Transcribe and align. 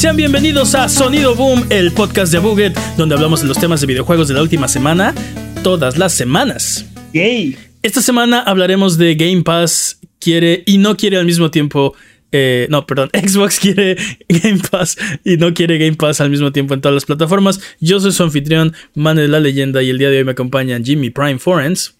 Sean 0.00 0.16
bienvenidos 0.16 0.74
a 0.74 0.88
Sonido 0.88 1.34
Boom, 1.34 1.66
el 1.68 1.92
podcast 1.92 2.32
de 2.32 2.38
Buget, 2.38 2.74
donde 2.96 3.14
hablamos 3.14 3.42
de 3.42 3.48
los 3.48 3.58
temas 3.58 3.82
de 3.82 3.86
videojuegos 3.86 4.28
de 4.28 4.34
la 4.34 4.40
última 4.40 4.66
semana, 4.66 5.14
todas 5.62 5.98
las 5.98 6.14
semanas. 6.14 6.86
Yay. 7.12 7.58
Esta 7.82 8.00
semana 8.00 8.40
hablaremos 8.40 8.96
de 8.96 9.14
Game 9.14 9.42
Pass 9.42 10.00
quiere 10.18 10.62
y 10.64 10.78
no 10.78 10.96
quiere 10.96 11.18
al 11.18 11.26
mismo 11.26 11.50
tiempo. 11.50 11.94
eh, 12.32 12.66
no, 12.70 12.86
perdón, 12.86 13.10
Xbox 13.14 13.60
quiere 13.60 13.98
Game 14.26 14.62
Pass 14.70 14.96
y 15.22 15.36
no 15.36 15.52
quiere 15.52 15.76
Game 15.76 15.96
Pass 15.96 16.22
al 16.22 16.30
mismo 16.30 16.50
tiempo 16.50 16.72
en 16.72 16.80
todas 16.80 16.94
las 16.94 17.04
plataformas. 17.04 17.60
Yo 17.80 18.00
soy 18.00 18.12
su 18.12 18.22
anfitrión, 18.22 18.72
Man 18.94 19.18
de 19.18 19.28
la 19.28 19.38
Leyenda, 19.38 19.82
y 19.82 19.90
el 19.90 19.98
día 19.98 20.08
de 20.08 20.16
hoy 20.16 20.24
me 20.24 20.32
acompañan 20.32 20.82
Jimmy 20.82 21.10
Prime 21.10 21.38
Forens 21.38 21.94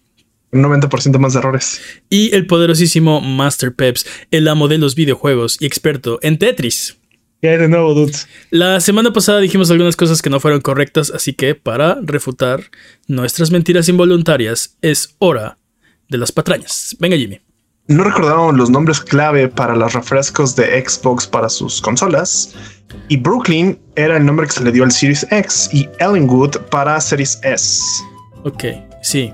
Un 0.52 0.62
90% 0.62 1.18
más 1.18 1.34
de 1.34 1.40
errores. 1.40 1.82
y 2.09 2.34
el 2.34 2.46
poderosísimo 2.46 3.20
Master 3.20 3.74
Peps, 3.74 4.06
el 4.30 4.48
amo 4.48 4.68
de 4.68 4.78
los 4.78 4.95
videojuegos 4.95 5.59
y 5.60 5.66
experto 5.66 6.18
en 6.23 6.38
Tetris. 6.38 6.96
¿Qué 7.40 7.48
hay 7.48 7.56
de 7.56 7.68
nuevo, 7.68 7.94
dudes? 7.94 8.28
La 8.51 8.80
semana 8.80 9.12
pasada 9.15 9.40
dijimos 9.40 9.70
algunas 9.70 9.96
cosas 9.96 10.20
que 10.20 10.28
no 10.28 10.40
fueron 10.40 10.60
correctas, 10.60 11.10
así 11.10 11.32
que 11.32 11.54
para 11.54 11.98
refutar 12.02 12.65
nuestras 13.09 13.51
mentiras 13.51 13.88
involuntarias 13.88 14.76
es 14.82 15.16
hora 15.18 15.59
de 16.10 16.18
las 16.18 16.32
patrañas. 16.32 16.96
Venga, 17.00 17.16
Jimmy. 17.16 17.40
No 17.87 18.04
recordaron 18.04 18.56
los 18.59 18.68
nombres 18.68 19.00
clave 19.00 19.48
para 19.48 19.74
los 19.74 19.95
refrescos 19.95 20.54
de 20.54 20.84
Xbox 20.87 21.26
para 21.26 21.48
sus 21.48 21.80
consolas. 21.80 22.54
Y 23.09 23.16
Brooklyn 23.16 23.80
era 23.96 24.18
el 24.18 24.26
nombre 24.26 24.46
que 24.46 24.52
se 24.52 24.62
le 24.62 24.70
dio 24.70 24.84
al 24.84 24.93
Series 24.93 25.26
X 25.30 25.70
y 25.72 25.88
Ellenwood 25.98 26.56
para 26.70 27.00
Series 27.00 27.40
S. 27.43 27.82
Ok, 28.45 28.65
sí. 29.02 29.32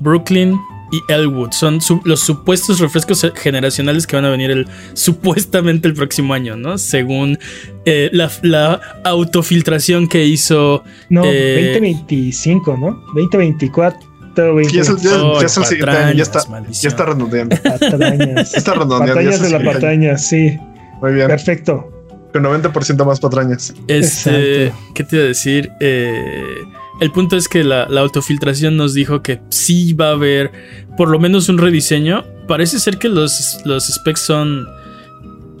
Brooklyn 0.00 0.58
y 0.92 1.12
Elwood 1.12 1.52
son 1.52 1.80
su- 1.80 2.00
los 2.04 2.20
supuestos 2.20 2.80
refrescos 2.80 3.24
generacionales 3.36 4.06
que 4.06 4.16
van 4.16 4.24
a 4.24 4.30
venir 4.30 4.50
el, 4.50 4.66
supuestamente 4.94 5.88
el 5.88 5.94
próximo 5.94 6.34
año, 6.34 6.56
¿no? 6.56 6.78
Según 6.78 7.38
eh, 7.84 8.10
la, 8.12 8.30
la 8.42 8.80
autofiltración 9.04 10.08
que 10.08 10.24
hizo. 10.24 10.82
No, 11.08 11.22
eh, 11.24 11.72
2025, 11.74 12.76
¿no? 12.76 13.02
2024, 13.14 14.00
20. 14.36 14.72
Ya 14.72 14.80
es 14.82 14.88
el, 14.88 14.96
ya- 14.98 15.22
Oh, 15.22 15.40
ya 15.40 15.46
es 15.46 15.56
el 15.56 15.64
siguiente 15.64 15.96
año, 15.96 16.12
ya 16.14 16.22
está, 16.22 16.40
ya 16.70 16.88
está 16.88 17.04
redondeando. 17.06 17.56
Patrañas. 17.62 18.54
Está 18.54 18.74
redondeando. 18.74 19.06
Patrañas 19.06 19.40
de 19.42 19.50
la 19.50 19.64
patraña, 19.72 20.18
sí. 20.18 20.58
Muy 21.02 21.12
bien. 21.14 21.28
Perfecto. 21.28 21.92
Con 22.32 22.44
90% 22.44 23.04
más 23.04 23.18
patrañas. 23.18 23.74
Este, 23.88 24.66
Exacto. 24.66 24.92
¿qué 24.94 25.04
te 25.04 25.16
iba 25.16 25.24
a 25.24 25.28
decir? 25.28 25.70
Eh, 25.80 26.54
el 27.00 27.10
punto 27.12 27.36
es 27.36 27.48
que 27.48 27.64
la, 27.64 27.84
autofiltración 27.84 28.76
nos 28.76 28.94
dijo 28.94 29.22
que 29.22 29.40
sí 29.48 29.94
va 29.94 30.08
a 30.08 30.12
haber 30.12 30.52
por 30.96 31.08
lo 31.08 31.18
menos 31.18 31.48
un 31.48 31.58
rediseño. 31.58 32.24
Parece 32.46 32.78
ser 32.78 32.98
que 32.98 33.08
los, 33.08 33.60
los 33.64 33.86
specs 33.86 34.20
son 34.20 34.66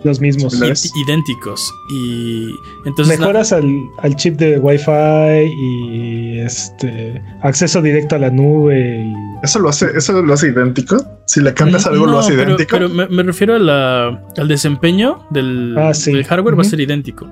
Los 0.04 0.20
mismos. 0.20 0.54
Idénticos. 0.54 1.72
Y 1.90 2.48
entonces. 2.86 3.18
Mejoras 3.18 3.52
al, 3.52 3.66
al 3.98 4.16
chip 4.16 4.36
de 4.38 4.58
Wi-Fi 4.58 5.52
y 5.60 6.38
este 6.40 7.20
acceso 7.42 7.82
directo 7.82 8.16
a 8.16 8.18
la 8.18 8.30
nube. 8.30 9.04
y- 9.04 9.44
¿Eso 9.44 9.58
lo 9.58 9.68
hace, 9.68 9.86
eso 9.96 10.20
lo 10.22 10.32
hace 10.32 10.48
idéntico? 10.48 11.04
Si 11.26 11.40
le 11.40 11.52
cambias 11.54 11.86
algo, 11.86 12.06
No, 12.06 12.12
lo 12.12 12.18
hace 12.20 12.32
pero- 12.32 12.42
idéntico. 12.54 12.70
Pero, 12.72 12.88
me, 12.88 13.06
me 13.08 13.22
refiero 13.22 13.54
a 13.54 13.58
la, 13.58 14.24
al 14.36 14.48
desempeño 14.48 15.26
del, 15.30 15.74
Ah, 15.78 15.92
sí. 15.94 16.12
del 16.12 16.24
hardware, 16.24 16.56
va 16.58 16.62
a 16.62 16.64
ser 16.64 16.80
idéntico. 16.80 17.28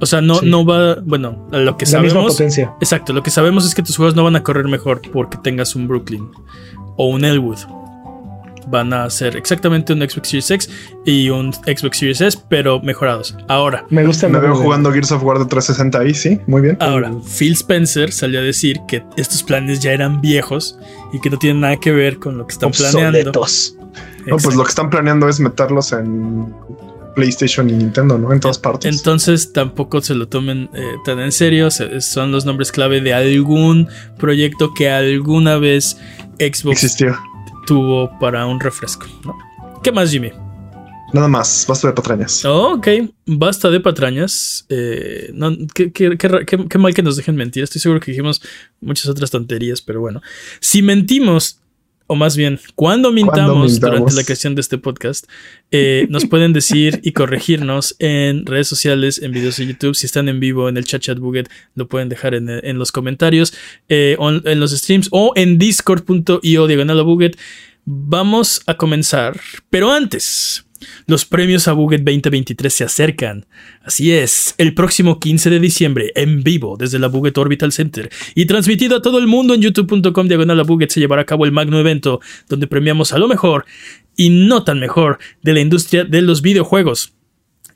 O 0.00 0.06
sea, 0.06 0.20
no, 0.20 0.36
Sí. 0.36 0.48
no 0.50 0.64
va. 0.64 0.96
Bueno, 1.02 1.48
a 1.52 1.58
lo 1.58 1.76
que 1.76 1.86
la 1.86 2.00
misma 2.00 2.10
sabemos. 2.20 2.32
potencia. 2.34 2.72
Exacto, 2.80 3.12
lo 3.12 3.22
que 3.22 3.30
sabemos 3.30 3.66
es 3.66 3.74
que 3.74 3.82
tus 3.82 3.96
juegos 3.96 4.14
no 4.14 4.24
van 4.24 4.36
a 4.36 4.42
correr 4.42 4.66
mejor 4.68 5.00
porque 5.12 5.38
tengas 5.42 5.74
un 5.76 5.88
Brooklyn 5.88 6.28
o 6.96 7.08
un 7.08 7.24
Elwood. 7.24 7.58
Van 8.70 8.92
a 8.92 9.10
ser 9.10 9.36
exactamente 9.36 9.92
un 9.92 10.00
Xbox 10.00 10.28
Series 10.28 10.50
X 10.50 10.70
y 11.04 11.28
un 11.30 11.52
Xbox 11.52 11.98
Series 11.98 12.20
S, 12.20 12.38
pero 12.48 12.80
mejorados. 12.80 13.36
Ahora, 13.48 13.84
Me 13.90 14.04
gusta 14.06 14.28
Me 14.28 14.38
veo 14.38 14.54
jugando 14.54 14.92
Gears 14.92 15.12
of 15.12 15.22
War 15.24 15.38
de 15.38 15.46
360 15.46 15.98
ahí, 15.98 16.14
sí, 16.14 16.38
muy 16.46 16.62
bien. 16.62 16.76
ahora, 16.80 17.12
Phil 17.38 17.52
Spencer 17.54 18.12
salió 18.12 18.40
a 18.40 18.42
decir 18.42 18.78
que 18.88 19.02
estos 19.16 19.42
planes 19.42 19.80
ya 19.80 19.92
eran 19.92 20.20
viejos 20.20 20.78
y 21.12 21.20
que 21.20 21.30
no 21.30 21.38
tienen 21.38 21.60
nada 21.60 21.76
que 21.78 21.90
ver 21.92 22.18
con 22.18 22.38
lo 22.38 22.46
que 22.46 22.52
están 22.52 22.70
planeando. 22.70 23.18
Obsoletos. 23.30 23.74
No, 24.26 24.36
pues 24.36 24.54
lo 24.54 24.62
que 24.62 24.68
están 24.68 24.88
planeando 24.90 25.28
es 25.28 25.40
meterlos 25.40 25.92
en 25.92 26.54
PlayStation 27.16 27.68
y 27.68 27.72
Nintendo, 27.72 28.18
¿no? 28.18 28.32
En 28.32 28.38
todas 28.38 28.58
partes. 28.58 28.94
Entonces 28.94 29.52
tampoco 29.52 30.00
se 30.00 30.14
lo 30.14 30.28
tomen 30.28 30.70
eh, 30.74 30.82
tan 31.04 31.18
en 31.18 31.32
serio. 31.32 31.70
se- 31.72 32.00
son 32.00 32.30
los 32.30 32.44
nombres 32.44 32.70
clave 32.70 33.00
de 33.00 33.12
algún 33.14 33.88
proyecto 34.18 34.72
que 34.74 34.90
alguna 34.90 35.56
vez 35.58 35.96
Xbox 36.38 36.84
Existió. 36.84 37.16
Tuvo 37.66 38.18
para 38.18 38.46
un 38.46 38.58
refresco. 38.60 39.06
¿no? 39.24 39.36
¿Qué 39.82 39.92
más, 39.92 40.10
Jimmy? 40.10 40.30
Nada 41.12 41.26
más, 41.26 41.64
basta 41.68 41.88
de 41.88 41.94
patrañas. 41.94 42.44
Oh, 42.44 42.74
ok, 42.74 42.86
basta 43.26 43.68
de 43.70 43.80
patrañas. 43.80 44.64
Eh, 44.68 45.30
no, 45.34 45.50
qué, 45.74 45.90
qué- 45.92 46.16
qué 46.16 46.28
ra- 46.28 46.44
qué- 46.44 46.66
qué 46.68 46.78
mal 46.78 46.94
que 46.94 47.02
nos 47.02 47.16
dejen 47.16 47.34
mentir. 47.34 47.64
Estoy 47.64 47.80
seguro 47.80 48.00
que 48.00 48.12
dijimos 48.12 48.40
muchas 48.80 49.06
otras 49.08 49.30
tonterías, 49.30 49.82
pero 49.82 50.00
bueno. 50.00 50.22
Si 50.60 50.82
mentimos, 50.82 51.59
o 52.10 52.16
más 52.16 52.36
bien, 52.36 52.58
cuando 52.74 53.12
mintamos, 53.12 53.70
mintamos? 53.70 53.80
durante 53.80 54.14
la 54.14 54.24
creación 54.24 54.56
de 54.56 54.62
este 54.62 54.78
podcast, 54.78 55.28
eh, 55.70 56.08
nos 56.10 56.26
pueden 56.26 56.52
decir 56.52 56.98
y 57.04 57.12
corregirnos 57.12 57.94
en 58.00 58.46
redes 58.46 58.66
sociales, 58.66 59.22
en 59.22 59.30
videos 59.30 59.58
de 59.58 59.68
YouTube. 59.68 59.94
Si 59.94 60.06
están 60.06 60.28
en 60.28 60.40
vivo 60.40 60.68
en 60.68 60.76
el 60.76 60.84
chat 60.84 61.00
chat 61.00 61.20
buget, 61.20 61.48
lo 61.76 61.86
pueden 61.86 62.08
dejar 62.08 62.34
en, 62.34 62.48
en 62.50 62.78
los 62.80 62.90
comentarios, 62.90 63.54
eh, 63.88 64.16
en, 64.18 64.58
los 64.58 64.72
streams 64.72 65.06
o 65.12 65.32
en 65.36 65.56
discord.io 65.56 66.66
diagonal 66.66 67.04
buget. 67.04 67.38
Vamos 67.84 68.60
a 68.66 68.74
comenzar, 68.74 69.38
pero 69.70 69.92
antes. 69.92 70.64
Los 71.06 71.24
premios 71.24 71.68
a 71.68 71.72
Buget 71.72 72.02
2023 72.02 72.72
se 72.72 72.84
acercan. 72.84 73.46
Así 73.82 74.12
es, 74.12 74.54
el 74.58 74.74
próximo 74.74 75.20
15 75.20 75.50
de 75.50 75.60
diciembre, 75.60 76.12
en 76.14 76.42
vivo, 76.42 76.76
desde 76.78 76.98
la 76.98 77.08
Buget 77.08 77.36
Orbital 77.38 77.72
Center 77.72 78.10
y 78.34 78.46
transmitido 78.46 78.96
a 78.96 79.02
todo 79.02 79.18
el 79.18 79.26
mundo 79.26 79.54
en 79.54 79.62
youtube.com 79.62 80.28
diagonal 80.28 80.60
a 80.60 80.64
Buget, 80.64 80.90
se 80.90 81.00
llevará 81.00 81.22
a 81.22 81.26
cabo 81.26 81.44
el 81.44 81.52
magno 81.52 81.78
evento 81.78 82.20
donde 82.48 82.66
premiamos 82.66 83.12
a 83.12 83.18
lo 83.18 83.28
mejor 83.28 83.66
y 84.16 84.30
no 84.30 84.64
tan 84.64 84.80
mejor 84.80 85.18
de 85.42 85.54
la 85.54 85.60
industria 85.60 86.04
de 86.04 86.22
los 86.22 86.42
videojuegos. 86.42 87.14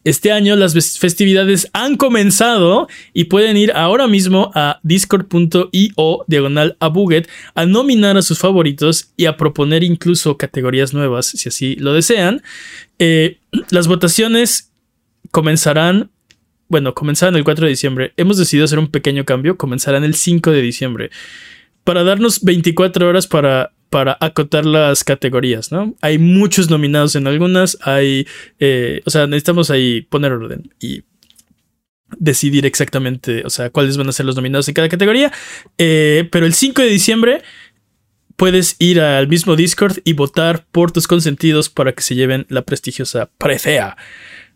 Este 0.05 0.33
año 0.33 0.55
las 0.55 0.75
festividades 0.99 1.71
han 1.73 1.97
comenzado 1.97 2.89
y 3.15 3.25
pueden 3.25 3.57
ir 3.57 3.73
ahora 3.73 4.07
mismo 4.07 4.51
a 4.55 4.79
discord.io 4.83 6.25
diagonal 6.27 6.77
a 6.79 6.89
Buget 6.89 7.29
a 7.55 7.65
nominar 7.65 8.19
a 8.19 8.23
sus 8.23 8.39
favoritos 8.39 9.13
y 9.17 9.25
a 9.25 9.39
proponer 9.39 9.83
incluso 9.83 10.37
categorías 10.37 10.93
nuevas 10.93 11.27
si 11.27 11.49
así 11.49 11.75
lo 11.77 11.95
desean. 11.95 12.43
Eh, 12.99 13.39
las 13.71 13.89
votaciones 13.89 14.71
comenzarán, 15.31 16.11
bueno, 16.69 16.95
comenzarán 16.95 17.37
el 17.37 17.45
4 17.45 17.65
de 17.65 17.71
diciembre. 17.71 18.13
Hemos 18.19 18.37
decidido 18.37 18.67
hacer 18.67 18.79
un 18.79 18.89
pequeño 18.89 19.25
cambio, 19.25 19.57
comenzarán 19.57 20.05
el 20.05 20.15
5 20.15 20.51
de 20.51 20.61
diciembre 20.61 21.11
para 21.83 22.03
darnos 22.03 22.43
24 22.43 23.09
horas 23.09 23.27
para, 23.27 23.73
para 23.95 24.19
acotar 24.19 24.67
las 24.67 25.05
categorías, 25.05 25.71
¿no? 25.71 25.95
Hay 26.01 26.19
muchos 26.19 26.69
nominados 26.69 27.15
en 27.15 27.29
algunas, 27.29 27.79
hay, 27.81 28.27
eh, 28.59 29.01
o 29.05 29.11
sea, 29.11 29.29
necesitamos 29.29 29.71
ahí 29.71 30.01
poner 30.01 30.33
orden 30.33 30.75
y 30.81 31.05
decidir 32.19 32.67
exactamente, 32.67 33.45
o 33.47 33.51
sea, 33.51 33.71
cuáles 33.71 33.97
van 33.97 34.09
a 34.09 34.13
ser 34.13 34.27
los 34.27 34.35
nominados 34.35 34.67
en 34.67 34.75
cada 34.75 34.89
categoría, 34.89 35.31
Eh, 35.79 36.29
pero 36.33 36.45
el 36.45 36.55
5 36.55 36.83
de 36.83 36.89
diciembre 36.89 37.43
puedes 38.35 38.75
ir 38.81 39.01
al 39.01 39.29
mismo 39.29 39.55
Discord 39.55 39.99
y 40.03 40.15
votar 40.15 40.67
por 40.73 40.91
tus 40.91 41.07
consentidos 41.07 41.71
para 41.71 41.93
que 41.93 42.03
se 42.03 42.17
lleven 42.17 42.47
la 42.49 42.63
prestigiosa 42.63 43.31
presea. 43.39 43.97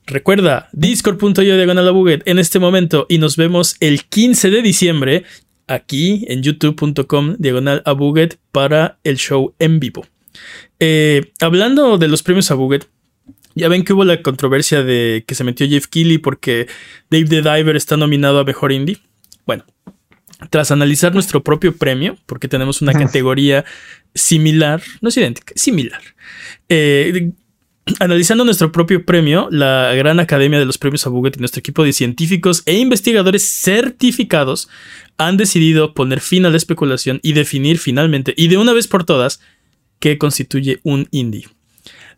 Recuerda, 0.05 0.69
discord.io 0.73 1.56
diagonal 1.56 2.23
en 2.25 2.38
este 2.40 2.58
momento 2.58 3.06
y 3.08 3.19
nos 3.19 3.37
vemos 3.37 3.76
el 3.79 4.06
15 4.06 4.50
de 4.50 4.62
diciembre 4.62 5.25
aquí 5.69 6.25
en 6.29 6.43
youtube.com 6.43 7.37
diagonal 7.38 7.82
a 7.85 7.93
Buget 7.93 8.38
para 8.53 8.99
el 9.05 9.17
show 9.17 9.55
en 9.59 9.79
vivo. 9.81 10.06
Eh, 10.81 11.32
hablando 11.41 11.99
de 11.99 12.09
los 12.09 12.23
premios 12.23 12.50
a 12.50 12.55
Buget, 12.55 12.87
ya 13.55 13.69
ven 13.69 13.85
que 13.85 13.93
hubo 13.93 14.05
la 14.05 14.23
controversia 14.23 14.82
de 14.82 15.25
que 15.26 15.35
se 15.35 15.44
metió 15.44 15.69
Jeff 15.69 15.87
Keighley 15.87 16.19
porque 16.19 16.69
Dave 17.11 17.25
the 17.26 17.43
Diver 17.43 17.76
está 17.76 17.97
nominado 17.97 18.38
a 18.38 18.44
Mejor 18.44 18.73
Indie. 18.73 18.99
Bueno, 19.47 19.65
tras 20.50 20.70
analizar 20.70 21.12
nuestro 21.12 21.43
propio 21.43 21.76
premio, 21.76 22.17
porque 22.26 22.47
tenemos 22.49 22.81
una 22.82 22.93
Ujú. 22.93 23.00
categoría 23.03 23.64
similar, 24.14 24.82
no 25.00 25.09
es 25.09 25.17
idéntica, 25.17 25.53
similar. 25.56 26.00
Eh, 26.69 27.32
analizando 28.00 28.44
nuestro 28.44 28.73
propio 28.73 29.05
premio, 29.05 29.49
la 29.50 29.93
Gran 29.94 30.20
Academia 30.20 30.58
de 30.58 30.64
los 30.64 30.79
Premios 30.79 31.06
a 31.06 31.11
Buget 31.11 31.37
y 31.37 31.40
nuestro 31.40 31.61
equipo 31.61 31.85
de 31.85 31.93
científicos 31.93 32.62
e 32.67 32.79
investigadores 32.79 33.49
certificados 33.49 34.69
han 35.17 35.37
decidido 35.37 35.94
poner 35.94 36.20
fin 36.20 36.46
a 36.46 36.50
la 36.50 36.56
especulación 36.56 37.20
y 37.23 37.32
definir 37.32 37.79
finalmente, 37.79 38.35
y 38.37 38.49
de 38.49 38.56
una 38.56 38.73
vez 38.73 38.88
por 38.88 39.05
todas, 39.05 39.40
qué 40.00 40.19
constituye 40.19 40.81
un 40.82 41.08
indie. 41.11 41.49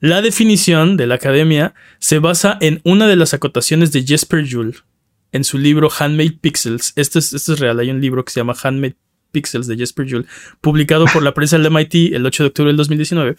La 0.00 0.22
definición 0.22 0.96
de 0.96 1.06
la 1.06 1.16
academia 1.16 1.74
se 1.98 2.18
basa 2.18 2.56
en 2.60 2.80
una 2.84 3.06
de 3.06 3.16
las 3.16 3.34
acotaciones 3.34 3.92
de 3.92 4.02
Jesper 4.02 4.46
Juhl 4.50 4.76
en 5.32 5.44
su 5.44 5.58
libro 5.58 5.90
Handmade 5.96 6.38
Pixels. 6.40 6.92
Esto 6.96 7.18
es, 7.18 7.32
esto 7.32 7.52
es 7.52 7.60
real, 7.60 7.78
hay 7.78 7.90
un 7.90 8.00
libro 8.00 8.24
que 8.24 8.32
se 8.32 8.40
llama 8.40 8.56
Handmade 8.60 8.96
Pixels 9.30 9.66
de 9.66 9.76
Jesper 9.76 10.10
Juhl, 10.10 10.26
publicado 10.60 11.06
por 11.12 11.22
la 11.22 11.34
prensa 11.34 11.58
del 11.58 11.70
MIT 11.70 12.14
el 12.14 12.26
8 12.26 12.42
de 12.42 12.46
octubre 12.48 12.68
del 12.68 12.76
2019. 12.76 13.36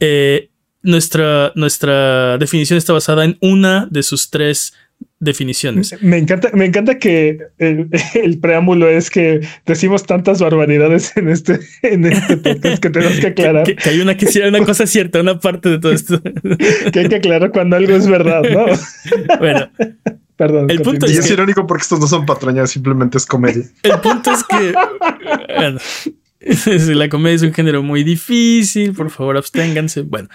Eh, 0.00 0.50
nuestra, 0.82 1.52
nuestra 1.54 2.38
definición 2.38 2.78
está 2.78 2.92
basada 2.92 3.24
en 3.24 3.38
una 3.40 3.86
de 3.90 4.02
sus 4.02 4.30
tres 4.30 4.72
definiciones. 5.18 5.96
Me 6.00 6.18
encanta, 6.18 6.50
me 6.52 6.64
encanta 6.64 6.98
que 6.98 7.38
el, 7.58 7.88
el, 8.14 8.38
preámbulo 8.38 8.88
es 8.88 9.10
que 9.10 9.40
decimos 9.64 10.04
tantas 10.04 10.40
barbaridades 10.40 11.16
en 11.16 11.28
este, 11.28 11.60
en 11.82 12.06
este 12.06 12.36
podcast 12.36 12.82
que 12.82 12.90
tenemos 12.90 13.18
que 13.18 13.26
aclarar. 13.28 13.64
Que, 13.64 13.76
que, 13.76 13.90
hay 13.90 14.00
una 14.00 14.16
que 14.16 14.26
sea 14.26 14.48
una 14.48 14.64
cosa 14.64 14.86
cierta, 14.86 15.20
una 15.20 15.38
parte 15.38 15.68
de 15.68 15.78
todo 15.78 15.92
esto. 15.92 16.20
que 16.92 17.00
hay 17.00 17.08
que 17.08 17.16
aclarar 17.16 17.52
cuando 17.52 17.76
algo 17.76 17.94
es 17.94 18.06
verdad, 18.06 18.42
¿no? 18.42 18.66
bueno. 19.38 19.70
Perdón. 20.34 20.70
El 20.70 20.80
punto 20.80 21.06
es, 21.06 21.12
y 21.12 21.18
es 21.18 21.26
que, 21.26 21.34
irónico 21.34 21.66
porque 21.66 21.82
estos 21.82 22.00
no 22.00 22.06
son 22.08 22.26
patrañas, 22.26 22.70
simplemente 22.70 23.16
es 23.16 23.26
comedia. 23.26 23.64
El 23.82 24.00
punto 24.00 24.32
es 24.32 24.42
que 24.42 24.72
bueno, 25.56 25.78
la 26.94 27.08
comedia 27.08 27.36
es 27.36 27.42
un 27.42 27.54
género 27.54 27.82
muy 27.82 28.04
difícil, 28.04 28.92
por 28.92 29.10
favor 29.10 29.36
absténganse. 29.36 30.02
Bueno, 30.02 30.28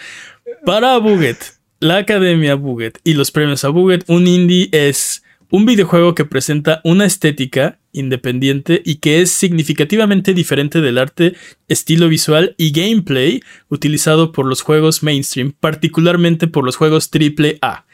para 0.66 0.98
Buget, 0.98 1.38
la 1.80 1.98
Academia 1.98 2.56
Buget 2.56 3.00
y 3.04 3.14
los 3.14 3.32
premios 3.32 3.64
a 3.64 3.70
Buget, 3.70 4.04
un 4.08 4.28
indie 4.28 4.70
es 4.72 5.24
un 5.50 5.66
videojuego 5.66 6.14
que 6.14 6.26
presenta 6.26 6.82
una 6.84 7.06
estética 7.06 7.80
independiente 7.94 8.82
y 8.86 8.96
que 8.96 9.22
es 9.22 9.32
significativamente 9.32 10.34
diferente 10.34 10.82
del 10.82 10.98
arte, 10.98 11.36
estilo 11.68 12.10
visual 12.10 12.54
y 12.58 12.72
gameplay 12.72 13.42
utilizado 13.70 14.32
por 14.32 14.46
los 14.46 14.62
juegos 14.62 15.04
mainstream, 15.04 15.54
particularmente 15.58 16.48
por 16.48 16.66
los 16.66 16.76
juegos 16.76 17.10
AAA. 17.12 17.87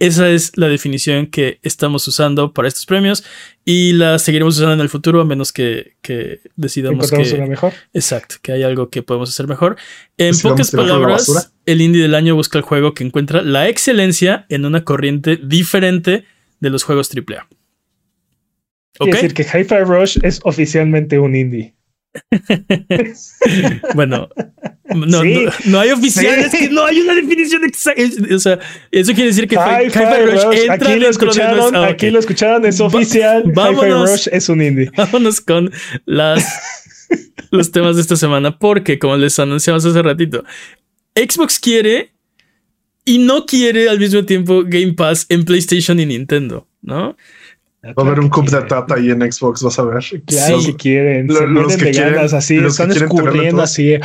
Esa 0.00 0.28
es 0.28 0.56
la 0.56 0.68
definición 0.68 1.26
que 1.26 1.60
estamos 1.62 2.06
usando 2.08 2.52
para 2.52 2.66
estos 2.66 2.84
premios 2.84 3.24
y 3.64 3.92
la 3.92 4.18
seguiremos 4.18 4.56
usando 4.56 4.74
en 4.74 4.80
el 4.80 4.88
futuro 4.88 5.20
a 5.20 5.24
menos 5.24 5.52
que, 5.52 5.94
que 6.02 6.40
decidamos 6.56 7.10
que 7.10 7.34
una 7.34 7.46
mejor. 7.46 7.72
Exacto, 7.92 8.36
que 8.42 8.52
hay 8.52 8.64
algo 8.64 8.90
que 8.90 9.02
podemos 9.02 9.30
hacer 9.30 9.46
mejor. 9.46 9.76
En 10.18 10.36
pocas 10.38 10.72
palabras, 10.72 11.52
el 11.64 11.80
indie 11.80 12.02
del 12.02 12.14
año 12.16 12.34
busca 12.34 12.58
el 12.58 12.64
juego 12.64 12.92
que 12.92 13.04
encuentra 13.04 13.42
la 13.42 13.68
excelencia 13.68 14.46
en 14.48 14.64
una 14.66 14.84
corriente 14.84 15.36
diferente 15.36 16.24
de 16.58 16.70
los 16.70 16.82
juegos 16.82 17.10
AAA. 17.14 17.46
¿Ok? 18.98 19.08
Es 19.08 19.14
decir, 19.14 19.34
que 19.34 19.42
Hi-Fi 19.42 19.84
Rush 19.84 20.18
es 20.22 20.40
oficialmente 20.42 21.18
un 21.18 21.36
indie. 21.36 21.74
bueno, 23.94 24.28
no, 24.94 25.22
sí. 25.22 25.34
no, 25.34 25.52
no, 25.66 25.80
hay 25.80 25.90
oficiales, 25.90 26.50
sí. 26.50 26.58
que 26.58 26.68
no 26.70 26.84
hay 26.84 27.00
una 27.00 27.14
definición 27.14 27.64
exacta. 27.64 28.02
O 28.34 28.38
sea, 28.38 28.58
eso 28.90 29.12
quiere 29.12 29.28
decir 29.28 29.48
que 29.48 29.56
Hi 29.56 29.90
-Fi 29.90 30.26
Rush, 30.26 30.44
Rush 30.44 30.58
entra 30.58 30.90
aquí 30.90 31.00
lo 31.00 31.08
escucharon, 31.08 31.72
de 31.72 31.78
ah, 31.78 31.80
okay. 31.80 31.92
aquí 31.92 32.10
lo 32.10 32.18
escucharon, 32.18 32.66
es 32.66 32.80
oficial. 32.80 33.44
Hi-Fi 33.46 33.90
Rush 33.90 34.28
es 34.32 34.48
un 34.48 34.62
indie. 34.62 34.90
Vámonos 34.96 35.40
con 35.40 35.70
las 36.04 36.44
los 37.50 37.70
temas 37.70 37.96
de 37.96 38.02
esta 38.02 38.16
semana, 38.16 38.58
porque 38.58 38.98
como 38.98 39.16
les 39.16 39.38
anunciamos 39.38 39.84
hace 39.84 40.02
ratito, 40.02 40.44
Xbox 41.14 41.58
quiere 41.58 42.12
y 43.04 43.18
no 43.18 43.46
quiere 43.46 43.88
al 43.88 43.98
mismo 43.98 44.24
tiempo 44.24 44.62
Game 44.64 44.94
Pass 44.94 45.26
en 45.28 45.44
PlayStation 45.44 46.00
y 46.00 46.06
Nintendo, 46.06 46.66
¿no? 46.82 47.16
Va 47.84 48.02
a 48.02 48.06
haber 48.06 48.20
un 48.20 48.30
cup 48.30 48.48
de 48.48 48.62
tata 48.62 48.94
ahí 48.94 49.10
en 49.10 49.20
Xbox, 49.30 49.62
vas 49.62 49.78
a 49.78 49.84
ver. 49.84 50.02
Claro 50.26 50.60
sí. 50.60 50.66
que 50.68 50.76
quieren. 50.76 51.26
Lo, 51.26 51.46
los 51.46 51.76
que 51.76 51.90
quieren, 51.90 52.18
así, 52.18 52.56
los 52.56 52.80
están 52.80 52.90
escurriendo 52.92 53.60
así. 53.60 53.96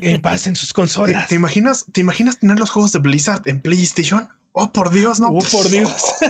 Game 0.00 0.20
Pass 0.20 0.46
en 0.46 0.56
sus 0.56 0.72
consolas. 0.72 1.24
¿Te, 1.24 1.30
¿Te, 1.30 1.34
imaginas, 1.36 1.86
¿Te 1.92 2.00
imaginas 2.00 2.38
tener 2.38 2.58
los 2.58 2.70
juegos 2.70 2.92
de 2.92 2.98
Blizzard 2.98 3.42
en 3.46 3.60
PlayStation? 3.60 4.28
Oh, 4.52 4.72
por 4.72 4.90
Dios, 4.90 5.18
no. 5.20 5.28
Oh, 5.28 5.42
por 5.50 5.68
Dios. 5.70 5.90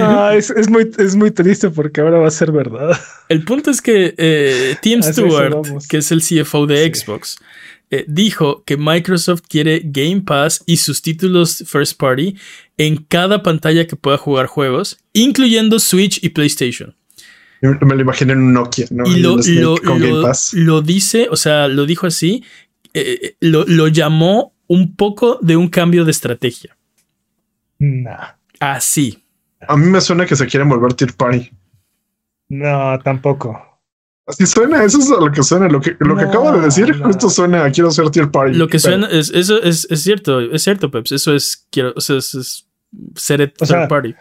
ah, 0.00 0.32
es, 0.34 0.50
es, 0.50 0.68
muy, 0.68 0.90
es 0.98 1.14
muy 1.14 1.30
triste 1.30 1.70
porque 1.70 2.00
ahora 2.00 2.18
va 2.18 2.28
a 2.28 2.30
ser 2.30 2.52
verdad. 2.52 2.98
El 3.28 3.44
punto 3.44 3.70
es 3.70 3.82
que 3.82 4.14
eh, 4.16 4.76
Tim 4.80 5.02
Stewart, 5.02 5.54
que 5.88 5.98
es 5.98 6.10
el 6.10 6.22
CFO 6.22 6.66
de 6.66 6.84
sí. 6.84 7.00
Xbox, 7.00 7.38
eh, 7.90 8.04
dijo 8.08 8.64
que 8.64 8.76
Microsoft 8.76 9.42
quiere 9.48 9.82
Game 9.84 10.22
Pass 10.22 10.62
y 10.66 10.78
sus 10.78 11.02
títulos 11.02 11.62
first 11.66 11.98
party 11.98 12.36
en 12.78 12.96
cada 12.96 13.42
pantalla 13.42 13.86
que 13.86 13.96
pueda 13.96 14.18
jugar 14.18 14.46
juegos, 14.46 14.98
incluyendo 15.12 15.78
Switch 15.78 16.18
y 16.22 16.30
PlayStation. 16.30 16.96
Me 17.60 17.94
lo 17.94 18.00
imaginé 18.00 18.32
en 18.32 18.40
un 18.40 18.52
Nokia, 18.52 18.86
¿no? 18.90 19.06
Y 19.06 19.20
lo, 19.20 19.36
lo, 19.36 19.76
con 19.78 20.00
lo, 20.00 20.06
Game 20.06 20.22
Pass. 20.22 20.52
lo, 20.54 20.82
dice, 20.82 21.28
o 21.30 21.36
sea, 21.36 21.68
lo 21.68 21.86
dijo 21.86 22.06
así, 22.06 22.44
eh, 22.92 23.36
lo, 23.40 23.64
lo, 23.66 23.88
llamó 23.88 24.54
un 24.66 24.94
poco 24.94 25.38
de 25.40 25.56
un 25.56 25.68
cambio 25.68 26.04
de 26.04 26.10
estrategia. 26.10 26.76
Nah. 27.78 28.34
Así. 28.60 29.22
A 29.66 29.76
mí 29.76 29.86
me 29.86 30.00
suena 30.00 30.26
que 30.26 30.36
se 30.36 30.46
quieren 30.46 30.68
volver 30.68 30.94
Tier 30.94 31.14
Party. 31.14 31.50
No, 32.48 32.98
tampoco. 33.02 33.66
Así 34.26 34.44
suena, 34.44 34.82
eso 34.82 34.98
es 34.98 35.08
lo 35.08 35.30
que 35.30 35.42
suena. 35.42 35.68
Lo 35.68 35.80
que, 35.80 35.96
lo 36.00 36.14
no, 36.14 36.16
que 36.16 36.24
acabo 36.24 36.50
de 36.50 36.60
decir, 36.60 36.96
no. 36.96 37.06
justo 37.06 37.30
suena 37.30 37.64
a 37.64 37.70
quiero 37.70 37.92
ser 37.92 38.10
tier 38.10 38.28
party. 38.30 38.56
Lo 38.56 38.66
que 38.66 38.78
pero, 38.78 38.98
suena 38.98 39.06
es, 39.06 39.30
eso 39.30 39.62
es, 39.62 39.86
es, 39.88 40.02
cierto, 40.02 40.40
es 40.40 40.62
cierto, 40.62 40.90
Peps. 40.90 41.12
Eso 41.12 41.32
es, 41.32 41.66
quiero, 41.70 41.92
o 41.94 42.00
sea, 42.00 42.16
es, 42.16 42.34
es 42.34 42.68
ser 43.14 43.52
sea, 43.62 43.86
party. 43.86 44.14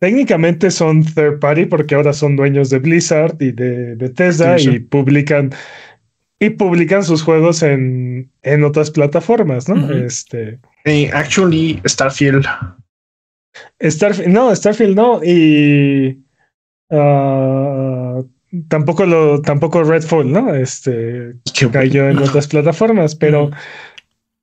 Técnicamente 0.00 0.70
son 0.70 1.04
third 1.04 1.40
party 1.40 1.66
porque 1.66 1.94
ahora 1.94 2.12
son 2.14 2.34
dueños 2.34 2.70
de 2.70 2.78
Blizzard 2.78 3.36
y 3.38 3.52
de 3.52 3.94
Bethesda 3.96 4.58
y 4.58 4.80
publican 4.80 5.50
y 6.38 6.48
publican 6.50 7.04
sus 7.04 7.22
juegos 7.22 7.62
en, 7.62 8.30
en 8.42 8.64
otras 8.64 8.90
plataformas, 8.90 9.68
¿no? 9.68 9.74
Uh 9.74 9.88
-huh. 9.88 10.06
Este. 10.06 10.58
Hey, 10.84 11.10
actually, 11.12 11.80
Starfield. 11.86 12.46
Starfield, 13.82 14.32
no, 14.32 14.56
Starfield 14.56 14.96
no. 14.96 15.20
Y. 15.22 16.18
Uh, 16.88 18.26
tampoco 18.68 19.04
lo, 19.04 19.42
tampoco 19.42 19.84
Redfall, 19.84 20.32
¿no? 20.32 20.54
Este 20.54 21.34
que 21.54 21.68
cayó 21.70 22.08
en 22.08 22.18
otras 22.18 22.48
plataformas, 22.48 23.14
pero, 23.14 23.50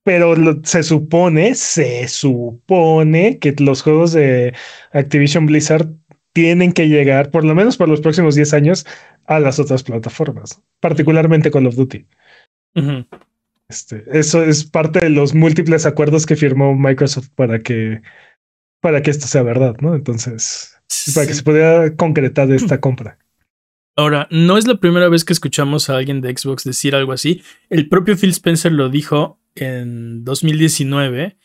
pero 0.07 0.37
lo, 0.37 0.61
se 0.63 0.83
supone, 0.83 1.53
se 1.53 2.07
supone 2.07 3.39
que 3.39 3.53
los 3.59 3.81
juegos 3.81 4.13
de 4.13 4.53
Activision 4.93 5.47
Blizzard 5.47 5.89
tienen 6.31 6.71
que 6.71 6.87
llegar, 6.87 7.29
por 7.29 7.43
lo 7.43 7.53
menos 7.53 7.75
por 7.75 7.89
los 7.89 7.99
próximos 7.99 8.35
10 8.35 8.53
años, 8.53 8.85
a 9.25 9.41
las 9.41 9.59
otras 9.59 9.83
plataformas, 9.83 10.63
particularmente 10.79 11.51
Call 11.51 11.67
of 11.67 11.75
Duty. 11.75 12.05
Uh 12.75 12.79
-huh. 12.79 13.07
este, 13.67 14.05
eso 14.09 14.41
es 14.45 14.63
parte 14.63 15.01
de 15.01 15.09
los 15.09 15.35
múltiples 15.35 15.85
acuerdos 15.85 16.25
que 16.25 16.37
firmó 16.37 16.73
Microsoft 16.73 17.27
para 17.35 17.59
que, 17.59 18.01
para 18.79 19.01
que 19.01 19.11
esto 19.11 19.27
sea 19.27 19.43
verdad, 19.43 19.75
¿no? 19.81 19.93
Entonces, 19.93 20.79
sí. 20.87 21.11
para 21.11 21.27
que 21.27 21.33
se 21.33 21.43
pudiera 21.43 21.93
concretar 21.97 22.49
esta 22.49 22.79
compra. 22.79 23.17
Ahora, 23.97 24.29
no 24.31 24.57
es 24.57 24.67
la 24.67 24.79
primera 24.79 25.09
vez 25.09 25.25
que 25.25 25.33
escuchamos 25.33 25.89
a 25.89 25.97
alguien 25.97 26.21
de 26.21 26.29
Xbox 26.29 26.63
decir 26.63 26.95
algo 26.95 27.11
así. 27.11 27.41
El 27.69 27.89
propio 27.89 28.15
Phil 28.15 28.29
Spencer 28.29 28.71
lo 28.71 28.87
dijo 28.87 29.37
en 29.57 30.23
2019 30.23 31.37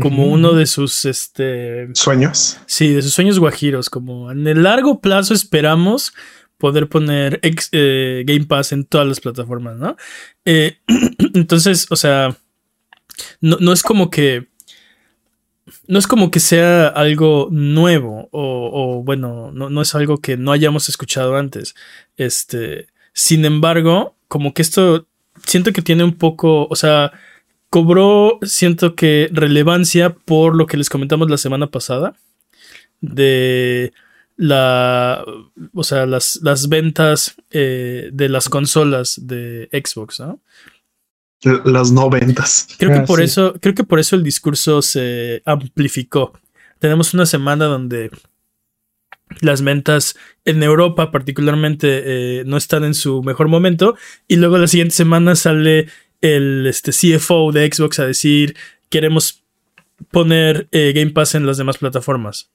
como 0.00 0.24
uh 0.24 0.30
-huh. 0.30 0.32
uno 0.32 0.52
de 0.54 0.66
sus 0.66 1.04
este, 1.04 1.88
sueños. 1.94 2.58
Sí, 2.66 2.92
de 2.92 3.02
sus 3.02 3.14
sueños 3.14 3.38
guajiros. 3.38 3.90
Como 3.90 4.30
en 4.32 4.46
el 4.48 4.62
largo 4.62 5.00
plazo 5.00 5.34
esperamos 5.34 6.12
poder 6.58 6.88
poner 6.88 7.38
ex, 7.42 7.68
eh, 7.72 8.24
Game 8.26 8.46
Pass 8.46 8.72
en 8.72 8.84
todas 8.84 9.06
las 9.06 9.20
plataformas, 9.20 9.76
¿no? 9.76 9.96
Eh, 10.44 10.78
entonces, 11.34 11.86
o 11.90 11.96
sea, 11.96 12.36
no, 13.40 13.58
no 13.60 13.72
es 13.72 13.82
como 13.82 14.10
que 14.10 14.48
no 15.86 15.98
es 15.98 16.06
como 16.06 16.30
que 16.30 16.40
sea 16.40 16.88
algo 16.88 17.48
nuevo 17.50 18.28
o, 18.32 18.70
o 18.72 19.02
bueno, 19.02 19.50
no, 19.52 19.70
no, 19.70 19.82
es 19.82 19.94
algo 19.94 20.18
que 20.18 20.36
no 20.36 20.52
hayamos 20.52 20.88
escuchado 20.88 21.36
antes. 21.36 21.74
Este, 22.16 22.88
sin 23.12 23.44
embargo, 23.44 24.16
como 24.28 24.54
que 24.54 24.62
esto 24.62 25.06
siento 25.46 25.72
que 25.72 25.82
tiene 25.82 26.04
un 26.04 26.14
poco, 26.14 26.66
o 26.68 26.76
sea, 26.76 27.12
cobró, 27.74 28.38
siento 28.42 28.94
que 28.94 29.28
relevancia 29.32 30.14
por 30.14 30.54
lo 30.54 30.68
que 30.68 30.76
les 30.76 30.88
comentamos 30.88 31.28
la 31.28 31.38
semana 31.38 31.72
pasada 31.72 32.14
de 33.00 33.92
la, 34.36 35.24
o 35.72 35.82
sea, 35.82 36.06
las, 36.06 36.38
las 36.40 36.68
ventas 36.68 37.34
eh, 37.50 38.10
de 38.12 38.28
las 38.28 38.48
consolas 38.48 39.18
de 39.26 39.68
Xbox, 39.72 40.20
¿no? 40.20 40.38
las 41.64 41.90
no 41.90 42.08
ventas. 42.08 42.68
Creo 42.78 42.92
que 42.92 42.98
ah, 42.98 43.04
por 43.06 43.18
sí. 43.18 43.24
eso, 43.24 43.54
creo 43.60 43.74
que 43.74 43.82
por 43.82 43.98
eso 43.98 44.14
el 44.14 44.22
discurso 44.22 44.80
se 44.80 45.42
amplificó. 45.44 46.32
Tenemos 46.78 47.12
una 47.12 47.26
semana 47.26 47.64
donde 47.64 48.08
las 49.40 49.62
ventas 49.62 50.14
en 50.44 50.62
Europa 50.62 51.10
particularmente 51.10 52.02
eh, 52.04 52.44
no 52.46 52.56
están 52.56 52.84
en 52.84 52.94
su 52.94 53.20
mejor 53.24 53.48
momento 53.48 53.96
y 54.28 54.36
luego 54.36 54.58
la 54.58 54.68
siguiente 54.68 54.94
semana 54.94 55.34
sale 55.34 55.88
el 56.24 56.66
este, 56.66 56.90
CFO 56.90 57.52
de 57.52 57.70
Xbox 57.70 57.98
a 58.00 58.06
decir 58.06 58.56
queremos 58.88 59.44
poner 60.10 60.68
eh, 60.72 60.92
Game 60.94 61.10
Pass 61.10 61.34
en 61.34 61.46
las 61.46 61.58
demás 61.58 61.78
plataformas. 61.78 62.50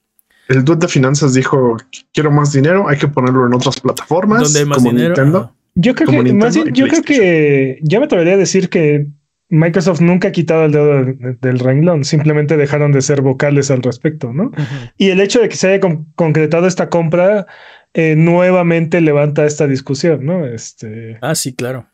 El 0.47 0.65
dude 0.65 0.79
de 0.79 0.87
finanzas 0.87 1.35
dijo 1.35 1.77
quiero 2.11 2.31
más 2.31 2.51
dinero, 2.51 2.89
hay 2.89 2.97
que 2.97 3.07
ponerlo 3.07 3.45
en 3.45 3.53
otras 3.53 3.79
plataformas 3.79 4.41
donde 4.43 4.59
hay 4.59 4.65
más 4.65 4.77
como 4.79 4.89
dinero. 4.89 5.09
Nintendo. 5.09 5.55
Yo 5.75 5.93
creo 5.93 6.09
que 6.09 6.33
más 6.33 6.55
bien, 6.55 6.73
yo 6.73 6.87
creo 6.87 7.03
que 7.03 7.79
ya 7.83 7.99
me 7.99 8.05
atrevería 8.05 8.33
a 8.33 8.37
decir 8.37 8.69
que 8.69 9.07
Microsoft 9.49 10.01
nunca 10.01 10.29
ha 10.29 10.31
quitado 10.31 10.65
el 10.65 10.71
dedo 10.71 11.03
del, 11.03 11.37
del, 11.39 11.59
renglón, 11.59 12.03
simplemente 12.03 12.57
dejaron 12.57 12.91
de 12.91 13.01
ser 13.01 13.21
vocales 13.21 13.71
al 13.71 13.81
respecto, 13.81 14.33
¿no? 14.33 14.45
Uh 14.45 14.51
-huh. 14.51 14.93
Y 14.97 15.09
el 15.09 15.21
hecho 15.21 15.39
de 15.39 15.49
que 15.49 15.55
se 15.55 15.67
haya 15.69 15.79
con 15.79 16.05
concretado 16.15 16.67
esta 16.67 16.89
compra 16.89 17.47
eh, 17.93 18.15
nuevamente 18.15 19.01
levanta 19.01 19.45
esta 19.45 19.67
discusión, 19.67 20.25
¿no? 20.25 20.45
Este. 20.45 21.17
Ah, 21.21 21.35
sí, 21.35 21.55
claro. 21.55 21.87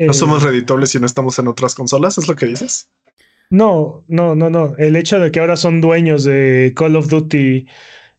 Eh, 0.00 0.06
no 0.06 0.12
somos 0.14 0.42
reditables 0.42 0.90
si 0.90 0.98
no 0.98 1.06
estamos 1.06 1.38
en 1.38 1.46
otras 1.48 1.74
consolas, 1.74 2.16
es 2.16 2.26
lo 2.26 2.34
que 2.34 2.46
dices. 2.46 2.88
No, 3.50 4.04
no, 4.08 4.34
no, 4.34 4.48
no. 4.48 4.74
El 4.78 4.96
hecho 4.96 5.18
de 5.18 5.30
que 5.30 5.40
ahora 5.40 5.56
son 5.56 5.80
dueños 5.80 6.24
de 6.24 6.72
Call 6.74 6.96
of 6.96 7.08
Duty, 7.08 7.66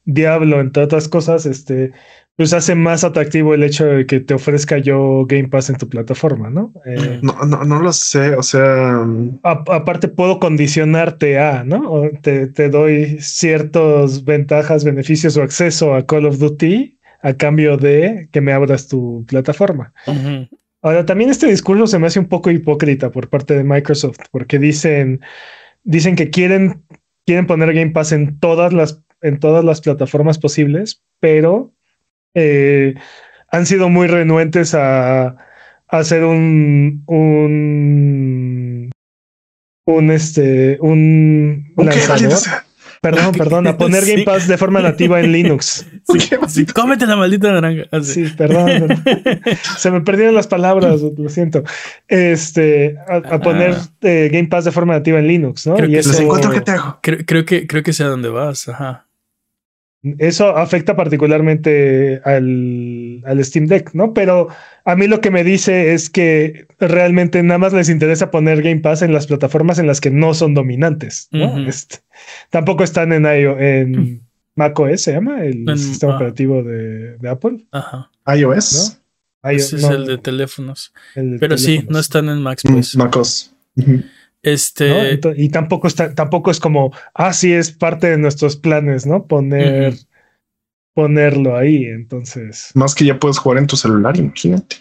Diablo, 0.06 0.60
entre 0.60 0.84
otras 0.84 1.08
cosas, 1.08 1.46
este, 1.46 1.92
pues 2.36 2.54
hace 2.54 2.76
más 2.76 3.04
atractivo 3.04 3.54
el 3.54 3.64
hecho 3.64 3.86
de 3.86 4.06
que 4.06 4.20
te 4.20 4.34
ofrezca 4.34 4.78
yo 4.78 5.26
Game 5.28 5.48
Pass 5.48 5.70
en 5.70 5.78
tu 5.78 5.88
plataforma, 5.90 6.50
¿no? 6.50 6.74
Eh, 6.86 7.20
No, 7.24 7.34
no, 7.46 7.64
no 7.64 7.80
lo 7.82 7.94
sé, 7.94 8.36
o 8.36 8.44
sea, 8.44 8.98
a- 9.44 9.64
aparte 9.72 10.08
puedo 10.08 10.40
condicionarte 10.40 11.40
a, 11.40 11.64
¿no? 11.64 11.92
O 11.92 12.10
te, 12.22 12.48
te 12.48 12.70
doy 12.70 13.18
ciertas 13.22 14.24
ventajas, 14.24 14.84
beneficios 14.84 15.38
o 15.38 15.44
acceso 15.44 15.96
a 15.96 16.06
Call 16.06 16.26
of 16.26 16.38
Duty 16.40 16.98
a 17.24 17.34
cambio 17.34 17.78
de 17.78 18.28
que 18.32 18.42
me 18.42 18.52
abras 18.54 18.88
tu 18.88 19.24
plataforma. 19.28 19.94
Ujú. 20.08 20.48
Ahora, 20.82 21.06
también 21.06 21.30
este 21.30 21.48
discurso 21.48 21.86
se 21.88 22.00
me 22.00 22.08
hace 22.08 22.20
un 22.20 22.28
poco 22.28 22.50
hipócrita 22.50 23.12
por 23.12 23.30
parte 23.30 23.56
de 23.56 23.64
Microsoft, 23.64 24.18
porque 24.32 24.58
dicen, 24.58 25.22
dicen 25.84 26.16
que 26.16 26.30
quieren, 26.30 26.84
quieren 27.26 27.46
poner 27.46 27.74
Game 27.74 27.92
Pass 27.92 28.12
en 28.12 28.40
todas 28.40 28.74
las, 28.74 29.02
en 29.22 29.40
todas 29.40 29.64
las 29.64 29.82
plataformas 29.82 30.40
posibles, 30.40 31.04
pero 31.20 31.72
eh, 32.34 32.96
han 33.50 33.66
sido 33.66 33.90
muy 33.90 34.08
renuentes 34.08 34.74
a, 34.74 35.28
a 35.28 35.38
hacer 35.88 36.24
un, 36.24 37.04
un, 37.06 38.92
un, 39.86 40.12
este, 40.12 40.78
un 40.82 41.74
ok, 41.76 41.86
lanzador. 41.86 42.10
maldita 42.10 42.38
sea. 42.38 42.66
Perdón, 43.02 43.32
perdón, 43.34 43.68
a 43.68 43.78
poner 43.78 44.06
Game. 44.06 44.24
Pass 44.24 44.48
de 44.48 44.58
forma 44.58 44.82
nativa 44.82 45.20
en 45.20 45.32
Linux. 45.32 45.86
Sí, 46.20 46.30
sí, 46.48 46.66
cómete 46.68 47.06
la 47.06 47.16
maldita 47.16 47.52
naranja. 47.52 47.84
Así. 47.92 48.28
Sí, 48.28 48.34
perdón. 48.36 48.66
perdón. 49.04 49.04
Se 49.78 49.92
me 49.92 50.02
perdieron 50.02 50.36
las 50.36 50.48
palabras, 50.48 51.02
lo 51.02 51.30
siento. 51.30 51.64
Este, 52.08 52.98
a, 53.08 53.18
a 53.18 53.40
poner 53.40 53.76
eh, 54.02 54.30
Game 54.32 54.48
Pass 54.48 54.66
de 54.66 54.72
forma 54.72 54.94
nativa 54.94 55.20
en 55.20 55.28
Linux, 55.28 55.68
¿no? 55.68 55.76
Creo 55.76 55.90
Y 55.90 55.94
que 55.94 56.00
eso, 56.00 56.10
Les 56.12 56.20
encuentro 56.22 56.52
que 56.52 56.62
te 56.62 56.72
hago. 56.72 57.00
Creo, 57.02 57.20
creo 57.26 57.46
que 57.46 57.68
creo 57.68 57.84
que 57.84 57.94
sé 57.94 58.04
a 58.04 58.08
dónde 58.08 58.30
vas. 58.30 58.68
Ajá. 58.70 59.08
eso 60.18 60.58
afecta 60.58 60.96
particularmente 60.96 62.22
al, 62.26 63.22
al 63.26 63.46
Steam 63.46 63.68
Deck, 63.68 63.92
¿no? 63.94 64.14
Pero 64.14 64.48
a 64.84 64.96
mí 64.96 65.06
lo 65.08 65.22
que 65.22 65.30
me 65.30 65.44
dice 65.44 65.94
es 65.94 66.10
que 66.10 66.66
realmente 66.80 67.44
nada 67.44 67.60
más 67.60 67.74
les 67.74 67.88
interesa 67.90 68.32
poner 68.32 68.64
Game 68.64 68.80
Pass 68.82 69.04
en 69.04 69.14
las 69.14 69.28
plataformas 69.28 69.78
en 69.78 69.86
las 69.88 70.02
que 70.02 70.10
no 70.10 70.34
son 70.34 70.56
dominantes, 70.56 71.28
¿no? 71.32 71.68
Este, 71.68 71.98
tampoco 72.50 72.84
están 72.84 73.14
en, 73.14 73.26
en 73.28 74.22
macOS, 74.70 75.02
se 75.02 75.14
llama 75.14 75.44
el 75.44 75.68
En- 75.70 75.78
sistema 75.78 76.14
ah. 76.14 76.16
operativo 76.18 76.64
de, 76.64 77.18
de 77.18 77.30
Apple. 77.30 77.66
Ajá. 77.72 78.10
iOS, 78.36 79.00
IO- 79.44 79.50
Ese 79.52 79.76
es 79.78 79.82
no, 79.84 79.92
el 79.92 80.06
de 80.06 80.18
teléfonos. 80.18 80.94
el 81.16 81.32
de 81.32 81.40
Pero 81.40 81.58
sí, 81.58 81.86
no 81.90 82.00
están 82.00 82.30
en 82.30 82.42
Max, 82.42 82.64
mm, 82.66 82.74
pues. 82.74 82.96
MacOS. 82.96 83.54
¿no? 83.76 84.04
Este. 84.44 85.20
Y 85.38 85.50
tampoco 85.50 85.88
está, 85.88 86.16
tampoco 86.16 86.50
es 86.52 86.60
como, 86.60 86.92
ah, 87.14 87.32
sí, 87.34 87.54
es 87.54 87.72
parte 87.72 88.10
de 88.10 88.18
nuestros 88.18 88.56
planes, 88.56 89.06
¿no? 89.06 89.26
Poner, 89.28 89.94
ponerlo 90.96 91.56
ahí. 91.58 91.86
Entonces, 91.86 92.72
Más 92.74 92.96
que 92.96 93.06
ya 93.06 93.20
puedes 93.20 93.38
jugar 93.38 93.58
en 93.60 93.68
tu 93.68 93.76
celular, 93.76 94.18
imagínate. 94.18 94.78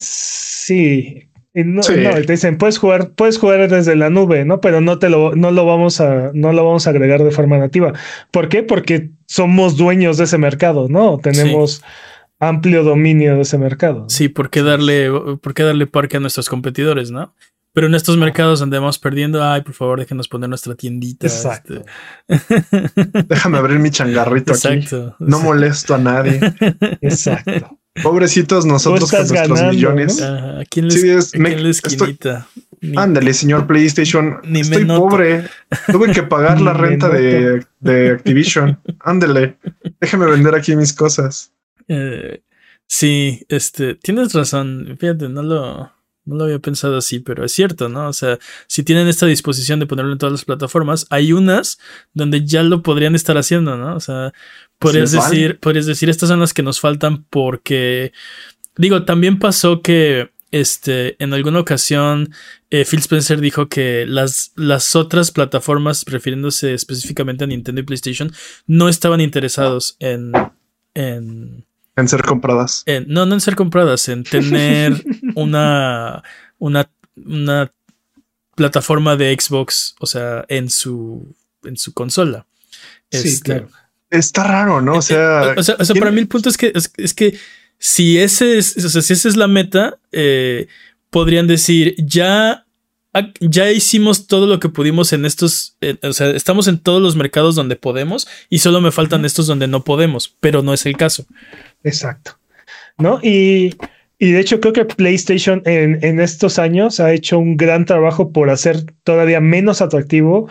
sí. 0.00 1.27
Y 1.58 1.64
no, 1.64 1.82
Sí. 1.82 1.94
no, 1.96 2.16
y 2.18 2.24
te 2.24 2.34
dicen, 2.34 2.56
puedes 2.56 2.78
jugar, 2.78 3.10
puedes 3.16 3.36
jugar 3.36 3.68
desde 3.68 3.96
la 3.96 4.10
nube, 4.10 4.44
¿no? 4.44 4.60
Pero 4.60 4.80
no 4.80 5.00
te 5.00 5.08
lo, 5.08 5.34
no 5.34 5.50
lo 5.50 5.66
vamos 5.66 6.00
a, 6.00 6.30
no 6.32 6.52
lo 6.52 6.64
vamos 6.64 6.86
a 6.86 6.90
agregar 6.90 7.24
de 7.24 7.32
forma 7.32 7.58
nativa. 7.58 7.92
¿Por 8.30 8.48
qué? 8.48 8.62
Porque 8.62 9.10
somos 9.26 9.76
dueños 9.76 10.18
de 10.18 10.24
ese 10.24 10.38
mercado, 10.38 10.86
¿no? 10.88 11.18
Tenemos 11.18 11.82
amplio 12.38 12.84
dominio 12.84 13.34
de 13.34 13.42
ese 13.42 13.58
mercado. 13.58 14.02
¿no? 14.02 14.08
Sí, 14.08 14.28
¿por 14.28 14.50
qué 14.50 14.62
darle, 14.62 15.10
por 15.42 15.52
qué 15.52 15.64
darle 15.64 15.88
parque 15.88 16.18
a 16.18 16.20
nuestros 16.20 16.48
competidores, 16.48 17.10
no? 17.10 17.34
Pero 17.72 17.88
en 17.88 17.94
estos 17.96 18.16
mercados 18.16 18.60
donde 18.60 18.78
vamos 18.78 18.98
perdiendo, 19.00 19.42
ay, 19.42 19.62
por 19.62 19.74
favor, 19.74 19.98
déjenos 19.98 20.28
poner 20.28 20.48
nuestra 20.48 20.76
tiendita. 20.76 21.26
Exacto. 21.26 21.82
este. 22.28 22.62
Déjame 23.28 23.58
abrir 23.58 23.78
mi 23.80 23.90
changarrito 23.90 24.52
aquí. 24.52 24.68
Exacto. 24.68 25.16
No 25.18 25.40
molesto 25.40 25.94
a 25.94 25.98
nadie. 25.98 26.40
Exacto. 27.00 27.78
Pobrecitos 28.02 28.64
nosotros 28.66 29.10
con 29.10 29.20
nuestros 29.20 29.48
ganando, 29.58 29.72
millones. 29.72 30.20
¿no? 30.20 30.26
Ajá, 30.26 30.60
Aquí 30.60 30.80
en 30.80 30.88
la, 30.88 30.92
Sí, 30.94 31.08
es- 31.10 31.28
aquí 31.34 31.38
me- 31.38 31.52
en 31.52 31.62
la 31.62 31.68
estoy- 31.70 31.92
esquinita. 31.94 32.48
Ni- 32.80 32.96
Ándale, 32.96 33.34
señor 33.34 33.66
PlayStation. 33.66 34.38
Ni 34.44 34.60
me 34.62 34.76
Estoy 34.76 34.84
pobre. 34.84 35.44
Tuve 35.90 36.12
que 36.12 36.22
pagar 36.22 36.60
la 36.60 36.72
renta 36.72 37.08
de, 37.08 37.64
de 37.80 38.10
Activision. 38.10 38.78
Ándale. 39.00 39.56
Déjeme 40.00 40.26
vender 40.26 40.54
aquí 40.54 40.76
mis 40.76 40.92
cosas. 40.92 41.52
Eh, 41.88 42.42
sí, 42.86 43.44
este, 43.48 43.94
tienes 43.96 44.32
razón. 44.32 44.96
Fíjate, 45.00 45.28
no 45.28 45.42
lo, 45.42 45.92
no 46.24 46.36
lo 46.36 46.44
había 46.44 46.58
pensado 46.60 46.98
así, 46.98 47.18
pero 47.18 47.44
es 47.44 47.50
cierto, 47.52 47.88
¿no? 47.88 48.08
O 48.08 48.12
sea, 48.12 48.38
si 48.68 48.82
tienen 48.84 49.08
esta 49.08 49.26
disposición 49.26 49.80
de 49.80 49.86
ponerlo 49.86 50.12
en 50.12 50.18
todas 50.18 50.32
las 50.32 50.44
plataformas, 50.44 51.06
hay 51.10 51.32
unas 51.32 51.78
donde 52.14 52.44
ya 52.44 52.62
lo 52.62 52.82
podrían 52.82 53.14
estar 53.16 53.36
haciendo, 53.38 53.76
¿no? 53.76 53.96
O 53.96 54.00
sea, 54.00 54.32
podrías 54.78 55.12
decir, 55.12 55.58
podrías 55.60 55.86
decir, 55.86 56.08
estas 56.08 56.28
son 56.28 56.40
las 56.40 56.54
que 56.54 56.62
nos 56.62 56.80
faltan 56.80 57.24
porque, 57.30 58.12
digo, 58.76 59.04
también 59.04 59.38
pasó 59.38 59.82
que, 59.82 60.30
este, 60.50 61.22
en 61.22 61.34
alguna 61.34 61.60
ocasión, 61.60 62.32
eh, 62.70 62.84
Phil 62.88 63.00
Spencer 63.00 63.40
dijo 63.40 63.68
que 63.68 64.06
las, 64.06 64.52
las 64.56 64.96
otras 64.96 65.30
plataformas, 65.30 66.04
refiriéndose 66.06 66.72
específicamente 66.74 67.44
a 67.44 67.46
Nintendo 67.46 67.80
y 67.80 67.84
PlayStation, 67.84 68.32
no 68.66 68.88
estaban 68.88 69.20
interesados 69.20 69.96
en, 69.98 70.32
en 70.94 71.64
En 71.96 72.08
ser 72.08 72.22
compradas. 72.22 72.82
en- 72.86 73.06
no, 73.08 73.26
no 73.26 73.34
en 73.34 73.40
ser 73.42 73.56
compradas, 73.56 74.08
en 74.08 74.24
tener 74.24 75.04
una, 75.34 76.22
una, 76.58 76.90
una 77.16 77.70
plataforma 78.54 79.16
de 79.16 79.36
Xbox, 79.38 79.94
o 80.00 80.06
sea, 80.06 80.44
en 80.48 80.70
su, 80.70 81.34
en 81.64 81.76
su 81.76 81.92
consola. 81.92 82.46
Sí, 83.10 83.28
Este, 83.28 83.42
claro. 83.44 83.68
Está 84.10 84.44
raro, 84.44 84.80
¿no? 84.80 84.94
O 84.94 85.02
sea, 85.02 85.54
o 85.56 85.62
sea, 85.62 85.76
o 85.78 85.84
sea, 85.84 85.92
¿quién- 85.94 86.00
para 86.00 86.12
mí 86.12 86.20
el 86.20 86.28
punto 86.28 86.48
es 86.48 86.56
que, 86.56 86.72
es, 86.74 86.90
es 86.96 87.14
que 87.14 87.36
si 87.78 88.18
ese 88.18 88.58
es, 88.58 88.76
o 88.84 88.88
sea, 88.88 89.02
si 89.02 89.12
esa 89.12 89.28
es 89.28 89.36
la 89.36 89.48
meta, 89.48 89.98
eh, 90.12 90.66
podrían 91.10 91.46
decir, 91.46 91.94
ya, 91.98 92.64
ha- 93.12 93.32
ya 93.40 93.70
hicimos 93.70 94.26
todo 94.26 94.46
lo 94.46 94.60
que 94.60 94.68
pudimos 94.70 95.12
en 95.12 95.24
estos, 95.26 95.76
eh, 95.80 95.96
o 96.02 96.12
sea, 96.12 96.30
estamos 96.30 96.68
en 96.68 96.78
todos 96.78 97.02
los 97.02 97.16
mercados 97.16 97.54
donde 97.54 97.76
podemos 97.76 98.26
y 98.48 98.58
solo 98.60 98.80
me 98.80 98.92
faltan 98.92 99.24
estos 99.24 99.46
donde 99.46 99.68
no 99.68 99.84
podemos, 99.84 100.34
pero 100.40 100.62
no 100.62 100.72
es 100.72 100.86
el 100.86 100.96
caso. 100.96 101.26
Exacto. 101.84 102.38
¿No? 102.96 103.20
Y, 103.22 103.76
y 104.18 104.32
de 104.32 104.40
hecho 104.40 104.58
creo 104.60 104.72
que 104.72 104.84
PlayStation 104.84 105.62
en, 105.66 106.02
en 106.04 106.18
estos 106.18 106.58
años 106.58 106.98
ha 106.98 107.12
hecho 107.12 107.38
un 107.38 107.56
gran 107.56 107.84
trabajo 107.84 108.32
por 108.32 108.50
hacer 108.50 108.84
todavía 109.04 109.40
menos 109.40 109.80
atractivo 109.80 110.48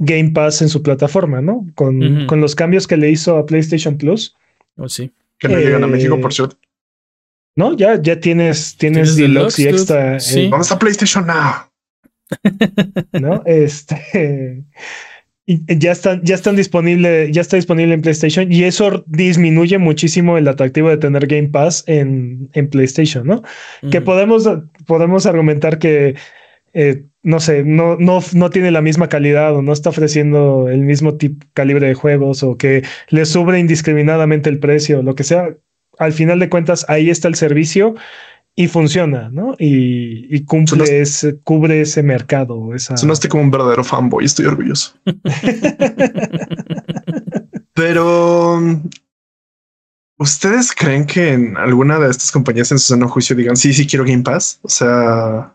Game 0.00 0.30
Pass 0.30 0.62
en 0.62 0.68
su 0.68 0.82
plataforma, 0.82 1.40
¿no? 1.40 1.66
Con, 1.74 2.26
con 2.26 2.40
los 2.40 2.54
cambios 2.54 2.86
que 2.86 2.96
le 2.96 3.10
hizo 3.10 3.36
a 3.36 3.46
PlayStation 3.46 3.96
Plus, 3.96 4.34
¿O 4.76 4.88
sí? 4.88 5.12
que 5.38 5.48
no 5.48 5.58
llegan 5.58 5.84
a 5.84 5.86
eh, 5.86 5.90
México, 5.90 6.20
por 6.20 6.32
cierto. 6.32 6.56
¿no? 7.54 7.76
Ya, 7.76 8.00
ya 8.00 8.18
tienes, 8.18 8.76
tienes 8.76 9.14
Tienes 9.14 9.16
Deluxe 9.16 9.58
y 9.58 9.68
extra, 9.68 10.10
dude. 10.12 10.20
Sí. 10.20 10.40
eh, 10.40 10.48
Vamos 10.50 10.72
a 10.72 10.78
PlayStation 10.78 11.26
Now. 11.26 11.70
¿no? 13.20 13.42
Este 13.44 14.64
y 15.46 15.78
ya 15.78 15.90
están, 15.90 16.22
ya 16.22 16.36
están 16.36 16.54
disponible, 16.54 17.32
ya 17.32 17.40
está 17.40 17.56
disponible 17.56 17.92
en 17.94 18.02
PlayStation 18.02 18.52
y 18.52 18.62
eso 18.62 19.02
disminuye 19.08 19.78
muchísimo 19.78 20.38
el 20.38 20.46
atractivo 20.46 20.90
de 20.90 20.96
tener 20.98 21.26
Game 21.26 21.48
Pass 21.48 21.82
en, 21.88 22.48
en 22.52 22.70
PlayStation, 22.70 23.26
¿no? 23.26 23.42
Que 23.90 24.00
podemos, 24.00 24.48
podemos 24.86 25.26
argumentar 25.26 25.80
que 25.80 26.14
eh, 26.72 27.04
no 27.22 27.40
sé, 27.40 27.64
no, 27.64 27.96
no, 27.96 28.20
no 28.34 28.50
tiene 28.50 28.70
la 28.70 28.80
misma 28.80 29.08
calidad 29.08 29.54
o 29.56 29.62
no 29.62 29.72
está 29.72 29.90
ofreciendo 29.90 30.68
el 30.68 30.80
mismo 30.80 31.16
tipo 31.16 31.46
calibre 31.52 31.88
de 31.88 31.94
juegos 31.94 32.42
o 32.42 32.56
que 32.56 32.82
le 33.08 33.26
sube 33.26 33.58
indiscriminadamente 33.58 34.48
el 34.48 34.58
precio, 34.58 35.02
lo 35.02 35.14
que 35.14 35.24
sea. 35.24 35.54
Al 35.98 36.12
final 36.12 36.38
de 36.38 36.48
cuentas, 36.48 36.86
ahí 36.88 37.10
está 37.10 37.28
el 37.28 37.34
servicio 37.34 37.94
y 38.56 38.68
funciona, 38.68 39.28
¿no? 39.30 39.54
Y, 39.58 40.34
y 40.34 40.44
cumple 40.44 40.84
Sonaste- 40.84 41.00
ese, 41.00 41.38
cubre 41.40 41.80
ese 41.82 42.02
mercado. 42.02 42.74
Esa... 42.74 42.96
Sonaste 42.96 43.28
como 43.28 43.42
un 43.42 43.50
verdadero 43.50 43.84
fanboy, 43.84 44.24
estoy 44.24 44.46
orgulloso. 44.46 44.94
Pero 47.74 48.60
¿ustedes 50.18 50.72
creen 50.72 51.06
que 51.06 51.32
en 51.32 51.56
alguna 51.56 51.98
de 51.98 52.10
estas 52.10 52.30
compañías 52.30 52.70
en 52.72 52.78
su 52.78 52.92
sano 52.92 53.08
juicio 53.08 53.36
digan 53.36 53.56
sí, 53.56 53.72
sí 53.72 53.86
quiero 53.86 54.04
Game 54.04 54.22
Pass? 54.22 54.58
O 54.62 54.68
sea, 54.68 55.54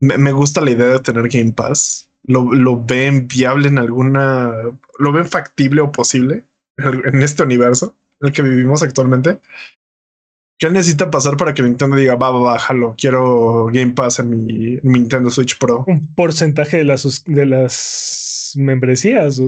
me, 0.00 0.18
me 0.18 0.32
gusta 0.32 0.60
la 0.60 0.70
idea 0.70 0.86
de 0.86 1.00
tener 1.00 1.28
Game 1.28 1.52
Pass. 1.52 2.10
¿Lo, 2.24 2.52
lo 2.52 2.84
ven 2.84 3.28
viable 3.28 3.68
en 3.68 3.78
alguna, 3.78 4.52
lo 4.98 5.12
ven 5.12 5.26
factible 5.26 5.80
o 5.80 5.92
posible 5.92 6.44
en 6.76 7.22
este 7.22 7.42
universo 7.42 7.96
en 8.20 8.28
el 8.28 8.32
que 8.34 8.42
vivimos 8.42 8.82
actualmente? 8.82 9.38
¿Qué 10.60 10.68
necesita 10.70 11.08
pasar 11.08 11.36
para 11.36 11.54
que 11.54 11.62
Nintendo 11.62 11.94
diga, 11.96 12.16
va, 12.16 12.30
va, 12.30 12.40
bájalo, 12.40 12.96
quiero 12.98 13.66
Game 13.72 13.92
Pass 13.92 14.18
en 14.18 14.30
mi, 14.30 14.74
en 14.74 14.80
mi 14.82 14.98
Nintendo 14.98 15.30
Switch 15.30 15.56
Pro? 15.56 15.84
un 15.86 16.12
porcentaje 16.14 16.78
de 16.78 16.84
las, 16.84 17.22
de 17.24 17.46
las 17.46 18.52
membresías. 18.56 19.40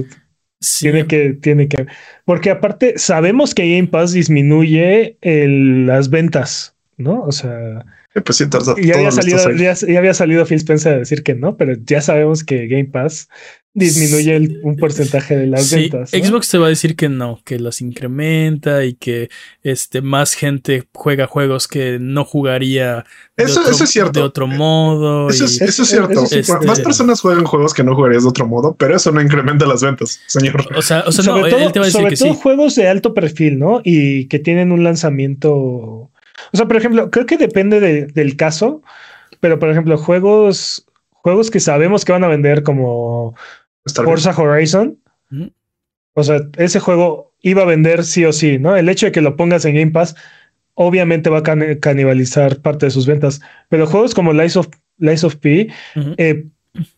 Sí. 0.61 0.85
Tiene 0.85 1.07
que, 1.07 1.33
tiene 1.33 1.67
que, 1.67 1.87
porque 2.23 2.51
aparte 2.51 2.93
sabemos 2.97 3.53
que 3.53 3.75
Game 3.75 3.89
Pass 3.89 4.13
disminuye 4.13 5.17
el- 5.21 5.87
las 5.87 6.09
ventas, 6.09 6.75
¿no? 7.01 7.23
O 7.23 7.31
sea, 7.31 7.85
pues 8.13 8.37
sí, 8.37 8.45
ya, 8.83 8.95
había 8.95 9.11
salido, 9.11 9.37
ya, 9.51 9.97
había 9.97 10.13
salido 10.13 10.45
Phil 10.45 10.57
Spencer 10.57 10.93
a 10.93 10.97
decir 10.99 11.23
que 11.23 11.35
no, 11.35 11.57
pero 11.57 11.73
ya 11.85 12.01
sabemos 12.01 12.43
que 12.43 12.67
Game 12.67 12.85
Pass 12.85 13.29
disminuye 13.73 14.59
un 14.63 14.75
porcentaje 14.75 15.37
de 15.37 15.47
las 15.47 15.71
ventas. 15.71 16.09
Xbox 16.09 16.49
te 16.49 16.57
va 16.57 16.65
a 16.65 16.69
decir 16.69 16.97
que 16.97 17.07
no, 17.07 17.39
que 17.45 17.57
las 17.57 17.79
incrementa 17.79 18.83
y 18.83 18.95
que 18.95 19.29
este, 19.63 20.01
más 20.01 20.33
gente 20.33 20.83
juega 20.93 21.25
juegos 21.25 21.69
que 21.69 21.97
no 21.99 22.25
jugaría 22.25 23.05
eso, 23.37 23.61
eso 23.69 23.85
es 23.85 23.89
cierto. 23.89 24.19
de 24.19 24.25
otro 24.25 24.45
modo. 24.45 25.29
Eso, 25.29 25.45
es, 25.45 25.75
cierto. 25.87 26.25
más 26.65 26.81
personas 26.81 27.21
juegan 27.21 27.45
juegos 27.45 27.73
que 27.73 27.83
no 27.83 27.95
jugarías 27.95 28.23
de 28.23 28.29
otro 28.29 28.45
modo, 28.45 28.75
pero 28.77 28.95
eso 28.95 29.11
no 29.11 29.21
incrementa 29.21 29.65
las 29.65 29.81
ventas, 29.81 30.19
señor. 30.27 30.67
O 30.75 30.81
sea, 30.81 31.03
o 31.07 31.11
sea 31.13 31.23
sobre 31.23 31.43
no, 31.43 31.47
todo, 31.47 31.59
él 31.59 31.71
te 31.71 31.79
va 31.79 31.85
a 31.85 31.87
decir 31.87 32.01
sobre 32.01 32.09
que 32.11 32.17
todo 32.17 32.33
sí. 32.33 32.39
juegos 32.41 32.75
de 32.75 32.87
alto 32.89 33.13
perfil, 33.13 33.57
¿no? 33.57 33.81
Y 33.83 34.27
que 34.27 34.39
tienen 34.39 34.71
un 34.73 34.83
lanzamiento. 34.83 36.10
O 36.53 36.57
sea, 36.57 36.65
por 36.65 36.77
ejemplo, 36.77 37.09
creo 37.11 37.25
que 37.25 37.37
depende 37.37 37.79
de, 37.79 38.05
del 38.07 38.35
caso, 38.35 38.81
pero 39.39 39.59
por 39.59 39.69
ejemplo, 39.69 39.97
juegos, 39.97 40.85
juegos 41.11 41.49
que 41.51 41.59
sabemos 41.59 42.05
que 42.05 42.11
van 42.11 42.23
a 42.23 42.29
vender 42.29 42.63
como 42.63 43.35
Forza 43.85 44.31
Horizon. 44.35 44.97
O 46.13 46.23
sea, 46.23 46.41
ese 46.57 46.79
juego 46.79 47.33
iba 47.41 47.61
a 47.61 47.65
vender 47.65 48.03
sí 48.03 48.25
o 48.25 48.33
sí, 48.33 48.59
¿no? 48.59 48.75
El 48.75 48.89
hecho 48.89 49.05
de 49.05 49.11
que 49.11 49.21
lo 49.21 49.35
pongas 49.35 49.65
en 49.65 49.75
Game 49.75 49.91
Pass, 49.91 50.15
obviamente 50.73 51.29
va 51.29 51.39
a 51.39 51.43
can 51.43 51.75
canibalizar 51.79 52.61
parte 52.61 52.87
de 52.87 52.91
sus 52.91 53.05
ventas. 53.05 53.41
Pero 53.69 53.87
juegos 53.87 54.13
como 54.13 54.33
Lies 54.33 54.57
of, 54.57 54.67
Lies 54.97 55.23
of 55.23 55.35
P 55.37 55.69
uh 55.95 55.99
-huh. 55.99 56.15
eh, 56.17 56.45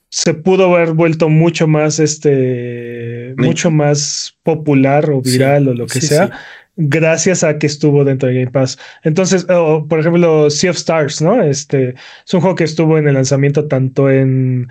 se 0.10 0.34
pudo 0.34 0.74
haber 0.74 0.94
vuelto 0.94 1.28
mucho 1.28 1.68
más, 1.68 2.00
este, 2.00 3.34
mucho 3.38 3.72
más 3.72 4.38
popular 4.44 5.10
o 5.10 5.22
viral 5.22 5.64
sí, 5.64 5.70
o 5.70 5.74
lo 5.74 5.88
que 5.88 6.02
sí, 6.02 6.08
sea. 6.08 6.32
Gracias 6.76 7.44
a 7.44 7.60
que 7.60 7.68
estuvo 7.68 8.04
dentro 8.04 8.30
de 8.30 8.36
Game 8.36 8.52
Pass. 8.52 8.80
Entonces, 9.04 9.46
oh, 9.50 9.86
por 9.88 10.00
ejemplo, 10.00 10.50
Sea 10.50 10.72
of 10.72 10.78
Stars, 10.78 11.22
¿no? 11.22 11.42
Este 11.44 11.94
es 12.26 12.34
un 12.34 12.42
juego 12.42 12.56
que 12.56 12.64
estuvo 12.64 12.98
en 12.98 13.08
el 13.08 13.14
lanzamiento 13.14 13.68
tanto 13.68 14.10
en 14.10 14.68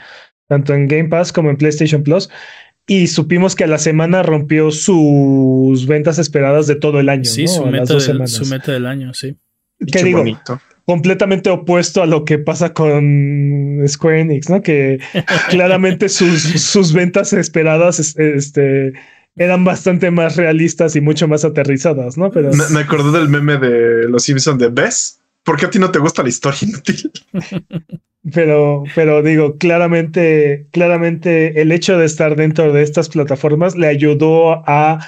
tanto 0.48 0.74
en 0.74 0.88
Game 0.88 1.08
Pass 1.08 1.32
como 1.32 1.50
en 1.50 1.56
PlayStation 1.56 2.02
Plus. 2.02 2.28
Y 2.86 3.06
supimos 3.06 3.54
que 3.54 3.64
a 3.64 3.68
la 3.68 3.78
semana 3.78 4.24
rompió 4.24 4.72
sus 4.72 5.86
ventas 5.86 6.18
esperadas 6.18 6.66
de 6.66 6.74
todo 6.74 6.98
el 6.98 7.08
año. 7.08 7.24
Sí, 7.24 7.44
¿no? 7.44 7.48
su, 7.48 7.66
meta 7.66 7.94
del, 7.94 8.28
su, 8.28 8.46
meta 8.46 8.72
del, 8.72 8.86
año, 8.86 9.14
sí. 9.14 9.36
¿Qué 9.90 10.02
digo? 10.02 10.18
Bonito. 10.18 10.60
Completamente 10.84 11.48
opuesto 11.48 12.02
a 12.02 12.06
lo 12.06 12.24
que 12.24 12.40
pasa 12.40 12.72
con 12.72 13.80
Square 13.86 14.22
Enix, 14.22 14.50
¿no? 14.50 14.62
Que 14.62 14.98
claramente 15.50 16.08
sus, 16.08 16.42
sus 16.42 16.92
ventas 16.92 17.32
esperadas 17.32 18.16
este, 18.18 18.92
eran 19.36 19.64
bastante 19.64 20.10
más 20.10 20.36
realistas 20.36 20.94
y 20.96 21.00
mucho 21.00 21.28
más 21.28 21.44
aterrizadas, 21.44 22.18
¿no? 22.18 22.30
Pero 22.30 22.50
me, 22.52 22.68
me 22.70 22.80
acordé 22.80 23.18
del 23.18 23.28
meme 23.28 23.56
de 23.56 24.08
Los 24.08 24.24
Simpsons 24.24 24.58
de 24.58 24.68
¿Ves? 24.68 25.20
¿Por 25.42 25.56
qué 25.56 25.66
a 25.66 25.70
ti 25.70 25.78
no 25.78 25.90
te 25.90 25.98
gusta 25.98 26.22
la 26.22 26.28
historia 26.28 26.68
inútil? 26.68 27.10
pero, 28.32 28.84
pero 28.94 29.22
digo, 29.22 29.56
claramente, 29.56 30.66
claramente 30.70 31.60
el 31.60 31.72
hecho 31.72 31.98
de 31.98 32.06
estar 32.06 32.36
dentro 32.36 32.72
de 32.72 32.82
estas 32.82 33.08
plataformas 33.08 33.74
le 33.74 33.88
ayudó 33.88 34.62
a, 34.68 35.00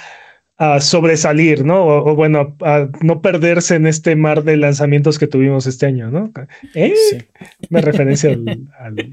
a 0.57 0.81
sobresalir, 0.81 1.64
¿no? 1.64 1.85
O, 1.85 2.11
o, 2.11 2.14
bueno, 2.16 2.57
a 2.62 2.88
no 3.01 3.20
perderse 3.20 3.77
en 3.77 3.87
este 3.87 4.16
mar 4.16 4.42
de 4.42 4.57
lanzamientos 4.57 5.18
que 5.18 5.29
tuvimos 5.29 5.66
este 5.66 5.87
año, 5.87 6.11
¿no? 6.11 6.33
¿Eh? 6.75 6.94
Sí. 7.11 7.18
Me 7.70 7.81
referencia 7.81 8.31
al, 8.31 8.68
al, 8.81 9.11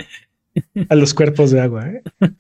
a 0.90 0.96
los 0.96 1.14
cuerpos 1.14 1.52
de 1.52 1.62
agua, 1.62 1.88
¿eh? 1.90 2.02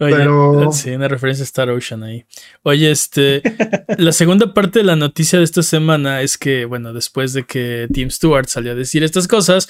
Oye, 0.00 0.14
Pero... 0.16 0.70
sí, 0.72 0.90
una 0.90 1.08
referencia 1.08 1.42
a 1.42 1.44
Star 1.44 1.70
Ocean 1.70 2.02
ahí. 2.02 2.24
Oye, 2.62 2.90
este, 2.90 3.42
la 3.98 4.12
segunda 4.12 4.54
parte 4.54 4.80
de 4.80 4.84
la 4.84 4.96
noticia 4.96 5.38
de 5.38 5.44
esta 5.44 5.62
semana 5.62 6.22
es 6.22 6.38
que, 6.38 6.64
bueno, 6.64 6.92
después 6.92 7.32
de 7.32 7.44
que 7.44 7.88
Tim 7.92 8.10
Stewart 8.10 8.46
salió 8.46 8.72
a 8.72 8.76
decir 8.76 9.02
estas 9.02 9.26
cosas, 9.26 9.68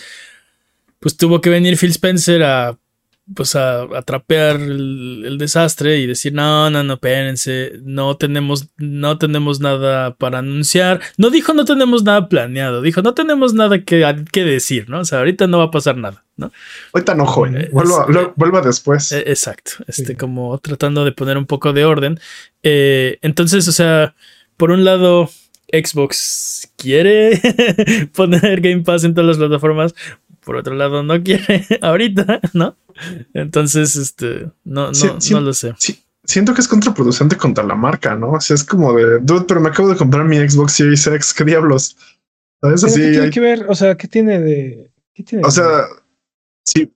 pues 1.00 1.16
tuvo 1.16 1.40
que 1.40 1.50
venir 1.50 1.76
Phil 1.78 1.90
Spencer 1.90 2.42
a 2.42 2.78
pues 3.34 3.56
a, 3.56 3.82
a 3.82 4.02
trapear 4.02 4.56
el, 4.56 5.24
el, 5.24 5.38
desastre 5.38 5.98
y 5.98 6.06
decir 6.06 6.32
no, 6.32 6.70
no, 6.70 6.82
no, 6.82 6.94
espérense, 6.94 7.72
no 7.82 8.16
tenemos, 8.16 8.68
no 8.76 9.18
tenemos 9.18 9.60
nada 9.60 10.14
para 10.14 10.38
anunciar. 10.38 11.00
No 11.16 11.30
dijo 11.30 11.52
no 11.54 11.64
tenemos 11.64 12.02
nada 12.04 12.28
planeado, 12.28 12.82
dijo 12.82 13.02
no 13.02 13.14
tenemos 13.14 13.54
nada 13.54 13.84
que, 13.84 14.24
que 14.32 14.44
decir, 14.44 14.88
¿no? 14.88 15.00
O 15.00 15.04
sea, 15.04 15.18
ahorita 15.18 15.46
no 15.46 15.58
va 15.58 15.64
a 15.64 15.70
pasar 15.70 15.96
nada, 15.96 16.24
¿no? 16.36 16.52
Ahorita 16.92 17.14
no, 17.14 17.26
joven, 17.26 17.60
eh, 17.60 17.68
vuelva, 17.72 18.06
es, 18.08 18.28
vuelva 18.36 18.60
después. 18.60 19.12
Eh, 19.12 19.24
exacto, 19.26 19.72
este, 19.86 20.06
sí. 20.06 20.14
como 20.14 20.58
tratando 20.58 21.04
de 21.04 21.12
poner 21.12 21.36
un 21.36 21.46
poco 21.46 21.72
de 21.72 21.84
orden. 21.84 22.18
Eh, 22.62 23.18
entonces, 23.22 23.68
o 23.68 23.72
sea, 23.72 24.14
por 24.56 24.70
un 24.70 24.84
lado, 24.84 25.28
Xbox 25.70 26.72
quiere 26.76 27.40
poner 28.14 28.60
Game 28.60 28.82
Pass 28.82 29.04
en 29.04 29.14
todas 29.14 29.28
las 29.28 29.36
plataformas, 29.36 29.94
por 30.48 30.56
otro 30.56 30.74
lado 30.74 31.02
no 31.02 31.22
quiere 31.22 31.66
ahorita, 31.82 32.40
¿no? 32.54 32.74
Entonces, 33.34 33.96
este, 33.96 34.50
no, 34.64 34.86
no, 34.86 34.94
sí, 34.94 35.06
sí, 35.18 35.34
no 35.34 35.42
lo 35.42 35.52
sé. 35.52 35.74
Sí, 35.76 36.02
siento 36.24 36.54
que 36.54 36.62
es 36.62 36.68
contraproducente 36.68 37.36
contra 37.36 37.62
la 37.64 37.74
marca, 37.74 38.16
¿no? 38.16 38.30
O 38.30 38.40
sea, 38.40 38.54
es 38.54 38.64
como 38.64 38.94
de, 38.94 39.18
dude, 39.18 39.44
pero 39.46 39.60
me 39.60 39.68
acabo 39.68 39.90
de 39.90 39.96
comprar 39.96 40.24
mi 40.24 40.38
Xbox 40.38 40.72
Series 40.72 41.06
X, 41.06 41.34
¿qué 41.34 41.44
diablos? 41.44 41.98
¿Sabes? 42.62 42.82
Así, 42.82 42.98
¿Qué 42.98 43.10
tiene 43.10 43.24
hay... 43.26 43.30
que 43.30 43.40
ver? 43.40 43.66
O 43.68 43.74
sea, 43.74 43.94
¿qué 43.98 44.08
tiene 44.08 44.40
de...? 44.40 44.90
¿Qué 45.12 45.22
tiene 45.22 45.44
o 45.46 45.50
sea, 45.50 45.82
sí, 46.64 46.90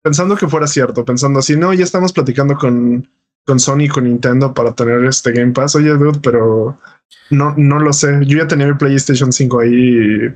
pensando 0.00 0.36
que 0.36 0.46
fuera 0.46 0.68
cierto, 0.68 1.04
pensando 1.04 1.40
así, 1.40 1.56
no, 1.56 1.74
ya 1.74 1.82
estamos 1.82 2.12
platicando 2.12 2.56
con, 2.56 3.10
con 3.44 3.58
Sony 3.58 3.80
y 3.80 3.88
con 3.88 4.04
Nintendo 4.04 4.54
para 4.54 4.76
tener 4.76 5.04
este 5.06 5.32
Game 5.32 5.50
Pass. 5.50 5.74
Oye, 5.74 5.90
dude, 5.90 6.20
pero 6.22 6.78
no, 7.30 7.52
no 7.56 7.80
lo 7.80 7.92
sé. 7.92 8.20
Yo 8.26 8.38
ya 8.38 8.46
tenía 8.46 8.68
mi 8.68 8.74
PlayStation 8.74 9.32
5 9.32 9.58
ahí 9.58 9.74
y 9.74 10.34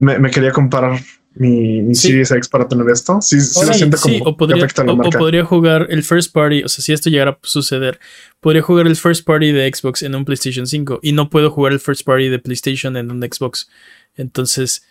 me, 0.00 0.18
me 0.18 0.30
quería 0.30 0.52
comprar 0.52 1.00
mi, 1.34 1.82
mi 1.82 1.94
sí. 1.94 2.08
Series 2.08 2.30
X 2.30 2.48
para 2.48 2.68
tener 2.68 2.88
esto. 2.90 3.20
Sí, 3.20 3.40
sí, 3.40 3.60
sí 3.60 3.66
lo 3.66 3.72
siento 3.72 3.96
como 3.98 4.14
sí, 4.14 4.22
o, 4.24 4.36
podría, 4.36 4.64
o, 4.64 4.92
o, 4.92 5.10
podría 5.10 5.44
jugar 5.44 5.86
el 5.90 6.02
first 6.02 6.32
party, 6.32 6.62
o 6.62 6.68
sea, 6.68 6.82
si 6.82 6.92
esto 6.92 7.10
llegara 7.10 7.32
a 7.32 7.38
suceder, 7.42 7.98
podría 8.40 8.62
jugar 8.62 8.86
el 8.86 8.96
first 8.96 9.24
party 9.24 9.52
de 9.52 9.72
Xbox 9.72 10.02
en 10.02 10.14
un 10.14 10.24
PlayStation 10.24 10.66
5 10.66 11.00
y 11.02 11.12
no 11.12 11.30
puedo 11.30 11.50
jugar 11.50 11.72
el 11.72 11.80
first 11.80 12.04
party 12.04 12.28
de 12.28 12.38
PlayStation 12.38 12.96
en 12.96 13.10
un 13.10 13.22
Xbox. 13.22 13.68
Entonces, 14.16 14.84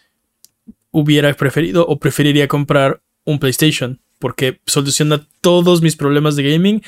hubiera 0.92 1.34
preferido 1.34 1.86
o 1.88 2.00
preferiría 2.00 2.48
comprar 2.48 3.02
un 3.24 3.40
PlayStation 3.40 4.00
porque 4.20 4.60
soluciona 4.66 5.28
todos 5.42 5.82
mis 5.82 5.96
problemas 5.96 6.36
de 6.36 6.44
gaming 6.44 6.82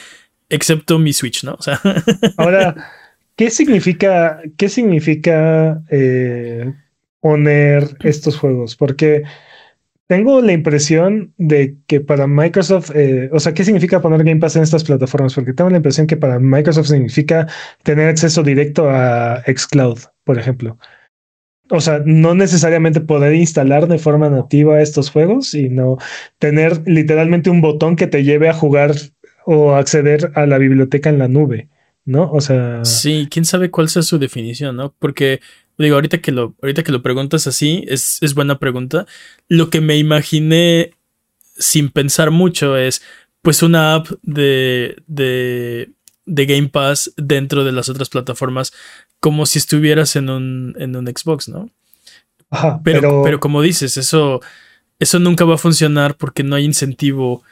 excepto 0.50 1.00
mi 1.00 1.14
Switch, 1.14 1.44
¿no? 1.44 1.56
O 1.56 1.62
sea. 1.62 1.82
Ahora, 2.38 2.92
¿qué 3.36 3.50
significa, 3.50 4.42
qué 4.58 4.70
significa 4.70 5.82
eh, 5.90 6.74
poner 7.24 7.96
estos 8.04 8.38
juegos? 8.38 8.76
Porque 8.76 9.24
tengo 10.08 10.42
la 10.42 10.52
impresión 10.52 11.34
de 11.38 11.78
que 11.88 12.02
para 12.02 12.28
Microsoft, 12.28 12.92
eh, 12.94 13.30
o 13.32 13.40
sea, 13.40 13.54
¿qué 13.54 13.64
significa 13.64 14.02
poner 14.02 14.26
Game 14.26 14.42
Pass 14.42 14.58
en 14.58 14.64
estas 14.64 14.84
plataformas? 14.84 15.34
Porque 15.34 15.54
tengo 15.54 15.70
la 15.70 15.78
impresión 15.78 16.06
que 16.06 16.18
para 16.18 16.38
Microsoft 16.38 16.88
significa 16.88 17.48
tener 17.84 18.10
acceso 18.10 18.44
directo 18.44 18.90
a 18.90 19.42
Xcloud, 19.48 20.00
por 20.26 20.38
ejemplo. 20.38 20.78
O 21.70 21.80
sea, 21.80 22.02
no 22.06 22.36
necesariamente 22.36 23.00
poder 23.00 23.34
instalar 23.36 23.88
de 23.88 24.00
forma 24.00 24.30
nativa 24.30 24.82
estos 24.82 25.10
juegos, 25.10 25.52
sino 25.52 25.98
tener 26.40 26.82
literalmente 26.86 27.50
un 27.50 27.62
botón 27.62 27.96
que 27.96 28.08
te 28.08 28.26
lleve 28.26 28.50
a 28.50 28.54
jugar 28.54 28.92
o 29.46 29.74
acceder 29.76 30.34
a 30.36 30.46
la 30.46 30.58
biblioteca 30.58 31.10
en 31.10 31.20
la 31.20 31.30
nube, 31.30 31.70
¿no? 32.04 32.30
O 32.32 32.42
sea. 32.42 32.84
Sí, 32.84 33.30
quién 33.32 33.46
sabe 33.46 33.72
cuál 33.72 33.88
sea 33.88 34.02
su 34.02 34.20
definición, 34.20 34.76
¿no? 34.76 34.94
Porque 35.00 35.40
digo, 35.78 35.96
ahorita 35.96 36.20
que 36.20 36.32
lo, 36.32 36.56
ahorita 36.62 36.84
que 36.84 36.92
lo 36.92 37.02
preguntas 37.02 37.48
así, 37.48 37.84
es, 37.88 38.18
es 38.22 38.34
buena 38.34 38.60
pregunta. 38.60 39.06
Lo 39.48 39.70
que 39.70 39.82
me 39.82 39.98
imaginé 39.98 40.92
sin 41.58 41.90
pensar 41.90 42.32
mucho 42.32 42.78
es, 42.78 43.02
pues, 43.42 43.64
una 43.64 43.96
app 43.96 44.08
de, 44.22 45.02
de, 45.08 45.92
de 46.26 46.46
Game 46.46 46.70
Pass 46.70 47.14
dentro 47.18 47.64
de 47.64 47.72
las 47.72 47.90
otras 47.90 48.10
plataformas, 48.10 48.74
como 49.20 49.46
si 49.46 49.60
estuvieras 49.60 50.16
en 50.16 50.30
un, 50.30 50.76
en 50.78 50.96
un 50.96 51.08
Xbox, 51.08 51.50
¿no? 51.50 51.70
Ajá, 52.50 52.82
pero, 52.84 53.02
pero, 53.02 53.22
pero 53.24 53.40
como 53.40 53.62
dices, 53.62 53.98
eso, 53.98 54.42
eso 55.00 55.20
nunca 55.20 55.46
va 55.46 55.56
a 55.56 55.60
funcionar 55.60 56.18
porque 56.18 56.44
no 56.44 56.56
hay 56.56 56.66
incentivo 56.66 57.44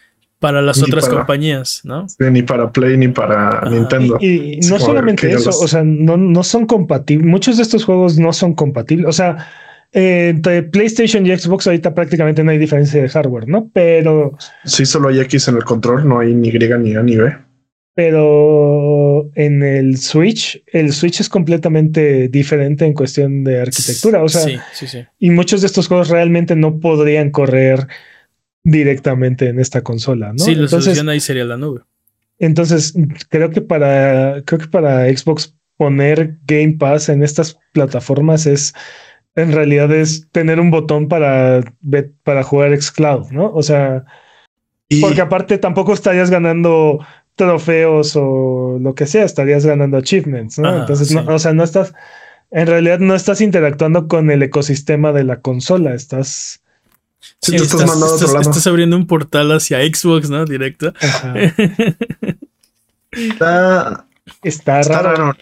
para 0.42 0.62
las 0.62 0.78
Ni 0.80 0.84
otras 0.86 1.06
para- 1.06 1.18
compañías, 1.20 1.82
¿no? 1.86 2.10
Sí, 2.10 2.16
ni 2.32 2.42
para 2.42 2.72
Play 2.72 2.98
ni 2.98 3.08
para 3.10 3.60
Ajá. 3.60 3.70
Nintendo. 3.70 4.18
Y, 4.20 4.60
no 4.70 4.80
solamente 4.80 5.28
¿qué 5.28 5.36
eso, 5.36 5.52
o 5.52 5.68
sea, 5.68 5.84
no, 5.86 6.18
no 6.18 6.44
son 6.44 6.66
compatibles. 6.66 7.28
Muchos 7.28 7.58
de 7.58 7.64
estos 7.64 7.86
juegos 7.86 8.18
no 8.18 8.34
son 8.34 8.56
compatibles. 8.56 9.08
O 9.08 9.12
sea, 9.12 9.48
eh, 9.94 10.30
entre 10.30 10.64
PlayStation 10.64 11.26
y 11.28 11.38
Xbox 11.38 11.68
ahorita 11.68 11.94
prácticamente 11.94 12.44
no 12.44 12.50
hay 12.52 12.58
diferencia 12.58 13.00
de 13.02 13.08
hardware, 13.08 13.48
¿no? 13.48 13.70
Pero, 13.72 14.36
Sí, 14.66 14.86
solo 14.86 15.10
hay 15.10 15.20
X 15.20 15.48
en 15.50 15.58
el 15.58 15.64
control, 15.64 16.08
no 16.08 16.20
hay 16.20 16.34
ni 16.34 16.50
Y 16.50 16.58
ni 16.80 16.96
A 16.96 17.04
ni 17.04 17.16
B. 17.18 17.36
pero 17.94 19.30
en 19.36 19.62
el 19.62 19.98
Switch, 19.98 20.64
el 20.74 20.92
Switch 20.92 21.20
es 21.22 21.30
completamente 21.30 22.30
diferente 22.30 22.86
en 22.86 22.94
cuestión 22.94 23.44
de 23.44 23.62
arquitectura. 23.62 24.24
O 24.24 24.30
sea, 24.30 24.42
sí, 24.42 24.58
sí, 24.74 24.88
sí. 24.88 25.06
y 25.20 25.30
muchos 25.30 25.62
de 25.62 25.68
estos 25.68 25.88
juegos 25.88 26.10
realmente 26.10 26.56
no 26.56 26.80
podrían 26.80 27.30
correr 27.30 27.88
directamente 28.63 29.47
en 29.47 29.60
esta 29.60 29.82
consola, 29.82 30.34
¿no? 30.34 30.39
Sí, 30.39 30.56
la 30.56 30.63
Entonces, 30.63 30.84
solución 30.86 31.10
ahí 31.10 31.19
sería 31.19 31.45
la 31.45 31.58
nube. 31.58 31.82
Entonces, 32.39 32.93
creo 33.30 33.50
que 33.52 33.62
para 33.62 34.41
creo 34.43 34.60
que 34.60 34.67
para 34.67 35.06
Xbox 35.06 35.56
poner 35.78 36.38
Game 36.45 36.74
Pass 36.80 37.10
en 37.10 37.24
estas 37.24 37.58
plataformas 37.74 38.45
es 38.45 38.74
en 39.36 39.52
realidad 39.52 39.91
es 39.91 40.30
tener 40.32 40.60
un 40.60 40.71
botón 40.71 41.08
para, 41.08 41.63
para 42.24 42.43
jugar 42.43 42.80
xCloud, 42.80 43.32
¿no? 43.32 43.52
O 43.54 43.63
sea, 43.63 44.04
porque 45.00 45.21
aparte 45.21 45.58
tampoco 45.58 45.93
estarías 45.93 46.30
ganando 46.30 47.00
trofeos 47.36 48.13
o 48.15 48.78
lo 48.82 48.93
que 48.93 49.06
sea, 49.06 49.24
estarías 49.24 49.65
ganando 49.65 49.97
achievements, 49.97 50.60
¿no? 50.60 50.82
Entonces, 50.82 51.13
no, 51.13 51.24
o 51.34 51.39
sea, 51.39 51.54
no 51.54 51.63
estás, 51.63 51.93
en 52.52 52.67
realidad 52.67 53.00
no 53.00 53.15
estás 53.15 53.39
interactuando 53.39 54.08
con 54.08 54.30
el 54.32 54.43
ecosistema 54.43 55.13
de 55.13 55.24
la 55.24 55.41
consola, 55.41 55.93
estás... 55.93 56.61
Sí, 57.42 57.56
estás, 57.56 57.82
estás, 58.22 58.68
abriendo 58.68 58.96
un 58.96 59.08
portal 59.08 59.52
hacia 59.52 59.80
Xbox, 59.80 60.30
¿no? 60.30 60.46
Directo. 60.46 60.94
Está, 63.12 64.06
Está, 64.44 64.82
raro. 64.84 65.36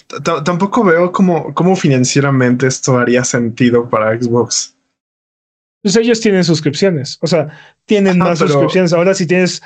Tampoco 0.44 0.84
veo 0.84 1.12
cómo, 1.12 1.54
cómo 1.54 1.76
financieramente 1.76 2.68
esto 2.68 2.98
haría 2.98 3.24
sentido 3.24 3.90
para 3.90 4.20
Xbox. 4.20 4.76
Pues 5.82 5.96
ellos 5.96 6.20
tienen 6.20 6.44
suscripciones, 6.44 7.18
o 7.22 7.28
sea, 7.28 7.48
tienen 7.86 8.18
más 8.18 8.40
suscripciones. 8.40 8.92
Ahora 8.92 9.14
si 9.14 9.26
tienes, 9.26 9.62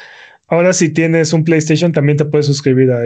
ahora 0.48 0.72
si 0.74 0.90
tienes 0.90 1.34
un 1.34 1.44
PlayStation 1.44 1.92
también 1.92 2.18
te 2.18 2.26
puedes 2.26 2.46
suscribir 2.46 2.92
a, 2.92 3.04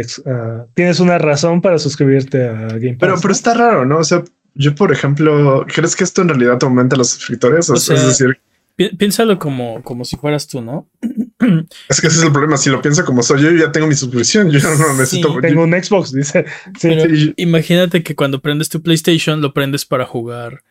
tienes 0.73 0.99
una 0.99 1.17
razón 1.17 1.61
para 1.61 1.79
suscribirte 1.79 2.47
a 2.47 2.67
Game 2.67 2.95
Pass. 2.95 2.99
Pero, 2.99 3.15
pero 3.21 3.31
está 3.31 3.53
raro, 3.53 3.85
¿no? 3.85 3.99
O 3.99 4.03
sea, 4.03 4.23
yo 4.55 4.75
por 4.75 4.91
ejemplo, 4.91 5.65
¿crees 5.73 5.95
que 5.95 6.03
esto 6.03 6.21
en 6.21 6.29
realidad 6.29 6.57
aumenta 6.61 6.97
los 6.97 7.09
suscriptores? 7.11 7.69
O, 7.69 7.77
sea, 7.77 7.95
es 7.95 8.05
decir, 8.05 8.39
piénsalo 8.77 9.39
como, 9.39 9.81
como 9.83 10.05
si 10.05 10.15
fueras 10.17 10.47
tú, 10.47 10.61
¿no? 10.61 10.87
Es 11.89 12.01
que 12.01 12.07
ese 12.07 12.17
es 12.17 12.23
el 12.23 12.31
problema. 12.31 12.57
Si 12.57 12.69
lo 12.69 12.81
pienso 12.81 13.05
como 13.05 13.21
soy 13.23 13.41
yo, 13.41 13.51
ya 13.51 13.71
tengo 13.71 13.87
mi 13.87 13.95
suscripción. 13.95 14.49
Yo 14.49 14.59
no 14.59 14.93
necesito. 14.93 15.39
tengo 15.39 15.63
un 15.63 15.71
Xbox, 15.71 16.11
dice. 16.11 16.45
imagínate 17.37 18.03
que 18.03 18.15
cuando 18.15 18.41
prendes 18.41 18.69
tu 18.69 18.81
PlayStation, 18.81 19.41
lo 19.41 19.53
prendes 19.53 19.85
para 19.85 20.05
jugar 20.05 20.63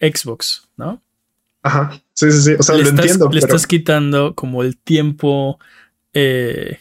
Xbox, 0.00 0.68
¿no? 0.76 1.02
Ajá. 1.62 2.00
Sí, 2.12 2.30
sí, 2.30 2.42
sí. 2.42 2.52
O 2.58 2.62
sea, 2.62 2.76
lo 2.76 2.88
entiendo. 2.88 3.28
Le 3.30 3.38
estás 3.38 3.66
quitando 3.66 4.34
como 4.34 4.62
el 4.62 4.76
tiempo. 4.76 5.58
Eh, 6.12 6.78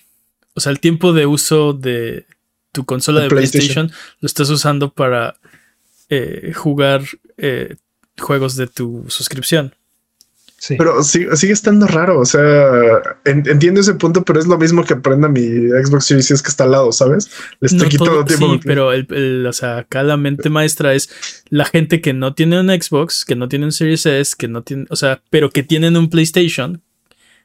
o 0.53 0.59
sea, 0.59 0.71
el 0.71 0.79
tiempo 0.79 1.13
de 1.13 1.25
uso 1.25 1.73
de 1.73 2.27
tu 2.71 2.85
consola 2.85 3.21
de, 3.21 3.29
PlayStation. 3.29 3.91
lo 4.19 4.25
estás 4.25 4.49
usando 4.49 4.91
para 4.91 5.35
eh, 6.09 6.51
jugar 6.55 7.03
eh, 7.37 7.75
juegos 8.19 8.55
de 8.55 8.67
tu 8.67 9.05
suscripción. 9.07 9.73
Pero 10.69 11.03
sigue, 11.03 11.29
estando 11.51 11.87
raro. 11.87 12.19
O 12.19 12.25
sea, 12.25 13.01
entiendo 13.25 13.81
ese 13.81 13.95
punto, 13.95 14.23
pero 14.23 14.39
es 14.39 14.47
lo 14.47 14.57
mismo 14.57 14.83
que 14.83 14.95
prenda 14.95 15.27
mi 15.27 15.41
Xbox 15.41 16.05
Series 16.05 16.31
es 16.31 16.41
que 16.41 16.49
está 16.49 16.63
al 16.63 16.71
lado, 16.71 16.91
¿sabes? 16.91 17.29
Le 17.59 17.67
estoy 17.67 17.89
quitando 17.89 18.23
tiempo. 18.23 18.53
Sí, 18.53 18.59
pero 18.63 18.93
el, 18.93 19.45
o 19.45 19.53
sea, 19.53 19.79
acá 19.79 20.03
la 20.03 20.17
mente 20.17 20.49
maestra 20.49 20.93
es 20.93 21.43
la 21.49 21.65
gente 21.65 22.01
que 22.01 22.13
no 22.13 22.33
tiene 22.33 22.59
un 22.59 22.69
Xbox, 22.69 23.25
que 23.25 23.35
no 23.35 23.49
tiene 23.49 23.65
un 23.65 23.71
Series 23.71 24.05
S, 24.05 24.35
que 24.37 24.47
no 24.47 24.63
tiene, 24.63 24.85
o 24.89 24.95
sea, 24.95 25.21
pero 25.29 25.49
que 25.49 25.63
tienen 25.63 25.97
un 25.97 26.09
PlayStation 26.09 26.81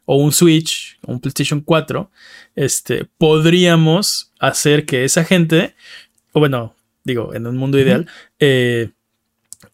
o 0.05 0.17
un 0.17 0.33
Switch 0.33 0.99
o 1.03 1.13
un 1.13 1.21
PlayStation 1.21 1.61
4. 1.61 2.11
Este 2.55 3.07
podríamos 3.19 4.33
hacer 4.39 4.87
que 4.87 5.05
esa 5.05 5.25
gente, 5.25 5.75
o 6.33 6.41
bueno, 6.41 6.75
digo, 7.05 7.35
en 7.35 7.47
un 7.47 7.57
mundo 7.57 7.79
ideal, 7.79 8.07
eh, 8.39 8.91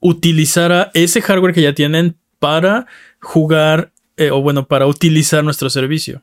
utilizara 0.01 0.91
ese 0.95 1.21
hardware 1.21 1.53
que 1.53 1.63
ya 1.63 1.75
tienen 1.75 2.17
para 2.39 2.87
jugar 3.25 3.91
eh, 4.17 4.31
o 4.31 4.41
bueno, 4.41 4.67
para 4.67 4.87
utilizar 4.87 5.43
nuestro 5.43 5.71
servicio. 5.71 6.23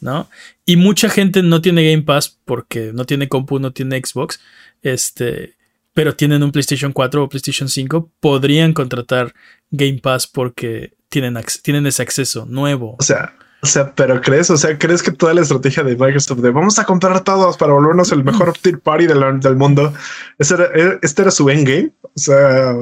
¿No? 0.00 0.30
Y 0.64 0.76
mucha 0.76 1.10
gente 1.10 1.42
no 1.42 1.60
tiene 1.60 1.90
Game 1.90 2.04
Pass 2.04 2.38
porque 2.46 2.90
no 2.94 3.04
tiene 3.04 3.28
compu, 3.28 3.58
no 3.58 3.72
tiene 3.72 4.00
Xbox, 4.02 4.40
este, 4.80 5.56
pero 5.92 6.16
tienen 6.16 6.42
un 6.42 6.52
PlayStation 6.52 6.92
4 6.92 7.22
o 7.22 7.28
PlayStation 7.28 7.68
5, 7.68 8.10
podrían 8.18 8.72
contratar 8.72 9.34
Game 9.70 9.98
Pass 9.98 10.26
porque 10.26 10.94
tienen, 11.10 11.36
tienen 11.62 11.86
ese 11.86 12.00
acceso 12.00 12.46
nuevo. 12.46 12.96
O 12.98 13.02
sea, 13.02 13.34
o 13.62 13.66
sea, 13.66 13.94
pero 13.94 14.20
crees, 14.22 14.48
o 14.50 14.56
sea, 14.56 14.78
crees 14.78 15.02
que 15.02 15.10
toda 15.10 15.34
la 15.34 15.42
estrategia 15.42 15.82
de 15.82 15.94
Microsoft 15.94 16.38
de 16.38 16.50
vamos 16.50 16.78
a 16.78 16.84
comprar 16.84 17.22
todos 17.22 17.58
para 17.58 17.74
volvernos 17.74 18.10
el 18.10 18.24
mejor 18.24 18.54
tier 18.60 18.80
party 18.80 19.06
del, 19.06 19.56
mundo, 19.56 19.92
e, 20.38 20.98
este 21.02 21.22
era 21.22 21.30
su 21.30 21.50
endgame. 21.50 21.92
O 22.02 22.18
sea, 22.18 22.74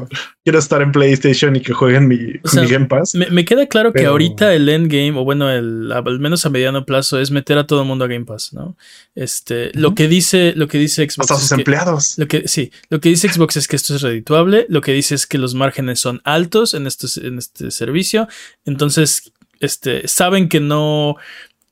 quiero 0.44 0.58
estar 0.58 0.80
en 0.80 0.92
PlayStation 0.92 1.54
y 1.56 1.60
que 1.60 1.72
jueguen 1.72 2.06
mi, 2.06 2.40
Game 2.68 2.86
Pass. 2.86 3.14
Me, 3.14 3.44
queda 3.44 3.66
claro 3.66 3.92
que 3.92 4.06
ahorita 4.06 4.54
el 4.54 4.68
endgame, 4.68 5.18
o 5.18 5.24
bueno, 5.24 5.50
el, 5.50 5.90
al 5.92 6.20
menos 6.20 6.46
a 6.46 6.50
mediano 6.50 6.86
plazo, 6.86 7.18
es 7.18 7.32
meter 7.32 7.58
a 7.58 7.66
todo 7.66 7.82
el 7.82 7.88
mundo 7.88 8.04
a 8.04 8.08
Game 8.08 8.24
Pass, 8.24 8.52
¿no? 8.52 8.76
Este, 9.16 9.72
lo 9.74 9.96
que 9.96 10.06
dice, 10.06 10.52
lo 10.54 10.68
que 10.68 10.78
dice 10.78 11.02
Xbox. 11.02 11.30
Hasta 11.30 11.42
sus 11.42 11.52
empleados. 11.52 12.16
lo 12.18 12.28
que, 12.28 12.46
sí, 12.46 12.70
lo 12.88 13.00
que 13.00 13.08
dice 13.08 13.28
Xbox 13.28 13.56
es 13.56 13.66
que 13.66 13.76
esto 13.76 13.96
es 13.96 14.02
redituable. 14.02 14.64
Lo 14.68 14.80
que 14.80 14.92
dice 14.92 15.16
es 15.16 15.26
que 15.26 15.38
los 15.38 15.54
márgenes 15.54 15.98
son 15.98 16.20
altos 16.24 16.72
en, 16.72 16.86
en 16.86 17.38
este 17.38 17.70
servicio. 17.72 18.28
Entonces, 18.64 19.32
este, 19.60 20.06
saben 20.08 20.48
que 20.48 20.60
no, 20.60 21.16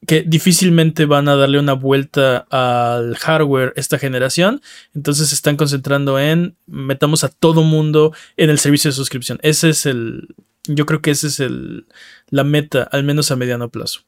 que 0.07 0.23
difícilmente 0.23 1.07
van 1.07 1.29
a 1.29 1.37
darle 1.37 1.59
una 1.59 1.73
vuelta 1.73 2.47
al 2.51 3.17
hardware 3.17 3.73
esta 3.77 3.99
generación, 3.99 4.63
entonces 4.95 5.29
se 5.29 5.35
están 5.35 5.57
concentrando 5.57 6.19
en 6.19 6.57
metamos 6.67 7.25
a 7.25 7.29
todo 7.29 7.63
mundo 7.63 8.13
en 8.37 8.51
el 8.51 8.59
servicio 8.59 8.91
de 8.91 8.95
suscripción. 8.95 9.39
Ese 9.43 9.71
es 9.71 9.87
el, 9.87 10.35
yo 10.65 10.87
creo 10.87 11.03
que 11.03 11.11
ese 11.11 11.29
es 11.29 11.41
el, 11.41 11.87
la 12.29 12.45
meta, 12.45 12.83
al 12.85 13.05
menos 13.05 13.31
a 13.31 13.37
mediano 13.37 13.69
plazo. 13.71 14.01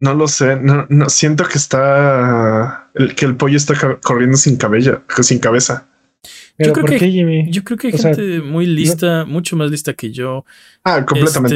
No 0.00 0.12
lo 0.14 0.28
sé, 0.28 0.56
no, 0.56 1.08
siento 1.08 1.44
que 1.44 1.56
está, 1.56 2.90
el, 2.94 3.14
que 3.14 3.24
el 3.24 3.36
pollo 3.36 3.56
está 3.56 3.98
corriendo 4.00 4.36
sin 4.36 4.56
cabello, 4.56 5.02
sin 5.22 5.38
cabeza 5.38 5.88
yo, 6.58 6.72
creo 6.72 6.86
que, 6.86 7.50
yo 7.50 7.64
creo 7.64 7.78
que 7.78 7.88
hay 7.88 7.98
gente 7.98 8.40
muy 8.40 8.66
lista, 8.66 9.24
mucho 9.24 9.56
más 9.56 9.70
lista 9.70 9.94
que 9.94 10.12
yo. 10.12 10.44
Ah, 10.84 11.04
completamente. 11.04 11.54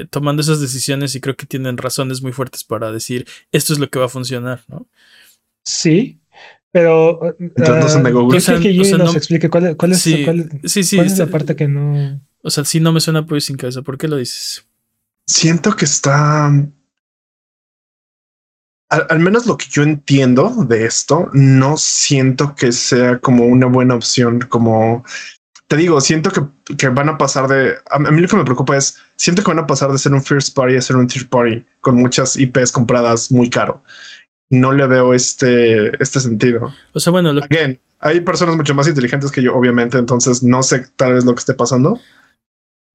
Este, 0.00 0.06
tomando 0.06 0.40
esas 0.40 0.60
decisiones 0.60 1.14
y 1.14 1.20
creo 1.20 1.36
que 1.36 1.46
tienen 1.46 1.76
razones 1.76 2.22
muy 2.22 2.32
fuertes 2.32 2.64
para 2.64 2.90
decir 2.90 3.26
esto 3.52 3.72
es 3.72 3.78
lo 3.78 3.90
que 3.90 3.98
va 3.98 4.06
a 4.06 4.08
funcionar, 4.08 4.62
¿no? 4.68 4.86
Sí, 5.64 6.20
pero. 6.72 7.36
Entonces 7.38 7.96
uh, 7.96 7.98
no 7.98 8.28
que 8.28 8.98
nos 8.98 9.16
explique 9.16 9.50
cuál, 9.50 9.76
cuál 9.76 9.92
es, 9.92 10.08
cuál, 10.24 10.60
sí, 10.64 10.84
sí, 10.84 10.98
es 10.98 11.18
la 11.18 11.26
parte 11.26 11.54
que 11.54 11.68
no. 11.68 12.20
O 12.42 12.50
sea, 12.50 12.64
si 12.64 12.80
no 12.80 12.92
me 12.92 13.00
suena 13.00 13.26
pues 13.26 13.44
sin 13.44 13.56
cabeza, 13.56 13.82
¿por 13.82 13.98
qué 13.98 14.08
lo 14.08 14.16
dices? 14.16 14.66
Siento 15.26 15.76
que 15.76 15.84
está 15.84 16.50
al, 18.90 19.20
menos 19.20 19.46
lo 19.46 19.56
que 19.56 19.66
yo 19.70 19.82
entiendo 19.82 20.52
de 20.68 20.84
esto, 20.84 21.30
no 21.32 21.76
siento 21.76 22.54
que 22.56 22.72
sea 22.72 23.18
como 23.18 23.46
una 23.46 23.66
buena 23.66 23.94
opción, 23.94 24.40
como 24.40 25.04
te 25.68 25.76
digo, 25.76 26.00
siento 26.00 26.30
que, 26.32 26.88
van 26.88 27.08
a 27.08 27.16
pasar 27.16 27.46
de, 27.46 27.76
a, 27.88 27.98
mí 28.00 28.20
lo 28.20 28.26
que 28.26 28.36
me 28.36 28.44
preocupa 28.44 28.76
es, 28.76 28.98
siento 29.14 29.44
que 29.44 29.50
van 29.52 29.60
a 29.60 29.66
pasar 29.68 29.92
de 29.92 29.98
ser 29.98 30.12
un 30.12 30.22
first 30.22 30.56
party 30.56 30.76
a 30.76 30.82
ser 30.82 30.96
un 30.96 31.06
third 31.06 31.28
party 31.28 31.64
con 31.80 31.94
muchas 31.94 32.36
IPs 32.36 32.72
compradas 32.72 33.30
muy 33.30 33.48
caro. 33.48 33.84
No 34.50 34.72
le 34.72 34.84
veo 34.88 35.14
este, 35.14 36.02
este 36.02 36.18
sentido. 36.18 36.74
O 36.92 36.98
sea, 36.98 37.12
bueno, 37.12 37.32
lo... 37.32 37.42
hay 38.00 38.20
personas 38.22 38.56
mucho 38.56 38.74
más 38.74 38.88
inteligentes 38.88 39.30
que 39.30 39.42
yo, 39.42 39.54
obviamente, 39.54 39.96
entonces 39.96 40.42
no 40.42 40.64
sé 40.64 40.86
tal 40.96 41.14
vez 41.14 41.24
lo 41.24 41.36
que 41.36 41.38
esté 41.38 41.54
pasando. 41.54 42.00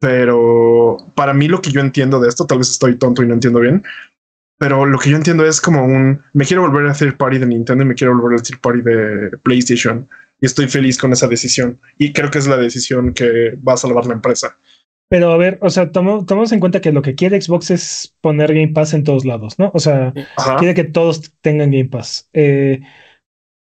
Pero 0.02 0.98
para 1.16 1.34
mí 1.34 1.48
lo 1.48 1.62
que 1.62 1.72
yo 1.72 1.80
entiendo 1.80 2.20
de 2.20 2.28
esto, 2.28 2.46
tal 2.46 2.58
vez 2.58 2.70
estoy 2.70 2.98
tonto 2.98 3.24
y 3.24 3.28
no 3.28 3.36
entiendo 3.36 3.62
bien, 3.62 3.86
pero 4.58 4.86
lo 4.86 4.98
que 4.98 5.10
yo 5.10 5.18
entiendo 5.18 5.46
es 5.46 5.60
como 5.60 5.84
un 5.84 6.22
me 6.34 6.46
quiero 6.46 6.62
volver 6.62 6.88
a 6.88 6.92
hacer 6.92 7.18
party 7.18 7.40
de 7.40 7.48
Nintendo 7.48 7.84
y 7.84 7.88
me 7.88 7.96
quiero 7.96 8.18
volver 8.18 8.40
a 8.40 8.42
hacer 8.42 8.60
party 8.60 8.82
de 8.82 9.38
PlayStation. 9.44 10.08
Y 10.40 10.46
estoy 10.46 10.68
feliz 10.68 10.98
con 10.98 11.14
esa 11.14 11.28
decisión. 11.28 11.80
Y 11.98 12.12
creo 12.12 12.30
que 12.30 12.40
es 12.40 12.48
la 12.48 12.58
decisión 12.58 13.14
que 13.14 13.58
va 13.68 13.74
a 13.74 13.78
salvar 13.78 14.06
la 14.06 14.14
empresa. 14.14 14.58
Pero 15.08 15.32
a 15.32 15.38
ver, 15.38 15.60
o 15.62 15.70
sea, 15.70 15.92
tomamos 15.92 16.52
en 16.52 16.60
cuenta 16.60 16.82
que 16.82 16.92
lo 16.92 17.02
que 17.02 17.16
quiere 17.16 17.40
Xbox 17.40 17.72
es 17.72 18.16
poner 18.22 18.54
Game 18.54 18.70
Pass 18.70 18.94
en 18.94 19.04
todos 19.04 19.24
lados, 19.24 19.60
¿no? 19.60 19.72
O 19.74 19.80
sea, 19.80 20.14
quiere 20.58 20.74
que 20.74 20.84
todos 20.84 21.32
tengan 21.42 21.72
Game 21.72 21.90
Pass. 21.90 22.30
Eh, 22.34 22.82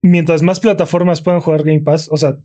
mientras 0.01 0.41
más 0.41 0.59
plataformas 0.59 1.21
puedan 1.21 1.39
jugar 1.39 1.63
Game 1.63 1.81
Pass, 1.81 2.09
o 2.11 2.17
sea, 2.17 2.39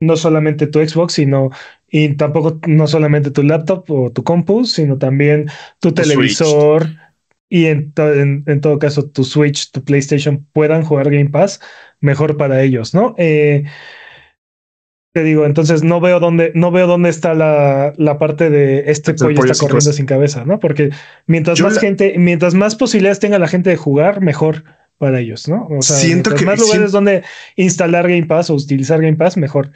no 0.00 0.16
solamente 0.16 0.68
tu 0.68 0.78
Xbox, 0.78 1.14
sino 1.14 1.50
y 1.88 2.14
tampoco 2.14 2.60
no 2.66 2.86
solamente 2.86 3.32
tu 3.32 3.42
laptop 3.42 3.90
o 3.90 4.10
tu 4.10 4.22
compu, 4.22 4.64
sino 4.64 4.98
también 4.98 5.50
tu 5.80 5.92
televisor 5.92 6.86
y 7.48 7.66
en, 7.66 7.92
en, 8.46 8.60
todo 8.60 8.78
caso 8.78 9.08
tu 9.08 9.24
Switch, 9.24 9.70
tu 9.70 9.82
PlayStation 9.82 10.46
puedan 10.52 10.82
jugar 10.82 11.10
Game 11.10 11.30
Pass, 11.30 11.60
mejor 12.00 12.36
para 12.36 12.62
ellos, 12.62 12.94
¿no? 12.94 13.14
Eh, 13.16 13.64
te 15.14 15.22
digo, 15.22 15.46
entonces 15.46 15.82
no 15.82 16.00
veo 16.00 16.20
dónde, 16.20 16.52
no 16.54 16.70
veo 16.70 16.86
dónde 16.86 17.08
está 17.08 17.32
la, 17.34 17.94
la 17.96 18.18
parte 18.18 18.50
de 18.50 18.90
este 18.90 19.14
pollo, 19.14 19.44
está 19.44 19.66
corriendo 19.66 19.92
sin 19.92 20.04
cabeza, 20.04 20.44
¿no? 20.44 20.60
Porque 20.60 20.90
mientras 21.26 21.60
más 21.60 21.78
gente, 21.78 22.14
mientras 22.18 22.54
más 22.54 22.76
posibilidades 22.76 23.18
tenga 23.18 23.38
la 23.38 23.48
gente 23.48 23.70
de 23.70 23.76
jugar, 23.76 24.20
mejor 24.20 24.64
para 24.98 25.20
ellos, 25.20 25.48
¿no? 25.48 25.66
O 25.70 25.80
sea, 25.80 25.96
siento 25.96 26.34
que 26.34 26.44
más 26.44 26.58
lugares 26.58 26.92
donde 26.92 27.22
instalar 27.56 28.08
Game 28.08 28.26
Pass 28.26 28.50
o 28.50 28.54
utilizar 28.54 29.00
Game 29.00 29.16
Pass, 29.16 29.36
mejor. 29.36 29.72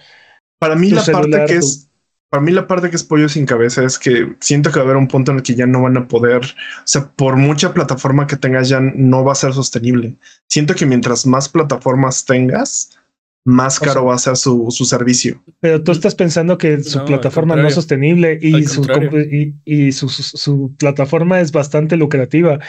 Para 0.58 0.76
mí 0.76 0.90
la 0.90 1.04
parte 1.04 1.44
que 1.46 1.56
es 1.56 1.88
para 2.32 2.42
mí 2.42 2.50
la 2.50 2.66
parte 2.66 2.88
que 2.88 2.96
es 2.96 3.04
pollo 3.04 3.28
sin 3.28 3.44
cabeza 3.44 3.84
es 3.84 3.98
que 3.98 4.36
siento 4.40 4.70
que 4.70 4.78
va 4.78 4.84
a 4.84 4.84
haber 4.86 4.96
un 4.96 5.06
punto 5.06 5.32
en 5.32 5.36
el 5.36 5.42
que 5.42 5.54
ya 5.54 5.66
no 5.66 5.82
van 5.82 5.98
a 5.98 6.08
poder, 6.08 6.40
o 6.42 6.86
sea, 6.86 7.12
por 7.14 7.36
mucha 7.36 7.74
plataforma 7.74 8.26
que 8.26 8.38
tengas 8.38 8.70
ya 8.70 8.80
no 8.80 9.22
va 9.22 9.32
a 9.32 9.34
ser 9.34 9.52
sostenible. 9.52 10.16
Siento 10.48 10.74
que 10.74 10.86
mientras 10.86 11.26
más 11.26 11.50
plataformas 11.50 12.24
tengas, 12.24 12.98
más 13.44 13.78
caro 13.78 14.06
va 14.06 14.14
a 14.14 14.18
ser 14.18 14.38
su, 14.38 14.68
su, 14.70 14.86
servicio. 14.86 15.44
Pero 15.60 15.82
tú 15.82 15.92
estás 15.92 16.14
pensando 16.14 16.56
que 16.56 16.82
su 16.82 17.04
plataforma 17.04 17.54
no 17.54 17.68
es 17.68 17.74
sostenible 17.74 18.38
y, 18.40 18.64
su, 18.64 18.82
y, 19.30 19.54
y 19.66 19.92
su, 19.92 20.08
su, 20.08 20.74
plataforma 20.78 21.38
es 21.38 21.52
bastante 21.52 21.98
lucrativa, 21.98 22.60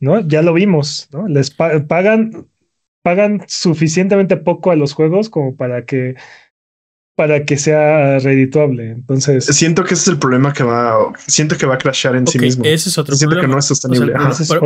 ¿no? 0.00 0.20
Ya 0.20 0.42
lo 0.42 0.52
vimos, 0.52 1.08
¿no? 1.14 1.26
Les 1.28 1.48
pagan, 1.48 2.46
pagan 3.02 3.42
suficientemente 3.46 4.36
poco 4.36 4.70
a 4.70 4.76
los 4.76 4.92
juegos 4.92 5.30
como 5.30 5.56
para 5.56 5.86
que 5.86 6.16
para 7.18 7.44
que 7.44 7.58
sea 7.58 8.20
redituable. 8.20 8.92
Entonces 8.92 9.44
siento 9.44 9.82
que 9.82 9.94
ese 9.94 10.02
es 10.02 10.08
el 10.08 10.20
problema 10.20 10.52
que 10.52 10.62
va, 10.62 11.12
siento 11.26 11.58
que 11.58 11.66
va 11.66 11.74
a 11.74 11.78
crashar 11.78 12.14
en 12.14 12.28
sí 12.28 12.38
mismo. 12.38 12.64
Ese 12.64 12.90
es 12.90 12.96
otro 12.96 13.16
siento 13.16 13.34
problema. 13.34 13.48
que 13.48 13.52
no 13.54 13.58
es 13.58 13.64
sostenible. 13.64 14.12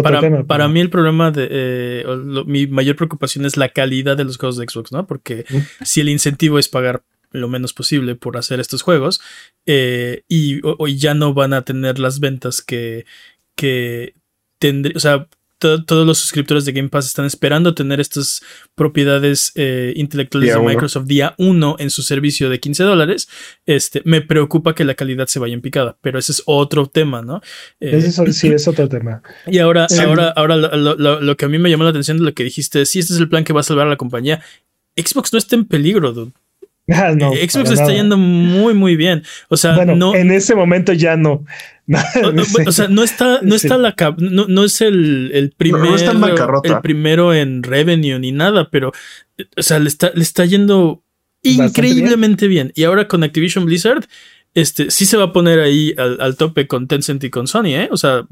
para, 0.03 0.45
para, 0.45 0.69
mí 0.69 0.81
el 0.81 0.91
problema 0.91 1.31
de 1.31 1.49
eh, 1.51 2.05
mi 2.45 2.67
mayor 2.67 2.97
preocupación 2.97 3.47
es 3.47 3.57
la 3.57 3.71
calidad 3.71 4.19
de 4.19 4.25
los 4.25 4.37
juegos 4.37 4.59
de 4.59 4.67
Xbox, 4.69 4.93
¿no? 4.93 5.07
Porque 5.07 5.47
si 5.83 6.03
el 6.03 6.11
incentivo 6.11 6.59
es 6.59 6.69
pagar 6.69 7.05
lo 7.31 7.49
menos 7.49 7.73
posible 7.73 8.17
por 8.17 8.37
hacer 8.37 8.61
estos 8.61 8.83
juegos 8.83 9.23
eh, 9.65 10.25
y 10.29 10.61
hoy 10.63 10.99
ya 10.99 11.15
no 11.15 11.33
van 11.33 11.55
a 11.55 11.63
tener 11.63 11.99
las 11.99 12.21
ventas 12.21 12.61
que 12.61 13.07
que 13.57 14.15
tendría, 14.59 14.95
o 14.95 15.01
sea, 15.01 15.27
todos 15.63 16.07
los 16.07 16.19
suscriptores 16.19 16.65
de 16.65 16.73
Game 16.73 16.89
Pass 16.89 17.07
están 17.07 17.25
esperando 17.25 17.75
tener 17.75 18.01
estas 18.01 18.43
propiedades 18.75 19.53
eh, 19.55 19.93
intelectuales 19.97 20.55
de 20.55 20.61
Microsoft 20.61 21.07
día 21.07 21.35
1 21.39 21.77
en 21.79 21.91
su 21.91 22.03
servicio 22.03 22.51
de 22.51 22.61
15 22.61 22.83
dólares. 22.83 23.29
Este, 23.67 24.03
me 24.05 24.21
preocupa 24.21 24.75
que 24.75 24.85
la 24.85 24.95
calidad 24.95 25.27
se 25.27 25.39
vaya 25.39 25.55
en 25.55 25.61
picada, 25.61 25.97
pero 26.01 26.19
ese 26.19 26.33
es 26.33 26.43
otro 26.47 26.87
tema, 26.87 27.23
¿no? 27.23 27.41
Eh, 27.81 28.01
sí, 28.33 28.49
es 28.49 28.69
otro 28.69 28.89
tema. 28.89 29.23
Y 29.47 29.59
ahora, 29.59 29.87
ahora, 30.01 30.29
ahora 30.31 30.57
lo, 30.57 31.37
que 31.37 31.45
a 31.45 31.49
mí 31.49 31.59
me 31.59 31.71
llamó 31.71 31.85
la 31.85 31.91
atención 31.91 32.19
de 32.19 32.25
lo 32.25 32.35
que 32.35 32.45
dijiste, 32.45 32.85
si 32.87 32.99
este 32.99 33.15
es 33.15 33.21
el 33.21 33.29
plan 33.29 33.45
que 33.45 33.53
va 33.53 33.61
a 33.61 33.65
salvar 33.65 33.87
a 33.87 33.91
la 33.91 33.97
compañía, 33.97 34.43
Xbox 34.97 35.33
no 35.33 35.39
está 35.39 35.57
en 35.57 35.65
peligro, 35.65 36.13
dude. 36.13 36.33
Ah, 36.93 37.15
no, 37.17 37.33
eh, 37.33 37.49
Xbox 37.49 37.71
está 37.71 37.93
yendo 37.93 38.17
muy, 38.17 38.75
muy 38.75 38.97
bien. 38.97 39.23
O 39.49 39.57
sea, 39.57 39.85
no. 39.85 40.15
En 40.15 40.31
ese 40.31 40.55
momento 40.55 40.93
ya 40.93 41.17
no. 41.17 41.45
o, 42.67 42.73
sea, 42.73 42.89
no 42.89 43.03
está, 43.03 43.41
no 43.43 43.55
está 43.55 43.77
la 43.77 43.95
no, 44.19 44.47
no, 44.49 44.65
es 44.65 44.81
el, 44.81 45.31
el 45.35 45.51
primero. 45.51 45.95
el 46.65 46.81
primero 46.81 47.35
en 47.35 47.63
revenue 47.63 48.19
ni 48.19 48.33
nada, 48.33 48.69
pero 48.71 48.93
o 49.57 49.63
sea, 49.63 49.79
le 49.79 49.89
está, 49.89 50.11
le 50.15 50.23
está 50.23 50.45
yendo 50.45 51.03
increíblemente 51.43 52.49
bien. 52.49 52.73
Y 52.75 52.85
ahora 52.85 53.09
con 53.09 53.23
Activision 53.23 53.65
Blizzard, 53.65 54.07
este 54.55 54.91
sí 54.91 55.07
se 55.07 55.17
va 55.17 55.25
a 55.25 55.33
poner 55.33 55.61
ahí 55.61 55.95
al, 55.97 56.37
tope 56.37 56.67
con 56.67 56.89
Tencent 56.89 57.23
y 57.25 57.31
con 57.31 57.47
Sony, 57.47 57.75
¿eh? 57.75 57.89
O 57.91 57.97
sea. 57.97 58.27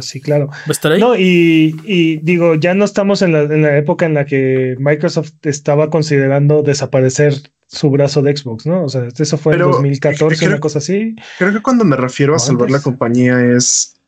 Sí, 0.00 0.20
claro. 0.20 0.48
Va 0.48 0.68
a 0.68 0.72
estar 0.72 0.92
ahí. 0.92 1.00
No, 1.00 1.16
y, 1.16 1.76
y 1.84 2.18
digo, 2.18 2.54
ya 2.54 2.74
no 2.74 2.84
estamos 2.84 3.22
en 3.22 3.32
la, 3.32 3.42
en 3.42 3.62
la 3.62 3.76
época 3.76 4.06
en 4.06 4.14
la 4.14 4.24
que 4.24 4.76
Microsoft 4.78 5.32
estaba 5.42 5.90
considerando 5.90 6.62
desaparecer 6.62 7.34
su 7.66 7.90
brazo 7.90 8.22
de 8.22 8.36
Xbox, 8.36 8.66
¿no? 8.66 8.84
O 8.84 8.88
sea, 8.88 9.06
eso 9.06 9.38
fue 9.38 9.54
en 9.54 9.60
2014, 9.60 10.48
una 10.48 10.60
cosa 10.60 10.78
así. 10.78 11.14
Creo 11.38 11.52
que 11.52 11.62
cuando 11.62 11.84
me 11.84 11.96
refiero 11.96 12.34
a 12.34 12.38
salvar 12.38 12.70
la 12.70 12.80
compañía 12.80 13.44
es 13.44 13.98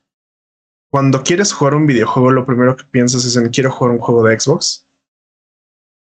cuando 0.90 1.22
quieres 1.22 1.52
jugar 1.52 1.74
un 1.74 1.86
videojuego, 1.86 2.32
lo 2.32 2.44
primero 2.44 2.76
que 2.76 2.84
piensas 2.84 3.24
es 3.24 3.36
en 3.36 3.48
quiero 3.50 3.70
jugar 3.70 3.94
un 3.94 4.00
juego 4.00 4.24
de 4.24 4.38
Xbox. 4.38 4.86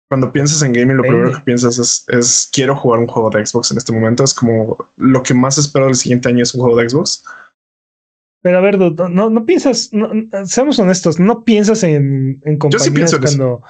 Cuando 0.10 0.32
piensas 0.32 0.62
en 0.64 0.74
gaming, 0.74 0.98
lo 0.98 1.04
primero 1.04 1.32
que 1.32 1.42
piensas 1.42 1.78
es, 1.80 2.06
es, 2.08 2.50
quiero 2.52 2.76
jugar 2.76 3.00
un 3.00 3.08
juego 3.08 3.30
de 3.30 3.46
Xbox 3.46 3.72
en 3.72 3.78
este 3.78 3.94
momento. 3.94 4.24
Es 4.24 4.34
como 4.34 4.90
lo 4.98 5.24
que 5.24 5.34
más 5.34 5.58
espero 5.58 5.88
el 5.88 5.96
siguiente 5.96 6.30
año 6.30 6.44
es 6.44 6.54
un 6.54 6.62
juego 6.62 6.78
de 6.78 6.90
Xbox. 6.90 7.24
Pero 8.44 8.58
a 8.58 8.62
ver, 8.62 8.78
no, 8.78 9.30
no 9.30 9.46
piensas, 9.46 9.90
seamos 10.44 10.78
honestos, 10.78 11.18
no 11.18 11.46
piensas 11.46 11.82
en, 11.82 12.42
en 12.44 12.58
compañías 12.58 13.16
cuando, 13.16 13.62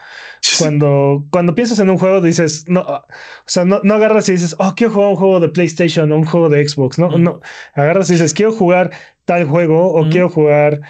cuando, 0.58 1.26
cuando 1.30 1.54
piensas 1.54 1.78
en 1.78 1.92
un 1.92 2.00
juego 2.00 2.22
dices, 2.22 2.66
no, 2.68 2.82
o 2.82 3.06
sea, 3.46 3.66
no, 3.66 3.82
no 3.84 3.94
agarras 3.94 4.28
y 4.30 4.32
dices, 4.32 4.56
oh, 4.58 4.74
quiero 4.76 4.92
jugar 4.92 5.10
un 5.12 5.16
juego 5.16 5.40
de 5.40 5.50
PlayStation 5.50 6.12
o 6.12 6.18
un 6.18 6.26
juego 6.26 6.50
de 6.50 6.68
Xbox, 6.68 6.98
no, 6.98 7.20
no, 7.20 7.40
agarras 7.76 8.10
y 8.10 8.14
dices, 8.14 8.34
quiero 8.34 8.52
jugar 8.52 8.90
tal 9.26 9.46
juego 9.46 9.94
o 9.94 10.10
quiero 10.10 10.28
jugar 10.28 10.82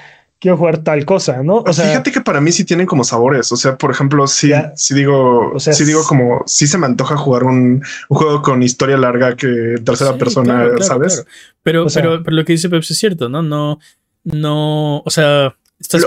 quiero 0.43 0.57
jugar 0.57 0.79
tal 0.79 1.05
cosa, 1.05 1.41
¿no? 1.41 1.63
O 1.65 1.71
sea, 1.71 1.87
fíjate 1.87 2.11
que 2.11 2.19
para 2.19 2.41
mí 2.41 2.51
sí 2.51 2.65
tienen 2.65 2.85
como 2.85 3.05
sabores. 3.05 3.49
O 3.53 3.55
sea, 3.55 3.77
por 3.77 3.91
ejemplo, 3.91 4.27
sí, 4.27 4.51
sí 4.75 4.93
digo, 4.93 5.53
o 5.53 5.59
sea, 5.61 5.71
sí 5.71 5.85
digo 5.85 6.03
como 6.03 6.43
sí 6.45 6.67
se 6.67 6.77
me 6.77 6.85
antoja 6.85 7.15
jugar 7.15 7.45
un, 7.45 7.81
juego 8.09 8.41
con 8.41 8.61
historia 8.61 8.97
larga 8.97 9.37
que 9.37 9.75
tercera 9.85 10.17
persona, 10.17 10.67
¿sabes? 10.81 11.25
Pero, 11.61 11.87
pero, 11.93 12.21
lo 12.25 12.43
que 12.43 12.51
dice 12.51 12.67
Peps 12.67 12.91
es 12.91 12.97
cierto, 12.97 13.29
¿no? 13.29 13.41
No, 13.41 13.79
no, 14.25 14.97
o 14.97 15.09
sea, 15.09 15.55
estás, 15.79 16.05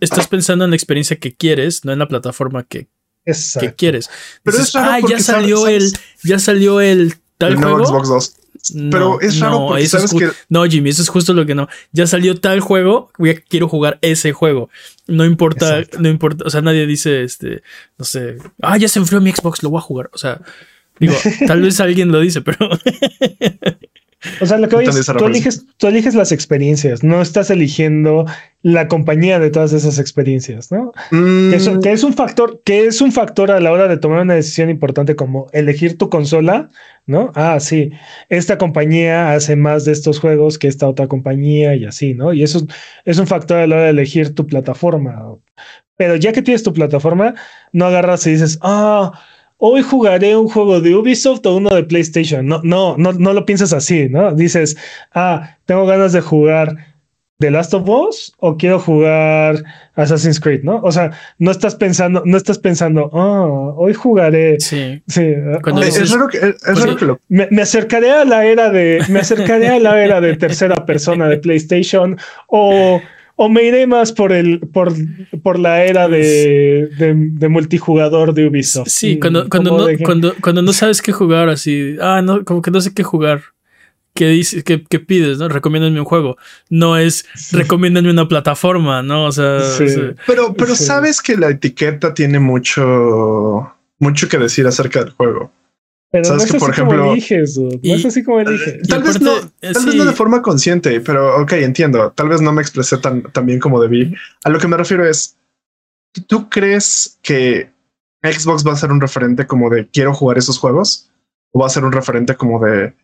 estás, 0.00 0.26
pensando 0.26 0.64
en 0.64 0.70
la 0.70 0.76
experiencia 0.76 1.16
que 1.20 1.36
quieres, 1.36 1.84
no 1.84 1.92
en 1.92 2.00
la 2.00 2.08
plataforma 2.08 2.64
que, 2.64 2.88
que 3.60 3.74
quieres. 3.76 4.10
Pero 4.42 4.58
ah, 4.74 4.98
ya 5.08 5.20
salió 5.20 5.68
el, 5.68 5.92
ya 6.24 6.40
salió 6.40 6.80
el 6.80 7.14
tal 7.38 7.54
juego. 7.54 7.86
Xbox 7.86 8.08
2. 8.08 8.34
Pero 8.90 9.20
es 9.20 9.38
raro 9.40 9.66
porque 9.68 9.86
sabes 9.86 10.12
que. 10.12 10.30
No, 10.48 10.64
Jimmy, 10.64 10.90
eso 10.90 11.02
es 11.02 11.08
justo 11.08 11.32
lo 11.32 11.46
que 11.46 11.54
no. 11.54 11.68
Ya 11.92 12.06
salió 12.06 12.38
tal 12.38 12.60
juego, 12.60 13.10
quiero 13.48 13.68
jugar 13.68 13.98
ese 14.02 14.32
juego. 14.32 14.70
No 15.06 15.24
importa, 15.24 15.82
no 15.98 16.08
importa. 16.08 16.44
O 16.46 16.50
sea, 16.50 16.60
nadie 16.60 16.86
dice, 16.86 17.22
este, 17.22 17.62
no 17.96 18.04
sé, 18.04 18.36
ah, 18.62 18.76
ya 18.76 18.88
se 18.88 18.98
enfrió 18.98 19.20
mi 19.20 19.32
Xbox, 19.32 19.62
lo 19.62 19.70
voy 19.70 19.78
a 19.78 19.82
jugar. 19.82 20.10
O 20.12 20.18
sea, 20.18 20.40
digo, 20.98 21.14
tal 21.46 21.62
vez 21.62 21.80
alguien 21.80 22.12
lo 22.12 22.20
dice, 22.20 22.40
pero. 22.40 22.58
O 24.40 24.46
sea, 24.46 24.58
lo 24.58 24.68
que 24.68 24.82
es, 24.82 25.06
tú 25.06 25.26
eliges, 25.26 25.64
tú 25.76 25.86
eliges 25.86 26.14
las 26.16 26.32
experiencias, 26.32 27.04
no 27.04 27.22
estás 27.22 27.50
eligiendo 27.50 28.26
la 28.62 28.88
compañía 28.88 29.38
de 29.38 29.50
todas 29.50 29.72
esas 29.72 30.00
experiencias, 30.00 30.72
¿no? 30.72 30.92
Mm. 31.12 31.50
Que, 31.80 31.92
es 31.92 32.02
un 32.02 32.12
factor, 32.14 32.60
que 32.64 32.86
es 32.86 33.00
un 33.00 33.12
factor 33.12 33.52
a 33.52 33.60
la 33.60 33.70
hora 33.70 33.86
de 33.86 33.96
tomar 33.96 34.22
una 34.22 34.34
decisión 34.34 34.70
importante 34.70 35.14
como 35.14 35.46
elegir 35.52 35.96
tu 35.96 36.10
consola, 36.10 36.68
¿no? 37.06 37.30
Ah, 37.36 37.60
sí, 37.60 37.92
esta 38.28 38.58
compañía 38.58 39.34
hace 39.34 39.54
más 39.54 39.84
de 39.84 39.92
estos 39.92 40.18
juegos 40.18 40.58
que 40.58 40.66
esta 40.66 40.88
otra 40.88 41.06
compañía 41.06 41.76
y 41.76 41.84
así, 41.84 42.14
¿no? 42.14 42.32
Y 42.32 42.42
eso 42.42 42.66
es 43.04 43.18
un 43.18 43.28
factor 43.28 43.58
a 43.58 43.66
la 43.68 43.76
hora 43.76 43.84
de 43.84 43.90
elegir 43.90 44.34
tu 44.34 44.48
plataforma. 44.48 45.36
Pero 45.96 46.16
ya 46.16 46.32
que 46.32 46.42
tienes 46.42 46.64
tu 46.64 46.72
plataforma, 46.72 47.34
no 47.72 47.86
agarras 47.86 48.26
y 48.26 48.32
dices, 48.32 48.58
ah, 48.62 49.12
hoy 49.58 49.82
jugaré 49.82 50.36
un 50.36 50.48
juego 50.48 50.80
de 50.80 50.94
Ubisoft 50.94 51.44
o 51.46 51.56
uno 51.56 51.70
de 51.70 51.84
PlayStation. 51.84 52.46
No, 52.46 52.60
no, 52.64 52.96
no, 52.96 53.12
no 53.12 53.32
lo 53.32 53.44
piensas 53.44 53.72
así, 53.72 54.08
¿no? 54.08 54.34
Dices, 54.34 54.76
ah, 55.12 55.56
tengo 55.66 55.84
ganas 55.84 56.12
de 56.12 56.20
jugar 56.20 56.76
The 57.38 57.52
Last 57.52 57.72
of 57.74 57.88
Us 57.88 58.32
o 58.38 58.56
quiero 58.56 58.80
jugar 58.80 59.62
Assassin's 59.94 60.40
Creed, 60.40 60.62
¿no? 60.64 60.80
O 60.82 60.90
sea, 60.90 61.12
no 61.38 61.50
estás 61.50 61.76
pensando, 61.76 62.22
no 62.24 62.36
estás 62.36 62.58
pensando, 62.58 63.10
oh, 63.12 63.74
hoy 63.76 63.94
jugaré. 63.94 64.58
Sí. 64.58 65.02
sí 65.06 65.22
es, 65.22 66.12
raro 66.12 66.28
que, 66.28 66.38
es 66.38 66.96
que 66.96 67.04
lo... 67.04 67.20
me, 67.28 67.46
me, 67.50 67.62
acercaré 67.62 68.10
a 68.10 68.24
la 68.24 68.44
era 68.44 68.70
de, 68.70 69.04
me 69.08 69.20
acercaré 69.20 69.68
a 69.68 69.78
la 69.78 70.02
era 70.02 70.20
de 70.20 70.36
tercera 70.36 70.84
persona 70.84 71.28
de 71.28 71.38
PlayStation 71.38 72.18
o 72.48 73.00
o 73.40 73.48
me 73.48 73.62
iré 73.62 73.86
más 73.86 74.12
por 74.12 74.32
el 74.32 74.58
por, 74.58 74.92
por 75.44 75.60
la 75.60 75.84
era 75.84 76.08
de, 76.08 76.88
de, 76.98 77.48
multijugador 77.48 78.34
de 78.34 78.48
Ubisoft. 78.48 78.88
Sí, 78.88 79.14
mm, 79.14 79.20
cuando, 79.20 79.48
cuando, 79.48 79.78
no, 79.78 79.98
cuando, 80.04 80.34
cuando 80.40 80.60
no 80.60 80.72
sabes 80.72 81.00
qué 81.00 81.12
jugar, 81.12 81.48
así, 81.48 81.96
ah, 82.00 82.20
no, 82.20 82.44
como 82.44 82.62
que 82.62 82.72
no 82.72 82.80
sé 82.80 82.92
qué 82.92 83.04
jugar. 83.04 83.42
¿Qué 84.12 84.26
dices? 84.30 84.64
¿Qué, 84.64 84.82
qué 84.82 84.98
pides? 84.98 85.38
¿No? 85.38 85.48
Recomiéndame 85.48 86.00
un 86.00 86.04
juego. 86.04 86.36
No 86.68 86.96
es 86.96 87.26
recomiéndame 87.52 88.10
una 88.10 88.26
plataforma, 88.26 89.04
¿no? 89.04 89.26
O 89.26 89.32
sea. 89.32 89.60
Pero, 90.26 90.54
pero 90.54 90.74
sabes 90.74 91.22
que 91.22 91.36
la 91.36 91.50
etiqueta 91.50 92.14
tiene 92.14 92.40
mucho, 92.40 93.72
mucho 94.00 94.28
que 94.28 94.38
decir 94.38 94.66
acerca 94.66 95.04
del 95.04 95.12
juego. 95.12 95.52
Pero 96.10 96.28
no 96.28 96.36
es 96.36 96.44
así 96.44 96.58
por 96.58 96.70
ejemplo, 96.70 96.98
como 96.98 97.12
eliges, 97.12 97.58
no 97.58 97.68
es 97.82 98.04
así 98.04 98.22
como 98.22 98.40
eliges. 98.40 98.88
Tal, 98.88 99.02
vez, 99.02 99.20
no, 99.20 99.32
tal 99.60 99.84
vez 99.84 99.94
no 99.94 100.04
de 100.06 100.12
forma 100.12 100.40
consciente, 100.40 101.00
pero 101.00 101.42
ok, 101.42 101.52
entiendo. 101.52 102.12
Tal 102.12 102.28
vez 102.30 102.40
no 102.40 102.52
me 102.52 102.62
expresé 102.62 102.96
tan, 102.96 103.22
tan 103.30 103.44
bien 103.44 103.60
como 103.60 103.80
debí. 103.80 104.14
A 104.44 104.48
lo 104.48 104.58
que 104.58 104.68
me 104.68 104.78
refiero 104.78 105.06
es, 105.06 105.36
¿tú 106.26 106.48
crees 106.48 107.18
que 107.20 107.70
Xbox 108.22 108.66
va 108.66 108.72
a 108.72 108.76
ser 108.76 108.90
un 108.90 109.02
referente 109.02 109.46
como 109.46 109.68
de 109.68 109.86
quiero 109.88 110.14
jugar 110.14 110.38
esos 110.38 110.58
juegos? 110.58 111.10
¿O 111.52 111.60
va 111.60 111.66
a 111.66 111.70
ser 111.70 111.84
un 111.84 111.92
referente 111.92 112.36
como 112.36 112.64
de 112.64 112.94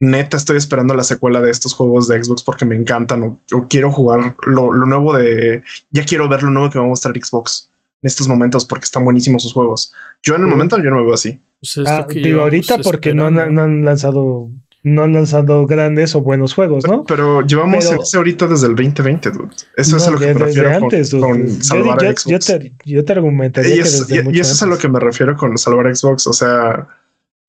neta 0.00 0.36
estoy 0.36 0.56
esperando 0.56 0.94
la 0.94 1.04
secuela 1.04 1.40
de 1.40 1.50
estos 1.50 1.74
juegos 1.74 2.08
de 2.08 2.22
Xbox 2.22 2.42
porque 2.42 2.64
me 2.64 2.74
encantan 2.74 3.22
o, 3.22 3.68
quiero 3.68 3.92
jugar 3.92 4.34
lo, 4.44 4.72
lo, 4.72 4.84
nuevo 4.84 5.16
de 5.16 5.62
ya 5.90 6.04
quiero 6.04 6.28
ver 6.28 6.42
lo 6.42 6.50
nuevo 6.50 6.70
que 6.70 6.78
va 6.80 6.84
a 6.84 6.88
mostrar 6.88 7.14
Xbox 7.16 7.70
en 8.02 8.08
estos 8.08 8.26
momentos 8.26 8.64
porque 8.64 8.84
están 8.84 9.04
buenísimos 9.04 9.44
sus 9.44 9.52
juegos. 9.52 9.94
Yo 10.24 10.34
en 10.34 10.42
el 10.42 10.48
momento 10.48 10.76
yo 10.78 10.90
no 10.90 10.96
me 10.96 11.04
veo 11.04 11.14
así. 11.14 11.40
Pues 11.62 11.86
ah, 11.86 12.04
digo 12.10 12.40
ahorita 12.40 12.78
porque 12.78 13.14
no 13.14 13.26
han, 13.26 13.54
no 13.54 13.62
han, 13.62 13.84
lanzado 13.84 14.50
no 14.82 15.04
han 15.04 15.12
lanzado 15.12 15.64
grandes 15.64 16.12
o 16.16 16.20
buenos 16.20 16.54
juegos, 16.54 16.84
¿no? 16.88 17.04
Pero, 17.04 17.46
llevamos 17.46 17.84
ese 17.84 18.16
ahorita 18.16 18.48
desde 18.48 18.66
el 18.66 18.74
2020, 18.74 19.30
dude. 19.30 19.54
Eso 19.76 19.96
es 19.96 20.08
a 20.08 20.10
lo 20.10 20.18
que 20.18 20.34
me 20.34 20.40
refiero 20.40 20.74
antes, 20.74 21.12
con, 21.12 21.62
salvar 21.62 22.00
Xbox. 22.00 22.24
Yo 22.26 22.38
te, 22.40 22.72
yo 22.84 23.04
te 23.04 23.12
argumentaría 23.12 23.76
y, 23.76 23.78
es, 23.78 24.04
que 24.06 24.24
y, 24.32 24.40
eso 24.40 24.52
es 24.54 24.62
a 24.64 24.66
lo 24.66 24.76
que 24.76 24.88
me 24.88 24.98
refiero 24.98 25.36
con 25.36 25.56
salvar 25.56 25.94
Xbox. 25.94 26.26
O 26.26 26.32
sea, 26.32 26.88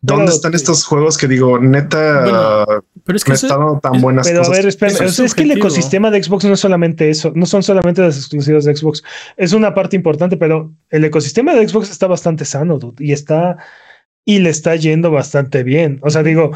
¿dónde 0.02 0.32
están 0.32 0.54
estos 0.54 0.86
juegos 0.86 1.17
que 1.17 1.28
digo, 1.28 1.58
neta, 1.58 2.65
pero 3.04 3.15
es 3.15 3.23
que 3.23 3.34
no 3.49 3.80
tan 3.82 3.99
buenas 3.99 4.28
pero 4.28 4.45
a 4.45 4.49
ver, 4.49 4.67
espera, 4.67 4.91
es, 4.91 5.34
que 5.34 5.41
el 5.41 5.52
ecosistema 5.52 6.12
de 6.12 6.23
Xbox 6.23 6.45
no 6.45 6.54
es 6.54 6.60
solamente 6.60 7.10
eso, 7.10 7.32
no 7.34 7.47
son 7.47 7.63
solamente 7.63 8.04
las 8.04 8.15
exclusivas 8.15 8.65
de 8.65 8.76
Xbox. 8.76 9.04
Es 9.38 9.54
una 9.54 9.73
parte 9.73 9.95
importante, 9.95 10.38
pero 10.38 10.71
el 10.91 11.04
ecosistema 11.04 11.56
de 11.56 11.67
Xbox 11.67 11.89
está 11.89 12.06
bastante 12.06 12.45
sano, 12.45 12.78
dude, 12.78 13.04
y 13.04 13.12
está 13.12 13.58
y 14.25 14.39
le 14.39 14.49
está 14.49 14.75
yendo 14.75 15.12
bastante 15.12 15.63
bien. 15.63 15.99
O 16.01 16.09
sea, 16.09 16.23
digo, 16.23 16.51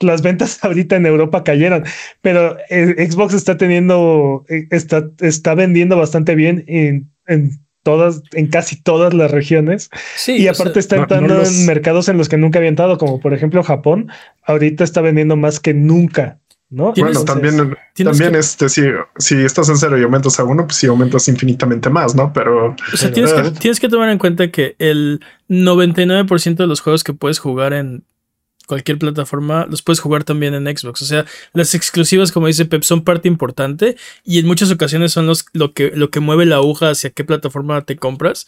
las 0.00 0.22
ventas 0.22 0.58
ahorita 0.64 0.96
en 0.96 1.06
Europa 1.06 1.44
cayeron, 1.44 1.84
pero 2.22 2.56
eh, 2.70 3.06
Xbox 3.10 3.34
está 3.34 3.56
teniendo, 3.56 4.44
eh, 4.48 4.66
está, 4.70 5.08
está 5.20 5.54
vendiendo 5.54 5.96
bastante 5.96 6.34
bien 6.34 6.64
en, 6.66 7.10
en 7.26 7.50
todas, 7.82 8.22
en 8.32 8.48
casi 8.48 8.82
todas 8.82 9.14
las 9.14 9.30
regiones. 9.30 9.88
Sí, 10.16 10.36
y 10.36 10.48
aparte 10.48 10.74
sea, 10.74 10.80
está 10.80 10.96
no- 10.96 11.02
entrando 11.02 11.28
no 11.34 11.40
los- 11.40 11.60
en 11.60 11.66
mercados 11.66 12.08
en 12.08 12.18
los 12.18 12.28
que 12.28 12.36
nunca 12.36 12.58
había 12.58 12.68
entrado, 12.68 12.98
como 12.98 13.20
por 13.20 13.32
ejemplo 13.34 13.62
Japón. 13.62 14.08
Ahorita 14.42 14.84
está 14.84 15.00
vendiendo 15.00 15.36
más 15.36 15.60
que 15.60 15.72
nunca, 15.72 16.39
¿no? 16.70 16.92
Bueno, 16.92 17.08
Entonces, 17.08 17.24
también, 17.24 17.76
también 17.96 18.32
que- 18.32 18.38
este, 18.38 18.68
si, 18.68 18.82
si 19.18 19.34
estás 19.36 19.68
en 19.68 19.76
cero 19.76 19.98
y 19.98 20.02
aumentas 20.04 20.38
a 20.38 20.44
uno, 20.44 20.66
pues 20.66 20.76
sí 20.76 20.86
aumentas 20.86 21.26
infinitamente 21.28 21.90
más, 21.90 22.14
¿no? 22.14 22.32
Pero 22.32 22.76
O 22.92 22.96
sea, 22.96 23.10
tienes 23.12 23.32
que, 23.32 23.50
tienes 23.50 23.80
que 23.80 23.88
tomar 23.88 24.08
en 24.08 24.18
cuenta 24.18 24.50
que 24.50 24.76
el 24.78 25.20
99% 25.48 26.62
de 26.62 26.66
los 26.68 26.80
juegos 26.80 27.04
que 27.04 27.12
puedes 27.12 27.38
jugar 27.38 27.72
en 27.72 28.04
cualquier 28.66 28.98
plataforma 28.98 29.66
los 29.68 29.82
puedes 29.82 29.98
jugar 29.98 30.22
también 30.22 30.54
en 30.54 30.64
Xbox. 30.64 31.02
O 31.02 31.04
sea, 31.04 31.26
las 31.54 31.74
exclusivas, 31.74 32.30
como 32.30 32.46
dice 32.46 32.66
Pep, 32.66 32.84
son 32.84 33.02
parte 33.02 33.26
importante 33.26 33.96
y 34.24 34.38
en 34.38 34.46
muchas 34.46 34.70
ocasiones 34.70 35.12
son 35.12 35.26
los, 35.26 35.46
lo, 35.52 35.72
que, 35.72 35.90
lo 35.92 36.10
que 36.10 36.20
mueve 36.20 36.46
la 36.46 36.56
aguja 36.56 36.90
hacia 36.90 37.10
qué 37.10 37.24
plataforma 37.24 37.80
te 37.82 37.96
compras. 37.96 38.46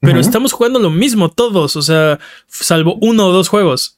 Pero 0.00 0.18
estamos 0.18 0.52
jugando 0.52 0.78
lo 0.80 0.90
mismo 0.90 1.30
todos, 1.30 1.76
o 1.76 1.82
sea, 1.82 2.18
salvo 2.48 2.98
uno 3.00 3.28
o 3.28 3.32
dos 3.32 3.48
juegos, 3.48 3.96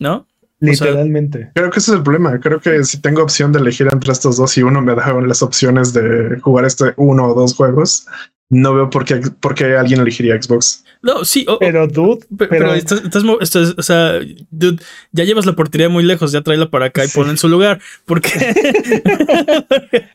¿no? 0.00 0.26
O 0.62 0.74
sea- 0.74 0.86
literalmente. 0.88 1.50
creo 1.54 1.70
que 1.70 1.78
ese 1.78 1.90
es 1.92 1.96
el 1.98 2.02
problema. 2.02 2.38
Creo 2.40 2.60
que 2.60 2.84
si 2.84 3.00
tengo 3.00 3.22
opción 3.22 3.52
de 3.52 3.60
elegir 3.60 3.88
entre 3.92 4.12
estos 4.12 4.36
dos 4.36 4.56
y 4.58 4.62
uno 4.62 4.80
me 4.82 4.94
dejaron 4.94 5.26
las 5.28 5.42
opciones 5.42 5.92
de 5.92 6.38
jugar 6.40 6.64
este 6.64 6.92
uno 6.96 7.26
o 7.28 7.34
dos 7.34 7.54
juegos, 7.54 8.06
no 8.50 8.74
veo 8.74 8.90
por 8.90 9.04
qué, 9.04 9.16
por 9.40 9.54
qué 9.54 9.76
alguien 9.76 10.00
elegiría 10.00 10.40
Xbox. 10.42 10.84
No, 11.02 11.24
sí, 11.24 11.46
pero 11.60 11.86
dude, 11.86 12.18
Pe- 12.36 12.46
Pero, 12.46 12.48
pero, 12.48 12.74
estás, 12.74 13.02
estás 13.04 13.24
o 13.24 13.82
sea, 13.82 14.18
dude, 14.50 14.82
ya 15.12 15.24
llevas 15.24 15.46
la 15.46 15.54
portería 15.56 15.88
muy 15.88 16.02
lejos, 16.04 16.30
ya 16.32 16.42
tráela 16.42 16.68
para 16.68 16.86
acá 16.86 17.04
y 17.04 17.08
Sí. 17.08 17.14
ponla 17.16 17.30
en 17.30 17.38
su 17.38 17.48
lugar. 17.48 17.80
Porque, 18.04 18.28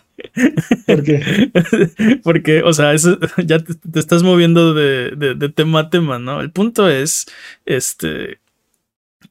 porque 0.86 1.52
porque, 2.24 2.62
o 2.64 2.74
sea, 2.74 2.94
eso, 2.94 3.18
ya 3.44 3.60
te, 3.60 3.74
te 3.76 4.00
estás 4.00 4.24
moviendo 4.24 4.74
de, 4.74 5.12
de- 5.16 5.36
de 5.36 5.50
tema 5.50 5.80
a 5.82 5.90
tema, 5.90 6.20
¿no? 6.20 6.42
El 6.42 6.52
punto 6.52 6.90
es, 6.90 7.26
este, 7.66 8.40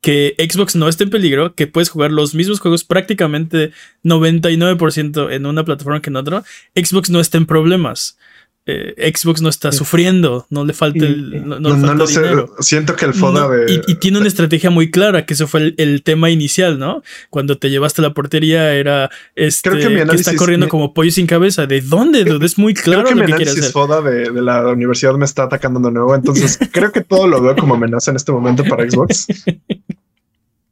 que 0.00 0.34
Xbox 0.38 0.76
no 0.76 0.88
esté 0.88 1.04
en 1.04 1.10
peligro, 1.10 1.54
que 1.54 1.66
puedes 1.66 1.88
jugar 1.88 2.10
los 2.10 2.34
mismos 2.34 2.60
juegos 2.60 2.84
prácticamente 2.84 3.72
99% 4.04 5.32
en 5.32 5.46
una 5.46 5.64
plataforma 5.64 6.02
que 6.02 6.10
en 6.10 6.16
otra. 6.16 6.44
Xbox 6.74 7.10
no 7.10 7.20
está 7.20 7.38
en 7.38 7.46
problemas. 7.46 8.18
Eh, 8.66 9.12
Xbox 9.14 9.42
no 9.42 9.50
está 9.50 9.72
Sí. 9.72 9.78
sufriendo, 9.78 10.46
no 10.48 10.64
le 10.64 10.72
falta 10.72 11.04
el, 11.04 11.34
y- 11.34 11.40
no, 11.40 11.60
no 11.60 11.60
No, 11.60 11.68
le 11.68 11.74
no 11.76 11.80
falta 11.88 11.94
lo 11.94 12.06
sé. 12.06 12.20
dinero. 12.22 12.54
Siento 12.60 12.96
que 12.96 13.04
el 13.04 13.12
FODA 13.12 13.40
No, 13.40 13.48
de. 13.50 13.72
y, 13.86 13.92
y 13.92 13.94
tiene 13.96 14.16
una 14.16 14.26
estrategia 14.26 14.70
muy 14.70 14.90
clara, 14.90 15.26
que 15.26 15.34
eso 15.34 15.46
fue 15.46 15.60
el, 15.60 15.74
el 15.76 16.02
tema 16.02 16.30
inicial, 16.30 16.78
¿no? 16.78 17.02
Cuando 17.28 17.58
te 17.58 17.68
llevaste 17.68 18.00
a 18.00 18.04
la 18.08 18.14
portería 18.14 18.72
era 18.72 19.10
este 19.36 19.68
Creo 19.68 19.82
que 19.82 19.88
mi 19.90 20.00
está 20.00 20.12
análisis- 20.14 20.36
corriendo 20.38 20.64
mi- 20.64 20.70
como 20.70 20.94
pollo 20.94 21.10
sin 21.10 21.26
cabeza. 21.26 21.66
¿De 21.66 21.82
dónde? 21.82 22.24
dude? 22.24 22.46
Es 22.46 22.56
muy 22.56 22.72
claro 22.72 23.02
creo 23.02 23.10
que 23.10 23.14
mi 23.16 23.20
lo 23.20 23.26
que 23.26 23.32
quiere 23.44 23.50
análisis 23.50 23.70
hacer. 23.70 23.72
FODA 23.72 24.00
de, 24.00 24.30
de 24.30 24.40
la 24.42 24.66
universidad 24.68 25.12
me 25.14 25.26
está 25.26 25.42
atacando 25.42 25.78
de 25.80 25.90
nuevo. 25.92 26.14
Entonces 26.14 26.58
creo 26.72 26.90
que 26.90 27.02
todo 27.02 27.28
lo 27.28 27.42
veo 27.42 27.54
como 27.56 27.74
amenaza 27.74 28.12
en 28.12 28.16
este 28.16 28.32
momento 28.32 28.64
para 28.64 28.88
Xbox. 28.90 29.26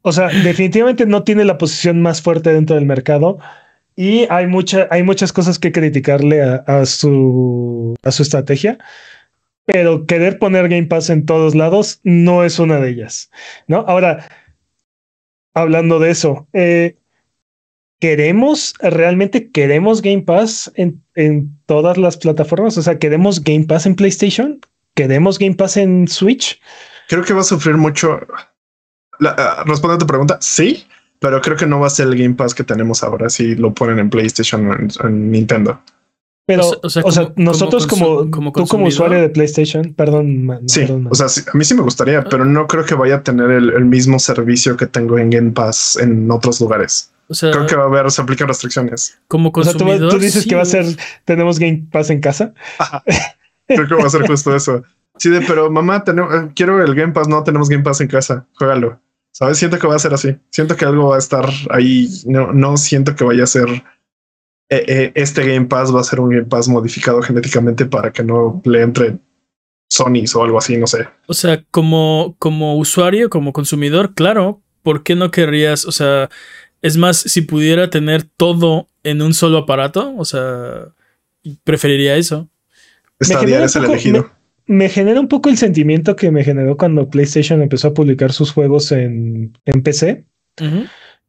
O 0.01 0.11
sea, 0.11 0.29
definitivamente 0.29 1.05
no 1.05 1.21
tiene 1.23 1.45
la 1.45 1.57
posición 1.59 2.01
más 2.01 2.21
fuerte 2.23 2.51
dentro 2.51 2.75
del 2.75 2.85
mercado 2.85 3.37
y 3.95 4.25
hay, 4.29 4.47
mucha, 4.47 4.87
hay 4.91 5.03
muchas 5.03 5.31
cosas 5.31 5.59
que 5.59 5.71
criticarle 5.71 6.41
a, 6.41 6.85
su, 6.85 7.95
a 8.03 8.11
su 8.11 8.23
estrategia, 8.23 8.77
pero 9.65 10.05
querer 10.05 10.39
poner 10.39 10.69
Game 10.69 10.87
Pass 10.87 11.09
en 11.09 11.25
todos 11.25 11.55
lados 11.55 11.99
no 12.03 12.43
es 12.43 12.59
una 12.59 12.79
de 12.79 12.89
ellas, 12.89 13.31
¿no? 13.67 13.85
Ahora, 13.87 14.27
hablando 15.53 15.99
de 15.99 16.11
eso, 16.11 16.47
eh, 16.53 16.97
¿queremos, 17.99 18.73
realmente 18.79 19.51
queremos 19.51 20.01
Game 20.01 20.23
Pass 20.23 20.71
en, 20.75 21.01
en 21.15 21.57
todas 21.65 21.97
las 21.97 22.17
plataformas? 22.17 22.77
O 22.77 22.81
sea, 22.81 22.99
¿queremos 22.99 23.43
Game 23.43 23.65
Pass 23.65 23.85
en 23.85 23.95
PlayStation? 23.95 24.59
¿Queremos 24.95 25.39
Game 25.39 25.55
Pass 25.55 25.77
en 25.77 26.07
Switch? 26.07 26.59
Creo 27.07 27.23
que 27.23 27.33
va 27.33 27.41
a 27.41 27.45
sufrir 27.45 27.77
mucho. 27.77 28.19
La, 29.19 29.35
ah, 29.37 29.63
a 29.65 29.97
tu 29.97 30.07
pregunta, 30.07 30.37
sí, 30.41 30.85
pero 31.23 31.39
creo 31.41 31.55
que 31.55 31.65
no 31.65 31.79
va 31.79 31.87
a 31.87 31.89
ser 31.89 32.07
el 32.09 32.17
Game 32.17 32.35
Pass 32.35 32.53
que 32.53 32.65
tenemos 32.65 33.01
ahora 33.01 33.29
si 33.29 33.55
lo 33.55 33.73
ponen 33.73 33.97
en 33.99 34.09
PlayStation 34.09 34.67
o 34.69 34.73
en, 34.75 34.89
en 35.03 35.31
Nintendo. 35.31 35.79
Pero, 36.45 36.67
O 36.67 36.79
o 36.83 36.89
sea- 36.89 37.03
o 37.05 37.11
sea, 37.13 37.23
como- 37.29 37.35
nosotros 37.37 37.87
como 37.87 38.29
como, 38.29 38.51
tú 38.51 38.67
como 38.67 38.87
usuario 38.87 39.21
de 39.21 39.29
PlayStation, 39.29 39.93
perdón, 39.93 40.45
man, 40.45 40.67
Sí, 40.67 40.81
perdón, 40.81 41.03
man. 41.03 41.11
o 41.13 41.15
sea, 41.15 41.29
sí, 41.29 41.39
a 41.51 41.57
mí 41.57 41.63
sí 41.63 41.73
me 41.75 41.81
gustaría, 41.81 42.21
pero 42.25 42.43
no 42.43 42.67
creo 42.67 42.83
que 42.83 42.95
vaya 42.95 43.15
a 43.15 43.23
tener 43.23 43.49
el, 43.51 43.69
el 43.69 43.85
mismo 43.85 44.19
servicio 44.19 44.75
que 44.75 44.85
tengo 44.85 45.17
en 45.17 45.29
Game 45.29 45.51
Pass 45.51 45.97
en 46.01 46.29
otros 46.29 46.59
lugares. 46.59 47.09
O 47.29 47.33
sea, 47.33 47.51
Creo 47.51 47.65
que 47.65 47.75
va 47.77 47.83
a 47.83 47.87
haber, 47.87 48.11
se 48.11 48.21
aplican 48.21 48.49
restricciones. 48.49 49.17
como 49.29 49.49
O 49.55 49.63
sea, 49.63 49.71
tú, 49.71 49.79
consumidor. 49.79 50.11
tú 50.11 50.19
dices 50.19 50.43
sí, 50.43 50.49
que 50.49 50.55
va 50.55 50.63
a 50.63 50.65
ser, 50.65 50.85
tenemos 51.23 51.57
Game 51.57 51.85
Pass 51.89 52.09
en 52.09 52.19
casa. 52.19 52.53
Creo 53.65 53.87
que 53.87 53.95
va 53.95 54.03
a 54.05 54.09
ser 54.09 54.27
justo 54.27 54.53
eso. 54.53 54.83
Sí, 55.17 55.29
de, 55.29 55.39
pero 55.41 55.71
mamá, 55.71 56.03
tenemos, 56.03 56.33
eh, 56.35 56.49
quiero 56.53 56.83
el 56.83 56.93
Game 56.93 57.13
Pass, 57.13 57.29
no 57.29 57.41
tenemos 57.43 57.69
Game 57.69 57.83
Pass 57.83 58.01
en 58.01 58.07
casa, 58.09 58.45
juégalo. 58.55 58.99
¿Sabes? 59.33 59.57
Siento 59.57 59.79
que 59.79 59.87
va 59.87 59.95
a 59.95 59.99
ser 59.99 60.13
así. 60.13 60.37
Siento 60.51 60.75
que 60.75 60.85
algo 60.85 61.09
va 61.09 61.15
a 61.15 61.19
estar 61.19 61.49
ahí. 61.69 62.07
No, 62.25 62.53
no 62.53 62.77
siento 62.77 63.15
que 63.15 63.23
vaya 63.23 63.43
a 63.43 63.47
ser 63.47 63.67
eh, 64.69 64.85
eh, 64.87 65.11
este 65.15 65.45
Game 65.45 65.67
Pass 65.67 65.93
va 65.93 66.01
a 66.01 66.03
ser 66.03 66.19
un 66.19 66.29
Game 66.29 66.45
Pass 66.45 66.67
modificado 66.67 67.21
genéticamente 67.21 67.85
para 67.85 68.11
que 68.11 68.23
no 68.23 68.61
le 68.65 68.81
entre 68.81 69.19
Sony 69.89 70.23
o 70.33 70.43
algo 70.43 70.57
así, 70.57 70.77
no 70.77 70.87
sé. 70.87 71.07
O 71.27 71.33
sea, 71.33 71.63
como, 71.69 72.35
como 72.39 72.77
usuario, 72.77 73.29
como 73.29 73.53
consumidor, 73.53 74.15
claro, 74.15 74.61
¿por 74.81 75.03
qué 75.03 75.15
no 75.15 75.29
querrías? 75.29 75.85
O 75.85 75.91
sea, 75.91 76.29
es 76.81 76.97
más, 76.97 77.17
si 77.17 77.41
pudiera 77.41 77.89
tener 77.89 78.23
todo 78.23 78.87
en 79.03 79.21
un 79.21 79.33
solo 79.33 79.59
aparato, 79.59 80.15
o 80.17 80.25
sea, 80.25 80.87
preferiría 81.63 82.15
eso. 82.15 82.49
Stadia 83.21 83.41
genera 83.41 83.65
es 83.65 83.75
el 83.75 83.85
elegido. 83.85 84.21
Me 84.23 84.42
genera 84.89 85.19
un 85.19 85.27
poco 85.27 85.49
el 85.49 85.57
sentimiento 85.57 86.15
que 86.15 86.31
me 86.31 86.43
generó 86.43 86.77
cuando 86.77 87.09
PlayStation 87.09 87.61
empezó 87.61 87.89
a 87.89 87.93
publicar 87.93 88.31
sus 88.31 88.51
juegos 88.51 88.91
en, 88.91 89.57
en 89.65 89.83
PC, 89.83 90.23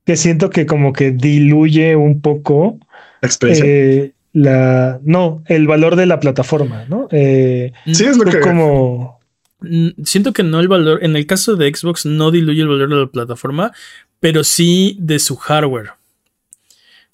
que 0.04 0.16
siento 0.16 0.50
que 0.50 0.66
como 0.66 0.92
que 0.92 1.10
diluye 1.12 1.96
un 1.96 2.20
poco 2.20 2.78
La 3.20 3.26
experiencia. 3.28 3.64
eh, 3.66 4.12
la, 4.32 5.00
no, 5.02 5.42
el 5.46 5.66
valor 5.66 5.96
de 5.96 6.06
la 6.06 6.20
plataforma, 6.20 6.84
¿no? 6.88 7.08
Eh, 7.12 7.72
sí, 7.86 8.04
es 8.04 8.16
lo 8.16 8.24
que. 8.24 8.40
como, 8.40 9.14
Mm, 9.60 10.02
Siento 10.04 10.34
que 10.34 10.42
no 10.42 10.60
el 10.60 10.68
valor, 10.68 11.02
en 11.02 11.16
el 11.16 11.26
caso 11.26 11.56
de 11.56 11.74
Xbox, 11.74 12.04
no 12.04 12.30
diluye 12.30 12.60
el 12.60 12.68
valor 12.68 12.90
de 12.90 12.96
la 12.96 13.06
plataforma, 13.06 13.72
pero 14.20 14.44
sí 14.44 14.98
de 15.00 15.18
su 15.18 15.36
hardware. 15.36 15.92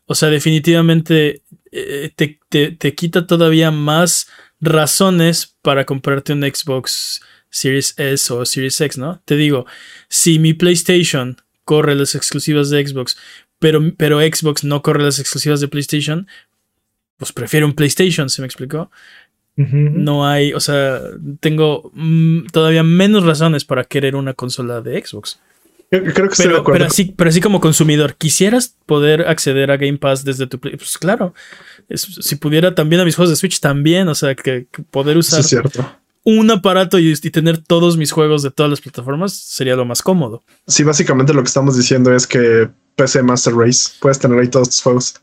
O 0.06 0.16
sea, 0.16 0.30
definitivamente 0.30 1.42
eh, 1.70 2.10
te, 2.16 2.40
te- 2.48 2.72
te 2.72 2.94
quita 2.96 3.26
todavía 3.28 3.70
más 3.70 4.26
razones 4.60 5.56
para 5.62 5.84
comprarte 5.84 6.32
un 6.32 6.42
Xbox 6.42 7.20
Series 7.50 7.94
S 7.98 8.32
o 8.32 8.44
Series 8.44 8.80
X, 8.80 8.98
¿no? 8.98 9.20
Te 9.24 9.36
digo, 9.36 9.66
si 10.08 10.38
mi 10.38 10.54
PlayStation 10.54 11.36
corre 11.64 11.94
las 11.94 12.14
exclusivas 12.14 12.70
de 12.70 12.86
Xbox, 12.86 13.16
pero, 13.58 13.80
pero 13.96 14.20
Xbox 14.20 14.64
no 14.64 14.82
corre 14.82 15.02
las 15.02 15.18
exclusivas 15.18 15.60
de 15.60 15.68
PlayStation, 15.68 16.26
pues 17.16 17.32
prefiero 17.32 17.66
un 17.66 17.74
PlayStation, 17.74 18.30
¿se 18.30 18.42
me 18.42 18.46
explicó? 18.46 18.90
No 19.56 20.26
hay, 20.26 20.54
o 20.54 20.60
sea, 20.60 21.02
tengo 21.40 21.90
mm, 21.92 22.46
todavía 22.46 22.82
menos 22.82 23.24
razones 23.24 23.66
para 23.66 23.84
querer 23.84 24.16
una 24.16 24.32
consola 24.32 24.80
de 24.80 25.04
Xbox. 25.04 25.38
Creo 25.90 26.04
creo 26.04 26.28
que 26.28 26.32
estoy 26.32 26.44
de 26.44 26.50
Pero, 26.50 26.60
acuerdo. 26.60 26.78
pero, 26.78 26.84
así, 26.86 27.04
pero 27.16 27.30
así 27.30 27.40
como 27.40 27.60
consumidor, 27.60 28.14
¿quisieras 28.16 28.76
poder 28.86 29.22
acceder 29.28 29.70
a 29.72 29.76
Game 29.76 29.98
Pass 29.98 30.24
desde 30.24 30.46
tu 30.46 30.60
Play? 30.60 30.76
Pues 30.76 30.96
claro. 30.98 31.34
Es- 31.88 32.02
si 32.20 32.36
pudiera 32.36 32.74
también 32.74 33.00
a 33.00 33.04
mis 33.04 33.16
juegos 33.16 33.30
de 33.30 33.36
Switch, 33.36 33.58
también. 33.60 34.08
O 34.08 34.14
sea, 34.14 34.34
que, 34.36 34.66
que 34.70 34.82
poder 34.84 35.16
usar 35.18 35.42
un 36.22 36.50
aparato 36.50 36.98
y, 36.98 37.10
y 37.12 37.30
tener 37.30 37.58
todos 37.58 37.96
mis 37.96 38.12
juegos 38.12 38.42
de 38.42 38.50
todas 38.50 38.70
las 38.70 38.80
plataformas 38.80 39.32
sería 39.34 39.74
lo 39.74 39.84
más 39.84 40.00
cómodo. 40.02 40.44
Sí, 40.68 40.84
básicamente 40.84 41.32
lo 41.34 41.42
que 41.42 41.48
estamos 41.48 41.76
diciendo 41.76 42.14
es 42.14 42.26
que 42.26 42.68
PC 42.94 43.22
Master 43.22 43.54
Race 43.54 43.90
puedes 44.00 44.18
tener 44.18 44.38
ahí 44.38 44.48
todos 44.48 44.68
tus 44.70 44.82
juegos. 44.82 45.14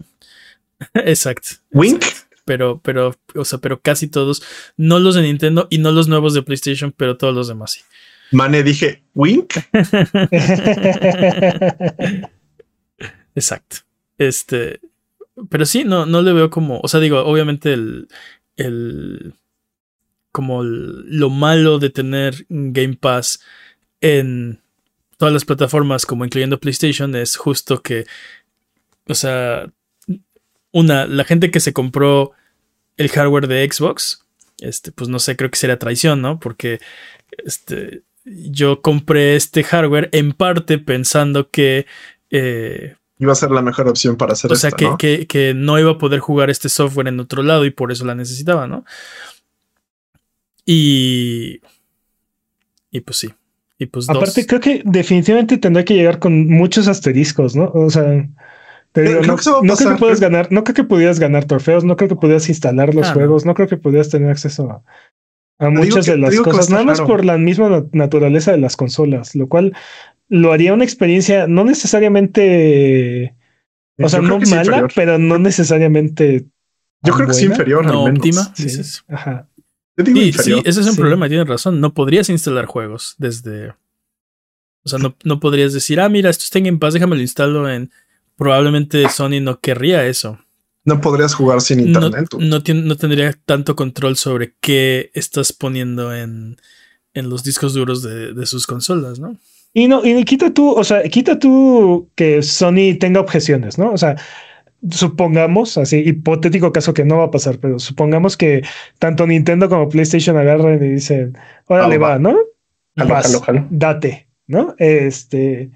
Exacto. 0.93 1.49
Wink. 1.71 2.03
Pero, 2.45 2.79
pero, 2.81 3.13
o 3.35 3.43
sea, 3.43 3.59
pero 3.59 3.81
casi 3.81 4.07
todos. 4.07 4.41
No 4.77 4.99
los 4.99 5.15
de 5.15 5.21
Nintendo 5.21 5.67
y 5.69 5.79
no 5.79 5.91
los 5.91 6.07
nuevos 6.07 6.33
de 6.33 6.43
PlayStation, 6.43 6.93
pero 6.95 7.17
todos 7.17 7.35
los 7.35 7.47
demás 7.49 7.71
sí. 7.73 7.81
Mane, 8.31 8.63
dije 8.63 9.03
Wink. 9.13 9.53
Exacto. 13.35 13.77
Este, 14.17 14.79
pero 15.49 15.65
sí, 15.65 15.83
no, 15.83 16.05
no 16.05 16.21
le 16.21 16.33
veo 16.33 16.49
como, 16.49 16.79
o 16.81 16.87
sea, 16.87 16.99
digo, 16.99 17.19
obviamente 17.23 17.73
el, 17.73 18.07
el, 18.55 19.33
como 20.31 20.63
el- 20.63 21.05
lo 21.19 21.29
malo 21.29 21.79
de 21.79 21.89
tener 21.89 22.45
Game 22.49 22.95
Pass 22.95 23.41
en 24.01 24.61
todas 25.17 25.33
las 25.33 25.45
plataformas, 25.45 26.05
como 26.05 26.25
incluyendo 26.25 26.59
PlayStation, 26.59 27.15
es 27.15 27.35
justo 27.35 27.81
que, 27.81 28.05
o 29.07 29.15
sea, 29.15 29.71
una, 30.71 31.05
la 31.07 31.23
gente 31.23 31.51
que 31.51 31.59
se 31.59 31.73
compró 31.73 32.31
el 32.97 33.09
hardware 33.09 33.47
de 33.47 33.67
Xbox, 33.71 34.23
este, 34.59 34.91
pues 34.91 35.09
no 35.09 35.19
sé, 35.19 35.35
creo 35.35 35.49
que 35.51 35.57
sería 35.57 35.79
traición, 35.79 36.21
¿no? 36.21 36.39
Porque, 36.39 36.79
este, 37.45 38.03
yo 38.27 38.81
compré 38.81 39.35
este 39.35 39.63
hardware 39.63 40.09
en 40.11 40.33
parte 40.33 40.77
pensando 40.77 41.49
que 41.49 41.85
eh, 42.29 42.95
iba 43.19 43.31
a 43.31 43.35
ser 43.35 43.51
la 43.51 43.61
mejor 43.61 43.87
opción 43.87 44.15
para 44.15 44.33
hacer 44.33 44.51
O 44.51 44.55
sea, 44.55 44.71
que, 44.71 44.85
¿no? 44.85 44.97
Que, 44.97 45.27
que, 45.27 45.53
no 45.53 45.79
iba 45.79 45.91
a 45.91 45.97
poder 45.97 46.19
jugar 46.19 46.49
este 46.49 46.69
software 46.69 47.07
en 47.07 47.19
otro 47.19 47.43
lado 47.43 47.65
y 47.65 47.71
por 47.71 47.91
eso 47.91 48.05
la 48.05 48.15
necesitaba, 48.15 48.67
¿no? 48.67 48.85
Y. 50.65 51.61
Y 52.91 53.01
pues 53.01 53.17
sí. 53.17 53.33
Y 53.79 53.85
pues 53.85 54.09
Aparte, 54.09 54.45
creo 54.45 54.59
que 54.59 54.81
definitivamente 54.85 55.57
tendrá 55.57 55.85
que 55.85 55.93
llegar 55.93 56.19
con 56.19 56.47
muchos 56.47 56.87
asteriscos, 56.87 57.55
¿no? 57.55 57.71
O 57.73 57.89
sea. 57.89 58.27
Te 58.91 59.01
digo, 59.03 59.21
no, 59.21 59.35
creo 59.35 59.61
no, 59.61 59.75
creo 59.75 59.91
que 59.91 59.99
puedas 59.99 60.19
ganar, 60.19 60.51
no 60.51 60.63
creo 60.63 60.73
que 60.73 60.83
pudieras 60.83 61.19
ganar 61.19 61.45
trofeos, 61.45 61.83
no 61.83 61.95
creo 61.97 62.09
que 62.09 62.15
pudieras 62.15 62.49
instalar 62.49 62.95
los 62.95 63.07
ah, 63.07 63.13
juegos, 63.13 63.45
no. 63.45 63.51
no. 63.51 63.55
creo 63.55 63.67
que 63.67 63.77
pudieras 63.77 64.09
tener 64.09 64.31
acceso 64.31 64.71
a, 64.71 64.81
a 65.59 65.69
muchas 65.69 66.05
que, 66.05 66.11
de 66.11 66.17
las 66.17 66.39
cosas, 66.39 66.69
nada 66.69 66.83
más 66.83 67.01
por 67.01 67.25
la 67.25 67.37
misma 67.37 67.85
naturaleza 67.91 68.51
de 68.51 68.59
las 68.59 68.75
consolas, 68.75 69.35
lo 69.35 69.47
cual 69.47 69.73
lo 70.29 70.51
haría 70.51 70.73
una 70.73 70.83
experiencia 70.83 71.47
no 71.47 71.63
necesariamente, 71.63 73.35
o 73.97 74.09
sea, 74.09 74.21
no 74.21 74.39
mala, 74.39 74.61
inferior. 74.61 74.91
pero 74.95 75.17
no 75.17 75.39
necesariamente. 75.39 76.45
Yo 77.01 77.13
creo 77.13 77.27
que 77.27 77.33
es 77.33 77.41
inferior, 77.41 77.85
no 77.85 78.05
al 78.05 78.13
óptima. 78.13 78.51
Sí. 78.55 78.63
dices. 78.63 79.03
Ajá. 79.07 79.47
Sí, 79.97 80.31
sí, 80.33 80.53
ese 80.63 80.81
es 80.81 80.85
un 80.85 80.93
sí. 80.93 80.99
problema, 80.99 81.27
tienes 81.27 81.47
razón. 81.47 81.81
No 81.81 81.93
podrías 81.93 82.29
instalar 82.29 82.65
juegos 82.65 83.15
desde. 83.17 83.69
O 84.83 84.89
sea, 84.89 84.99
no, 84.99 85.15
no 85.23 85.39
podrías 85.39 85.73
decir, 85.73 85.99
ah, 85.99 86.07
mira, 86.07 86.29
esto 86.29 86.43
está 86.43 86.59
en 86.59 86.65
Game 86.65 86.77
Pass, 86.77 86.93
déjame 86.93 87.15
lo 87.15 87.21
instalo 87.21 87.69
en. 87.69 87.91
Probablemente 88.35 89.09
Sony 89.09 89.41
no 89.41 89.59
querría 89.59 90.05
eso. 90.05 90.39
No 90.87 91.01
podrías 91.01 91.35
jugar 91.35 91.59
sin 91.59 91.81
internet. 91.81 92.29
No, 92.31 92.59
no, 92.59 92.61
no, 92.73 92.95
tendría 92.95 93.33
tanto 93.45 93.75
control 93.75 94.15
sobre 94.15 94.55
qué 94.61 95.11
estás 95.13 95.51
poniendo 95.51 96.15
en, 96.15 96.55
en 97.13 97.29
los 97.29 97.43
discos 97.43 97.73
duros 97.73 98.01
de, 98.01 98.33
de 98.33 98.45
sus 98.45 98.65
consolas, 98.65 99.19
¿no? 99.19 99.37
Y 99.73 99.89
no, 99.89 100.05
y 100.05 100.23
quita 100.23 100.53
tú, 100.53 100.71
o 100.71 100.83
sea, 100.85 101.03
quita 101.03 101.39
tú 101.39 102.09
que 102.15 102.41
Sony 102.41 102.97
tenga 102.97 103.19
objeciones, 103.19 103.77
¿no? 103.77 103.91
O 103.91 103.97
sea, 103.97 104.15
supongamos, 104.89 105.77
así, 105.77 105.97
hipotético 105.97 106.71
caso 106.71 106.93
que 106.93 107.03
no 107.03 107.17
va 107.17 107.25
a 107.25 107.31
pasar, 107.31 107.59
pero 107.59 107.79
supongamos 107.79 108.37
que 108.37 108.63
tanto 108.97 109.27
Nintendo 109.27 109.67
como 109.67 109.89
PlayStation 109.89 110.37
agarran 110.37 110.81
y 110.81 110.87
dicen, 110.93 111.37
órale, 111.65 111.95
ah, 111.95 111.99
va, 111.99 112.09
va, 112.11 112.19
¿no? 112.19 112.37
Jalo, 112.95 113.13
Vas, 113.13 113.25
jalo, 113.27 113.41
jalo. 113.41 113.67
date, 113.71 114.29
¿no? 114.47 114.73
Este, 114.77 115.69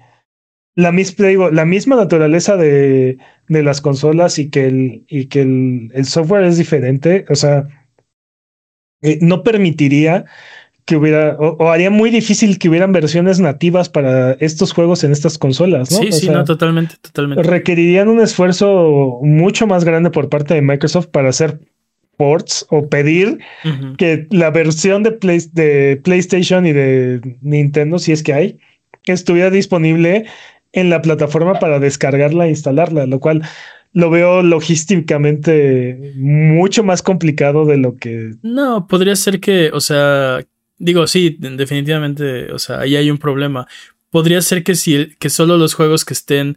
la 0.74 0.92
misma, 0.92 1.26
digo, 1.26 1.50
la 1.50 1.64
misma 1.64 1.96
naturaleza 1.96 2.56
de, 2.56 3.18
de 3.48 3.62
las 3.62 3.80
consolas 3.80 4.38
y 4.38 4.50
que 4.50 4.66
el, 4.66 5.04
y 5.08 5.26
que 5.26 5.42
el, 5.42 5.90
el 5.94 6.04
software 6.06 6.44
es 6.44 6.56
diferente, 6.56 7.24
o 7.28 7.34
sea, 7.34 7.68
eh, 9.02 9.18
no 9.20 9.42
permitiría 9.42 10.24
que 10.84 10.96
hubiera, 10.96 11.36
o, 11.38 11.56
o, 11.58 11.70
haría 11.70 11.90
muy 11.90 12.10
difícil 12.10 12.58
que 12.58 12.68
hubieran 12.68 12.92
versiones 12.92 13.38
nativas 13.38 13.88
para 13.88 14.32
estos 14.32 14.72
juegos 14.72 15.04
en 15.04 15.12
estas 15.12 15.38
consolas, 15.38 15.92
¿no? 15.92 15.98
Sí, 15.98 16.08
o 16.08 16.12
sí, 16.12 16.26
sea, 16.26 16.34
no, 16.38 16.44
totalmente, 16.44 16.96
totalmente. 17.00 17.42
Requerirían 17.44 18.08
un 18.08 18.20
esfuerzo 18.20 19.20
mucho 19.22 19.66
más 19.66 19.84
grande 19.84 20.10
por 20.10 20.28
parte 20.28 20.54
de 20.54 20.62
Microsoft 20.62 21.06
para 21.08 21.28
hacer 21.28 21.60
ports 22.16 22.66
o 22.70 22.88
pedir 22.88 23.38
uh 23.64 23.68
-huh. 23.68 23.96
que 23.96 24.26
la 24.30 24.50
versión 24.50 25.02
de, 25.02 25.12
Play, 25.12 25.40
de 25.52 26.00
PlayStation 26.02 26.66
y 26.66 26.72
de 26.72 27.20
Nintendo, 27.42 27.98
si 27.98 28.12
es 28.12 28.22
que 28.22 28.34
hay, 28.34 28.58
estuviera 29.06 29.50
disponible 29.50 30.26
en 30.72 30.90
la 30.90 31.02
plataforma 31.02 31.58
para 31.58 31.78
descargarla 31.78 32.46
e 32.46 32.50
instalarla, 32.50 33.06
lo 33.06 33.20
cual 33.20 33.42
lo 33.92 34.10
veo 34.10 34.42
logísticamente 34.42 36.14
mucho 36.16 36.82
más 36.82 37.02
complicado 37.02 37.66
de 37.66 37.76
lo 37.76 37.96
que. 37.96 38.34
No, 38.42 38.86
podría 38.86 39.16
ser 39.16 39.40
que, 39.40 39.70
o 39.72 39.80
sea, 39.80 40.40
digo, 40.78 41.06
sí, 41.06 41.36
definitivamente, 41.38 42.52
o 42.52 42.58
sea, 42.58 42.80
ahí 42.80 42.96
hay 42.96 43.10
un 43.10 43.18
problema. 43.18 43.66
Podría 44.10 44.40
ser 44.42 44.62
que 44.64 44.74
si 44.74 45.14
que 45.18 45.30
solo 45.30 45.58
los 45.58 45.74
juegos 45.74 46.04
que 46.04 46.14
estén 46.14 46.56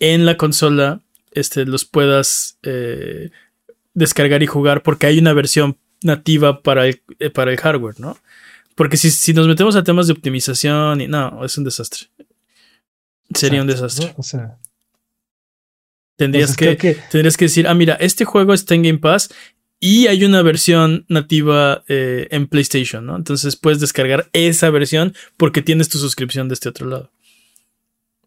en 0.00 0.26
la 0.26 0.36
consola, 0.36 1.00
este, 1.32 1.64
los 1.64 1.84
puedas 1.84 2.58
eh, 2.64 3.30
descargar 3.94 4.42
y 4.42 4.46
jugar, 4.46 4.82
porque 4.82 5.06
hay 5.06 5.18
una 5.18 5.32
versión 5.32 5.76
nativa 6.02 6.62
para 6.62 6.88
el, 6.88 7.00
eh, 7.20 7.30
para 7.30 7.52
el 7.52 7.58
hardware, 7.58 8.00
¿no? 8.00 8.18
Porque 8.74 8.96
si, 8.96 9.10
si 9.10 9.34
nos 9.34 9.46
metemos 9.46 9.76
a 9.76 9.84
temas 9.84 10.06
de 10.06 10.14
optimización 10.14 11.00
y 11.00 11.06
no, 11.06 11.44
es 11.44 11.56
un 11.58 11.64
desastre. 11.64 12.08
Sería 13.34 13.60
un 13.60 13.66
desastre. 13.66 14.06
¿no? 14.06 14.14
O 14.16 14.22
sea, 14.22 14.58
tendrías, 16.16 16.56
que, 16.56 16.76
que, 16.76 16.96
tendrías 17.10 17.36
que 17.36 17.46
decir, 17.46 17.66
ah, 17.66 17.74
mira, 17.74 17.94
este 17.94 18.24
juego 18.24 18.54
está 18.54 18.74
en 18.74 18.82
Game 18.82 18.98
Pass 18.98 19.30
y 19.80 20.06
hay 20.06 20.24
una 20.24 20.42
versión 20.42 21.04
nativa 21.08 21.82
eh, 21.88 22.28
en 22.30 22.46
PlayStation, 22.46 23.04
¿no? 23.04 23.16
Entonces 23.16 23.56
puedes 23.56 23.80
descargar 23.80 24.28
esa 24.32 24.70
versión 24.70 25.14
porque 25.36 25.60
tienes 25.60 25.88
tu 25.88 25.98
suscripción 25.98 26.48
de 26.48 26.54
este 26.54 26.68
otro 26.68 26.86
lado. 26.86 27.10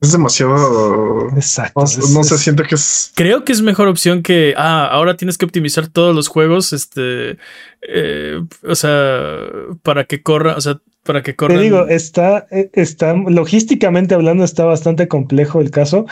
Es 0.02 0.12
demasiado. 0.12 1.30
Exacto. 1.36 1.80
No, 1.80 2.10
no 2.10 2.22
es, 2.22 2.28
se 2.28 2.38
siente 2.38 2.64
que 2.64 2.76
es. 2.76 3.14
Creo 3.16 3.46
que 3.46 3.54
es 3.54 3.62
mejor 3.62 3.88
opción 3.88 4.22
que. 4.22 4.54
Ah, 4.58 4.86
ahora 4.92 5.16
tienes 5.16 5.38
que 5.38 5.46
optimizar 5.46 5.88
todos 5.88 6.14
los 6.14 6.28
juegos. 6.28 6.74
Este. 6.74 7.38
Eh, 7.82 8.44
o 8.64 8.76
sea, 8.76 9.38
para 9.82 10.04
que 10.04 10.22
corra. 10.22 10.58
O 10.58 10.62
sea, 10.62 10.82
para 11.06 11.24
que 11.24 11.36
corra. 11.36 11.56
Te 11.56 11.62
digo, 11.62 11.88
está, 11.88 12.48
está. 12.74 13.14
Logísticamente 13.14 14.16
hablando, 14.16 14.44
está 14.44 14.66
bastante 14.66 15.08
complejo 15.08 15.62
el 15.62 15.72
caso. 15.72 16.06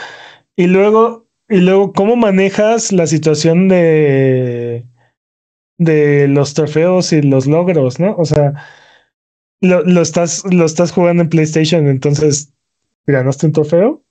Y 0.56 0.68
luego. 0.68 1.28
Y 1.50 1.58
luego, 1.58 1.92
¿cómo 1.92 2.16
manejas 2.16 2.92
la 2.92 3.08
situación 3.08 3.68
de. 3.68 4.86
de 5.78 6.28
los 6.30 6.54
trofeos 6.54 7.12
y 7.12 7.22
los 7.22 7.48
logros, 7.48 8.00
¿no? 8.00 8.16
O 8.18 8.26
sea. 8.26 8.54
Lo, 9.60 9.82
lo 9.84 10.02
estás, 10.02 10.44
lo 10.52 10.66
estás 10.66 10.92
jugando 10.92 11.24
en 11.24 11.30
PlayStation, 11.30 11.88
entonces 11.88 12.54
¿Ganaste 13.06 13.48
un 13.48 13.52
trofeo? 13.52 14.04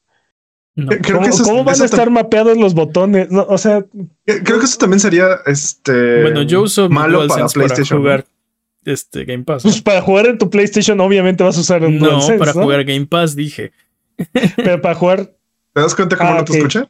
No. 0.74 0.89
Creo 0.89 1.16
¿Cómo, 1.16 1.22
que 1.22 1.28
eso, 1.30 1.45
¿cómo 1.45 1.64
van 1.64 1.74
eso 1.74 1.83
a 1.83 1.87
estar 1.87 2.11
mapeados 2.11 2.57
los 2.57 2.74
botones? 2.74 3.30
No, 3.30 3.43
o 3.43 3.59
sea, 3.59 3.85
creo 4.24 4.59
que 4.59 4.64
eso 4.64 4.78
también 4.78 5.01
sería 5.01 5.41
este 5.45 6.22
bueno, 6.22 6.43
yo 6.43 6.62
uso 6.62 6.89
malo 6.89 7.26
para 7.26 7.47
PlayStation. 7.47 8.03
Para 8.03 8.22
jugar 8.22 8.32
este 8.85 9.24
Game 9.24 9.45
Pass. 9.45 9.62
Pues 9.62 9.80
para 9.83 10.01
jugar 10.03 10.26
en 10.26 10.39
tu 10.39 10.51
PlayStation, 10.51 10.99
obviamente 11.01 11.43
vas 11.45 11.57
a 11.57 11.61
usar 11.61 11.85
un 11.85 11.99
No, 11.99 12.07
DualSense, 12.11 12.39
para 12.39 12.53
¿no? 12.55 12.62
jugar 12.62 12.85
Game 12.85 13.07
Pass, 13.07 13.35
dije. 13.37 13.72
Pero 14.57 14.80
para 14.80 14.95
jugar. 14.95 15.33
¿Te 15.72 15.80
das 15.80 15.95
cuenta 15.95 16.16
cómo 16.16 16.30
Ah, 16.30 16.35
no 16.39 16.45
te 16.45 16.53
ok. 16.53 16.57
escuché? 16.59 16.80
¿Te 16.80 16.89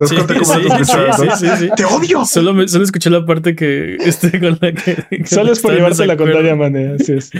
das 0.00 0.08
Sí, 0.10 0.14
cuenta 0.16 0.34
cómo 0.34 0.44
sí, 0.44 0.52
no 0.68 0.76
te 0.76 0.82
escuché? 0.82 1.36
sí, 1.36 1.46
sí, 1.46 1.56
sí. 1.58 1.68
¡Te 1.76 1.84
odio! 1.84 2.24
Solo, 2.24 2.54
me, 2.54 2.68
solo 2.68 2.84
escuché 2.84 3.10
la 3.10 3.24
parte 3.26 3.54
que 3.56 3.96
este 3.96 4.38
con 4.40 4.58
la 4.60 4.72
que. 4.72 5.24
Solo 5.26 5.52
es 5.52 5.60
por 5.60 5.72
llevarse 5.74 6.06
la 6.06 6.16
contraria, 6.16 6.54
man. 6.56 6.76
Así 7.00 7.12
es. 7.12 7.30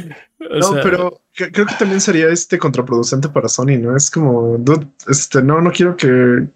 O 0.51 0.59
No, 0.59 0.73
sea, 0.73 0.83
pero 0.83 1.23
creo 1.35 1.67
que 1.67 1.75
también 1.79 2.01
sería 2.01 2.29
este 2.29 2.59
contraproducente 2.59 3.29
para 3.29 3.49
Sony, 3.49 3.79
¿no? 3.81 3.97
Es 3.97 4.11
como, 4.11 4.57
dude, 4.59 4.87
este, 5.09 5.43
no, 5.43 5.61
no 5.61 5.71
quiero 5.73 5.97
que 5.97 6.47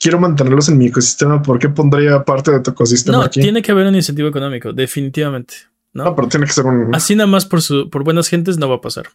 quiero 0.00 0.18
mantenerlos 0.18 0.68
en 0.70 0.78
mi 0.78 0.86
ecosistema. 0.86 1.40
¿Por 1.42 1.58
qué 1.58 1.68
pondría 1.68 2.24
parte 2.24 2.50
de 2.50 2.60
tu 2.60 2.70
ecosistema 2.72 3.18
No, 3.18 3.24
aquí? 3.24 3.40
tiene 3.40 3.62
que 3.62 3.70
haber 3.72 3.86
un 3.86 3.94
incentivo 3.96 4.28
económico, 4.28 4.72
definitivamente. 4.72 5.54
¿No? 5.98 6.04
No, 6.04 6.16
pero 6.16 6.28
tiene 6.28 6.46
que 6.46 6.52
ser 6.52 6.64
un. 6.64 6.94
Así 6.94 7.14
nada 7.14 7.26
más 7.26 7.44
por, 7.44 7.60
su, 7.60 7.90
por 7.90 8.02
buenas 8.04 8.28
gentes 8.28 8.56
no 8.56 8.68
va 8.68 8.76
a 8.76 8.80
pasar. 8.80 9.08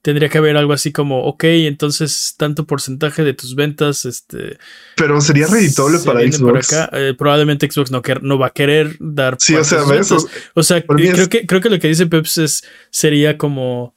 Tendría 0.00 0.28
que 0.28 0.38
haber 0.38 0.56
algo 0.56 0.72
así 0.72 0.92
como, 0.92 1.24
ok, 1.24 1.42
entonces 1.44 2.36
tanto 2.38 2.66
porcentaje 2.66 3.24
de 3.24 3.34
tus 3.34 3.56
ventas, 3.56 4.04
este, 4.04 4.56
Pero 4.94 5.20
sería 5.20 5.48
reditable 5.48 5.98
se 5.98 6.06
para 6.06 6.20
Xbox. 6.20 6.72
acá. 6.72 6.96
Eh, 6.96 7.14
probablemente 7.18 7.68
Xbox 7.68 7.90
no, 7.90 8.38
va 8.38 8.46
a 8.46 8.50
querer 8.50 8.96
dar. 9.00 9.36
Sí, 9.40 9.56
o 9.56 9.64
sea, 9.64 9.82
ventas. 9.82 10.24
O 10.54 10.62
sea, 10.62 10.86
creo, 10.86 11.14
es- 11.14 11.28
que, 11.28 11.46
creo 11.46 11.60
que 11.60 11.68
lo 11.68 11.80
que 11.80 11.88
dice 11.88 12.06
Peps 12.06 12.38
es, 12.38 12.64
sería 12.90 13.36
como. 13.36 13.96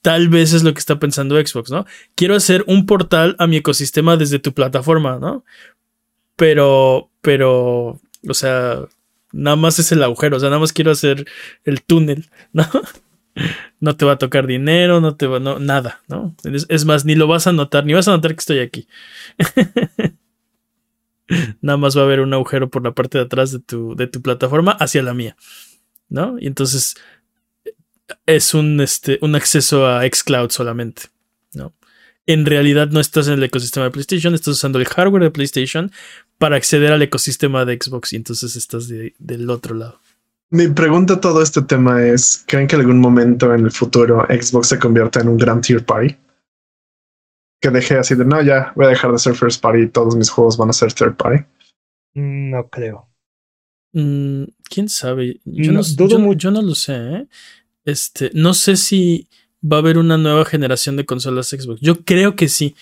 Tal 0.00 0.28
vez 0.28 0.52
es 0.52 0.62
lo 0.62 0.72
que 0.72 0.78
está 0.78 1.00
pensando 1.00 1.34
Xbox, 1.44 1.72
¿no? 1.72 1.84
Quiero 2.14 2.36
hacer 2.36 2.62
un 2.68 2.86
portal 2.86 3.34
a 3.40 3.48
mi 3.48 3.56
ecosistema 3.56 4.16
desde 4.16 4.38
tu 4.38 4.54
plataforma, 4.54 5.18
¿no? 5.18 5.44
Pero, 6.36 7.10
pero, 7.20 8.00
o 8.28 8.34
sea, 8.34 8.78
nada 9.36 9.56
más 9.56 9.78
es 9.78 9.92
el 9.92 10.02
agujero, 10.02 10.36
o 10.36 10.40
sea, 10.40 10.48
nada 10.48 10.60
más 10.60 10.72
quiero 10.72 10.90
hacer 10.90 11.26
el 11.64 11.82
túnel, 11.82 12.28
¿no? 12.52 12.66
No 13.80 13.96
te 13.96 14.06
va 14.06 14.12
a 14.12 14.18
tocar 14.18 14.46
dinero, 14.46 15.00
no 15.00 15.16
te 15.16 15.26
va, 15.26 15.38
no, 15.38 15.58
nada, 15.58 16.00
¿no? 16.08 16.34
Es, 16.44 16.84
más, 16.86 17.04
ni 17.04 17.14
lo 17.14 17.26
vas 17.26 17.46
a 17.46 17.52
notar, 17.52 17.84
ni 17.84 17.92
vas 17.92 18.08
a 18.08 18.12
notar 18.12 18.34
que 18.34 18.40
estoy 18.40 18.60
aquí. 18.60 18.88
nada 21.60 21.76
más 21.76 21.96
va 21.96 22.02
a 22.02 22.04
haber 22.04 22.20
un 22.20 22.32
agujero 22.32 22.70
por 22.70 22.82
la 22.82 22.92
parte 22.92 23.18
de 23.18 23.24
atrás 23.24 23.52
de 23.52 23.58
tu, 23.58 23.94
de 23.94 24.06
tu 24.06 24.22
plataforma 24.22 24.72
hacia 24.72 25.02
la 25.02 25.12
mía, 25.12 25.36
¿no? 26.08 26.38
Y 26.38 26.46
entonces 26.46 26.94
es 28.24 28.54
un, 28.54 28.80
este, 28.80 29.18
un 29.20 29.34
acceso 29.34 29.86
a 29.86 30.02
xCloud 30.08 30.50
solamente, 30.50 31.02
¿no? 31.52 31.74
En 32.24 32.46
realidad 32.46 32.88
no 32.88 33.00
estás 33.00 33.28
en 33.28 33.34
el 33.34 33.44
ecosistema 33.44 33.84
de 33.84 33.92
PlayStation, 33.92 34.34
estás 34.34 34.54
usando 34.54 34.78
el 34.78 34.86
hardware 34.86 35.24
de 35.24 35.30
PlayStation 35.30 35.92
para 36.38 36.56
acceder 36.56 36.92
al 36.92 37.02
ecosistema 37.02 37.64
de 37.64 37.78
Xbox 37.80 38.12
y 38.12 38.16
entonces 38.16 38.56
estás 38.56 38.88
de- 38.88 39.14
del 39.18 39.48
otro 39.50 39.74
lado. 39.74 40.00
Mi 40.50 40.68
pregunta 40.68 41.14
a 41.14 41.20
todo 41.20 41.42
este 41.42 41.62
tema 41.62 42.04
es: 42.06 42.44
¿creen 42.46 42.66
que 42.68 42.76
en 42.76 42.82
algún 42.82 43.00
momento 43.00 43.52
en 43.54 43.64
el 43.64 43.72
futuro 43.72 44.24
Xbox 44.28 44.68
se 44.68 44.78
convierta 44.78 45.20
en 45.20 45.28
un 45.28 45.36
gran 45.38 45.60
tier 45.60 45.84
party? 45.84 46.16
Que 47.60 47.70
deje 47.70 47.96
así 47.98 48.14
de 48.14 48.24
no, 48.24 48.40
ya 48.42 48.72
voy 48.76 48.86
a 48.86 48.90
dejar 48.90 49.10
de 49.12 49.18
ser 49.18 49.34
first 49.34 49.60
party 49.62 49.82
y 49.82 49.88
todos 49.88 50.14
mis 50.14 50.30
juegos 50.30 50.56
van 50.56 50.68
a 50.70 50.72
ser 50.72 50.92
third 50.92 51.16
party. 51.16 51.44
No 52.14 52.68
creo. 52.68 53.08
Mm, 53.92 54.44
¿Quién 54.68 54.88
sabe? 54.88 55.40
Yo 55.44 55.72
No, 55.72 55.80
no, 55.80 55.84
dudo 55.96 56.08
yo, 56.10 56.18
mucho. 56.18 56.38
yo 56.38 56.50
no 56.50 56.62
lo 56.62 56.74
sé. 56.74 56.94
¿eh? 56.94 57.26
Este, 57.84 58.30
no 58.34 58.52
sé 58.54 58.76
si 58.76 59.26
va 59.64 59.76
a 59.78 59.80
haber 59.80 59.96
una 59.98 60.16
nueva 60.18 60.44
generación 60.44 60.96
de 60.96 61.06
consolas 61.06 61.48
Xbox. 61.48 61.80
Yo 61.80 62.04
creo 62.04 62.36
que 62.36 62.48
sí. 62.48 62.76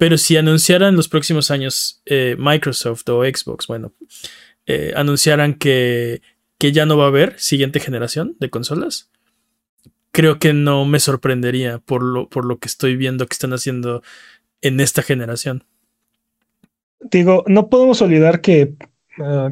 Pero 0.00 0.16
si 0.16 0.38
anunciaran 0.38 0.96
los 0.96 1.08
próximos 1.08 1.50
años 1.50 2.00
eh, 2.06 2.34
Microsoft 2.38 3.06
o 3.10 3.22
Xbox, 3.22 3.66
bueno, 3.66 3.92
eh, 4.64 4.94
anunciaran 4.96 5.52
que, 5.52 6.22
que 6.56 6.72
ya 6.72 6.86
no 6.86 6.96
va 6.96 7.04
a 7.04 7.08
haber 7.08 7.38
siguiente 7.38 7.80
generación 7.80 8.34
de 8.40 8.48
consolas, 8.48 9.10
creo 10.10 10.38
que 10.38 10.54
no 10.54 10.86
me 10.86 11.00
sorprendería 11.00 11.80
por 11.80 12.02
lo, 12.02 12.30
por 12.30 12.46
lo 12.46 12.58
que 12.58 12.68
estoy 12.68 12.96
viendo 12.96 13.26
que 13.26 13.34
están 13.34 13.52
haciendo 13.52 14.02
en 14.62 14.80
esta 14.80 15.02
generación. 15.02 15.64
Digo, 17.00 17.44
no 17.46 17.68
podemos 17.68 18.00
olvidar 18.00 18.40
que 18.40 18.72
uh, 19.18 19.50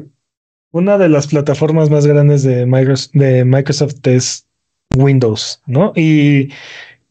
una 0.71 0.97
de 0.97 1.09
las 1.09 1.27
plataformas 1.27 1.91
más 1.91 2.07
grandes 2.07 2.41
de 2.41 2.65
Microsoft 2.65 3.97
es 4.07 4.47
Windows, 4.95 5.61
¿no? 5.67 5.93
Y 5.95 6.49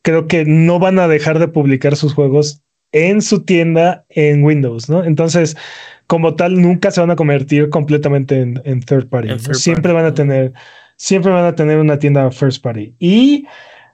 creo 0.03 0.27
que 0.27 0.45
no 0.45 0.81
van 0.81 0.99
a 0.99 1.07
dejar 1.07 1.39
de 1.39 1.47
publicar 1.47 1.95
sus 1.95 2.15
juegos 2.15 2.63
en 2.93 3.23
su 3.23 3.45
tienda 3.45 4.05
en 4.09 4.45
Windows, 4.45 4.89
¿no? 4.89 5.05
Entonces, 5.05 5.57
como 6.07 6.35
tal, 6.35 6.61
nunca 6.61 6.91
se 6.91 7.01
van 7.01 7.11
a 7.11 7.17
convertir 7.17 7.69
completamente 7.69 8.41
en, 8.41 8.81
third 8.81 9.09
party. 9.09 9.39
siempre 9.55 9.93
van 9.93 10.07
a 10.07 10.15
tener, 10.15 10.53
siempre 10.97 11.33
van 11.33 11.45
a 11.45 11.55
tener 11.55 11.79
una 11.79 11.99
tienda 11.99 12.31
first 12.31 12.63
party. 12.63 12.95
Y 12.99 13.47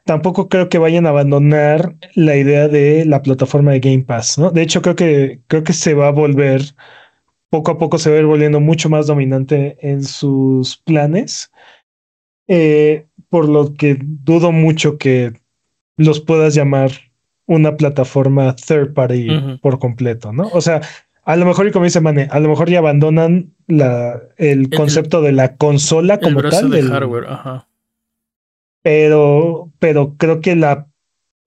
tampoco 0.05 0.49
creo 0.49 0.68
que 0.68 0.78
vayan 0.78 1.07
a 1.07 1.11
abandonar 1.11 1.97
la 2.14 2.36
idea 2.36 2.68
de 2.68 3.05
la 3.05 3.22
plataforma 3.22 3.72
de 3.72 3.80
Game 3.80 4.05
Pass, 4.05 4.38
¿no? 4.38 4.51
De 4.51 4.62
hecho, 4.62 4.80
creo 4.80 4.95
que, 4.95 5.40
creo 5.49 5.64
que 5.64 5.72
se 5.72 5.95
va 5.95 6.09
a 6.09 6.12
volver, 6.12 6.62
poco 7.51 7.72
a 7.72 7.78
poco 7.78 7.99
se 7.99 8.11
va 8.11 8.16
a 8.16 8.20
ir 8.20 8.26
volviendo 8.26 8.61
mucho 8.61 8.88
más 8.88 9.07
dominante 9.07 9.76
en 9.80 10.05
sus 10.05 10.76
planes. 10.76 11.51
Eh, 12.47 13.07
por 13.28 13.49
lo 13.49 13.74
que 13.74 13.97
dudo 13.99 14.53
mucho 14.53 14.99
que 14.99 15.32
los 15.97 16.20
puedas 16.20 16.55
llamar 16.55 16.92
una 17.47 17.76
plataforma 17.76 18.55
third 18.57 18.95
party 18.95 19.59
por 19.61 19.78
completo, 19.78 20.32
¿no? 20.32 20.49
O 20.53 20.61
sea, 20.61 20.80
a 21.24 21.36
lo 21.36 21.47
mejor, 21.47 21.66
y 21.66 21.72
como 21.72 21.84
dice 21.84 22.01
Mane, 22.01 22.28
a 22.30 22.38
lo 22.38 22.49
mejor 22.49 22.68
ya 22.68 22.78
abandonan 22.78 23.55
la, 23.66 24.20
el, 24.36 24.68
concepto 24.70 25.22
de 25.22 25.32
la 25.32 25.57
consola 25.57 26.18
como 26.20 26.42
tal. 26.42 26.70
del 26.70 26.90
hardware, 26.90 27.26
ajá. 27.28 27.68
Pero, 28.82 29.72
pero 29.78 30.16
creo 30.18 30.40
que 30.42 30.57
la 30.57 30.88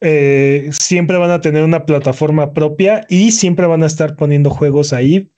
eh, 0.02 0.70
siempre 0.72 1.18
van 1.18 1.32
a 1.32 1.42
tener 1.42 1.64
una 1.64 1.86
plataforma 1.86 2.54
propia 2.54 3.06
y 3.10 3.32
siempre 3.32 3.68
van 3.68 3.84
a 3.84 3.88
estar 3.88 4.16
poniendo 4.16 4.50
juegos 4.50 4.94
ahí 4.94 5.32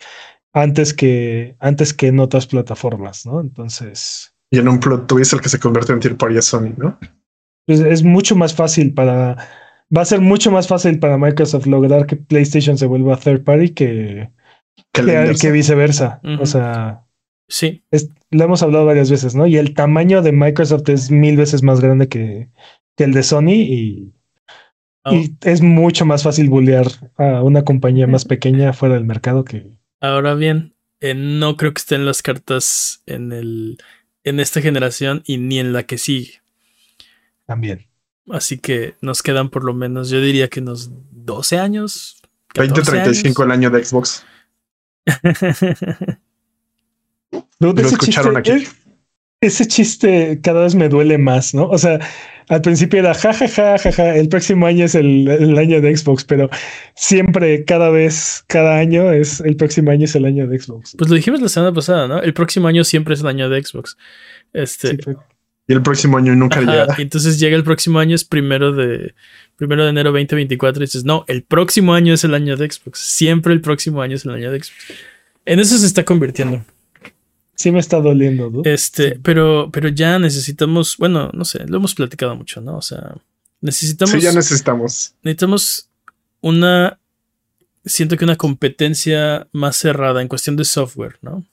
antes 0.53 0.93
que, 0.93 1.55
antes 1.59 1.93
que 1.93 2.07
en 2.07 2.19
otras 2.19 2.47
plataformas, 2.47 3.25
¿no? 3.25 3.41
Entonces. 3.41 4.33
Y 4.51 4.59
en 4.59 4.67
un 4.67 4.79
plot 4.79 5.07
twist 5.07 5.33
el 5.33 5.41
que 5.41 5.49
se 5.49 5.59
convierte 5.59 5.91
en 5.91 5.99
tier 5.99 6.17
party 6.17 6.37
a 6.37 6.41
Sony, 6.41 6.73
¿no? 6.77 6.97
Pues 7.65 7.81
es 7.81 8.03
mucho 8.03 8.35
más 8.35 8.53
fácil 8.53 8.93
para 8.93 9.37
va 9.95 10.01
a 10.01 10.05
ser 10.05 10.21
mucho 10.21 10.51
más 10.51 10.67
fácil 10.67 10.99
para 10.99 11.17
Microsoft 11.17 11.65
lograr 11.65 12.05
que 12.05 12.15
PlayStation 12.15 12.77
se 12.77 12.85
vuelva 12.85 13.17
third 13.17 13.43
party 13.43 13.69
que, 13.69 14.29
que, 14.91 15.51
viceversa. 15.51 16.21
O 16.39 16.45
sea, 16.45 17.05
sí. 17.47 17.83
lo 18.31 18.43
hemos 18.43 18.63
hablado 18.63 18.85
varias 18.85 19.09
veces, 19.09 19.35
¿no? 19.35 19.47
Y 19.47 19.57
el 19.57 19.73
tamaño 19.73 20.21
de 20.21 20.31
Microsoft 20.31 20.89
es 20.89 21.11
mil 21.11 21.37
veces 21.37 21.63
más 21.63 21.81
grande 21.81 22.07
que, 22.07 22.49
que 22.95 23.03
el 23.03 23.13
de 23.13 23.23
Sony 23.23 23.55
y, 23.55 24.13
oh. 25.03 25.13
y 25.13 25.35
es 25.41 25.61
mucho 25.61 26.05
más 26.05 26.23
fácil 26.23 26.49
bullear 26.49 26.87
a 27.17 27.41
una 27.43 27.63
compañía 27.63 28.07
más 28.07 28.25
pequeña 28.25 28.73
fuera 28.73 28.95
del 28.95 29.05
mercado 29.05 29.43
que. 29.43 29.65
Ahora 30.01 30.35
bien, 30.35 30.75
eh, 31.01 31.13
no 31.13 31.57
creo 31.57 31.73
que 31.73 31.79
estén 31.79 32.05
las 32.05 32.21
cartas 32.21 33.03
en 33.05 33.31
el 33.31 33.77
en 34.23 34.39
esta 34.39 34.61
generación 34.61 35.23
y 35.25 35.37
ni 35.37 35.59
en 35.59 35.73
la 35.73 35.83
que 35.83 35.97
sigue. 35.97 36.41
También. 37.45 37.88
Así 38.31 38.57
que 38.57 38.95
nos 39.01 39.23
quedan 39.23 39.49
por 39.49 39.63
lo 39.63 39.73
menos, 39.73 40.09
yo 40.09 40.21
diría 40.21 40.47
que 40.49 40.59
unos 40.59 40.91
12 41.11 41.59
años. 41.59 42.21
2035 42.55 43.43
el 43.43 43.51
año 43.51 43.69
de 43.69 43.83
Xbox. 43.83 44.25
Lo 47.59 47.71
escucharon 47.75 48.37
aquí. 48.37 48.67
ese 49.41 49.67
chiste 49.67 50.39
cada 50.43 50.61
vez 50.63 50.75
me 50.75 50.89
duele 50.89 51.17
más, 51.17 51.53
¿no? 51.53 51.69
O 51.69 51.77
sea, 51.77 51.99
al 52.49 52.61
principio 52.61 52.99
era 52.99 53.13
jajaja, 53.13 53.77
ja, 53.77 54.15
el 54.15 54.27
próximo 54.27 54.65
año 54.65 54.85
es 54.85 54.95
el, 54.95 55.27
el, 55.27 55.57
año 55.57 55.81
de 55.81 55.95
Xbox, 55.95 56.23
pero 56.25 56.49
siempre, 56.95 57.63
cada 57.63 57.89
vez, 57.89 58.43
cada 58.47 58.77
año 58.77 59.11
es 59.11 59.39
el 59.41 59.55
próximo 59.55 59.91
año 59.91 60.05
es 60.05 60.15
el 60.15 60.25
año 60.25 60.47
de 60.47 60.59
Xbox. 60.59 60.95
Pues 60.97 61.09
lo 61.09 61.15
dijimos 61.15 61.41
la 61.41 61.49
semana 61.49 61.73
pasada, 61.73 62.07
¿no? 62.07 62.21
El 62.21 62.33
próximo 62.33 62.67
año 62.67 62.83
siempre 62.83 63.13
es 63.13 63.21
el 63.21 63.27
año 63.27 63.49
de 63.49 63.63
Xbox. 63.63 63.97
Este, 64.51 64.97
y 65.69 65.73
el 65.73 65.83
próximo 65.83 66.17
año 66.17 66.35
nunca 66.35 66.61
llega. 66.61 66.95
entonces 66.97 67.39
llega 67.39 67.55
el 67.55 67.63
próximo 67.63 67.99
año, 67.99 68.15
es 68.15 68.25
primero 68.25 68.73
de, 68.73 69.13
primero 69.55 69.83
de 69.83 69.91
enero 69.91 70.11
2024. 70.11 70.81
Y 70.81 70.87
dices, 70.87 71.05
no, 71.05 71.25
el 71.27 71.43
próximo 71.43 71.93
año 71.93 72.15
es 72.15 72.23
el 72.23 72.33
año 72.33 72.57
de 72.57 72.71
Xbox. 72.71 72.97
Siempre 72.97 73.53
el 73.53 73.61
próximo 73.61 74.01
año 74.01 74.15
es 74.15 74.25
el 74.25 74.31
año 74.31 74.51
de 74.51 74.63
Xbox. 74.63 74.73
En 75.45 75.59
eso 75.59 75.77
se 75.77 75.85
está 75.85 76.03
convirtiendo. 76.03 76.65
Sí 77.53 77.71
me 77.71 77.79
está 77.79 78.01
doliendo, 78.01 78.49
¿no? 78.49 78.63
Este, 78.65 79.19
pero, 79.21 79.69
pero 79.71 79.89
ya 79.89 80.17
necesitamos, 80.17 80.97
bueno, 80.97 81.29
no 81.35 81.45
sé, 81.45 81.67
lo 81.67 81.77
hemos 81.77 81.93
platicado 81.93 82.35
mucho, 82.35 82.61
¿no? 82.61 82.75
O 82.77 82.81
sea, 82.81 83.17
necesitamos. 83.61 84.11
Sí, 84.11 84.21
ya 84.21 84.31
necesitamos. 84.31 85.13
Necesitamos 85.21 85.87
una. 86.41 86.97
Siento 87.85 88.17
que 88.17 88.25
una 88.25 88.37
competencia 88.37 89.47
más 89.51 89.75
cerrada 89.75 90.23
en 90.23 90.29
cuestión 90.29 90.55
de 90.55 90.65
software, 90.65 91.17
¿no? 91.21 91.45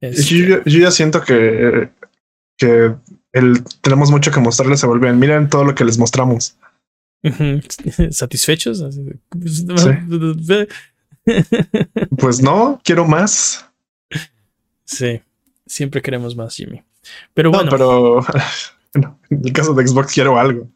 Yo, 0.00 0.62
yo, 0.64 0.78
ya 0.78 0.90
siento 0.92 1.20
que, 1.22 1.90
que 2.58 2.94
el, 3.32 3.64
tenemos 3.80 4.10
mucho 4.10 4.30
que 4.30 4.40
mostrarles 4.40 4.80
se 4.80 4.86
vuelven. 4.86 5.18
Miren 5.18 5.48
todo 5.48 5.64
lo 5.64 5.74
que 5.74 5.84
les 5.84 5.96
mostramos. 5.96 6.58
¿Satisfechos? 8.10 8.84
pues 12.18 12.42
no, 12.42 12.80
quiero 12.84 13.06
más. 13.06 13.64
Sí, 14.84 15.22
siempre 15.66 16.02
queremos 16.02 16.36
más, 16.36 16.54
Jimmy. 16.54 16.82
Pero 17.34 17.50
bueno. 17.50 17.70
pero 17.70 18.20
en 18.94 19.16
el 19.44 19.52
caso 19.52 19.74
de 19.74 19.86
Xbox 19.86 20.12
quiero 20.12 20.38
algo. 20.38 20.68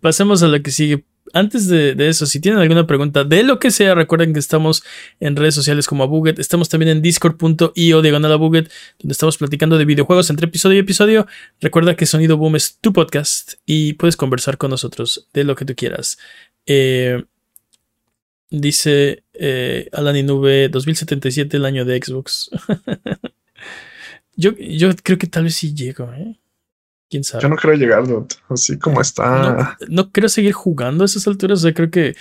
Pasemos 0.00 0.42
a 0.42 0.48
lo 0.48 0.62
que 0.62 0.70
sigue 0.70 1.04
antes 1.32 1.68
de, 1.68 1.94
eso, 2.08 2.26
si 2.26 2.40
tienen 2.40 2.60
alguna 2.60 2.86
pregunta 2.86 3.24
de 3.24 3.42
lo 3.42 3.58
que 3.58 3.70
sea, 3.70 3.94
recuerden 3.94 4.32
que 4.32 4.38
estamos 4.38 4.82
en 5.20 5.36
redes 5.36 5.54
sociales 5.54 5.86
como 5.86 6.02
Abuget. 6.02 6.38
Estamos 6.38 6.68
también 6.68 6.90
en 6.90 7.02
discord.io 7.02 8.02
diagonal 8.02 8.32
Abuget, 8.32 8.70
donde 8.98 9.12
estamos 9.12 9.38
platicando 9.38 9.78
de 9.78 9.84
videojuegos 9.84 10.30
entre 10.30 10.46
episodio 10.46 10.76
y 10.76 10.80
episodio. 10.80 11.26
Recuerda 11.60 11.96
que 11.96 12.06
Sonido 12.06 12.36
Boom 12.36 12.56
es 12.56 12.78
tu 12.80 12.92
podcast 12.92 13.54
y 13.66 13.94
puedes 13.94 14.16
conversar 14.16 14.58
con 14.58 14.70
nosotros 14.70 15.28
de 15.32 15.44
lo 15.44 15.56
que 15.56 15.64
tú 15.64 15.74
quieras. 15.74 16.18
Eh, 16.66 17.22
dice 18.50 19.24
eh, 19.32 19.88
Alan 19.92 20.16
y 20.16 20.22
Nube 20.22 20.68
2077, 20.68 21.56
el 21.56 21.64
año 21.64 21.84
de 21.84 22.00
Xbox. 22.02 22.50
yo, 24.36 24.52
yo 24.58 24.90
creo 25.02 25.18
que 25.18 25.26
tal 25.26 25.44
vez 25.44 25.54
sí 25.54 25.74
llego, 25.74 26.12
¿eh? 26.12 26.38
Yo 27.20 27.48
no 27.48 27.56
creo 27.56 27.74
llegar, 27.74 28.04
así 28.48 28.78
como 28.78 29.00
está. 29.00 29.76
No, 29.88 30.10
quiero 30.10 30.28
seguir 30.28 30.52
jugando 30.52 31.04
a 31.04 31.06
esas 31.06 31.26
alturas. 31.26 31.60
O 31.60 31.62
sea, 31.62 31.74
creo 31.74 31.90
que 31.90 32.14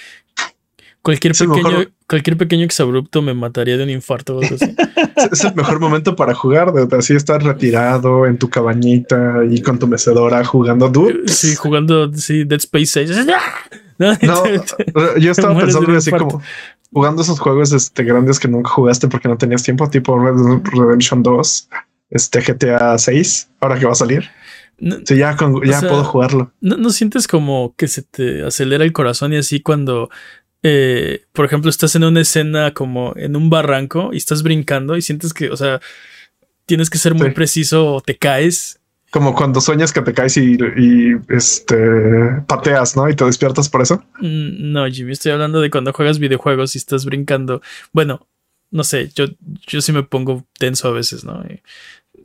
cualquier 1.02 1.34
pequeño, 1.34 1.86
cualquier 2.08 2.38
pequeño 2.38 2.66
exabrupto 2.66 3.22
me 3.22 3.34
mataría 3.34 3.78
de 3.78 3.84
un 3.84 3.90
infarto. 3.90 4.40
es 5.32 5.44
el 5.44 5.56
mejor 5.56 5.80
momento 5.80 6.16
para 6.16 6.34
jugar, 6.34 6.74
de 6.74 6.98
así 6.98 7.16
estar 7.16 7.44
retirado 7.44 8.26
en 8.26 8.38
tu 8.38 8.50
cabañita 8.50 9.44
y 9.50 9.62
con 9.62 9.80
tu 9.80 9.88
mecedora 9.88 10.44
jugando 10.44 10.90
Dude. 10.90 11.28
Sí, 11.28 11.56
jugando 11.56 12.12
sí, 12.14 12.44
Dead 12.44 12.60
Space 12.60 13.06
6. 13.06 13.12
No, 14.02 14.44
yo 15.20 15.30
estaba 15.30 15.56
pensando 15.60 15.96
así 15.96 16.10
como 16.10 16.42
jugando 16.92 17.22
esos 17.22 17.40
juegos 17.40 17.72
este, 17.72 18.04
grandes 18.04 18.40
que 18.40 18.48
nunca 18.48 18.70
jugaste 18.70 19.08
porque 19.08 19.28
no 19.28 19.38
tenías 19.38 19.64
tiempo, 19.64 19.90
tipo 19.90 20.18
Red 20.18 20.64
Redemption 20.64 21.24
2, 21.24 21.70
este 22.10 22.42
GTA 22.42 22.98
6, 22.98 23.50
ahora 23.60 23.80
que 23.80 23.86
va 23.86 23.92
a 23.92 23.96
salir. 23.96 24.30
Sí, 25.06 25.18
ya, 25.18 25.36
ya 25.66 25.80
puedo 25.82 26.04
jugarlo. 26.04 26.54
¿no, 26.62 26.90
sientes 26.90 27.28
como 27.28 27.76
que 27.78 27.88
se 27.88 28.02
te 28.02 28.44
acelera 28.44 28.84
el 28.84 28.94
corazón 28.94 29.34
y 29.34 29.38
así 29.38 29.62
cuando, 29.62 30.10
eh, 30.64 31.26
por 31.34 31.46
ejemplo, 31.46 31.70
estás 31.70 31.96
en 31.96 32.04
una 32.04 32.22
escena 32.22 32.74
como 32.74 33.14
en 33.16 33.36
un 33.36 33.50
barranco 33.50 34.10
y 34.14 34.18
estás 34.18 34.44
brincando 34.44 34.98
y 34.98 35.02
sientes 35.02 35.34
que, 35.34 35.50
o 35.50 35.58
sea, 35.58 35.80
tienes 36.66 36.90
que 36.90 36.98
ser 36.98 37.16
muy 37.16 37.32
preciso 37.32 37.96
o 37.96 38.02
te 38.02 38.18
caes 38.18 38.82
como 39.12 39.36
cuando 39.36 39.60
sueñas 39.60 39.92
que 39.92 40.02
te 40.02 40.14
caes 40.14 40.38
y, 40.38 40.58
este 41.28 41.76
pateas, 42.48 42.96
¿no? 42.96 43.10
Y 43.10 43.16
te 43.16 43.26
despiertas 43.26 43.68
por 43.68 43.82
eso. 43.82 44.04
Mm, 44.20 44.72
no, 44.72 44.88
Jimmy, 44.88 45.12
estoy 45.12 45.34
hablando 45.34 45.60
de 45.60 45.70
cuando 45.70 45.92
juegas 45.92 46.18
videojuegos 46.18 46.76
y 46.76 46.78
estás 46.78 47.04
brincando. 47.04 47.62
Bueno, 47.92 48.30
no 48.72 48.86
sé, 48.86 49.10
yo, 49.14 49.26
yo 49.68 49.82
sí 49.82 49.92
me 49.92 50.04
pongo 50.04 50.48
tenso 50.58 50.88
a 50.88 50.92
veces, 50.92 51.26
¿no? 51.26 51.44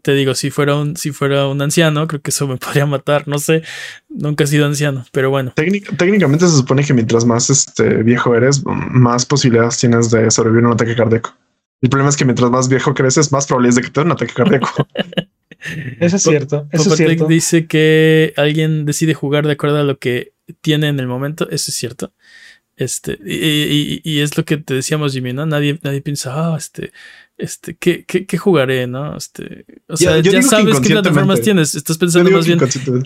Te 0.06 0.14
digo, 0.14 0.36
si 0.36 0.50
fuera 0.50 0.76
un, 0.76 0.96
si 0.96 1.10
fuera 1.10 1.48
un 1.48 1.60
anciano, 1.60 2.06
creo 2.06 2.22
que 2.22 2.30
eso 2.30 2.46
me 2.46 2.56
podría 2.64 2.86
matar. 2.86 3.26
No 3.26 3.40
sé, 3.40 3.62
nunca 4.08 4.44
he 4.44 4.46
sido 4.46 4.64
anciano, 4.64 5.04
pero 5.10 5.30
bueno. 5.30 5.52
técnicamente 5.56 6.46
se 6.46 6.56
supone 6.58 6.84
que 6.84 6.94
mientras 6.94 7.24
más 7.24 7.50
este, 7.50 8.04
viejo 8.04 8.36
eres, 8.36 8.62
más 8.64 9.26
posibilidades 9.26 9.78
tienes 9.78 10.12
de 10.12 10.30
sobrevivir 10.30 10.62
a 10.64 10.68
un 10.68 10.74
ataque 10.74 10.94
cardíaco. 10.94 11.34
El 11.82 11.90
problema 11.90 12.08
es 12.08 12.16
que 12.16 12.24
mientras 12.24 12.48
más 12.52 12.68
viejo 12.68 12.94
creces, 12.94 13.32
más 13.32 13.48
probabilidades 13.48 13.74
de 13.76 13.82
que 13.82 13.90
te 13.90 14.00
un 14.00 14.12
ataque 14.12 14.32
cardíaco. 14.32 14.68
Eso 15.98 16.16
es 16.16 16.22
cierto. 16.22 16.68
Eso 16.70 16.90
es 16.92 16.96
cierto. 16.96 17.26
dice 17.26 17.66
que 17.66 18.32
alguien 18.36 18.84
decide 18.84 19.14
jugar 19.14 19.44
de 19.44 19.54
acuerdo 19.54 19.78
a 19.80 19.82
lo 19.82 19.98
que 19.98 20.34
tiene 20.60 20.86
en 20.86 21.00
el 21.00 21.08
momento. 21.08 21.48
Eso 21.50 21.72
es 21.72 21.76
cierto. 21.76 22.12
Este, 22.76 23.18
y, 23.24 23.34
y- 23.34 24.00
y 24.04 24.20
es 24.20 24.36
lo 24.36 24.44
que 24.44 24.58
te 24.58 24.74
decíamos, 24.74 25.14
Jimmy, 25.14 25.32
¿no? 25.32 25.46
Nadie, 25.46 25.80
nadie 25.82 26.02
piensa, 26.02 26.32
ah, 26.34 26.56
este, 26.56 26.92
este, 27.38 27.76
¿qué, 27.76 28.04
qué, 28.04 28.26
qué 28.26 28.38
jugaré, 28.38 28.86
no? 28.86 29.16
Este, 29.16 29.66
o 29.88 29.96
sea, 29.96 30.18
yo 30.20 30.32
ya 30.32 30.42
sabes 30.42 30.80
qué 30.80 30.90
plataformas 30.90 31.40
tienes. 31.40 31.74
Estás 31.74 31.98
pensando 31.98 32.30
más 32.30 32.46
bien 32.46 32.58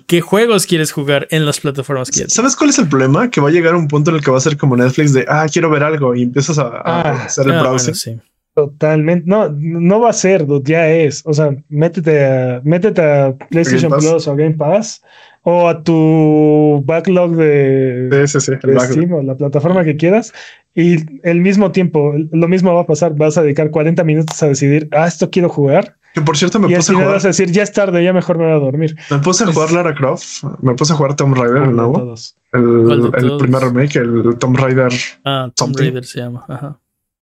qué 0.06 0.20
juegos 0.20 0.66
quieres 0.66 0.92
jugar 0.92 1.26
en 1.30 1.46
las 1.46 1.60
plataformas 1.60 2.10
que 2.10 2.28
¿Sabes 2.28 2.54
cuál 2.56 2.70
es 2.70 2.78
el 2.78 2.88
problema? 2.88 3.30
Que 3.30 3.40
va 3.40 3.48
a 3.48 3.52
llegar 3.52 3.74
un 3.74 3.88
punto 3.88 4.10
en 4.10 4.16
el 4.16 4.22
que 4.24 4.30
va 4.30 4.38
a 4.38 4.40
ser 4.40 4.56
como 4.56 4.76
Netflix 4.76 5.12
de, 5.12 5.24
ah, 5.28 5.46
quiero 5.52 5.70
ver 5.70 5.82
algo 5.82 6.14
y 6.14 6.22
empiezas 6.22 6.58
a, 6.58 6.68
a 6.68 6.82
Ah, 6.84 7.24
hacer 7.24 7.46
el 7.46 7.52
Ah, 7.54 7.62
bueno, 7.62 7.78
sí. 7.78 8.18
Totalmente. 8.54 9.24
No, 9.28 9.48
no 9.58 10.00
va 10.00 10.10
a 10.10 10.12
ser, 10.12 10.46
dude, 10.46 10.70
ya 10.70 10.88
es. 10.90 11.22
O 11.24 11.32
sea, 11.32 11.56
métete 11.68 12.24
a, 12.24 12.60
métete 12.64 13.00
a 13.00 13.34
PlayStation. 13.48 13.90
Plus 13.92 14.26
o 14.26 14.36
Game 14.36 14.54
Pass 14.54 15.02
o 15.42 15.68
a 15.68 15.82
tu 15.82 16.82
backlog 16.84 17.36
de, 17.36 18.26
Sí, 18.26 18.40
sí, 18.40 18.46
sí, 18.46 18.52
el 18.52 18.60
de 18.60 18.74
backlog. 18.74 18.92
Steam 18.92 19.12
o 19.12 19.22
la 19.22 19.36
plataforma 19.36 19.84
que 19.84 19.96
quieras. 19.96 20.32
Y 20.74 21.20
el 21.26 21.40
mismo 21.40 21.72
tiempo, 21.72 22.14
lo 22.30 22.48
mismo 22.48 22.72
va 22.74 22.82
a 22.82 22.86
pasar. 22.86 23.14
Vas 23.14 23.36
a 23.36 23.42
dedicar 23.42 23.70
40 23.70 24.04
minutos 24.04 24.42
a 24.42 24.46
decidir, 24.48 24.88
ah, 24.92 25.06
esto 25.06 25.30
quiero 25.30 25.48
jugar. 25.48 25.96
Que 26.14 26.20
por 26.20 26.36
cierto 26.36 26.58
me 26.58 26.68
y 26.68 26.74
al 26.74 26.78
puse 26.78 26.92
a 26.92 26.94
jugar, 26.96 27.12
vas 27.12 27.24
a 27.24 27.28
decir, 27.28 27.50
ya 27.52 27.62
es 27.62 27.72
tarde, 27.72 28.02
ya 28.02 28.12
mejor 28.12 28.36
me 28.38 28.44
voy 28.44 28.52
a 28.52 28.58
dormir. 28.58 28.96
me 29.10 29.18
puse 29.18 29.44
a 29.44 29.48
es- 29.48 29.54
jugar 29.54 29.70
Lara 29.72 29.94
Croft, 29.94 30.42
me 30.60 30.74
puse 30.74 30.92
a 30.92 30.96
jugar 30.96 31.14
Tomb 31.14 31.36
Raider, 31.36 31.62
el 31.64 31.76
nuevo, 31.76 32.14
el, 32.52 32.84
¿Cuál 32.84 33.12
de 33.12 33.18
el 33.18 33.36
primer 33.36 33.62
remake, 33.62 33.96
el 33.96 34.36
Tomb 34.38 34.56
Raider. 34.56 34.92
Ah, 35.24 35.50
Tomb. 35.54 35.76
Raider 35.76 36.04
se 36.04 36.20
llama. 36.20 36.44
Ajá. 36.48 36.78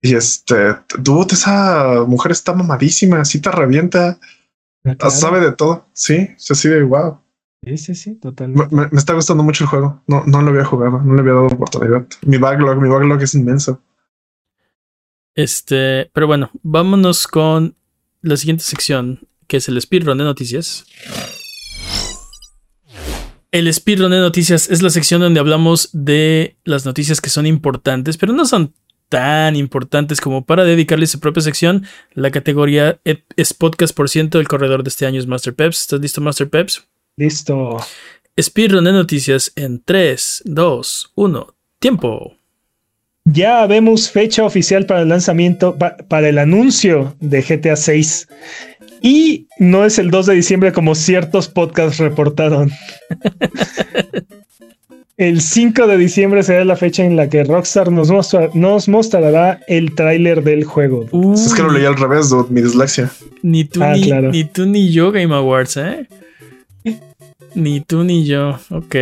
Y 0.02 0.14
este, 0.14 0.76
dude, 0.98 1.34
esa 1.34 2.04
mujer 2.06 2.32
está 2.32 2.54
mamadísima, 2.54 3.20
así 3.20 3.38
te 3.38 3.50
revienta, 3.50 4.18
claro. 4.82 5.10
sabe 5.10 5.40
de 5.40 5.52
todo. 5.52 5.86
Sí, 5.92 6.30
es 6.38 6.50
así 6.50 6.68
de 6.70 6.82
wow. 6.82 7.18
Sí, 7.62 7.76
sí, 7.76 7.94
sí, 7.94 8.10
Me, 8.10 8.16
totalmente. 8.16 8.74
me- 8.74 8.88
me 8.90 8.98
está 8.98 9.12
gustando 9.12 9.42
mucho 9.42 9.64
el 9.64 9.68
juego. 9.70 10.02
No, 10.06 10.24
no 10.26 10.40
lo 10.42 10.50
había 10.50 10.64
jugado, 10.64 11.00
no 11.02 11.14
le 11.14 11.20
había 11.20 11.34
dado 11.34 11.46
oportunidad. 11.46 12.06
Mi 12.22 12.38
backlog, 12.38 12.80
mi 12.80 12.88
backlog 12.88 13.20
es 13.22 13.34
inmenso. 13.34 13.82
Este, 15.34 16.10
pero 16.14 16.26
bueno, 16.26 16.50
vámonos 16.62 17.26
con 17.26 17.76
la 18.22 18.36
siguiente 18.36 18.64
sección, 18.64 19.28
que 19.46 19.58
es 19.58 19.68
el 19.68 19.80
speedrun 19.80 20.18
de 20.18 20.24
noticias. 20.24 20.86
El 23.52 23.72
speedrun 23.72 24.10
de 24.12 24.20
noticias 24.20 24.70
es 24.70 24.80
la 24.82 24.90
sección 24.90 25.20
donde 25.20 25.40
hablamos 25.40 25.90
de 25.92 26.56
las 26.64 26.86
noticias 26.86 27.20
que 27.20 27.30
son 27.30 27.46
importantes, 27.46 28.16
pero 28.16 28.32
no 28.32 28.44
son 28.46 28.74
tan 29.08 29.56
importantes 29.56 30.20
como 30.20 30.46
para 30.46 30.64
dedicarle 30.64 31.06
su 31.06 31.18
propia 31.20 31.42
sección. 31.42 31.84
La 32.14 32.30
categoría 32.30 33.00
es 33.36 33.52
podcast 33.54 33.94
por 33.94 34.08
ciento. 34.08 34.38
El 34.40 34.46
corredor 34.48 34.82
de 34.84 34.88
este 34.88 35.04
año 35.04 35.18
es 35.18 35.26
Master 35.26 35.54
Peps. 35.54 35.80
¿Estás 35.80 36.00
listo, 36.00 36.20
Master 36.20 36.48
Peps? 36.48 36.86
Listo. 37.20 37.76
Speedrun 38.40 38.84
de 38.84 38.92
noticias 38.92 39.52
en 39.54 39.82
3, 39.84 40.42
2, 40.46 41.12
1. 41.14 41.54
Tiempo. 41.78 42.32
Ya 43.26 43.66
vemos 43.66 44.10
fecha 44.10 44.44
oficial 44.44 44.86
para 44.86 45.02
el 45.02 45.10
lanzamiento, 45.10 45.76
pa- 45.76 45.98
para 46.08 46.30
el 46.30 46.38
anuncio 46.38 47.14
de 47.20 47.42
GTA 47.42 47.76
6. 47.76 48.26
Y 49.02 49.46
no 49.58 49.84
es 49.84 49.98
el 49.98 50.10
2 50.10 50.24
de 50.26 50.34
diciembre 50.34 50.72
como 50.72 50.94
ciertos 50.94 51.48
podcasts 51.48 51.98
reportaron. 51.98 52.70
el 55.18 55.42
5 55.42 55.86
de 55.86 55.98
diciembre 55.98 56.42
será 56.42 56.64
la 56.64 56.76
fecha 56.76 57.04
en 57.04 57.16
la 57.16 57.28
que 57.28 57.44
Rockstar 57.44 57.92
nos, 57.92 58.10
mostra- 58.10 58.48
nos 58.54 58.88
mostrará 58.88 59.60
el 59.68 59.94
tráiler 59.94 60.42
del 60.42 60.64
juego. 60.64 61.04
Es 61.34 61.52
que 61.52 61.62
lo 61.62 61.70
leí 61.70 61.84
al 61.84 61.96
revés, 61.98 62.30
dude, 62.30 62.46
mi 62.48 62.62
dislexia. 62.62 63.10
Ni 63.42 63.66
tú, 63.66 63.82
Ah, 63.82 63.92
ni, 63.92 64.04
claro. 64.04 64.30
ni 64.30 64.44
tú 64.44 64.64
ni 64.64 64.90
yo, 64.90 65.12
Game 65.12 65.34
Awards, 65.34 65.76
¿eh? 65.76 66.08
Ni 67.54 67.80
tú 67.80 68.04
ni 68.04 68.24
yo. 68.26 68.58
Ok. 68.70 68.96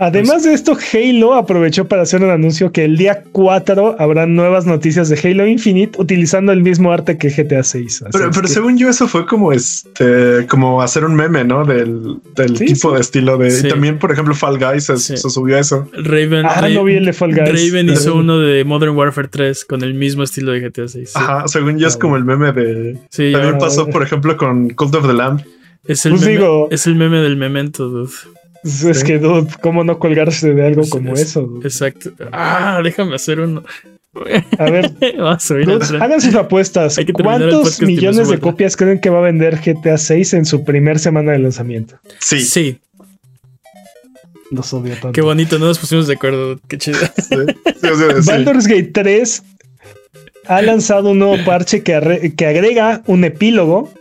Además 0.00 0.42
de 0.42 0.52
esto, 0.54 0.76
Halo 0.92 1.34
aprovechó 1.34 1.86
para 1.86 2.02
hacer 2.02 2.20
un 2.22 2.30
anuncio 2.30 2.72
que 2.72 2.84
el 2.84 2.96
día 2.96 3.22
4 3.30 3.94
habrá 4.00 4.26
nuevas 4.26 4.66
noticias 4.66 5.08
de 5.08 5.16
Halo 5.22 5.46
Infinite 5.46 6.00
utilizando 6.00 6.50
el 6.50 6.62
mismo 6.62 6.90
arte 6.92 7.16
que 7.16 7.28
GTA 7.30 7.62
6. 7.62 8.02
Así 8.02 8.10
Pero, 8.12 8.24
es 8.24 8.36
pero 8.36 8.48
que- 8.48 8.52
según 8.52 8.76
yo, 8.76 8.88
eso 8.88 9.06
fue 9.06 9.24
como 9.24 9.52
este, 9.52 10.46
como 10.48 10.82
hacer 10.82 11.04
un 11.04 11.14
meme, 11.14 11.44
¿no? 11.44 11.64
Del, 11.64 12.16
del 12.34 12.56
Sí, 12.56 12.64
tipo 12.66 12.88
sí. 12.90 12.94
de 12.96 13.00
estilo 13.00 13.38
de. 13.38 13.50
Sí. 13.52 13.66
Y 13.66 13.70
también, 13.70 13.98
por 14.00 14.10
ejemplo, 14.10 14.34
Fall 14.34 14.58
Guys 14.58 14.84
se, 14.84 14.96
Sí. 14.96 15.16
se 15.16 15.30
subió 15.30 15.56
a 15.56 15.60
eso. 15.60 15.88
Raven, 15.92 16.44
Ah, 16.44 16.56
Raven, 16.56 16.74
no 16.74 16.84
vi 16.84 16.94
el 16.96 17.04
de 17.04 17.12
Fall 17.12 17.32
Guys. 17.34 17.70
Raven 17.70 17.88
hizo 17.90 18.16
uno 18.16 18.40
de 18.40 18.64
Modern 18.64 18.96
Warfare 18.96 19.28
3 19.28 19.64
con 19.64 19.82
el 19.84 19.94
mismo 19.94 20.24
estilo 20.24 20.50
de 20.52 20.60
GTA 20.60 20.88
6. 20.88 21.10
Sí, 21.10 21.14
Ajá, 21.16 21.46
según 21.46 21.78
yo 21.78 21.86
es 21.86 21.94
Ah, 21.94 21.98
como 22.00 22.16
el 22.16 22.24
meme 22.24 22.50
de. 22.52 22.98
Sí, 23.10 23.30
También 23.30 23.54
Ah, 23.54 23.58
pasó, 23.58 23.82
bueno. 23.82 23.92
por 23.92 24.02
ejemplo, 24.02 24.36
con 24.36 24.70
Cult 24.70 24.94
of 24.96 25.06
the 25.06 25.12
Lamb. 25.12 25.40
Es, 25.86 26.06
el 26.06 26.12
Pues 26.12 26.22
meme, 26.22 26.32
digo- 26.32 26.68
es 26.70 26.86
el 26.86 26.94
meme 26.96 27.18
del 27.20 27.36
memento, 27.36 27.88
dude. 27.88 28.10
Es 28.64 29.00
Sí. 29.00 29.04
que, 29.04 29.18
dude, 29.18 29.48
¿cómo 29.60 29.84
no 29.84 29.98
colgarse 29.98 30.54
de 30.54 30.66
algo 30.66 30.82
Es- 30.82 30.90
como 30.90 31.12
es- 31.14 31.20
eso? 31.20 31.42
dude? 31.42 31.66
Exacto. 31.68 32.10
Ah, 32.32 32.80
déjame 32.82 33.14
hacer 33.14 33.40
uno. 33.40 33.62
A 34.58 34.64
ver, 34.70 34.90
dude, 35.00 35.98
hagan 36.00 36.20
sus 36.20 36.34
apuestas. 36.34 36.98
¿Cuántos 37.12 37.80
millones 37.82 38.28
de 38.28 38.38
copias 38.38 38.76
creen 38.76 39.00
que 39.00 39.10
va 39.10 39.18
a 39.18 39.22
vender 39.22 39.58
GTA 39.60 39.98
6 39.98 40.34
en 40.34 40.44
su 40.46 40.64
primer 40.64 40.98
semana 40.98 41.32
de 41.32 41.40
lanzamiento? 41.40 41.98
Sí. 42.20 42.40
sí. 42.40 42.78
Los 44.50 44.72
odio 44.72 44.92
tanto. 44.92 45.12
qué 45.12 45.20
bonito, 45.20 45.58
no 45.58 45.66
nos 45.66 45.78
pusimos 45.78 46.06
de 46.06 46.14
acuerdo. 46.14 46.60
Qué 46.68 46.78
chido. 46.78 46.98
sí, 47.16 47.34
sí, 47.64 48.22
sí. 48.22 48.30
Baldur's 48.30 48.66
Gate 48.68 48.90
3 48.92 49.42
ha 50.46 50.62
lanzado 50.62 51.10
un 51.10 51.18
nuevo 51.20 51.36
parche 51.44 51.82
que, 51.82 51.94
arre- 51.96 52.34
que 52.34 52.46
agrega 52.46 53.02
un 53.06 53.24
epílogo, 53.24 53.92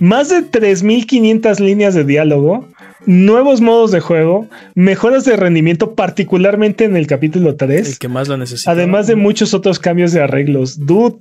más 0.00 0.28
de 0.28 0.38
3.500 0.42 1.58
líneas 1.60 1.94
de 1.94 2.04
diálogo, 2.04 2.68
nuevos 3.06 3.60
modos 3.60 3.90
de 3.92 4.00
juego, 4.00 4.46
mejoras 4.74 5.24
de 5.24 5.36
rendimiento, 5.36 5.94
particularmente 5.94 6.84
en 6.84 6.96
el 6.96 7.06
capítulo 7.06 7.56
3. 7.56 7.88
El 7.88 7.98
que 7.98 8.08
más 8.08 8.28
lo 8.28 8.36
necesita. 8.36 8.70
Además 8.70 9.06
de 9.06 9.16
muchos 9.16 9.54
otros 9.54 9.78
cambios 9.78 10.12
de 10.12 10.20
arreglos. 10.22 10.86
Dude, 10.86 11.16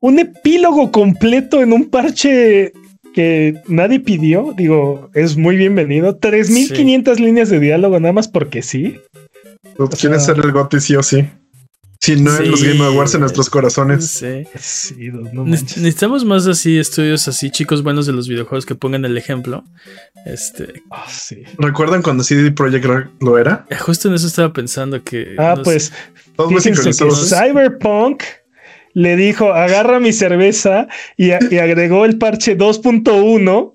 un 0.00 0.18
epílogo 0.18 0.90
completo 0.92 1.62
en 1.62 1.72
un 1.72 1.86
parche 1.90 2.72
que 3.14 3.54
nadie 3.68 4.00
pidió. 4.00 4.52
Digo, 4.56 5.10
es 5.14 5.36
muy 5.36 5.56
bienvenido. 5.56 6.16
3500 6.16 7.20
líneas 7.20 7.48
de 7.48 7.60
diálogo, 7.60 7.98
nada 8.00 8.12
más 8.12 8.28
porque 8.28 8.62
sí. 8.62 8.96
¿Quieren 9.98 10.20
ser 10.20 10.36
el 10.38 10.52
GOTY 10.52 10.80
sí 10.80 10.94
o 10.96 11.02
sí? 11.02 11.24
Si 12.04 12.16
no 12.20 12.36
en 12.36 12.50
los. 12.50 12.62
Game 12.62 12.84
Awards 12.84 13.14
en 13.14 13.20
nuestros 13.20 13.48
corazones. 13.50 14.06
Sí. 14.08 14.44
Sí, 14.58 15.08
dude, 15.10 15.32
no 15.32 15.44
Ne- 15.44 15.50
manches. 15.52 15.76
Necesitamos 15.78 16.24
más 16.24 16.46
así 16.46 16.78
estudios 16.78 17.26
así, 17.28 17.50
chicos 17.50 17.82
buenos 17.82 18.06
de 18.06 18.12
los 18.12 18.28
videojuegos 18.28 18.66
que 18.66 18.74
pongan 18.74 19.04
el 19.04 19.16
ejemplo. 19.16 19.64
Este, 20.26 20.82
Ah, 20.90 21.06
sí. 21.10 21.42
¿Recuerdan 21.58 22.02
cuando 22.02 22.22
CD 22.24 22.50
Projekt 22.50 22.84
lo 23.20 23.38
era? 23.38 23.64
eh, 23.70 23.76
justo 23.76 24.08
en 24.08 24.14
eso 24.14 24.26
estaba 24.26 24.52
pensando 24.52 25.02
que. 25.02 25.34
Ah, 25.38 25.54
no 25.56 25.62
pues 25.62 25.92
fíjense 26.48 26.90
que. 26.90 27.10
Cyberpunk 27.10 28.22
le 28.96 29.16
dijo, 29.16 29.52
agarra 29.52 29.98
mi 29.98 30.12
cerveza 30.12 30.86
y 31.16 31.32
agregó 31.32 32.04
el 32.04 32.16
parche 32.16 32.56
2.1 32.56 33.72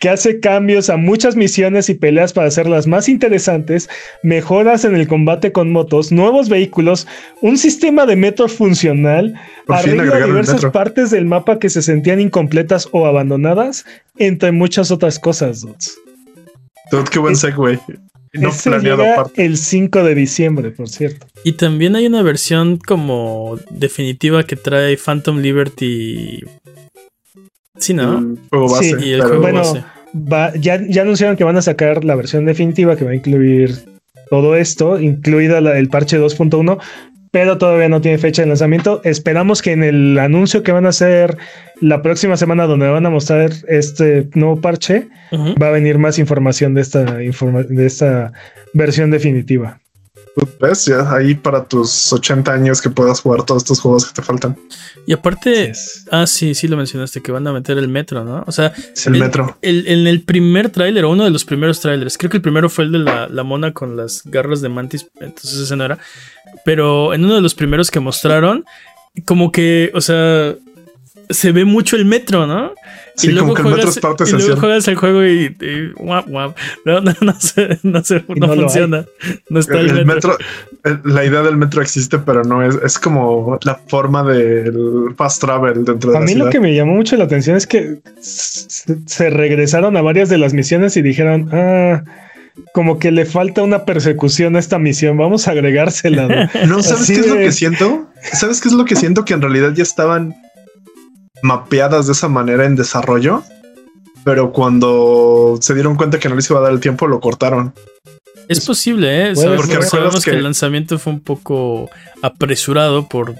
que 0.00 0.08
hace 0.08 0.40
cambios 0.40 0.88
a 0.90 0.96
muchas 0.96 1.36
misiones 1.36 1.88
y 1.90 1.94
peleas 1.94 2.32
para 2.32 2.48
hacerlas 2.48 2.86
más 2.86 3.08
interesantes, 3.08 3.88
mejoras 4.22 4.84
en 4.84 4.96
el 4.96 5.06
combate 5.06 5.52
con 5.52 5.70
motos, 5.70 6.10
nuevos 6.10 6.48
vehículos, 6.48 7.06
un 7.42 7.58
sistema 7.58 8.06
de 8.06 8.16
metro 8.16 8.48
funcional, 8.48 9.34
Por 9.66 9.76
fin 9.76 9.92
arreglo 9.92 10.00
a 10.00 10.04
agregaron 10.06 10.22
el 10.22 10.30
diversas 10.30 10.54
metro. 10.56 10.72
partes 10.72 11.10
del 11.10 11.26
mapa 11.26 11.58
que 11.58 11.68
se 11.68 11.82
sentían 11.82 12.18
incompletas 12.18 12.88
o 12.92 13.06
abandonadas, 13.06 13.84
entre 14.16 14.52
muchas 14.52 14.90
otras 14.90 15.18
cosas. 15.18 15.60
dudes. 15.60 15.98
Dude, 16.90 17.04
qué 17.10 17.18
buen 17.18 17.36
segue. 17.36 17.78
No 18.32 18.50
Ese 18.50 18.70
planeado 18.70 19.02
aparte. 19.04 19.44
el 19.44 19.56
5 19.56 20.04
de 20.04 20.14
diciembre, 20.14 20.70
por 20.70 20.88
cierto. 20.88 21.26
Y 21.44 21.52
también 21.52 21.96
hay 21.96 22.06
una 22.06 22.22
versión 22.22 22.78
como 22.78 23.58
definitiva 23.70 24.44
que 24.44 24.54
trae 24.56 24.96
Phantom 24.96 25.38
Liberty. 25.38 26.44
Sí, 27.80 27.94
¿no? 27.94 28.18
El 28.18 28.38
juego 28.50 28.68
base. 28.70 28.96
Sí, 28.98 29.06
Y 29.08 29.12
el 29.12 29.22
juego 29.22 29.40
bueno, 29.42 29.58
base. 29.60 29.84
Va- 30.14 30.52
ya, 30.54 30.80
ya 30.88 31.02
anunciaron 31.02 31.36
que 31.36 31.44
van 31.44 31.56
a 31.56 31.62
sacar 31.62 32.04
la 32.04 32.14
versión 32.14 32.44
definitiva 32.46 32.96
que 32.96 33.04
va 33.04 33.10
a 33.12 33.14
incluir 33.14 33.74
todo 34.28 34.54
esto, 34.56 35.00
incluida 35.00 35.60
la, 35.60 35.76
el 35.78 35.88
parche 35.88 36.18
2.1, 36.20 36.78
pero 37.32 37.58
todavía 37.58 37.88
no 37.88 38.00
tiene 38.00 38.18
fecha 38.18 38.42
de 38.42 38.48
lanzamiento. 38.48 39.00
Esperamos 39.04 39.62
que 39.62 39.72
en 39.72 39.84
el 39.84 40.18
anuncio 40.18 40.62
que 40.62 40.72
van 40.72 40.86
a 40.86 40.90
hacer 40.90 41.36
la 41.80 42.02
próxima 42.02 42.36
semana, 42.36 42.66
donde 42.66 42.88
van 42.88 43.06
a 43.06 43.10
mostrar 43.10 43.50
este 43.68 44.28
nuevo 44.34 44.60
parche, 44.60 45.08
va 45.62 45.68
a 45.68 45.70
venir 45.72 45.98
más 45.98 46.18
información 46.18 46.74
de 46.74 46.80
esta, 46.82 47.22
informa- 47.22 47.62
de 47.62 47.86
esta 47.86 48.32
versión 48.74 49.10
definitiva. 49.12 49.80
Dude, 50.36 50.50
¿Ves? 50.60 50.84
Ya 50.86 51.12
ahí 51.12 51.34
para 51.34 51.64
tus 51.64 52.12
80 52.12 52.52
años 52.52 52.80
que 52.80 52.88
puedas 52.90 53.20
jugar 53.20 53.44
todos 53.44 53.62
estos 53.62 53.80
juegos 53.80 54.06
que 54.06 54.14
te 54.14 54.22
faltan. 54.22 54.56
Y 55.06 55.12
aparte. 55.12 55.70
Es- 55.70 56.06
Ah, 56.10 56.26
sí, 56.26 56.54
sí 56.54 56.68
lo 56.68 56.76
mencionaste, 56.76 57.20
que 57.20 57.32
van 57.32 57.46
a 57.46 57.52
meter 57.52 57.78
el 57.78 57.88
metro, 57.88 58.24
¿no? 58.24 58.44
O 58.46 58.52
sea, 58.52 58.72
El 59.06 59.14
El- 59.16 59.20
metro. 59.20 59.56
el- 59.62 59.86
en 59.88 60.06
el 60.06 60.22
primer 60.22 60.70
tráiler, 60.70 61.04
o 61.04 61.10
uno 61.10 61.24
de 61.24 61.30
los 61.30 61.44
primeros 61.44 61.80
tráilers, 61.80 62.16
creo 62.16 62.30
que 62.30 62.36
el 62.36 62.42
primero 62.42 62.68
fue 62.68 62.84
el 62.84 62.92
de 62.92 62.98
la, 63.00 63.28
la 63.28 63.42
mona 63.42 63.72
con 63.72 63.96
las 63.96 64.22
garras 64.24 64.60
de 64.60 64.68
mantis, 64.68 65.06
entonces 65.20 65.58
ese 65.60 65.76
no 65.76 65.84
era. 65.84 65.98
Pero 66.64 67.12
en 67.14 67.24
uno 67.24 67.34
de 67.34 67.40
los 67.40 67.54
primeros 67.54 67.90
que 67.90 68.00
mostraron, 68.00 68.64
como 69.24 69.50
que, 69.50 69.90
o 69.94 70.00
sea, 70.00 70.54
se 71.30 71.52
ve 71.52 71.64
mucho 71.64 71.96
el 71.96 72.04
metro, 72.04 72.46
¿no? 72.46 72.72
Sí, 73.16 73.28
y 73.28 73.32
luego, 73.32 73.48
como 73.48 73.54
que 73.56 73.60
el 73.62 73.66
metro 73.76 73.80
juegas, 73.82 73.96
es 73.96 74.00
parte 74.02 74.24
y 74.24 74.32
luego 74.32 74.60
juegas 74.60 74.88
el 74.88 74.94
juego 74.96 75.24
y, 75.24 75.56
y 75.60 75.92
guap, 75.96 76.26
guap. 76.28 76.56
No, 76.84 77.00
no, 77.00 77.14
no, 77.20 77.34
se- 77.40 77.78
no, 77.82 78.02
se- 78.04 78.24
no 78.28 78.54
funciona. 78.54 79.04
No 79.50 79.60
está 79.60 79.78
El, 79.80 79.90
el, 79.90 80.06
metro. 80.06 80.30
metro, 80.30 80.38
el- 80.84 81.00
la 81.14 81.24
idea 81.24 81.42
del 81.42 81.56
metro 81.56 81.82
existe, 81.82 82.18
pero 82.18 82.44
no 82.44 82.62
es, 82.62 82.76
es 82.84 82.98
como 82.98 83.58
la 83.62 83.74
forma 83.88 84.22
del 84.24 85.14
fast 85.16 85.40
travel 85.42 85.84
dentro 85.84 86.12
de 86.12 86.16
A 86.16 86.20
la 86.20 86.26
mí 86.26 86.32
ciudad. 86.32 86.46
lo 86.46 86.50
que 86.50 86.60
me 86.60 86.74
llamó 86.74 86.94
mucho 86.94 87.16
la 87.16 87.24
atención 87.24 87.56
es 87.56 87.66
que 87.66 87.98
se 89.06 89.30
regresaron 89.30 89.96
a 89.96 90.02
varias 90.02 90.28
de 90.28 90.38
las 90.38 90.54
misiones 90.54 90.96
y 90.96 91.02
dijeron, 91.02 91.48
ah, 91.52 92.02
como 92.72 92.98
que 92.98 93.10
le 93.10 93.24
falta 93.26 93.62
una 93.62 93.84
persecución 93.84 94.56
a 94.56 94.58
esta 94.58 94.78
misión, 94.78 95.16
vamos 95.18 95.46
a 95.48 95.52
agregársela. 95.52 96.26
¿no? 96.26 96.66
No, 96.76 96.82
¿sabes 96.82 97.02
Así 97.02 97.14
qué 97.14 97.20
es 97.20 97.26
lo 97.26 97.36
que 97.36 97.52
siento? 97.52 98.06
¿Sabes 98.32 98.60
qué 98.60 98.68
es 98.68 98.74
lo 98.74 98.84
que 98.84 98.96
siento? 98.96 99.24
Que 99.24 99.34
en 99.34 99.42
realidad 99.42 99.72
ya 99.74 99.82
estaban 99.82 100.34
mapeadas 101.42 102.06
de 102.06 102.12
esa 102.12 102.28
manera 102.28 102.64
en 102.66 102.76
desarrollo, 102.76 103.42
pero 104.24 104.52
cuando 104.52 105.58
se 105.60 105.74
dieron 105.74 105.96
cuenta 105.96 106.18
que 106.18 106.28
no 106.28 106.34
les 106.36 106.48
iba 106.50 106.58
a 106.58 106.62
dar 106.62 106.72
el 106.72 106.80
tiempo, 106.80 107.06
lo 107.06 107.20
cortaron. 107.20 107.72
Es 108.48 108.66
posible, 108.66 109.28
¿eh? 109.28 109.32
Puede 109.34 109.82
Sabemos, 109.82 110.24
que... 110.24 110.32
que- 110.32 110.36
el 110.36 110.42
lanzamiento 110.42 110.98
fue 110.98 111.12
un 111.12 111.20
poco 111.20 111.88
apresurado 112.20 113.08
por, 113.08 113.36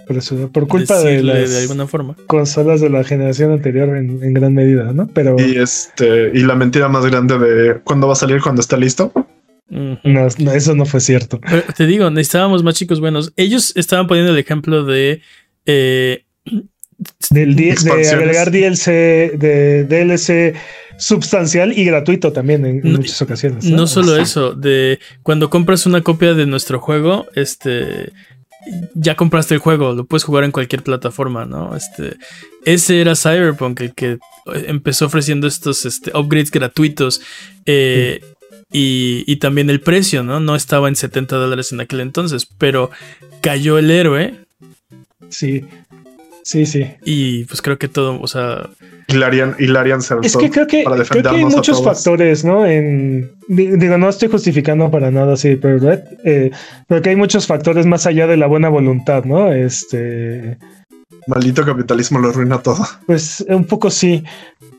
Por, 0.52 0.68
culpa 0.68 1.00
de 1.00 1.20
las 1.24 1.50
de 1.50 1.58
alguna 1.62 1.88
forma. 1.88 2.14
consolas 2.28 2.80
de 2.80 2.90
la 2.90 3.02
generación 3.02 3.50
anterior 3.50 3.88
en, 3.96 4.22
en 4.22 4.34
gran 4.34 4.54
medida, 4.54 4.92
¿no? 4.92 5.08
Pero 5.08 5.34
Y 5.38 5.56
este, 5.56 6.30
y 6.32 6.42
la 6.44 6.54
mentira 6.54 6.88
más 6.88 7.04
grande 7.06 7.38
de 7.38 7.80
cuándo 7.80 8.06
va 8.06 8.12
a 8.12 8.16
salir 8.16 8.40
cuando 8.40 8.60
esté 8.60 8.76
listo. 8.76 9.12
No, 9.68 9.98
no, 10.04 10.52
eso 10.52 10.74
no 10.76 10.84
fue 10.86 11.00
cierto. 11.00 11.40
Pero 11.40 11.62
te 11.76 11.86
digo, 11.86 12.08
necesitábamos 12.10 12.62
más 12.62 12.74
chicos 12.74 13.00
buenos. 13.00 13.32
Ellos 13.36 13.72
estaban 13.76 14.06
poniendo 14.06 14.32
el 14.32 14.38
ejemplo 14.38 14.84
de 14.84 15.22
eh, 15.66 16.24
Del 17.30 17.54
de 17.56 17.72
agregar 18.10 18.50
DLC, 18.50 18.86
de 19.38 19.84
DLC 19.84 20.54
substancial 20.98 21.76
y 21.78 21.84
gratuito 21.84 22.32
también 22.32 22.66
en, 22.66 22.76
en 22.84 22.92
No- 22.92 22.98
muchas 22.98 23.22
ocasiones. 23.22 23.64
no 23.64 23.86
solo 23.86 24.16
eso, 24.16 24.52
de 24.52 24.98
cuando 25.22 25.48
compras 25.48 25.86
una 25.86 26.02
copia 26.02 26.34
de 26.34 26.46
nuestro 26.46 26.78
juego, 26.80 27.26
este 27.34 28.12
ya 28.94 29.16
compraste 29.16 29.54
el 29.54 29.60
juego, 29.60 29.94
lo 29.94 30.04
puedes 30.04 30.24
jugar 30.24 30.44
en 30.44 30.50
cualquier 30.52 30.82
plataforma, 30.82 31.46
¿no? 31.46 31.74
Este 31.74 32.16
ese 32.66 33.00
era 33.00 33.16
Cyberpunk 33.16 33.80
el 33.80 33.94
que 33.94 34.18
empezó 34.66 35.06
ofreciendo 35.06 35.46
estos 35.46 35.86
este, 35.86 36.10
upgrades 36.14 36.50
gratuitos 36.50 37.22
eh, 37.64 38.20
y, 38.70 39.24
y 39.26 39.36
también 39.36 39.70
el 39.70 39.80
precio, 39.80 40.22
¿no? 40.22 40.40
No 40.40 40.54
estaba 40.54 40.88
en 40.88 40.96
70 40.96 41.36
dólares 41.36 41.72
en 41.72 41.80
aquel 41.80 42.00
entonces, 42.00 42.46
pero 42.58 42.90
cayó 43.40 43.78
el 43.78 43.90
héroe 43.90 44.34
Sí, 45.30 45.64
sí, 46.42 46.66
sí. 46.66 46.86
y 47.04 47.44
pues 47.44 47.62
creo 47.62 47.78
que 47.78 47.88
todo, 47.88 48.20
o 48.20 48.26
sea, 48.26 48.68
Hilarian, 49.08 49.56
Hilarian 49.58 50.02
se 50.02 50.14
Es 50.22 50.36
que 50.36 50.50
creo 50.50 50.66
que, 50.66 50.82
para 50.84 51.04
creo 51.04 51.22
que 51.22 51.28
hay 51.28 51.44
muchos 51.44 51.82
factores, 51.82 52.44
¿no? 52.44 52.64
En, 52.66 53.30
di- 53.48 53.76
digo, 53.76 53.98
no 53.98 54.08
estoy 54.08 54.28
justificando 54.28 54.90
para 54.90 55.10
nada 55.10 55.34
así, 55.34 55.56
pero 55.56 55.78
eh, 56.24 56.50
pero 56.86 57.02
que 57.02 57.10
hay 57.10 57.16
muchos 57.16 57.46
factores 57.46 57.86
más 57.86 58.06
allá 58.06 58.26
de 58.26 58.36
la 58.36 58.46
buena 58.46 58.68
voluntad, 58.68 59.24
¿no? 59.24 59.52
Este, 59.52 60.56
Maldito 61.26 61.64
capitalismo 61.64 62.18
lo 62.18 62.28
arruina 62.30 62.62
todo. 62.62 62.84
pues 63.06 63.44
un 63.48 63.64
poco 63.64 63.90
sí, 63.90 64.24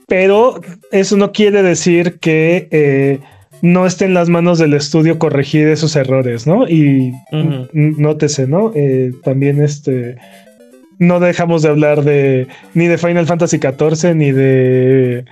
pero 0.08 0.60
eso 0.92 1.18
no 1.18 1.32
quiere 1.32 1.62
decir 1.64 2.20
que 2.20 2.68
eh, 2.72 3.20
no 3.62 3.86
esté 3.86 4.06
en 4.06 4.14
las 4.16 4.28
manos 4.30 4.58
del 4.60 4.74
estudio 4.74 5.20
corregir 5.20 5.68
esos 5.68 5.96
errores, 5.96 6.48
¿no? 6.48 6.68
Y 6.68 7.14
n- 7.32 7.68
nótese, 7.74 8.48
¿no? 8.48 8.72
Eh, 8.76 9.12
también 9.24 9.62
este 9.62 10.18
no 11.02 11.20
dejamos 11.20 11.64
de 11.64 11.70
hablar 11.70 12.04
de 12.04 12.48
ni 12.76 12.86
de 12.86 12.98
Final 13.00 13.26
Fantasy 13.26 13.58
XIV 13.58 14.14
ni 14.16 14.32
de 14.32 15.26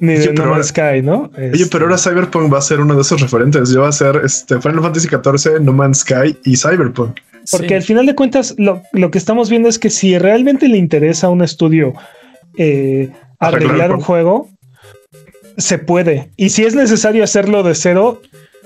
ni 0.00 0.14
Oye, 0.14 0.28
de 0.28 0.32
No 0.32 0.42
ahora- 0.44 0.54
Man's 0.54 0.68
Sky, 0.68 1.02
¿no? 1.02 1.30
Oye, 1.36 1.50
Este, 1.52 1.66
pero 1.70 1.84
ahora 1.84 1.98
Cyberpunk 1.98 2.52
va 2.52 2.58
a 2.58 2.62
ser 2.62 2.80
uno 2.80 2.94
de 2.94 3.02
esos 3.02 3.20
referentes. 3.20 3.70
Ya 3.70 3.80
va 3.80 3.88
a 3.88 3.92
ser 3.92 4.22
este 4.24 4.58
Final 4.60 4.80
Fantasy 4.80 5.08
XIV, 5.08 5.60
No 5.60 5.72
Man's 5.74 5.98
Sky 5.98 6.36
y 6.44 6.56
Cyberpunk. 6.56 7.20
Porque 7.50 7.68
sí. 7.68 7.74
al 7.74 7.82
final 7.82 8.06
de 8.06 8.14
cuentas, 8.14 8.54
lo, 8.56 8.82
lo 8.92 9.10
que 9.10 9.18
estamos 9.18 9.50
viendo 9.50 9.68
es 9.68 9.78
que 9.78 9.90
si 9.90 10.16
realmente 10.18 10.66
le 10.66 10.78
interesa 10.78 11.26
a 11.26 11.30
un 11.30 11.42
estudio 11.42 11.92
eh, 12.56 13.10
Arreglar 13.38 13.92
un 13.92 14.00
juego, 14.00 14.48
se 15.58 15.78
puede. 15.78 16.30
Y 16.36 16.48
si 16.50 16.64
es 16.64 16.74
necesario 16.74 17.22
hacerlo 17.22 17.62
de 17.62 17.74
cero, 17.74 18.22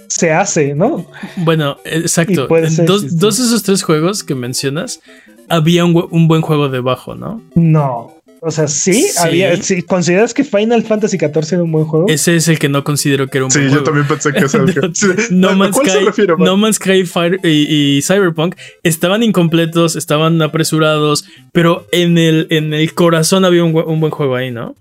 se 0.08 0.30
hace, 0.32 0.74
¿no? 0.74 1.06
Bueno, 1.38 1.78
exacto. 1.84 2.46
Dos, 2.46 2.68
sí, 2.68 3.08
sí. 3.10 3.16
dos 3.16 3.38
de 3.38 3.44
esos 3.44 3.62
tres 3.62 3.82
juegos 3.82 4.22
que 4.22 4.34
mencionas, 4.34 5.00
había 5.48 5.84
un, 5.84 6.06
un 6.10 6.28
buen 6.28 6.42
juego 6.42 6.68
debajo, 6.68 7.14
¿no? 7.14 7.42
No. 7.54 8.12
O 8.42 8.50
sea, 8.50 8.68
sí, 8.68 9.02
Sí. 9.02 9.18
había. 9.18 9.56
Si 9.60 9.82
consideras 9.82 10.32
que 10.34 10.44
Final 10.44 10.82
Fantasy 10.84 11.16
XIV 11.18 11.54
era 11.54 11.62
un 11.62 11.72
buen 11.72 11.84
juego, 11.86 12.06
Ese 12.08 12.36
es 12.36 12.46
el 12.48 12.58
que 12.58 12.68
no 12.68 12.84
considero 12.84 13.26
que 13.28 13.38
era 13.38 13.44
un 13.46 13.50
Sí, 13.50 13.58
buen 13.60 13.70
yo 13.70 13.78
juego. 13.80 13.84
también 13.86 14.06
pensé 14.06 14.32
que 14.32 14.44
eso. 14.44 14.64
Sí, 14.94 15.06
No 15.30 15.48
¿a 15.50 15.54
Man's 15.56 15.76
Sky, 15.76 16.22
no 16.38 16.56
Man's 16.56 16.76
Sky 16.76 17.04
Fire 17.06 17.40
y, 17.42 17.96
y 17.96 18.02
Cyberpunk 18.02 18.54
estaban 18.82 19.22
incompletos, 19.22 19.96
estaban 19.96 20.40
apresurados, 20.42 21.24
pero 21.52 21.86
en 21.92 22.18
el, 22.18 22.46
en 22.50 22.74
el 22.74 22.92
corazón 22.94 23.44
había 23.44 23.64
un, 23.64 23.74
un 23.74 24.00
buen 24.00 24.12
juego 24.12 24.36
ahí, 24.36 24.50
¿no? 24.50 24.76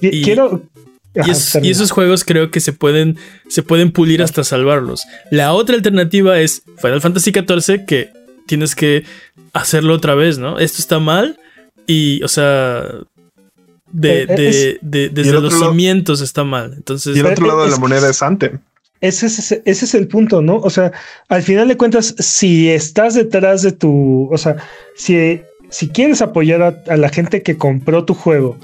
y- 0.00 0.22
quiero. 0.22 0.62
Y, 1.14 1.30
es- 1.30 1.56
y 1.62 1.70
esos 1.70 1.92
juegos 1.92 2.24
creo 2.24 2.50
que 2.50 2.58
se 2.58 2.72
pueden, 2.72 3.16
se 3.48 3.62
pueden 3.62 3.92
pulir 3.92 4.20
hasta 4.22 4.42
salvarlos. 4.42 5.04
La 5.30 5.52
otra 5.52 5.76
alternativa 5.76 6.40
es 6.40 6.62
Final 6.82 7.00
Fantasy 7.00 7.30
XIV, 7.30 7.84
que 7.86 8.08
tienes 8.46 8.74
que 8.74 9.04
hacerlo 9.52 9.94
otra 9.94 10.14
vez, 10.14 10.38
¿no? 10.38 10.58
Esto 10.58 10.78
está 10.80 10.98
mal 10.98 11.38
y, 11.86 12.22
o 12.22 12.28
sea, 12.28 12.82
de, 13.92 14.22
Eh, 14.22 14.26
de- 14.26 14.48
es- 14.48 14.78
de- 14.82 15.04
Y 15.04 15.08
desde 15.10 15.32
los 15.32 15.52
lado- 15.52 15.70
cimientos 15.70 16.20
está 16.20 16.44
mal. 16.44 16.74
Entonces, 16.76 17.16
Y 17.16 17.20
el 17.20 17.26
otro 17.26 17.44
Eh, 17.44 17.48
lado 17.48 17.64
de 17.64 17.70
la 17.70 17.76
moneda 17.78 18.10
es 18.10 18.22
Anthem. 18.22 18.58
Ese 19.00 19.26
es, 19.26 19.38
ese, 19.38 19.62
ese 19.66 19.84
es 19.84 19.94
el 19.94 20.08
punto, 20.08 20.40
¿no? 20.40 20.56
O 20.56 20.70
sea, 20.70 20.90
al 21.28 21.42
final 21.42 21.68
de 21.68 21.76
cuentas, 21.76 22.14
si 22.18 22.70
estás 22.70 23.14
detrás 23.14 23.62
de 23.62 23.72
tu, 23.72 24.28
o 24.32 24.38
sea, 24.38 24.56
si, 24.96 25.40
si 25.68 25.88
quieres 25.88 26.22
apoyar 26.22 26.62
a, 26.62 26.82
a 26.88 26.96
la 26.96 27.08
gente 27.10 27.42
que 27.42 27.56
compró 27.58 28.04
tu 28.04 28.14
juego 28.14 28.56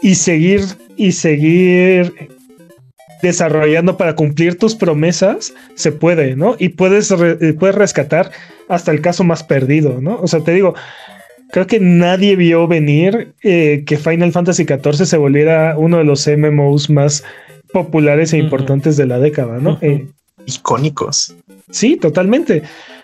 y 0.00 0.14
seguir 0.14 0.62
y 0.96 1.12
seguir 1.12 2.12
desarrollando 3.22 3.96
para 3.96 4.14
cumplir 4.16 4.58
tus 4.58 4.74
promesas, 4.74 5.54
se 5.74 5.92
puede, 5.92 6.36
¿no? 6.36 6.56
Y 6.58 6.70
puedes, 6.70 7.10
re- 7.10 7.38
eh, 7.40 7.52
puedes 7.54 7.76
rescatar 7.76 8.30
hasta 8.68 8.90
el 8.90 9.00
caso 9.00 9.24
más 9.24 9.42
perdido, 9.44 10.00
¿no? 10.00 10.18
O 10.20 10.26
sea, 10.26 10.40
te 10.40 10.52
digo, 10.52 10.74
creo 11.50 11.66
que 11.66 11.78
nadie 11.80 12.34
vio 12.36 12.66
venir 12.66 13.32
eh, 13.42 13.84
que 13.86 13.96
Final 13.96 14.32
Fantasy 14.32 14.64
XIV 14.64 15.06
se 15.06 15.16
volviera 15.16 15.76
uno 15.78 15.98
de 15.98 16.04
los 16.04 16.26
MMOs 16.26 16.90
más 16.90 17.24
populares 17.72 18.32
e 18.32 18.38
importantes 18.38 18.96
de 18.96 19.06
la 19.06 19.18
década, 19.18 19.58
¿no? 19.58 19.78
Eh, 19.80 20.06
Icónicos. 20.46 21.36
sí, 21.70 21.96
totalmente, 21.96 22.62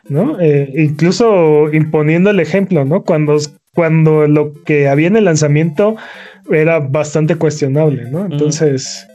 ¿no? 0.09 0.39
Eh, 0.41 0.73
incluso 0.77 1.73
imponiendo 1.73 2.31
el 2.31 2.41
ejemplo, 2.41 2.85
¿no? 2.85 3.03
Cuando, 3.05 3.37
cuando 3.75 4.27
lo 4.27 4.53
que 4.65 4.89
había 4.89 5.07
en 5.07 5.17
el 5.17 5.25
lanzamiento 5.27 5.97
era 6.51 6.81
bastante 6.81 7.37
cuestionable, 7.37 8.11
¿no? 8.11 8.27
Entonces, 8.27 9.07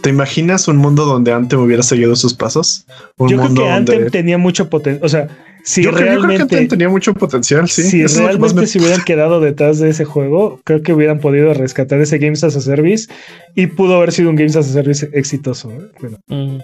¿Te 0.00 0.10
imaginas 0.10 0.68
un 0.68 0.76
mundo 0.78 1.04
donde 1.04 1.32
Anthem 1.32 1.60
hubiera 1.60 1.82
seguido 1.82 2.16
sus 2.16 2.34
pasos? 2.34 2.86
Un 3.18 3.28
yo 3.28 3.36
creo 3.36 3.48
mundo 3.48 3.62
que 3.62 3.68
Anthem 3.70 3.94
donde. 3.96 4.10
tenía 4.10 4.38
mucho 4.38 4.70
potencial, 4.70 5.04
o 5.04 5.08
sea, 5.08 5.28
si 5.64 5.82
yo, 5.82 5.90
creo, 5.92 6.00
yo 6.00 6.06
creo 6.06 6.20
que 6.22 6.26
realmente... 6.28 6.54
Anthem 6.56 6.68
tenía 6.68 6.88
mucho 6.88 7.14
potencial, 7.14 7.68
sí. 7.68 7.82
si 7.82 8.00
Eso 8.02 8.20
realmente 8.26 8.62
me- 8.62 8.66
se 8.66 8.78
hubieran 8.78 9.02
quedado 9.04 9.40
detrás 9.40 9.78
de 9.78 9.90
ese 9.90 10.04
juego, 10.04 10.60
creo 10.64 10.82
que 10.82 10.92
hubieran 10.92 11.20
podido 11.20 11.52
rescatar 11.54 12.00
ese 12.00 12.18
Games 12.18 12.42
as 12.42 12.56
a 12.56 12.60
Service 12.60 13.08
y 13.54 13.66
pudo 13.66 13.96
haber 13.96 14.12
sido 14.12 14.30
un 14.30 14.36
Games 14.36 14.56
as 14.56 14.68
a 14.70 14.72
Service 14.72 15.08
exitoso. 15.12 15.70
¿eh? 15.70 15.90
Bueno, 16.00 16.18
mm, 16.28 16.58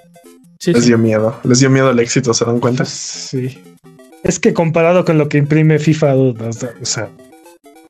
sí, 0.58 0.72
Les 0.72 0.82
sí. 0.82 0.88
dio 0.88 0.98
miedo. 0.98 1.38
Les 1.44 1.60
dio 1.60 1.68
miedo 1.70 1.90
el 1.90 1.98
éxito, 2.00 2.32
¿se 2.34 2.44
dan 2.44 2.60
cuenta? 2.60 2.84
sí. 2.86 3.58
Es 4.24 4.40
que 4.40 4.52
comparado 4.52 5.04
con 5.04 5.16
lo 5.16 5.28
que 5.28 5.38
imprime 5.38 5.78
FIFA, 5.78 6.16
o 6.16 6.34
sea, 6.82 7.08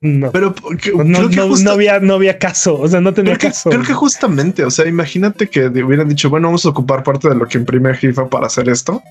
no. 0.00 0.30
Pero 0.32 0.54
que- 0.54 0.92
no, 0.92 1.18
creo 1.18 1.28
que 1.30 1.36
no- 1.36 1.48
justo- 1.48 1.64
no 1.64 1.72
había, 1.72 1.98
no 2.00 2.14
había 2.14 2.38
caso, 2.38 2.78
o 2.78 2.86
sea, 2.88 3.00
no 3.00 3.12
tenía 3.14 3.32
Creo 3.36 3.40
que, 3.40 3.46
caso. 3.48 3.70
creo 3.70 3.82
que 3.82 3.94
justamente, 3.94 4.64
o 4.64 4.70
sea, 4.70 4.86
imagínate 4.86 5.48
que 5.48 5.66
hubieran 5.68 6.08
dicho, 6.08 6.30
bueno, 6.30 6.48
vamos 6.48 6.64
a 6.66 6.68
ocupar 6.70 7.02
parte 7.02 7.28
de 7.28 7.34
lo 7.34 7.46
que 7.46 7.58
imprime 7.58 7.94
FIFA 7.94 8.28
para 8.28 8.46
hacer 8.46 8.68
esto. 8.68 9.02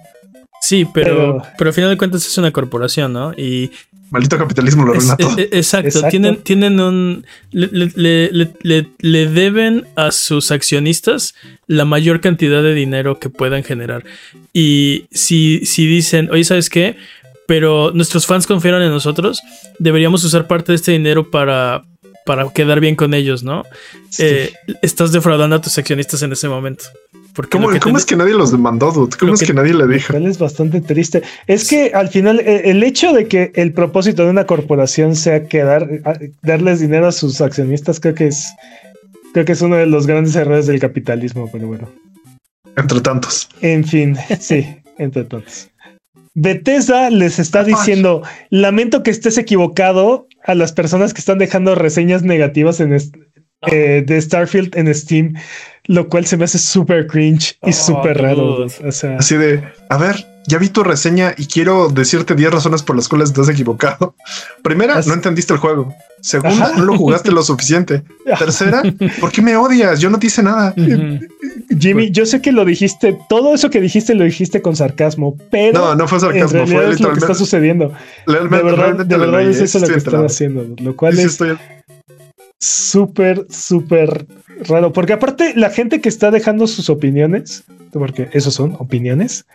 Sí, 0.61 0.87
pero, 0.93 1.15
Pero- 1.15 1.43
pero 1.57 1.69
al 1.69 1.73
final 1.73 1.89
de 1.91 1.97
cuentas 1.97 2.25
es 2.25 2.37
una 2.37 2.51
corporación, 2.51 3.13
¿no? 3.13 3.33
Y 3.33 3.71
Maldito 4.09 4.37
capitalismo 4.37 4.85
lo 4.85 4.93
arruina 4.93 5.17
todo. 5.17 5.35
exacto, 5.37 5.87
Exacto. 5.89 6.09
Tienen, 6.09 6.37
tienen 6.37 6.79
un. 6.79 7.25
Le- 7.51 7.91
le- 7.93 8.31
le- 8.63 8.87
le 8.99 9.27
deben 9.27 9.85
a 9.97 10.11
sus 10.11 10.49
accionistas 10.51 11.35
la 11.67 11.83
mayor 11.83 12.21
cantidad 12.21 12.63
de 12.63 12.73
dinero 12.73 13.19
que 13.19 13.29
puedan 13.29 13.63
generar. 13.65 14.05
Y 14.53 15.07
si, 15.11 15.65
si 15.65 15.85
dicen, 15.85 16.29
oye, 16.31 16.45
¿sabes 16.45 16.69
qué? 16.69 16.95
Pero 17.47 17.91
nuestros 17.93 18.25
fans 18.27 18.45
confiaron 18.45 18.81
en 18.83 18.89
nosotros, 18.89 19.41
deberíamos 19.79 20.23
usar 20.23 20.47
parte 20.47 20.71
de 20.71 20.75
este 20.75 20.91
dinero 20.91 21.31
para 21.31 21.83
para 22.25 22.49
quedar 22.51 22.81
bien 22.81 22.97
con 22.97 23.13
ellos, 23.13 23.41
¿no? 23.43 23.63
Sí. 24.09 24.23
Eh, 24.25 24.53
estás 24.81 25.13
defraudando 25.13 25.55
a 25.55 25.61
tus 25.61 25.77
accionistas 25.77 26.21
en 26.23 26.33
ese 26.33 26.49
momento. 26.49 26.83
Porque 27.33 27.51
¿Cómo, 27.51 27.69
que 27.69 27.77
es 27.77 28.05
que 28.05 28.17
nadie 28.17 28.33
los 28.33 28.51
demandó, 28.51 28.91
dude? 28.91 29.15
¿Cómo 29.17 29.29
Lo 29.29 29.33
es 29.35 29.39
que- 29.39 29.45
que 29.45 29.53
nadie 29.53 29.73
le 29.73 29.87
dijo? 29.87 30.11
Es 30.17 30.37
bastante 30.37 30.81
triste. 30.81 31.21
Es 31.45 31.69
que 31.69 31.91
al 31.93 32.09
final 32.09 32.41
eh, 32.41 32.63
el 32.65 32.83
hecho 32.83 33.13
de 33.13 33.29
que 33.29 33.53
el 33.55 33.71
propósito 33.71 34.25
de 34.25 34.31
una 34.31 34.45
corporación 34.45 35.15
sea 35.15 35.47
quedar, 35.47 35.87
darles 36.43 36.81
dinero 36.81 37.07
a 37.07 37.13
sus 37.13 37.39
accionistas, 37.39 38.01
creo 38.01 38.13
que 38.15 38.27
es, 38.27 38.49
creo 39.33 39.45
que 39.45 39.53
es 39.53 39.61
uno 39.61 39.77
de 39.77 39.85
los 39.85 40.05
grandes 40.05 40.35
errores 40.35 40.67
del 40.67 40.81
capitalismo, 40.81 41.49
pero 41.49 41.67
bueno. 41.67 41.89
Entre 42.75 42.99
tantos. 42.99 43.47
En 43.61 43.85
fin, 43.85 44.17
sí, 44.41 44.65
entre 44.97 45.23
todos. 45.23 45.69
Bethesda 46.39 47.09
les 47.09 47.39
está 47.39 47.63
diciendo, 47.63 48.21
lamento 48.51 49.01
que 49.01 49.09
estés 49.09 49.39
equivocado 49.39 50.27
a 50.45 50.53
las 50.53 50.71
personas 50.71 51.11
que 51.15 51.19
están 51.19 51.39
dejando 51.39 51.73
reseñas 51.73 52.21
negativas 52.21 52.79
en 52.79 52.93
est- 52.93 53.15
eh, 53.71 54.03
de 54.05 54.21
Starfield 54.21 54.77
en 54.77 54.93
Steam, 54.93 55.33
lo 55.85 56.09
cual 56.09 56.27
se 56.27 56.37
me 56.37 56.43
hace 56.45 56.59
súper 56.59 57.07
cringe 57.07 57.57
y 57.63 57.69
Oh, 57.69 57.73
súper 57.73 58.21
raro. 58.21 58.55
dude. 58.67 58.87
O 58.87 58.91
sea, 58.91 59.17
Así 59.17 59.35
de, 59.35 59.63
a 59.89 59.97
ver, 59.97 60.15
ya 60.47 60.57
vi 60.57 60.69
tu 60.69 60.83
reseña 60.83 61.33
y 61.37 61.45
quiero 61.45 61.89
decirte 61.89 62.33
10 62.33 62.51
razones 62.51 62.81
por 62.81 62.95
las 62.95 63.07
cuales 63.07 63.37
has 63.37 63.49
equivocado. 63.49 64.15
Primera, 64.63 64.99
no 65.05 65.13
entendiste 65.13 65.53
el 65.53 65.59
juego. 65.59 65.93
Segunda, 66.21 66.65
Ajá. 66.65 66.77
no 66.77 66.85
lo 66.85 66.97
jugaste 66.97 67.31
lo 67.31 67.43
suficiente. 67.43 68.03
Tercera, 68.39 68.81
¿por 69.19 69.31
qué 69.31 69.41
me 69.43 69.55
odias? 69.55 69.99
Yo 69.99 70.09
no 70.09 70.17
te 70.17 70.27
hice 70.27 70.41
nada. 70.41 70.73
Jimmy, 71.79 72.09
yo 72.11 72.25
sé 72.25 72.41
que 72.41 72.51
lo 72.51 72.65
dijiste, 72.65 73.17
todo 73.29 73.53
eso 73.53 73.69
que 73.69 73.79
dijiste 73.81 74.15
lo 74.15 74.23
dijiste 74.23 74.61
con 74.61 74.75
sarcasmo, 74.75 75.37
pero 75.51 75.77
No, 75.79 75.95
no 75.95 76.07
fue 76.07 76.19
sarcasmo, 76.19 76.65
fue 76.65 76.89
es 76.89 76.99
lo 76.99 77.11
que 77.13 77.19
está 77.19 77.35
sucediendo. 77.35 77.89
De 78.25 78.33
realmente- 78.33 78.63
verdad, 78.65 78.77
realmente 78.77 79.13
de 79.13 79.17
lo 79.25 79.31
verdad 79.31 79.49
es 79.49 79.59
eso 79.61 79.79
lo 79.79 79.87
que 79.87 79.95
están 79.97 80.25
haciendo, 80.25 80.65
lo 80.81 80.95
cual 80.95 81.13
Sí, 81.13 81.19
sí, 81.19 81.25
es 81.25 81.31
estoy- 81.33 81.57
súper, 82.59 83.45
súper 83.49 84.25
raro. 84.67 84.91
Porque 84.93 85.13
aparte, 85.13 85.53
la 85.55 85.69
gente 85.69 86.01
que 86.01 86.09
está 86.09 86.31
dejando 86.31 86.67
sus 86.67 86.89
opiniones, 86.89 87.63
porque 87.91 88.27
esos 88.33 88.53
son 88.53 88.75
opiniones, 88.79 89.45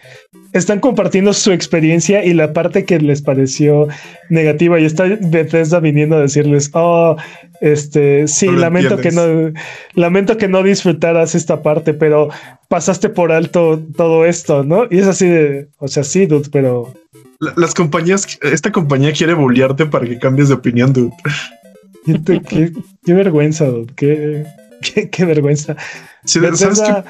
están 0.52 0.80
compartiendo 0.80 1.32
su 1.32 1.52
experiencia 1.52 2.24
y 2.24 2.34
la 2.34 2.52
parte 2.52 2.84
que 2.84 2.98
les 3.00 3.22
pareció 3.22 3.88
negativa. 4.30 4.78
Y 4.80 4.84
está 4.84 5.04
Bethesda 5.20 5.80
viniendo 5.80 6.16
a 6.16 6.20
decirles: 6.20 6.70
Oh, 6.74 7.16
este 7.60 8.26
sí, 8.28 8.46
No 8.46 8.52
lamento 8.52 8.96
que 8.98 9.10
no, 9.12 9.52
lamento 9.94 10.36
que 10.36 10.48
no 10.48 10.62
disfrutaras 10.62 11.34
esta 11.34 11.62
parte, 11.62 11.94
pero 11.94 12.28
pasaste 12.68 13.08
por 13.08 13.32
alto 13.32 13.82
todo 13.96 14.24
esto, 14.24 14.64
¿no? 14.64 14.84
Y 14.90 14.98
es 14.98 15.06
así 15.06 15.26
de, 15.26 15.68
o 15.78 15.88
sea, 15.88 16.04
sí, 16.04 16.26
dude, 16.26 16.48
pero 16.50 16.94
La- 17.40 17.52
Las 17.56 17.74
compañías, 17.74 18.26
esta 18.42 18.70
compañía 18.72 19.12
quiere 19.12 19.34
bullearte 19.34 19.86
para 19.86 20.06
que 20.06 20.18
cambies 20.18 20.48
de 20.48 20.54
opinión, 20.54 20.92
dude. 20.92 21.12
Qué, 22.04 22.40
qué- 22.42 22.72
qué 23.04 23.12
vergüenza, 23.12 23.66
dude, 23.66 23.92
qué, 23.94 24.44
qué, 24.82 25.08
qué 25.10 25.24
vergüenza. 25.24 25.76
Sí. 26.24 26.38
Bethesda, 26.40 27.04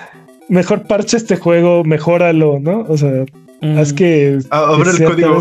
mejor 0.48 0.86
parche 0.86 1.16
este 1.16 1.36
juego, 1.36 1.84
mejóralo, 1.84 2.58
¿no? 2.60 2.80
O 2.88 2.96
sea, 2.96 3.24
Ujú. 3.62 3.78
haz 3.78 3.92
que. 3.92 4.38
Ah, 4.50 4.66
que 4.68 4.74
abre 4.74 4.90
el 4.90 5.04
código. 5.10 5.38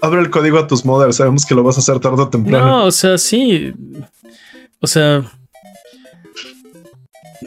Abre 0.00 0.20
el 0.20 0.30
código 0.30 0.58
a 0.58 0.66
tus 0.66 0.84
modders. 0.84 1.16
Sabemos 1.16 1.46
que 1.46 1.54
lo 1.54 1.62
vas 1.62 1.76
a 1.76 1.80
hacer 1.80 2.00
tarde 2.00 2.22
o 2.22 2.28
temprano. 2.28 2.66
No, 2.66 2.84
o 2.86 2.90
sea, 2.90 3.18
sí. 3.18 3.72
O 4.80 4.86
sea, 4.88 5.22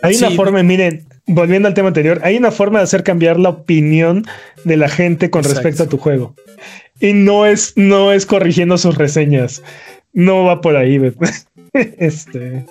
Hay 0.02 0.16
una 0.18 0.32
forma, 0.32 0.62
miren, 0.64 1.06
volviendo 1.28 1.68
al 1.68 1.74
tema 1.74 1.88
anterior, 1.90 2.20
hay 2.24 2.38
una 2.38 2.52
forma 2.52 2.80
de 2.80 2.84
hacer 2.84 3.04
cambiar 3.04 3.40
la 3.40 3.50
opinión 3.50 4.26
de 4.64 4.78
la 4.78 4.88
gente 4.90 5.30
con 5.30 5.40
Exacto. 5.42 5.62
respecto 5.62 5.84
a 5.84 5.88
tu 5.90 5.98
juego. 5.98 6.36
Y 7.00 7.14
no 7.14 7.46
es, 7.46 7.74
no 7.76 8.12
es 8.14 8.26
corrigiendo 8.26 8.78
sus 8.78 8.96
reseñas. 8.98 9.62
No 10.16 10.46
va 10.46 10.62
por 10.62 10.78
ahí, 10.78 10.98
Beth. 10.98 11.18
este. 11.74 12.66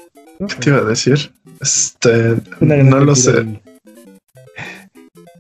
¿Qué 0.49 0.55
te 0.59 0.71
iba 0.71 0.79
a 0.79 0.85
decir? 0.85 1.31
Este, 1.61 2.37
no 2.61 3.01
lo 3.01 3.15
sé. 3.15 3.61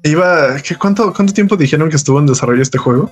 Iba, 0.05 0.61
¿qué, 0.63 0.77
cuánto, 0.77 1.13
¿cuánto 1.15 1.33
tiempo 1.33 1.57
dijeron 1.57 1.89
que 1.89 1.97
estuvo 1.97 2.21
en 2.21 2.27
desarrollo 2.27 2.63
este 2.63 2.77
juego? 2.77 3.11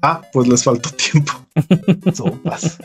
Ah, 0.00 0.22
pues 0.32 0.48
les 0.48 0.64
faltó 0.64 0.88
tiempo. 0.90 1.32
Sopas. 2.14 2.78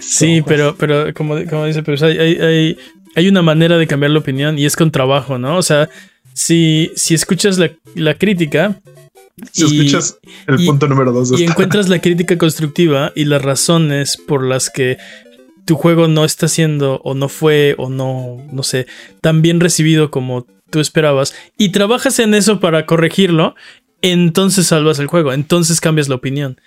sí, 0.00 0.38
Sopas. 0.38 0.48
pero, 0.48 0.74
pero 0.76 1.12
como, 1.12 1.44
como 1.44 1.66
dice, 1.66 1.82
hay, 2.06 2.18
hay, 2.18 2.36
hay, 2.38 2.78
hay 3.14 3.28
una 3.28 3.42
manera 3.42 3.76
de 3.76 3.86
cambiar 3.86 4.12
la 4.12 4.20
opinión 4.20 4.58
y 4.58 4.64
es 4.64 4.76
con 4.76 4.90
trabajo, 4.90 5.38
¿no? 5.38 5.58
O 5.58 5.62
sea, 5.62 5.90
si, 6.32 6.90
si 6.96 7.14
escuchas 7.14 7.58
la, 7.58 7.70
la 7.94 8.14
crítica 8.14 8.80
Si 9.52 9.64
y- 9.64 9.80
escuchas 9.80 10.18
el 10.46 10.60
y- 10.60 10.66
punto 10.66 10.86
número 10.88 11.12
dos 11.12 11.30
de 11.30 11.36
y 11.36 11.40
esta- 11.40 11.52
encuentras 11.52 11.88
la 11.88 12.00
crítica 12.00 12.38
constructiva 12.38 13.12
y 13.16 13.24
las 13.24 13.42
razones 13.42 14.16
por 14.16 14.44
las 14.44 14.70
que 14.70 14.96
tu 15.64 15.76
juego 15.76 16.08
no 16.08 16.24
está 16.24 16.46
siendo 16.46 17.00
o 17.04 17.14
no 17.14 17.28
fue 17.28 17.74
o 17.78 17.88
no, 17.88 18.36
no 18.52 18.62
sé, 18.62 18.86
tan 19.20 19.42
bien 19.42 19.60
recibido 19.60 20.10
como 20.10 20.46
tú 20.70 20.78
esperabas 20.80 21.34
y 21.56 21.70
trabajas 21.70 22.18
en 22.18 22.34
eso 22.34 22.60
para 22.60 22.84
corregirlo, 22.86 23.54
entonces 24.12 24.66
salvas 24.66 24.98
el 24.98 25.06
juego, 25.06 25.32
entonces 25.32 25.80
cambias 25.80 26.08
la 26.08 26.14
opinión. 26.16 26.60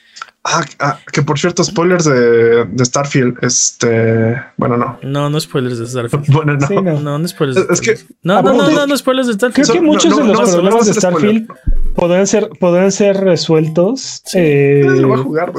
Ah, 0.44 0.64
ah, 0.80 1.00
que 1.12 1.22
por 1.22 1.38
cierto, 1.38 1.64
spoilers 1.64 2.06
de, 2.06 2.66
de 2.66 2.86
Starfield. 2.86 3.38
Este, 3.44 4.42
bueno, 4.56 4.78
no. 4.78 4.98
No, 5.04 5.30
no 5.30 5.40
spoilers 5.40 5.78
de 5.80 5.88
Starfield. 5.88 6.26
Bueno, 6.34 6.54
no. 6.56 6.68
Sí, 6.68 6.76
no. 6.76 7.00
No, 7.02 7.20
no 7.20 7.28
spoilers. 7.28 7.68
de 7.68 7.74
Es 7.74 7.82
que- 7.82 7.96
no, 8.24 8.42
no, 8.42 8.42
no, 8.54 8.62
aparte- 8.64 8.74
no, 8.76 8.88
no 8.88 8.98
spoilers 8.98 9.28
de 9.28 9.38
Creo 9.38 9.52
Starfield. 9.52 9.72
que 9.74 9.82
No, 9.82 9.88
muchos 9.94 10.12
no, 10.18 10.26
de 10.26 10.34
los 10.34 10.52
problemas 10.52 10.86
de. 10.88 10.94
Starfield 10.94 11.48
podrán 11.96 12.28
ser, 12.28 12.50
ser 12.92 13.18
resueltos 13.18 14.22
Sí. 14.26 14.38
eh, 14.40 14.84
lo 14.86 15.10
va 15.10 15.16
a 15.16 15.20
jugar, 15.20 15.54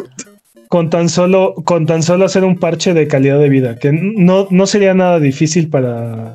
con 0.69 0.91
tan 0.91 1.09
solo 1.09 1.55
con 1.65 1.87
tan 1.87 2.03
solo 2.03 2.25
hacer 2.27 2.45
un 2.45 2.59
parche 2.59 2.93
de 2.95 3.09
calidad 3.09 3.39
de 3.39 3.49
vida 3.49 3.79
que 3.79 3.91
no, 3.93 4.47
no 4.51 4.67
sería 4.67 4.93
nada 4.95 5.19
difícil 5.19 5.69
para, 5.71 6.35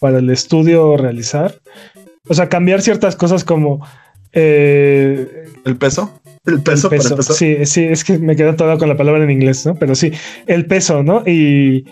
para 0.00 0.18
el 0.18 0.30
estudio 0.30 0.96
realizar. 0.96 1.60
O 2.28 2.34
sea, 2.34 2.48
cambiar 2.48 2.82
ciertas 2.82 3.16
cosas 3.16 3.42
como 3.44 3.84
eh, 4.38 5.44
¿El 5.64 5.76
peso? 5.76 6.20
El 6.46 6.62
peso, 6.62 6.90
el 6.90 6.98
peso. 6.98 7.16
para. 7.16 7.22
Sí, 7.22 7.66
sí, 7.66 7.84
es 7.84 8.04
que 8.04 8.18
me 8.18 8.36
quedé 8.36 8.52
todo 8.54 8.78
con 8.78 8.88
la 8.88 8.96
palabra 8.96 9.24
en 9.24 9.30
inglés, 9.30 9.66
¿no? 9.66 9.74
Pero 9.74 9.94
sí, 9.94 10.12
el 10.46 10.66
peso, 10.66 11.02
¿no? 11.02 11.22
Y 11.26 11.84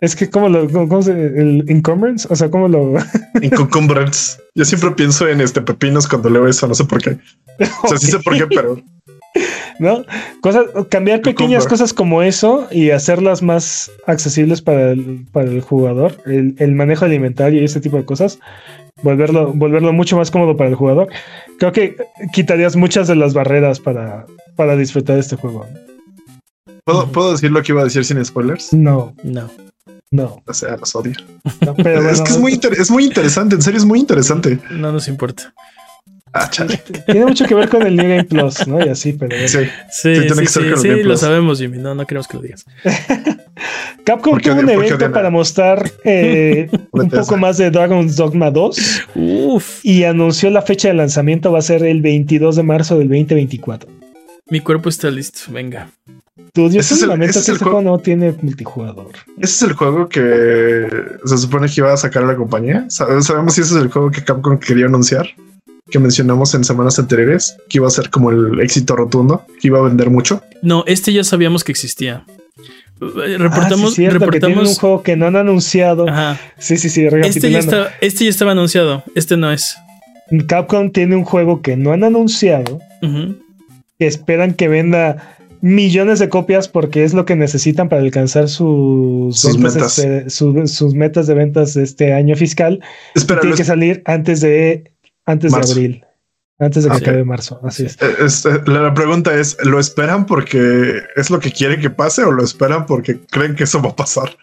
es 0.00 0.16
que 0.16 0.30
como 0.30 0.48
lo, 0.48 0.66
cómo, 0.68 0.88
cómo 0.88 1.02
se, 1.02 1.12
el 1.12 1.64
encumbrance, 1.68 2.26
o 2.30 2.36
sea, 2.36 2.50
como 2.50 2.68
lo, 2.68 2.94
Incumbents. 3.42 4.40
Yo 4.54 4.64
siempre 4.64 4.92
pienso 4.92 5.28
en 5.28 5.40
este 5.40 5.60
pepinos 5.60 6.08
cuando 6.08 6.30
leo 6.30 6.48
eso, 6.48 6.66
no 6.66 6.74
sé 6.74 6.84
por 6.84 7.02
qué. 7.02 7.18
O 7.82 7.88
sea, 7.88 7.98
sí 7.98 8.06
sé 8.06 8.18
por 8.20 8.36
qué, 8.36 8.46
pero 8.46 8.82
¿no? 9.78 10.04
Cosas, 10.40 10.66
cambiar 10.88 11.22
pequeñas 11.22 11.66
cosas 11.66 11.92
como 11.92 12.22
eso 12.22 12.68
y 12.70 12.90
hacerlas 12.90 13.42
más 13.42 13.90
accesibles 14.06 14.62
para 14.62 14.92
el, 14.92 15.26
para 15.32 15.50
el 15.50 15.60
jugador, 15.60 16.16
el, 16.26 16.54
el 16.58 16.74
manejo 16.74 17.04
alimentario 17.04 17.60
y 17.60 17.64
ese 17.64 17.80
tipo 17.80 17.96
de 17.96 18.04
cosas, 18.04 18.38
volverlo, 19.02 19.52
volverlo 19.52 19.92
mucho 19.92 20.16
más 20.16 20.30
cómodo 20.30 20.56
para 20.56 20.70
el 20.70 20.76
jugador. 20.76 21.08
Creo 21.58 21.72
que 21.72 21.96
quitarías 22.32 22.76
muchas 22.76 23.08
de 23.08 23.16
las 23.16 23.34
barreras 23.34 23.80
para, 23.80 24.26
para 24.56 24.76
disfrutar 24.76 25.16
de 25.16 25.20
este 25.20 25.36
juego. 25.36 25.66
¿puedo, 26.84 27.06
¿puedo 27.12 27.32
decir 27.32 27.50
lo 27.50 27.62
que 27.62 27.72
iba 27.72 27.80
a 27.82 27.84
decir 27.84 28.04
sin 28.04 28.24
spoilers? 28.24 28.72
No, 28.72 29.14
No. 29.22 29.50
no, 30.10 30.42
O 30.46 30.54
sea, 30.54 30.76
los 30.76 30.94
odio. 30.94 31.12
no, 31.64 31.74
pero 31.76 32.00
es 32.10 32.20
que 32.20 32.30
es 32.32 32.38
muy, 32.38 32.54
inter- 32.54 32.74
es 32.78 32.90
muy 32.90 33.04
interesante, 33.04 33.54
en 33.56 33.62
serio 33.62 33.78
es 33.78 33.84
muy 33.84 33.98
interesante. 34.00 34.58
No 34.70 34.92
nos 34.92 35.08
importa. 35.08 35.54
Ah, 36.32 36.48
chale. 36.50 36.80
tiene 37.06 37.26
mucho 37.26 37.44
que 37.44 37.54
ver 37.54 37.68
con 37.68 37.82
el 37.86 37.96
New 37.96 38.06
Game 38.08 38.24
Plus, 38.24 38.66
¿no? 38.68 38.84
Y 38.84 38.88
así, 38.88 39.12
pero. 39.14 39.36
Sí. 39.48 39.58
Sí, 39.58 39.64
Sí, 39.90 40.12
tiene 40.12 40.28
sí, 40.34 40.40
que 40.40 40.46
ser 40.46 40.62
sí, 40.62 40.68
con 40.70 40.72
el 40.72 40.78
sí, 40.78 40.88
Game 40.88 41.04
lo 41.04 41.16
sabemos, 41.16 41.58
Jimmy. 41.58 41.78
No, 41.78 41.94
no 41.94 42.06
queremos 42.06 42.28
que 42.28 42.36
lo 42.36 42.42
digas. 42.42 42.64
Capcom 44.04 44.32
¿Por 44.32 44.42
qué 44.42 44.50
tuvo 44.50 44.60
un 44.60 44.70
evento 44.70 45.12
para 45.12 45.30
mostrar 45.30 45.90
eh, 46.04 46.68
un 46.92 47.10
poco 47.10 47.36
más 47.36 47.58
de 47.58 47.70
Dragon's 47.70 48.16
Dogma 48.16 48.50
2 48.50 48.78
Uf, 49.14 49.84
y 49.84 50.04
anunció 50.04 50.50
la 50.50 50.62
fecha 50.62 50.88
de 50.88 50.94
lanzamiento 50.94 51.52
va 51.52 51.58
a 51.58 51.62
ser 51.62 51.84
el 51.84 52.00
22 52.00 52.56
de 52.56 52.62
marzo 52.62 52.98
del 52.98 53.08
2024. 53.08 53.90
mi 54.48 54.60
cuerpo 54.60 54.88
está 54.88 55.10
listo. 55.10 55.40
Venga. 55.50 55.90
Dude, 56.54 56.74
yo 56.74 56.80
Ese 56.80 56.94
es 56.94 57.02
el- 57.02 57.08
lamento 57.10 57.38
ese 57.38 57.38
que 57.38 57.42
es 57.42 57.48
el 57.48 57.54
este 57.54 57.64
juego- 57.64 57.82
no 57.82 57.98
tiene 57.98 58.34
multijugador. 58.40 59.10
Ese 59.38 59.54
es 59.54 59.62
el 59.62 59.72
juego 59.74 60.08
que 60.08 60.88
se 61.24 61.38
supone 61.38 61.66
que 61.68 61.74
iba 61.76 61.92
a 61.92 61.96
sacar 61.96 62.24
a 62.24 62.26
la 62.26 62.36
compañía. 62.36 62.86
Sa- 62.88 63.20
Sabemos 63.20 63.54
si 63.54 63.60
ese 63.60 63.76
es 63.76 63.82
el 63.82 63.90
juego 63.90 64.10
que 64.10 64.24
Capcom 64.24 64.58
quería 64.58 64.86
anunciar, 64.86 65.28
que 65.90 65.98
mencionamos 65.98 66.54
en 66.54 66.64
semanas 66.64 66.98
anteriores, 66.98 67.56
que 67.68 67.78
iba 67.78 67.86
a 67.86 67.90
ser 67.90 68.10
como 68.10 68.30
el 68.30 68.60
éxito 68.60 68.96
rotundo, 68.96 69.44
que 69.60 69.68
iba 69.68 69.78
a 69.78 69.82
vender 69.82 70.10
mucho. 70.10 70.42
No, 70.62 70.84
este 70.86 71.12
ya 71.12 71.24
sabíamos 71.24 71.64
que 71.64 71.72
existía. 71.72 72.24
Eh, 73.00 73.02
ah, 73.02 73.10
sí, 73.26 73.36
Reportamos, 73.38 73.94
que 73.94 74.04
un 74.04 74.10
reportamos. 74.10 74.78
juego 74.78 75.02
que 75.02 75.16
no 75.16 75.26
han 75.26 75.36
anunciado. 75.36 76.08
Ajá. 76.08 76.38
Sí, 76.58 76.76
sí, 76.76 76.88
sí, 76.90 77.06
Este 77.22 77.50
ya, 77.50 77.58
está, 77.58 77.94
este 78.00 78.24
ya 78.24 78.30
estaba 78.30 78.52
anunciado. 78.52 79.02
Este 79.14 79.36
no 79.36 79.50
es. 79.52 79.76
Capcom 80.46 80.90
tiene 80.92 81.16
un 81.16 81.24
juego 81.24 81.60
que 81.62 81.76
no 81.76 81.92
han 81.92 82.04
anunciado, 82.04 82.78
que 83.98 84.06
esperan 84.06 84.54
que 84.54 84.68
venda 84.68 85.34
millones 85.62 86.18
de 86.20 86.28
copias 86.28 86.68
porque 86.68 87.04
es 87.04 87.12
lo 87.12 87.24
que 87.26 87.36
necesitan 87.36 87.88
para 87.88 88.00
alcanzar 88.00 88.48
sus, 88.48 89.38
Sus 89.40 89.54
ventas 89.56 89.74
metas. 89.74 89.98
este- 89.98 90.30
su- 90.30 90.66
sus 90.66 90.94
metas 90.94 91.26
de 91.26 91.34
ventas 91.34 91.74
de 91.74 91.82
este 91.82 92.12
año 92.14 92.34
fiscal. 92.36 92.80
Espera, 93.14 93.40
tiene 93.40 93.56
que 93.56 93.64
salir 93.64 94.02
antes 94.06 94.40
de 94.40 94.90
antes 95.30 95.52
Marzo. 95.52 95.74
de 95.74 95.80
abril. 95.80 96.04
Antes 96.58 96.84
de 96.84 96.90
que 96.90 96.96
Ok. 96.96 97.02
acabe 97.02 97.24
marzo, 97.24 97.58
así 97.64 97.86
es. 97.86 97.96
Eh, 98.02 98.14
este, 98.20 98.50
la, 98.70 98.82
la 98.82 98.94
pregunta 98.94 99.34
es, 99.34 99.56
¿lo 99.64 99.80
esperan 99.80 100.26
porque 100.26 101.02
es 101.16 101.30
lo 101.30 101.40
que 101.40 101.50
quieren 101.50 101.80
que 101.80 101.88
pase 101.88 102.22
o 102.22 102.30
lo 102.32 102.44
esperan 102.44 102.84
porque 102.84 103.18
creen 103.30 103.54
que 103.54 103.64
eso 103.64 103.80
va 103.80 103.90
a 103.90 103.96
pasar? 103.96 104.36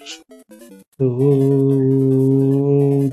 Uh, 0.99 3.11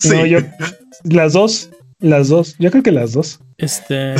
Sí. 0.00 0.10
No, 0.10 0.26
yo, 0.26 0.38
las 1.04 1.32
dos, 1.32 1.70
las 1.98 2.28
dos, 2.28 2.54
yo 2.58 2.70
creo 2.70 2.82
que 2.84 2.92
las 2.92 3.12
dos. 3.12 3.40
Este. 3.56 4.14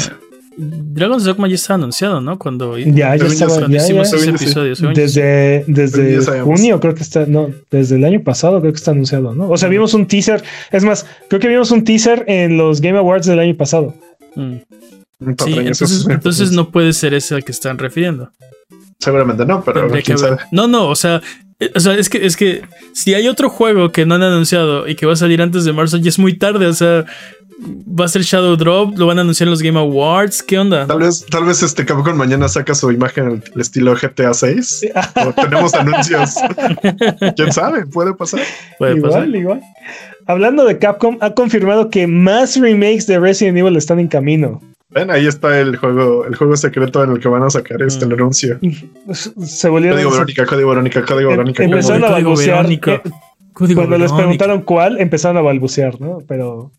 Dragon's 0.60 1.22
Dogma 1.24 1.46
ya 1.46 1.54
está 1.54 1.74
anunciado, 1.74 2.20
¿no? 2.20 2.36
Cuando, 2.38 2.76
Ya, 2.76 3.14
ya 3.14 3.26
estaba, 3.26 3.58
cuando 3.58 3.76
ya, 3.76 3.82
hicimos 3.84 4.10
ya. 4.10 4.16
ese 4.16 4.24
sí. 4.36 4.44
episodio. 4.44 4.74
Desde, 4.92 5.64
desde 5.68 6.40
junio 6.40 6.80
creo 6.80 6.94
que 6.96 7.02
está, 7.04 7.26
no, 7.26 7.50
desde 7.70 7.94
el 7.96 8.04
año 8.04 8.22
pasado 8.24 8.60
creo 8.60 8.72
que 8.72 8.78
está 8.78 8.90
anunciado, 8.90 9.34
¿no? 9.34 9.48
O 9.48 9.56
sea, 9.56 9.68
vimos 9.68 9.94
un 9.94 10.06
teaser, 10.06 10.42
es 10.72 10.82
más, 10.84 11.06
creo 11.28 11.40
que 11.40 11.46
vimos 11.48 11.70
un 11.70 11.84
teaser 11.84 12.24
en 12.26 12.56
los 12.56 12.80
Game 12.80 12.98
Awards 12.98 13.26
del 13.26 13.38
año 13.38 13.56
pasado. 13.56 13.94
Mm. 14.34 14.54
Sí, 15.20 15.52
entonces, 15.58 15.90
es- 15.92 16.08
entonces 16.08 16.50
no 16.52 16.70
puede 16.70 16.92
ser 16.92 17.14
ese 17.14 17.34
al 17.36 17.44
que 17.44 17.52
están 17.52 17.78
refiriendo. 17.78 18.30
Seguramente 18.98 19.44
no, 19.46 19.62
pero 19.62 19.88
quién 20.04 20.18
sabe. 20.18 20.38
No, 20.50 20.66
no, 20.66 20.88
o 20.88 20.96
sea, 20.96 21.22
o 21.74 21.80
sea, 21.80 21.94
es 21.94 22.08
que 22.08 22.24
es 22.24 22.36
que 22.36 22.62
si 22.92 23.14
hay 23.14 23.26
otro 23.26 23.50
juego 23.50 23.90
que 23.90 24.06
no 24.06 24.14
han 24.14 24.22
anunciado 24.22 24.86
y 24.86 24.94
que 24.94 25.06
va 25.06 25.14
a 25.14 25.16
salir 25.16 25.42
antes 25.42 25.64
de 25.64 25.72
marzo, 25.72 25.96
ya 25.96 26.08
es 26.08 26.18
muy 26.18 26.38
tarde, 26.38 26.66
o 26.66 26.72
sea, 26.72 27.04
va 27.60 28.04
a 28.04 28.08
ser 28.08 28.22
Shadow 28.22 28.56
Drop, 28.56 28.96
lo 28.96 29.06
van 29.06 29.18
a 29.18 29.22
anunciar 29.22 29.48
en 29.48 29.50
los 29.50 29.62
Game 29.62 29.78
Awards, 29.78 30.42
¿qué 30.42 30.58
onda? 30.58 30.86
Tal 30.86 31.00
vez, 31.00 31.26
tal 31.26 31.44
vez 31.44 31.62
este 31.62 31.84
Capcom 31.84 32.16
mañana 32.16 32.48
saca 32.48 32.74
su 32.74 32.90
imagen 32.92 33.42
al 33.54 33.60
estilo 33.60 33.94
GTA 33.94 34.32
6. 34.34 34.86
o 35.26 35.32
tenemos 35.32 35.74
anuncios. 35.74 36.36
¿Quién 37.36 37.52
sabe? 37.52 37.86
Puede 37.86 38.14
pasar. 38.14 38.40
Puede 38.78 39.00
pasar. 39.00 39.26
igual, 39.26 39.36
igual. 39.36 39.60
Hablando 40.26 40.64
de 40.64 40.78
Capcom, 40.78 41.18
ha 41.20 41.34
confirmado 41.34 41.90
que 41.90 42.06
más 42.06 42.56
remakes 42.56 43.06
de 43.06 43.18
Resident 43.18 43.58
Evil 43.58 43.76
están 43.76 43.98
en 43.98 44.08
camino. 44.08 44.60
Ven, 44.90 45.10
ahí 45.10 45.26
está 45.26 45.58
el 45.60 45.76
juego, 45.76 46.24
el 46.24 46.34
juego 46.34 46.56
secreto 46.56 47.04
en 47.04 47.10
el 47.12 47.20
que 47.20 47.28
van 47.28 47.42
a 47.42 47.50
sacar 47.50 47.82
este 47.82 48.06
Mm. 48.06 48.08
el 48.08 48.14
anuncio. 48.14 48.58
Se 49.12 49.68
volvieron 49.68 49.96
Código 49.98 50.10
Verónica, 50.12 50.46
código 50.46 50.70
Verónica, 50.70 51.04
código 51.04 51.30
Em- 51.30 51.36
Verónica. 51.36 51.62
empezaron 51.64 52.04
a 52.04 52.08
balbucear. 52.10 52.66
Cuando 53.74 53.98
les 53.98 54.12
preguntaron 54.12 54.62
cuál, 54.62 54.98
empezaron 55.00 55.36
a 55.36 55.40
balbucear, 55.42 56.00
¿no? 56.00 56.18
Pero, 56.26 56.70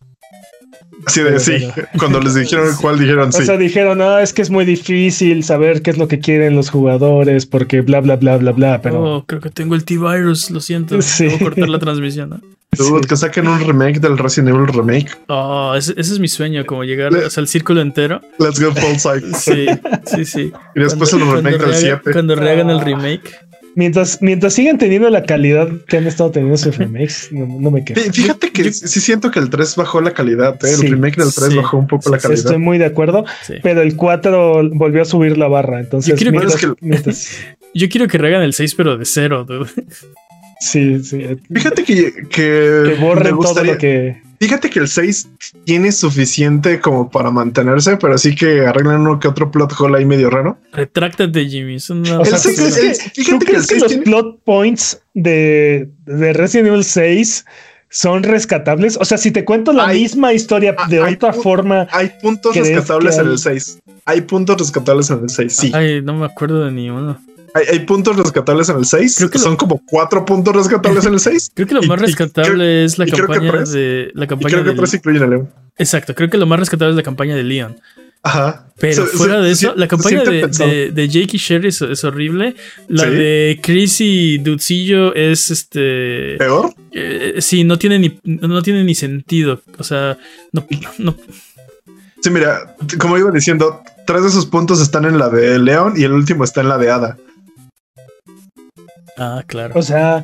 Así 1.06 1.22
de 1.22 1.28
Pero, 1.28 1.40
sí. 1.40 1.68
pero- 1.76 1.88
Cuando 2.00 2.20
les 2.20 2.36
dijeron 2.36 2.68
cuál, 2.82 3.00
dijeron 3.00 3.32
sí. 3.32 3.42
o 3.42 3.46
sea, 3.46 3.58
dijeron, 3.58 3.98
no, 3.98 4.20
es 4.20 4.34
que 4.34 4.42
es 4.42 4.50
muy 4.50 4.66
difícil 4.66 5.44
saber 5.44 5.82
qué 5.82 5.92
es 5.92 5.98
lo 5.98 6.08
que 6.08 6.20
quieren 6.20 6.56
los 6.56 6.70
jugadores, 6.70 7.46
porque 7.46 7.82
bla, 7.82 8.02
bla, 8.02 8.16
bla, 8.18 8.38
bla, 8.38 8.52
bla, 8.52 8.82
pero... 8.82 9.02
Oh, 9.18 9.26
creo 9.26 9.40
que 9.42 9.50
tengo 9.50 9.76
el 9.76 9.86
T-Virus, 9.86 10.52
lo 10.52 10.60
siento. 10.60 11.02
Sí. 11.02 11.26
Debo 11.26 11.40
cortar 11.40 11.70
la 11.70 11.80
transmisión, 11.80 12.30
¿no? 12.30 12.42
Dude, 12.78 13.02
sí. 13.02 13.08
que 13.10 13.18
saquen 13.18 13.48
un 13.48 13.60
remake 13.66 14.00
del 14.00 14.16
Resident 14.18 14.50
Evil 14.56 14.68
remake. 14.68 15.08
Oh, 15.28 15.74
ese, 15.76 15.94
ese 15.98 16.14
es 16.14 16.20
mi 16.20 16.28
sueño, 16.28 16.64
como 16.68 16.84
llegar 16.84 17.12
Le- 17.12 17.26
o 17.26 17.30
sea, 17.32 17.42
al 17.42 17.48
círculo 17.48 17.82
entero. 17.82 18.22
Let's 18.38 18.60
go 18.62 18.72
full 18.76 18.96
cycle. 18.98 19.34
Sí, 19.34 19.66
sí, 20.06 20.24
sí. 20.26 20.52
Y 20.76 20.80
después 20.80 21.10
Cuando- 21.10 21.32
el 21.32 21.38
remake 21.38 21.58
cuando 21.58 21.66
del 21.76 21.76
rehagan- 21.84 22.00
7. 22.04 22.12
Cuando 22.12 22.36
rehagan 22.36 22.70
el 22.70 22.80
Ah. 22.80 22.84
remake. 22.84 23.36
Mientras, 23.80 24.22
mientras 24.22 24.54
sigan 24.56 24.78
teniendo 24.78 25.10
la 25.10 25.24
calidad 25.24 25.70
que 25.88 25.96
han 25.96 26.06
estado 26.06 26.32
teniendo 26.32 26.58
sus 26.58 26.78
remakes, 26.78 27.30
no, 27.32 27.48
no 27.48 27.72
me 27.72 27.86
quedo. 27.86 28.02
Fí- 28.02 28.12
Fíjate 28.14 28.52
que 28.52 28.64
Yo- 28.66 28.72
sí 28.74 29.00
siento 29.00 29.32
que 29.32 29.40
el 29.40 29.50
3 29.50 29.78
bajó 29.78 30.02
la 30.02 30.12
calidad. 30.14 30.56
¿eh? 30.66 30.70
El 30.72 30.76
Sí, 30.76 30.88
remake 30.88 31.16
del 31.16 31.34
3 31.34 31.48
sí. 31.52 31.56
bajó 31.56 31.78
un 31.78 31.88
poco 31.88 32.10
la 32.10 32.18
calidad. 32.18 32.40
Estoy 32.40 32.58
muy 32.58 32.78
de 32.78 32.84
acuerdo, 32.86 33.24
Sí. 33.48 33.54
pero 33.64 33.82
el 33.82 33.96
4 33.96 34.70
volvió 34.74 35.02
a 35.02 35.06
subir 35.06 35.38
la 35.38 35.48
barra. 35.48 35.80
Entonces, 35.80 36.10
Yo 36.12 36.18
quiero 36.18 36.32
que- 36.34 36.38
mientras- 36.40 36.62
que- 36.62 36.74
mientras- 36.86 37.38
Yo 37.74 37.88
quiero 37.88 38.08
que 38.10 38.18
rehagan 38.18 38.42
el 38.42 38.54
6, 38.54 38.76
pero 38.76 38.98
de 38.98 39.06
cero, 39.06 39.46
dude. 39.48 39.70
sí, 40.60 41.02
sí. 41.04 41.24
Fíjate 41.54 41.84
que, 41.86 41.96
que, 41.96 42.28
que 42.30 42.84
me 42.86 42.96
borren 42.96 43.30
todo 43.30 43.36
gustaría- 43.38 43.74
lo 43.74 43.78
que. 43.78 44.22
Fíjate 44.40 44.70
que 44.70 44.80
el 44.80 44.88
6 44.88 45.30
tiene 45.66 45.92
suficiente 45.92 46.80
como 46.80 47.10
para 47.10 47.30
mantenerse, 47.30 47.98
pero 47.98 48.18
sí 48.18 48.34
que 48.36 48.66
arreglan 48.66 49.02
uno 49.02 49.20
que 49.20 49.28
otro 49.28 49.52
plot 49.52 49.74
hole 49.80 49.98
ahí 49.98 50.06
medio 50.06 50.30
raro. 50.30 50.58
Retráctate, 50.72 51.46
Jimmy. 51.48 51.76
Es 51.76 51.90
una 51.90 52.20
O 52.20 52.26
sea, 52.26 52.38
El 52.38 52.42
¿tú 52.44 52.50
seis 52.50 52.58
crees 52.78 52.78
es- 53.00 53.04
que, 53.04 53.10
fíjate 53.10 53.40
tú 53.46 53.46
que 53.46 53.52
el 53.58 53.58
crees 53.58 53.68
que 53.68 53.76
los 53.80 53.88
tiene- 53.90 54.04
plot 54.04 54.44
points 54.46 55.02
de, 55.14 55.90
de 56.06 56.34
Resident 56.34 56.70
Evil 56.70 56.84
6 56.86 57.46
son 57.90 58.24
rescatables? 58.24 58.98
O 59.02 59.04
sea, 59.06 59.18
si 59.18 59.32
te 59.32 59.44
cuento 59.44 59.74
la 59.74 59.88
Hay- 59.88 60.02
misma 60.04 60.32
historia 60.32 60.74
Ah, 60.78 60.88
de 60.88 61.02
hay 61.04 61.16
otra 61.16 61.34
forma, 61.34 61.88
Hay 61.92 62.12
puntos 62.22 62.54
¿Crees 62.54 62.70
rescatables 62.70 63.18
en 63.18 63.28
el 63.28 63.38
6. 63.40 63.80
Hay 64.06 64.22
puntos 64.22 64.58
rescatables 64.58 65.10
en 65.10 65.20
el 65.24 65.30
6, 65.30 65.54
sí. 65.56 65.72
Ay, 65.74 66.02
no 66.02 66.14
me 66.16 66.26
acuerdo 66.26 66.64
de 66.66 66.72
ni 66.72 66.90
uno. 66.90 67.20
Hay, 67.54 67.66
hay 67.72 67.80
puntos 67.86 68.16
rescatables 68.16 68.70
en 68.70 68.78
el 68.78 68.86
6. 68.86 69.16
Creo 69.18 69.30
que 69.30 69.38
lo- 69.38 69.44
Son 69.44 69.56
como 69.58 69.82
cuatro 69.86 70.24
puntos 70.26 70.56
rescatables 70.56 71.06
en 71.06 71.14
el 71.14 71.20
6. 71.20 71.52
Creo 71.56 71.68
que 71.68 71.74
lo 71.76 71.84
Y- 71.84 71.88
más 71.88 72.00
y 72.00 72.06
rescatable 72.06 72.86
es 72.86 72.98
la 72.98 73.08
y 73.08 73.12
campaña 73.12 73.52
tres- 73.52 73.72
de 73.72 74.12
la 74.14 74.26
Y 74.26 74.28
campaña 74.28 74.62
creo 74.62 74.74
que 74.74 74.78
tres 74.80 74.94
incluyen 74.94 75.24
a 75.24 75.28
León. 75.28 75.50
Exacto, 75.78 76.14
creo 76.16 76.30
que 76.30 76.38
lo 76.38 76.46
más 76.46 76.60
rescatable 76.60 76.92
es 76.92 76.98
la 76.98 77.04
campaña 77.04 77.36
de 77.36 77.44
Leon. 77.44 77.78
Ajá. 78.22 78.66
Pero 78.78 79.08
Se- 79.08 79.18
fuera 79.18 79.36
se- 79.38 79.42
de 79.44 79.52
eso, 79.52 79.72
se- 79.74 79.80
la 79.80 79.88
campaña 79.88 80.24
de, 80.24 80.48
de, 80.48 80.92
de 80.92 81.08
Jake 81.08 81.38
y 81.38 81.38
Sherry 81.38 81.70
es, 81.70 81.82
es 81.82 82.04
horrible. 82.04 82.56
La 82.90 83.06
¿Sí? 83.06 83.10
de 83.12 83.60
Chris 83.64 84.02
y 84.02 84.38
Dudcillo 84.40 85.16
es 85.16 85.50
este. 85.52 86.36
¿Peor? 86.38 86.74
eh, 86.92 87.36
sí, 87.40 87.64
no 87.64 87.80
tiene 87.80 87.98
ni, 87.98 88.20
no 88.26 88.62
tiene 88.62 88.84
ni 88.84 88.94
sentido. 88.94 89.62
O 89.78 89.84
sea, 89.86 90.18
no, 90.52 90.68
no, 90.98 91.16
Sí, 92.22 92.30
mira, 92.30 92.76
como 93.00 93.18
iba 93.18 93.32
diciendo, 93.32 93.82
tres 94.06 94.24
de 94.24 94.28
esos 94.28 94.46
puntos 94.46 94.82
están 94.82 95.06
en 95.06 95.18
la 95.18 95.30
de 95.30 95.58
León 95.58 95.94
y 95.96 96.04
el 96.04 96.12
último 96.12 96.44
está 96.44 96.60
en 96.60 96.68
la 96.68 96.78
de 96.78 96.92
Ada. 96.92 97.18
Ah, 99.20 99.44
claro. 99.46 99.74
o 99.78 99.82
sea, 99.82 100.24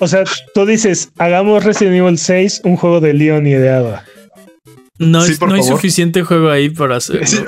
o 0.00 0.06
sea, 0.06 0.22
tú 0.54 0.64
dices, 0.64 1.10
hagamos 1.18 1.64
Resident 1.64 1.96
Evil 1.96 2.16
6 2.18 2.60
un 2.64 2.76
juego 2.76 3.00
de 3.00 3.12
Leon 3.14 3.46
y 3.46 3.52
de 3.52 3.68
Ada. 3.68 4.04
No, 4.98 5.22
sí, 5.22 5.32
es- 5.32 5.40
no 5.40 5.52
hay 5.54 5.62
suficiente 5.62 6.22
juego 6.22 6.48
ahí 6.50 6.70
para 6.70 6.96
hacerlo. 6.96 7.26
Sí, 7.26 7.38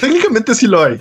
técnicamente 0.00 0.54
sí 0.54 0.66
lo 0.66 0.82
hay. 0.84 1.00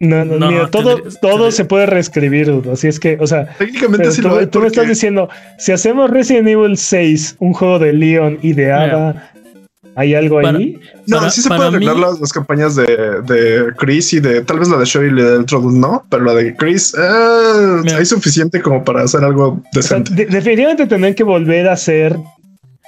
No, 0.00 0.24
no, 0.24 0.36
No, 0.38 0.50
mira, 0.50 0.68
todo, 0.70 0.96
tendría- 0.96 1.20
todo 1.20 1.30
tendría- 1.32 1.52
se 1.52 1.64
puede 1.64 1.86
reescribir, 1.86 2.46
dude. 2.46 2.72
así 2.72 2.86
es 2.88 3.00
que, 3.00 3.16
o 3.20 3.26
sea, 3.26 3.46
Técnicamente 3.56 4.10
sí 4.10 4.20
tú, 4.20 4.28
lo 4.28 4.38
hay. 4.38 4.46
tú 4.46 4.60
me 4.60 4.66
estás 4.66 4.80
porque- 4.82 4.90
diciendo, 4.90 5.28
si 5.58 5.72
hacemos 5.72 6.10
Resident 6.10 6.48
Evil 6.48 6.76
6 6.76 7.36
un 7.38 7.52
juego 7.54 7.78
de 7.78 7.92
Leon 7.92 8.38
y 8.42 8.52
de 8.52 8.72
Ada, 8.72 9.32
¿hay 9.94 10.14
algo 10.14 10.40
Para- 10.42 10.58
ahí? 10.58 10.78
No, 11.06 11.18
Para- 11.18 11.30
sí 11.30 11.40
se 11.42 11.48
pueden 11.48 11.62
arreglar 11.74 11.94
mí- 11.96 12.00
las, 12.02 12.20
las 12.20 12.32
campañas 12.32 12.74
de, 12.76 12.84
de 12.86 13.72
Chris 13.78 14.12
y 14.14 14.20
de 14.20 14.40
tal 14.42 14.58
vez 14.58 14.68
la 14.68 14.78
de 14.78 14.86
Show 14.86 15.02
y 15.04 15.10
la 15.10 15.38
de 15.38 15.44
no, 15.72 16.04
pero 16.10 16.24
la 16.24 16.34
de 16.34 16.56
Chris 16.56 16.94
eh, 16.98 17.80
Mira. 17.84 17.98
hay 17.98 18.04
suficiente 18.06 18.60
como 18.60 18.84
para 18.84 19.02
hacer 19.02 19.22
algo 19.24 19.48
O 19.48 19.62
sea, 19.82 19.98
decente. 19.98 20.14
de- 20.14 20.26
definitivamente 20.26 20.86
tendrán 20.86 21.14
que 21.14 21.22
volver 21.24 21.68
a 21.68 21.72
hacer 21.74 22.16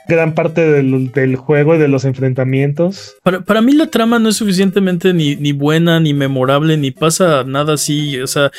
gran 0.08 0.32
parte 0.34 0.62
del, 0.62 1.12
del 1.12 1.36
juego 1.36 1.74
y 1.74 1.78
de 1.78 1.86
los 1.86 2.06
enfrentamientos. 2.06 3.14
Para, 3.22 3.40
para 3.42 3.60
mí 3.60 3.72
la 3.74 3.88
trama 3.88 4.18
no 4.18 4.30
es 4.30 4.36
suficientemente 4.36 5.12
ni, 5.12 5.36
ni 5.36 5.52
buena, 5.52 6.00
ni 6.00 6.14
memorable, 6.14 6.78
ni 6.78 6.90
pasa 6.92 7.44
nada 7.44 7.74
así, 7.74 8.18
o 8.18 8.26
sea, 8.26 8.50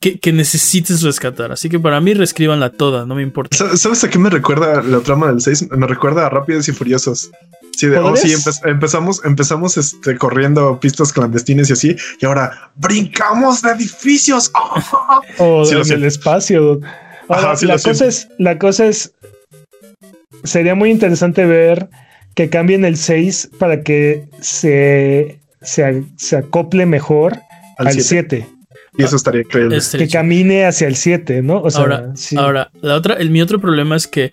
que, 0.00 0.18
que 0.18 0.32
necesites 0.32 1.02
rescatar. 1.02 1.52
Así 1.52 1.68
que 1.68 1.78
para 1.80 2.00
mí 2.00 2.14
reescríbanla 2.14 2.70
toda, 2.70 3.06
no 3.06 3.14
me 3.14 3.22
importa. 3.22 3.56
Sa- 3.56 3.76
¿Sabes 3.76 4.04
a 4.04 4.10
qué 4.10 4.18
me 4.18 4.30
recuerda 4.30 4.82
la 4.82 5.00
trama 5.00 5.28
del 5.28 5.40
6? 5.40 5.70
Me 5.72 5.86
recuerda 5.86 6.26
a 6.26 6.30
Rápidos 6.30 6.68
y 6.68 6.72
Furiosos. 6.72 7.30
Sí, 7.76 7.88
de, 7.88 7.98
oh, 7.98 8.14
sí, 8.14 8.28
empe- 8.28 8.70
empezamos, 8.70 9.24
empezamos 9.24 9.76
este, 9.76 10.16
corriendo 10.16 10.78
pistas 10.78 11.12
clandestinas 11.12 11.70
y 11.70 11.72
así, 11.72 11.96
y 12.20 12.26
ahora 12.26 12.70
brincamos 12.76 13.62
de 13.62 13.70
edificios. 13.72 14.52
O 15.38 15.64
Sí, 15.64 15.74
en 15.74 15.92
el 15.92 16.04
espacio. 16.04 16.80
Ahora, 17.28 17.42
Ajá, 17.48 17.56
sí, 17.56 17.66
la 17.66 17.78
cosa 17.78 18.06
es, 18.06 18.28
la 18.38 18.58
cosa 18.58 18.86
es, 18.86 19.12
sería 20.44 20.74
muy 20.74 20.90
interesante 20.90 21.44
ver 21.46 21.88
que 22.34 22.48
cambien 22.50 22.84
el 22.84 22.96
6 22.96 23.50
para 23.58 23.82
que 23.82 24.28
se, 24.40 25.40
se, 25.62 26.04
se 26.16 26.36
acople 26.36 26.84
mejor 26.86 27.38
Al 27.78 27.88
al 27.88 27.92
siete. 28.00 28.46
7, 28.46 28.53
Y 28.96 29.02
eso 29.02 29.16
estaría 29.16 29.42
increíble. 29.42 29.76
Este, 29.76 29.98
que 29.98 30.08
camine 30.08 30.66
hacia 30.66 30.86
el 30.86 30.96
7, 30.96 31.42
¿no? 31.42 31.60
O 31.62 31.70
sea, 31.70 31.82
ahora, 31.82 32.12
sí. 32.14 32.36
ahora, 32.36 32.70
la 32.80 32.94
otra, 32.94 33.14
el, 33.14 33.30
mi 33.30 33.42
otro 33.42 33.60
problema 33.60 33.96
es 33.96 34.06
que 34.06 34.32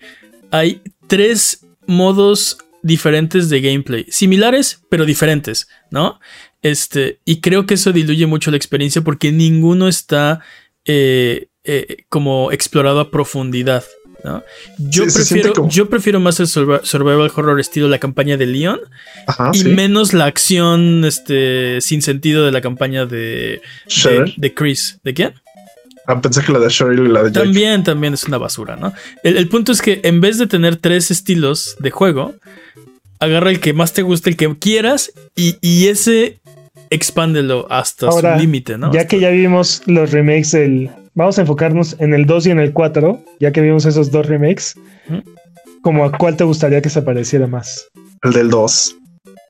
hay 0.50 0.82
tres 1.08 1.66
modos 1.86 2.58
diferentes 2.82 3.48
de 3.48 3.60
gameplay, 3.60 4.06
similares 4.08 4.82
pero 4.88 5.04
diferentes, 5.04 5.68
¿no? 5.90 6.20
Este, 6.62 7.20
y 7.24 7.40
creo 7.40 7.66
que 7.66 7.74
eso 7.74 7.92
diluye 7.92 8.26
mucho 8.26 8.50
la 8.50 8.56
experiencia 8.56 9.02
porque 9.02 9.32
ninguno 9.32 9.88
está 9.88 10.40
eh, 10.84 11.48
eh, 11.64 12.04
como 12.08 12.52
explorado 12.52 13.00
a 13.00 13.10
profundidad. 13.10 13.84
¿No? 14.24 14.42
Yo, 14.78 15.08
Sí, 15.08 15.16
prefiero, 15.16 15.52
como- 15.52 15.68
yo 15.70 15.88
prefiero 15.88 16.20
más 16.20 16.38
el 16.40 16.46
survi- 16.46 16.82
survival 16.84 17.30
horror 17.34 17.58
estilo 17.60 17.88
la 17.88 17.98
campaña 17.98 18.36
de 18.36 18.46
Leon 18.46 18.80
Ajá, 19.26 19.50
y 19.54 19.58
sí. 19.58 19.68
menos 19.68 20.12
la 20.12 20.26
acción 20.26 21.04
este, 21.04 21.80
sin 21.80 22.02
sentido 22.02 22.44
de 22.44 22.52
la 22.52 22.60
campaña 22.60 23.06
de, 23.06 23.60
de, 24.36 24.54
Chris. 24.54 24.98
¿De 25.04 25.14
quién? 25.14 25.34
Ah, 26.06 26.20
pensé 26.20 26.42
que 26.42 26.52
la 26.52 26.58
de 26.58 26.68
Cheryl 26.68 27.06
y 27.06 27.08
la 27.12 27.22
de 27.22 27.30
Jake. 27.30 27.44
También, 27.44 27.84
también 27.84 28.14
es 28.14 28.24
una 28.24 28.38
basura, 28.38 28.74
¿no? 28.76 28.92
El, 29.22 29.36
el 29.36 29.48
punto 29.48 29.70
es 29.72 29.80
que 29.80 30.00
en 30.02 30.20
vez 30.20 30.38
de 30.38 30.46
tener 30.48 30.76
tres 30.76 31.10
estilos 31.12 31.76
de 31.78 31.90
juego, 31.92 32.34
agarra 33.20 33.50
el 33.50 33.60
que 33.60 33.72
más 33.72 33.92
te 33.92 34.02
guste, 34.02 34.30
el 34.30 34.36
que 34.36 34.56
quieras, 34.58 35.12
y, 35.36 35.56
y 35.60 35.86
ese 35.86 36.40
expándelo 36.90 37.66
hasta 37.70 38.06
Ahora, 38.06 38.34
su 38.34 38.40
límite, 38.40 38.78
¿no? 38.78 38.92
Ya 38.92 39.06
que 39.06 39.20
ya 39.20 39.30
vimos 39.30 39.82
los 39.86 40.10
remakes 40.10 40.52
del. 40.52 40.90
Vamos 41.14 41.38
a 41.38 41.42
enfocarnos 41.42 41.96
en 41.98 42.14
el 42.14 42.24
2 42.26 42.46
y 42.46 42.50
en 42.50 42.58
el 42.58 42.72
4, 42.72 43.24
ya 43.38 43.52
que 43.52 43.60
vimos 43.60 43.84
esos 43.84 44.10
dos 44.10 44.26
remakes. 44.26 44.74
Como 45.82 46.04
a 46.04 46.16
cuál 46.16 46.36
te 46.36 46.44
gustaría 46.44 46.80
que 46.80 46.88
se 46.88 47.02
pareciera 47.02 47.46
más. 47.46 47.88
El 48.22 48.32
del 48.32 48.50
2. 48.50 48.96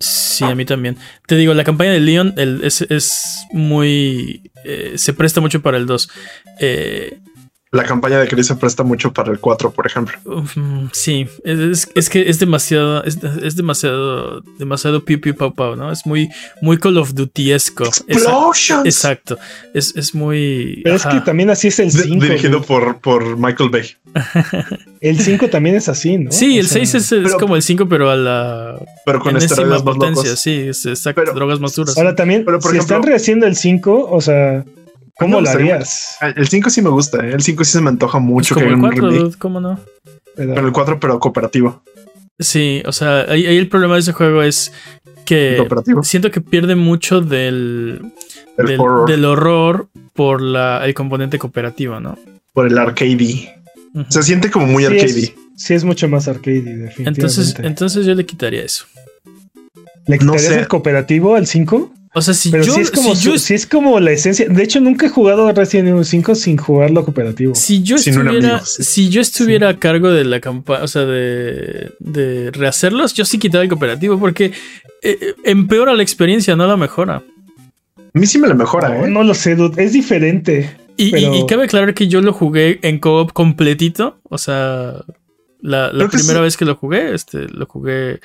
Sí, 0.00 0.44
a 0.44 0.54
mí 0.54 0.64
también. 0.64 0.96
Te 1.26 1.36
digo, 1.36 1.54
la 1.54 1.62
campaña 1.62 1.92
de 1.92 2.00
Leon 2.00 2.34
el, 2.36 2.64
es, 2.64 2.82
es, 2.82 3.46
muy... 3.52 4.50
Eh, 4.64 4.94
se 4.96 5.12
presta 5.12 5.40
mucho 5.40 5.62
para 5.62 5.76
el 5.76 5.86
2. 5.86 6.08
Eh, 6.58 7.20
la 7.72 7.84
campaña 7.84 8.18
de 8.18 8.28
Chris 8.28 8.48
se 8.48 8.54
presta 8.54 8.82
mucho 8.82 9.14
para 9.14 9.32
el 9.32 9.38
4, 9.38 9.70
por 9.70 9.86
ejemplo. 9.86 10.18
Mm, 10.54 10.88
sí, 10.92 11.26
es, 11.42 11.88
es, 11.94 12.10
que 12.10 12.28
es 12.28 12.38
demasiado, 12.38 13.02
es, 13.04 13.18
es, 13.42 13.56
demasiado, 13.56 14.42
demasiado 14.58 15.02
piu 15.02 15.18
piu 15.18 15.34
pau 15.34 15.54
pau, 15.54 15.74
¿no? 15.74 15.90
Es 15.90 16.04
muy, 16.04 16.28
muy 16.60 16.78
Call 16.78 16.98
of 16.98 17.14
Duty-esco. 17.14 17.84
Exacto. 18.84 19.38
Es, 19.72 19.96
es 19.96 20.14
muy. 20.14 20.82
Pero 20.84 20.96
es 20.96 21.06
que 21.06 21.20
también 21.22 21.48
así 21.48 21.68
es 21.68 21.78
el 21.78 21.90
5. 21.90 22.22
Dirigido 22.22 22.60
por, 22.60 23.00
por 23.00 23.38
Michael 23.38 23.70
Bay. 23.70 23.88
el 25.00 25.18
5 25.18 25.48
también 25.48 25.76
es 25.76 25.88
así, 25.88 26.18
¿no? 26.18 26.30
Sí, 26.30 26.58
el 26.58 26.68
6 26.68 26.94
es, 26.94 27.12
es 27.12 27.34
como 27.36 27.56
el 27.56 27.62
5, 27.62 27.88
pero 27.88 28.10
a 28.10 28.16
la. 28.16 28.76
Pero 29.06 29.20
con 29.20 29.34
esteroides 29.38 29.80
potencia, 29.80 30.36
sí, 30.36 30.68
es, 30.68 30.84
exacto, 30.84 31.32
drogas 31.32 31.58
más 31.58 31.74
duras. 31.74 31.96
Ahora 31.96 32.14
también, 32.14 32.44
pero 32.44 32.60
por 32.60 32.72
si 32.72 32.76
ejemplo, 32.76 32.96
están 32.96 33.08
rehaciendo 33.08 33.46
el 33.46 33.56
5, 33.56 34.08
o 34.10 34.20
sea 34.20 34.62
¿Cómo 35.18 35.40
lo 35.40 35.48
harías? 35.48 36.16
El 36.36 36.48
5 36.48 36.70
sí 36.70 36.82
me 36.82 36.90
gusta, 36.90 37.24
¿eh? 37.26 37.32
el 37.32 37.42
5 37.42 37.64
sí 37.64 37.72
se 37.72 37.80
me 37.80 37.90
antoja 37.90 38.18
mucho. 38.18 38.54
Pues 38.54 38.72
como 38.72 38.88
el 38.88 39.00
4, 39.00 39.30
¿cómo 39.38 39.60
no? 39.60 39.78
Pero, 40.34 40.66
el 40.66 40.72
4, 40.72 40.98
pero 40.98 41.18
cooperativo. 41.18 41.82
Sí, 42.38 42.82
o 42.86 42.92
sea, 42.92 43.26
ahí, 43.28 43.44
el 43.44 43.68
problema 43.68 43.94
de 43.94 44.00
ese 44.00 44.12
juego 44.12 44.42
es 44.42 44.72
que 45.24 45.64
siento 46.02 46.30
que 46.30 46.40
pierde 46.40 46.74
mucho 46.74 47.20
del, 47.20 48.12
del, 48.56 48.80
horror. 48.80 49.08
del 49.08 49.24
horror. 49.24 49.88
por 50.14 50.40
la, 50.40 50.84
el 50.84 50.94
componente 50.94 51.38
cooperativo, 51.38 52.00
¿no? 52.00 52.18
Por 52.52 52.66
el 52.66 52.78
arcade. 52.78 53.54
Se 54.08 54.22
siente 54.22 54.50
como 54.50 54.66
muy 54.66 54.84
sí 54.84 54.92
arcade. 54.92 55.34
sí, 55.56 55.74
es 55.74 55.84
mucho 55.84 56.08
más 56.08 56.26
arcade, 56.26 56.62
definitivamente. 56.62 57.08
Entonces, 57.08 57.54
entonces 57.58 58.06
yo 58.06 58.14
le 58.14 58.24
quitaría 58.24 58.64
eso. 58.64 58.86
¿Le 60.06 60.18
quitarías 60.18 60.52
el 60.52 60.68
cooperativo 60.68 61.36
al 61.36 61.46
5? 61.46 61.92
O 62.14 62.20
sea, 62.20 62.34
si 62.34 62.50
Pero 62.50 62.64
yo. 62.64 62.74
Si 62.74 62.80
es, 62.80 62.90
como 62.90 63.14
si, 63.14 63.54
es 63.54 63.66
como 63.66 63.98
la 63.98 64.12
esencia. 64.12 64.46
De 64.46 64.62
hecho, 64.62 64.80
nunca 64.80 65.06
he 65.06 65.08
jugado 65.08 65.50
Resident 65.52 65.88
Evil 65.88 66.04
5 66.04 66.34
sin 66.34 66.58
jugarlo 66.58 67.04
cooperativo. 67.04 67.54
Si 67.54 67.82
yo 67.82 67.96
estuviera, 67.96 68.60
si 68.64 69.08
yo 69.08 69.22
estuviera 69.22 69.70
a 69.70 69.78
cargo 69.78 70.10
de 70.10 70.24
la 70.24 70.40
campaña, 70.40 70.84
o 70.84 70.88
sea, 70.88 71.06
de, 71.06 71.92
de, 72.00 72.50
rehacerlos, 72.50 73.14
yo 73.14 73.24
sí 73.24 73.38
quitaba 73.38 73.64
el 73.64 73.70
cooperativo 73.70 74.18
porque 74.18 74.52
eh, 75.02 75.34
empeora 75.44 75.94
la 75.94 76.02
experiencia, 76.02 76.54
no 76.54 76.66
la 76.66 76.76
mejora. 76.76 77.22
A 78.14 78.18
mí 78.18 78.26
sí 78.26 78.38
me 78.38 78.46
la 78.46 78.54
mejora, 78.54 79.04
¿eh? 79.04 79.08
No 79.08 79.22
lo 79.22 79.32
sé, 79.32 79.54
dude. 79.54 79.82
Es 79.82 79.94
diferente. 79.94 80.76
Y, 80.98 81.16
y, 81.16 81.46
cabe 81.46 81.64
aclarar 81.64 81.94
que 81.94 82.08
yo 82.08 82.20
lo 82.20 82.34
jugué 82.34 82.78
en 82.82 82.98
co-op 82.98 83.32
completito. 83.32 84.18
O 84.24 84.36
sea, 84.36 85.02
la, 85.62 85.90
la 85.92 86.08
primera 86.08 86.42
vez 86.42 86.58
que 86.58 86.66
lo 86.66 86.76
jugué, 86.76 87.14
este, 87.14 87.48
lo 87.48 87.64
jugué 87.64 88.20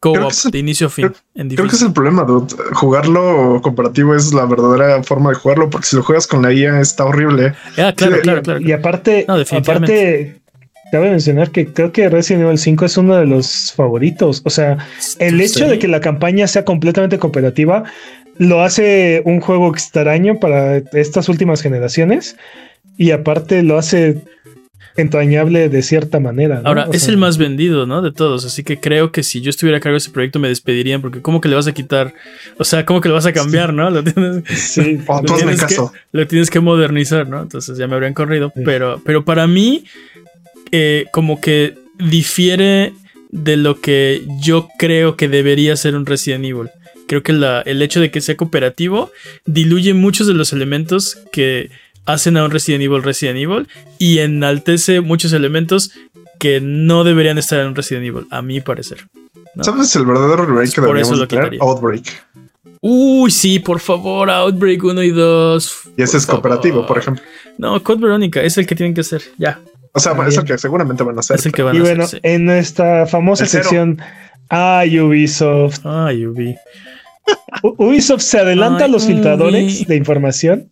co-op 0.00 0.32
de 0.50 0.58
inicio 0.58 0.88
a 0.88 0.90
fin. 0.90 1.12
Creo, 1.34 1.68
que 1.68 1.76
es 1.76 1.82
el 1.82 1.92
problema, 1.92 2.24
dude. 2.24 2.54
Jugarlo 2.72 3.60
cooperativo 3.62 4.14
es 4.14 4.32
la 4.32 4.46
verdadera 4.46 5.02
forma 5.02 5.30
de 5.30 5.36
jugarlo, 5.36 5.70
porque 5.70 5.86
si 5.86 5.96
lo 5.96 6.02
juegas 6.02 6.26
con 6.26 6.42
la 6.42 6.52
IA 6.52 6.80
está 6.80 7.04
horrible. 7.04 7.54
Ah, 7.78 7.92
claro, 7.96 8.20
claro, 8.22 8.42
claro, 8.42 8.60
Y 8.60 8.72
aparte, 8.72 9.26
aparte, 9.28 10.40
cabe 10.90 11.10
mencionar 11.10 11.50
que 11.50 11.72
creo 11.72 11.92
que 11.92 12.08
Resident 12.08 12.44
Evil 12.44 12.58
5 12.58 12.84
es 12.84 12.96
uno 12.96 13.16
de 13.16 13.26
los 13.26 13.72
favoritos. 13.72 14.42
O 14.44 14.50
sea, 14.50 14.78
el 15.18 15.40
hecho 15.40 15.68
de 15.68 15.78
que 15.78 15.88
la 15.88 16.00
campaña 16.00 16.46
sea 16.46 16.64
completamente 16.64 17.18
cooperativa 17.18 17.84
lo 18.38 18.62
hace 18.62 19.22
un 19.24 19.40
juego 19.40 19.70
extraño 19.70 20.38
para 20.38 20.78
estas 20.92 21.28
últimas 21.28 21.62
generaciones. 21.62 22.36
Y 22.98 23.10
aparte 23.10 23.62
lo 23.62 23.78
hace 23.78 24.22
entrañable 24.96 25.68
de 25.68 25.82
cierta 25.82 26.20
manera. 26.20 26.62
Ahora, 26.64 26.88
es 26.92 27.08
el 27.08 27.16
más 27.16 27.38
vendido, 27.38 27.86
¿no? 27.86 28.02
De 28.02 28.12
todos. 28.12 28.44
Así 28.44 28.64
que 28.64 28.78
creo 28.78 29.12
que 29.12 29.22
si 29.22 29.40
yo 29.40 29.50
estuviera 29.50 29.78
a 29.78 29.80
cargo 29.80 29.94
de 29.94 29.98
ese 29.98 30.10
proyecto 30.10 30.38
me 30.38 30.48
despedirían 30.48 31.00
porque 31.00 31.22
¿cómo 31.22 31.40
que 31.40 31.48
le 31.48 31.54
vas 31.54 31.66
a 31.66 31.72
quitar? 31.72 32.14
O 32.58 32.64
sea, 32.64 32.84
¿cómo 32.84 33.00
que 33.00 33.08
le 33.08 33.14
vas 33.14 33.26
a 33.26 33.32
cambiar, 33.32 33.72
no? 33.72 33.90
Lo 33.90 34.02
tienes, 34.02 34.42
sí, 34.54 34.98
lo, 35.08 35.34
tienes 35.36 35.64
que, 35.64 35.76
lo 36.12 36.26
tienes 36.26 36.50
que 36.50 36.60
modernizar, 36.60 37.28
¿no? 37.28 37.42
Entonces 37.42 37.76
ya 37.78 37.86
me 37.86 37.94
habrían 37.94 38.14
corrido. 38.14 38.52
Pero, 38.64 39.00
pero 39.04 39.24
para 39.24 39.46
mí, 39.46 39.84
eh, 40.72 41.06
como 41.12 41.40
que 41.40 41.74
difiere 41.98 42.92
de 43.30 43.56
lo 43.56 43.80
que 43.80 44.22
yo 44.40 44.68
creo 44.78 45.16
que 45.16 45.28
debería 45.28 45.76
ser 45.76 45.94
un 45.94 46.06
Resident 46.06 46.44
Evil. 46.44 46.70
Creo 47.06 47.22
que 47.22 47.32
la, 47.32 47.60
el 47.60 47.82
hecho 47.82 48.00
de 48.00 48.10
que 48.10 48.20
sea 48.20 48.36
cooperativo 48.36 49.10
diluye 49.44 49.94
muchos 49.94 50.26
de 50.26 50.34
los 50.34 50.52
elementos 50.52 51.18
que 51.32 51.70
hacen 52.06 52.36
a 52.36 52.44
un 52.44 52.50
Resident 52.50 52.82
Evil 52.82 53.02
Resident 53.02 53.38
Evil 53.38 53.68
y 53.98 54.18
enaltece 54.18 55.00
muchos 55.00 55.32
elementos 55.32 55.90
que 56.38 56.60
no 56.60 57.04
deberían 57.04 57.38
estar 57.38 57.60
en 57.60 57.68
un 57.68 57.74
Resident 57.74 58.06
Evil, 58.06 58.26
a 58.30 58.42
mi 58.42 58.60
parecer. 58.60 59.06
¿Sabes 59.60 59.94
el 59.96 60.04
verdadero 60.04 60.46
remake 60.46 60.72
que 60.72 60.82
por 60.82 60.98
eso 60.98 61.14
lo 61.14 61.26
Outbreak. 61.60 62.26
Uy, 62.80 63.30
sí, 63.30 63.58
por 63.58 63.80
favor, 63.80 64.30
Outbreak 64.30 64.84
1 64.84 65.02
y 65.02 65.10
2. 65.10 65.80
Y 65.96 66.02
ese 66.02 66.18
es 66.18 66.26
cooperativo, 66.26 66.86
por 66.86 66.98
ejemplo. 66.98 67.24
No, 67.58 67.82
Code 67.82 68.02
Veronica 68.02 68.42
es 68.42 68.58
el 68.58 68.66
que 68.66 68.74
tienen 68.74 68.94
que 68.94 69.00
hacer, 69.00 69.22
ya. 69.38 69.58
O 69.92 69.98
sea, 69.98 70.12
es 70.28 70.36
el 70.36 70.44
que 70.44 70.58
seguramente 70.58 71.02
van 71.02 71.16
a 71.16 71.20
hacer. 71.20 71.36
Es 71.36 71.46
el 71.46 71.52
que 71.52 71.62
van 71.62 71.74
y 71.74 71.78
a 71.78 71.82
bueno, 71.82 72.04
hacer, 72.04 72.20
en 72.22 72.44
nuestra 72.44 73.06
famosa 73.06 73.46
sección, 73.46 73.98
ah, 74.50 74.84
Ubisoft. 74.86 75.80
Ah, 75.84 76.10
Ubi. 76.12 76.54
Ubisoft 77.62 78.20
se 78.20 78.38
adelanta 78.38 78.84
a 78.84 78.88
los 78.88 79.06
filtradores 79.06 79.86
de 79.86 79.96
información 79.96 80.70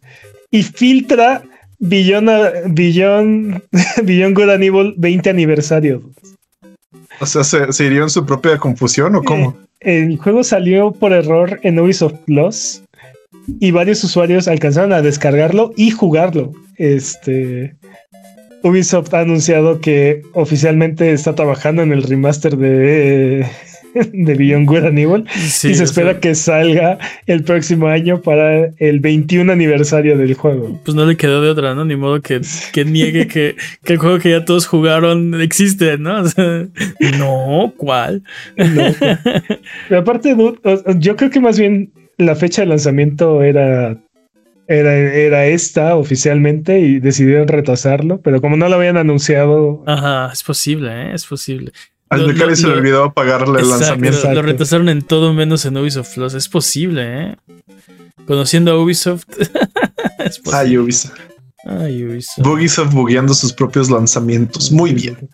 y 0.54 0.62
filtra 0.62 1.42
Billón, 1.80 2.30
Billón, 2.68 3.64
Billón 4.04 4.34
Good 4.34 4.50
and 4.50 4.62
Evil 4.62 4.94
20 4.96 5.30
aniversario. 5.30 6.02
O 7.20 7.26
sea, 7.26 7.42
¿se, 7.42 7.72
¿se 7.72 7.84
hirió 7.84 8.04
en 8.04 8.10
su 8.10 8.24
propia 8.24 8.56
confusión 8.58 9.16
o 9.16 9.24
cómo? 9.24 9.56
Eh, 9.80 10.04
el 10.04 10.16
juego 10.16 10.44
salió 10.44 10.92
por 10.92 11.12
error 11.12 11.58
en 11.64 11.80
Ubisoft 11.80 12.20
Plus 12.26 12.82
y 13.58 13.72
varios 13.72 14.04
usuarios 14.04 14.46
alcanzaron 14.46 14.92
a 14.92 15.02
descargarlo 15.02 15.72
y 15.76 15.90
jugarlo. 15.90 16.52
Este 16.76 17.74
Ubisoft 18.62 19.12
ha 19.12 19.20
anunciado 19.20 19.80
que 19.80 20.22
oficialmente 20.34 21.12
está 21.12 21.34
trabajando 21.34 21.82
en 21.82 21.92
el 21.92 22.04
remaster 22.04 22.56
de 22.56 23.44
de 23.94 24.34
Beyond 24.34 24.66
Good 24.68 24.84
and 24.84 24.98
Evil 24.98 25.24
y 25.34 25.74
se 25.74 25.84
espera 25.84 26.20
que 26.20 26.34
salga 26.34 26.98
el 27.26 27.44
próximo 27.44 27.86
año 27.86 28.20
para 28.20 28.72
el 28.78 29.00
21 29.00 29.52
aniversario 29.52 30.18
del 30.18 30.34
juego. 30.34 30.80
Pues 30.84 30.94
no 30.94 31.06
le 31.06 31.16
quedó 31.16 31.40
de 31.40 31.50
otra, 31.50 31.74
¿no? 31.74 31.84
Ni 31.84 31.96
modo 31.96 32.20
que, 32.20 32.40
que 32.72 32.84
niegue 32.84 33.28
que, 33.28 33.56
que, 33.84 33.92
el 33.92 33.98
juego 33.98 34.18
que 34.18 34.30
ya 34.30 34.44
todos 34.44 34.66
jugaron 34.66 35.40
existe, 35.40 35.98
¿no? 35.98 36.24
no, 37.18 37.72
¿cuál? 37.76 38.22
Pero 38.56 40.00
aparte, 40.00 40.36
yo 40.98 41.16
creo 41.16 41.30
que 41.30 41.40
más 41.40 41.58
bien 41.58 41.92
la 42.18 42.34
fecha 42.34 42.62
de 42.62 42.68
lanzamiento 42.68 43.42
era 43.42 43.96
era, 44.66 44.94
era, 44.94 45.46
esta 45.46 45.94
oficialmente 45.96 46.80
y 46.80 46.98
decidieron 46.98 47.48
retrasarlo, 47.48 48.20
pero 48.22 48.40
como 48.40 48.56
no 48.56 48.68
lo 48.68 48.76
habían 48.76 48.96
anunciado. 48.96 49.82
Ajá, 49.86 50.30
es 50.32 50.42
posible, 50.42 50.90
¿eh? 50.90 51.14
es 51.14 51.26
posible. 51.26 51.72
Al 52.14 52.26
Becari 52.26 52.56
se 52.56 52.66
le 52.66 52.74
olvidó 52.74 53.12
pagarle 53.12 53.60
el 53.60 53.68
lanzamiento. 53.68 54.32
Lo 54.32 54.42
retrasaron 54.42 54.88
en 54.88 55.02
todo 55.02 55.32
menos 55.32 55.64
en 55.64 55.76
Ubisoft 55.76 56.14
Plus. 56.14 56.34
Es 56.34 56.48
posible, 56.48 57.22
¿eh? 57.22 57.36
Conociendo 58.26 58.72
a 58.72 58.78
Ubisoft. 58.78 59.24
es 60.24 60.38
posible. 60.38 60.78
Ubisoft. 60.78 61.18
Ay, 61.64 62.04
Ubisoft. 62.04 62.46
Ubisoft 62.46 62.92
bugueando 62.92 63.34
sus 63.34 63.52
propios 63.52 63.90
lanzamientos. 63.90 64.70
Muy 64.70 64.92
bien. 64.92 65.30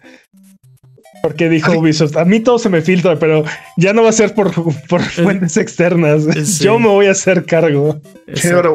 Porque 1.22 1.50
dijo 1.50 1.72
Ubisoft, 1.78 2.16
a 2.16 2.24
mí 2.24 2.40
todo 2.40 2.58
se 2.58 2.70
me 2.70 2.80
filtra, 2.80 3.18
pero 3.18 3.44
ya 3.76 3.92
no 3.92 4.02
va 4.02 4.08
a 4.08 4.12
ser 4.12 4.34
por, 4.34 4.52
por 4.88 5.02
fuentes 5.02 5.56
externas. 5.56 6.26
Yo 6.60 6.78
me 6.78 6.88
voy 6.88 7.06
a 7.06 7.10
hacer 7.10 7.44
cargo. 7.44 8.00
Ahora, 8.52 8.70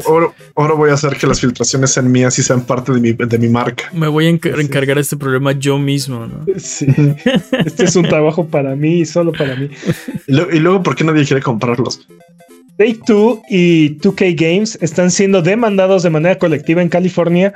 ahora, 0.56 0.74
voy 0.74 0.90
a 0.90 0.94
hacer 0.94 1.16
que 1.16 1.28
las 1.28 1.40
filtraciones 1.40 1.92
sean 1.92 2.12
mías 2.12 2.38
y 2.38 2.44
sean 2.44 2.62
parte 2.62 2.92
de 2.92 3.00
mi, 3.00 3.14
de 3.14 3.38
mi 3.40 3.48
marca. 3.48 3.86
Me 3.94 4.08
voy 4.08 4.28
a 4.28 4.30
encargar 4.30 4.98
este 4.98 5.16
problema 5.16 5.54
yo 5.54 5.80
mismo, 5.80 6.28
¿no? 6.28 6.46
Sí. 6.58 6.88
este 7.66 7.86
es 7.86 7.96
un 7.96 8.04
trabajo 8.04 8.46
para 8.46 8.76
mí 8.76 9.00
y 9.00 9.06
solo 9.06 9.32
para 9.32 9.56
mí. 9.56 9.70
Y, 10.28 10.60
luego, 10.60 10.84
¿por 10.84 10.96
qué 10.96 11.04
nadie 11.04 11.26
quiere 11.26 11.42
comprarlos? 11.42 12.08
Take 12.78 13.00
Two 13.06 13.42
y 13.50 13.98
2K 14.00 14.36
Games 14.36 14.78
están 14.82 15.10
siendo 15.10 15.42
demandados 15.42 16.04
de 16.04 16.10
manera 16.10 16.38
colectiva 16.38 16.82
en 16.82 16.90
California 16.90 17.54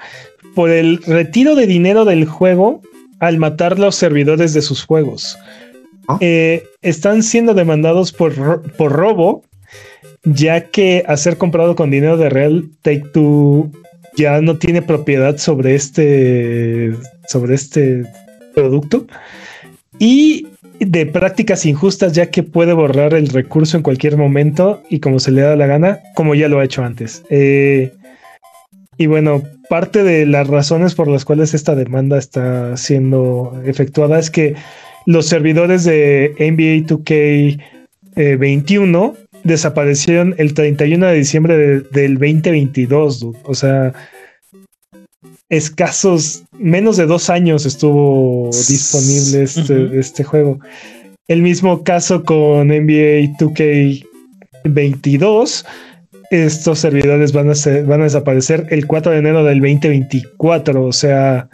por 0.56 0.70
el 0.70 1.04
retiro 1.04 1.56
de 1.56 1.68
dinero 1.68 2.06
del 2.06 2.26
juego 2.26 2.82
al 3.20 3.38
matar 3.38 3.80
los 3.80 3.96
servidores 3.96 4.54
de 4.54 4.62
sus 4.62 4.84
juegos. 4.84 5.38
¿Ah? 6.08 6.18
Eh, 6.22 6.64
están 6.82 7.24
siendo 7.24 7.54
demandados 7.54 8.12
por, 8.12 8.62
por 8.74 8.92
robo, 8.92 9.44
ya 10.24 10.70
que 10.70 11.04
a 11.08 11.18
ser 11.18 11.38
comprado 11.38 11.76
con 11.76 11.92
dinero 11.92 12.18
de 12.18 12.30
real, 12.30 12.70
Take 12.82 13.06
Two 13.14 13.72
ya 14.18 14.42
no 14.42 14.58
tiene 14.58 14.82
propiedad 14.82 15.38
sobre 15.38 15.76
este, 15.76 16.94
sobre 17.28 17.56
este 17.56 18.04
producto. 18.54 19.06
Y 19.98 20.48
de 20.80 21.06
prácticas 21.06 21.66
injustas, 21.66 22.14
ya 22.14 22.30
que 22.30 22.44
puede 22.44 22.74
borrar 22.74 23.14
el 23.14 23.30
recurso 23.30 23.78
en 23.78 23.84
cualquier 23.84 24.18
momento 24.18 24.82
y 24.90 25.00
como 25.00 25.20
se 25.20 25.32
le 25.32 25.42
da 25.42 25.56
la 25.56 25.68
gana, 25.68 26.00
como 26.16 26.36
ya 26.36 26.48
lo 26.48 26.60
ha 26.60 26.66
hecho 26.66 26.84
antes. 26.84 27.24
Eh, 27.30 27.94
y 28.98 29.08
bueno, 29.08 29.44
parte 29.70 30.04
de 30.04 30.26
las 30.26 30.48
razones 30.48 30.96
por 30.96 31.08
las 31.08 31.24
cuales 31.26 31.54
esta 31.54 31.76
demanda 31.76 32.18
está 32.18 32.76
siendo 32.76 33.62
efectuada 33.66 34.18
es 34.20 34.30
que 34.32 34.56
los 35.06 35.28
servidores 35.28 35.84
de 35.86 36.34
NBA 36.40 36.86
2K 36.88 37.62
2021 38.16 39.16
desaparecieron 39.44 40.36
el 40.38 40.54
31 40.54 41.08
de 41.08 41.16
diciembre 41.16 41.56
de- 41.58 41.80
del 41.82 42.16
2022. 42.16 43.20
dude. 43.22 43.40
O 43.44 43.54
sea, 43.54 43.94
escasos, 45.50 46.44
menos 46.58 46.98
de 46.98 47.06
dos 47.06 47.30
años 47.30 47.66
estuvo 47.66 48.50
disponible 48.52 49.44
este, 49.44 50.00
este 50.00 50.24
juego. 50.24 50.60
El 51.28 51.42
mismo 51.42 51.84
caso 51.84 52.24
con 52.24 52.68
NBA 52.68 53.36
2K22. 53.40 55.66
Estos 56.32 56.80
servidores 56.80 57.34
van 57.34 57.50
a, 57.50 57.56
ser- 57.56 57.86
van 57.86 58.02
a 58.02 58.04
desaparecer 58.06 58.68
el 58.70 58.86
4 58.88 59.12
de 59.12 59.18
enero 59.18 59.44
del 59.44 59.60
2024. 59.60 60.84
O 60.84 60.94
sea, 60.94 61.50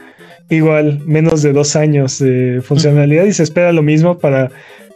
igual 0.50 1.02
menos 1.06 1.42
de 1.42 1.54
dos 1.54 1.76
años 1.76 2.20
de 2.20 2.62
funcionalidad 2.64 3.26
y 3.26 3.34
se 3.34 3.44
espera 3.44 3.72
lo 3.72 3.82
mismo 3.84 4.20
para 4.20 4.52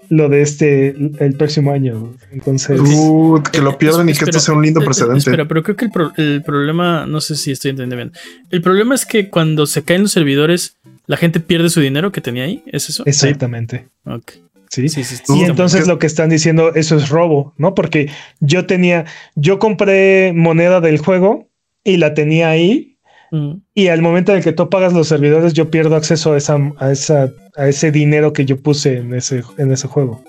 lo 0.10 0.28
de 0.28 0.42
este 0.42 0.90
el 1.20 1.34
próximo 1.38 1.72
año. 1.72 2.14
Entonces, 2.32 2.80
Uh, 2.82 3.42
que 3.52 3.62
lo 3.62 3.78
pierdan 3.78 4.10
y 4.10 4.14
que 4.14 4.14
Espera, 4.14 4.30
esto 4.32 4.40
sea 4.40 4.56
un 4.56 4.64
lindo 4.64 4.80
eh, 4.80 4.84
eh, 4.84 4.86
precedente. 4.86 5.20
Espera, 5.20 5.48
pero 5.48 5.62
creo 5.64 5.76
que 5.76 5.86
el, 5.86 5.92
pro- 5.92 6.12
el 6.18 6.42
problema, 6.44 7.06
no 7.06 7.22
sé 7.22 7.36
si 7.36 7.52
estoy 7.52 7.72
entendiendo 7.72 7.96
bien. 7.96 8.12
El 8.50 8.62
problema 8.62 8.96
es 8.96 9.06
que 9.06 9.30
cuando 9.30 9.66
se 9.68 9.84
caen 9.84 10.02
los 10.02 10.12
servidores, 10.12 10.78
la 11.06 11.16
gente 11.16 11.40
pierde 11.40 11.70
su 11.70 11.80
dinero 11.80 12.12
que 12.12 12.22
tenía 12.22 12.44
ahí. 12.44 12.64
¿Es 12.68 12.90
eso? 12.90 13.04
exactamente. 13.06 13.88
Ok. 14.06 14.32
Sí. 14.70 14.88
Sí, 14.88 15.04
sí, 15.04 15.18
sí, 15.18 15.24
Y 15.36 15.44
entonces 15.44 15.88
lo 15.88 15.98
que 15.98 16.08
están 16.08 16.30
diciendo, 16.30 16.74
eso 16.76 16.96
es 16.96 17.10
robo, 17.10 17.54
¿no? 17.58 17.74
Porque 17.74 18.10
yo 18.40 18.68
tenía, 18.68 19.06
yo 19.36 19.58
compré 19.58 20.32
moneda 20.34 20.80
del 20.80 21.00
juego 21.00 21.50
y 21.84 21.98
la 21.98 22.14
tenía 22.14 22.50
ahí. 22.50 22.98
Mm. 23.32 23.54
Y 23.74 23.88
al 23.88 24.02
momento 24.02 24.32
en 24.32 24.40
el 24.40 24.44
que 24.44 24.54
tú 24.54 24.70
pagas 24.70 24.94
los 24.94 25.08
servidores, 25.08 25.54
yo 25.54 25.72
pierdo 25.72 25.96
acceso 25.96 26.34
a 26.34 26.38
esa, 26.38 26.58
a 26.78 26.92
esa, 26.92 27.32
a 27.58 27.68
ese 27.68 27.92
dinero 27.92 28.32
que 28.32 28.46
yo 28.46 28.58
puse 28.62 28.98
en 28.98 29.14
ese, 29.14 29.44
en 29.58 29.72
ese 29.72 29.88
juego. 29.88 30.24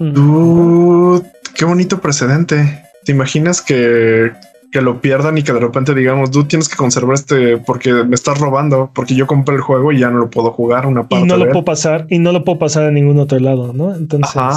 Mm. 0.00 0.12
Dude, 0.12 1.32
qué 1.54 1.64
bonito 1.64 2.00
precedente. 2.00 2.82
¿Te 3.04 3.12
imaginas 3.12 3.62
que, 3.62 4.32
que 4.74 4.82
lo 4.82 5.00
pierdan 5.00 5.38
y 5.38 5.44
que 5.44 5.52
de 5.52 5.60
repente 5.60 5.94
digamos, 5.94 6.32
tú 6.32 6.46
tienes 6.48 6.68
que 6.68 6.74
conservar 6.74 7.14
este 7.14 7.58
porque 7.58 7.92
me 7.92 8.16
estás 8.16 8.40
robando, 8.40 8.90
porque 8.92 9.14
yo 9.14 9.24
compré 9.24 9.54
el 9.54 9.60
juego 9.60 9.92
y 9.92 10.00
ya 10.00 10.10
no 10.10 10.18
lo 10.18 10.30
puedo 10.30 10.50
jugar 10.50 10.84
una 10.84 11.06
parte 11.06 11.24
Y 11.24 11.28
no 11.28 11.34
de 11.34 11.38
lo 11.38 11.44
él? 11.46 11.52
puedo 11.52 11.64
pasar, 11.64 12.08
y 12.10 12.18
no 12.18 12.32
lo 12.32 12.42
puedo 12.42 12.58
pasar 12.58 12.82
a 12.86 12.90
ningún 12.90 13.20
otro 13.20 13.38
lado, 13.38 13.72
¿no? 13.72 13.94
Entonces, 13.94 14.34
Ajá. 14.34 14.50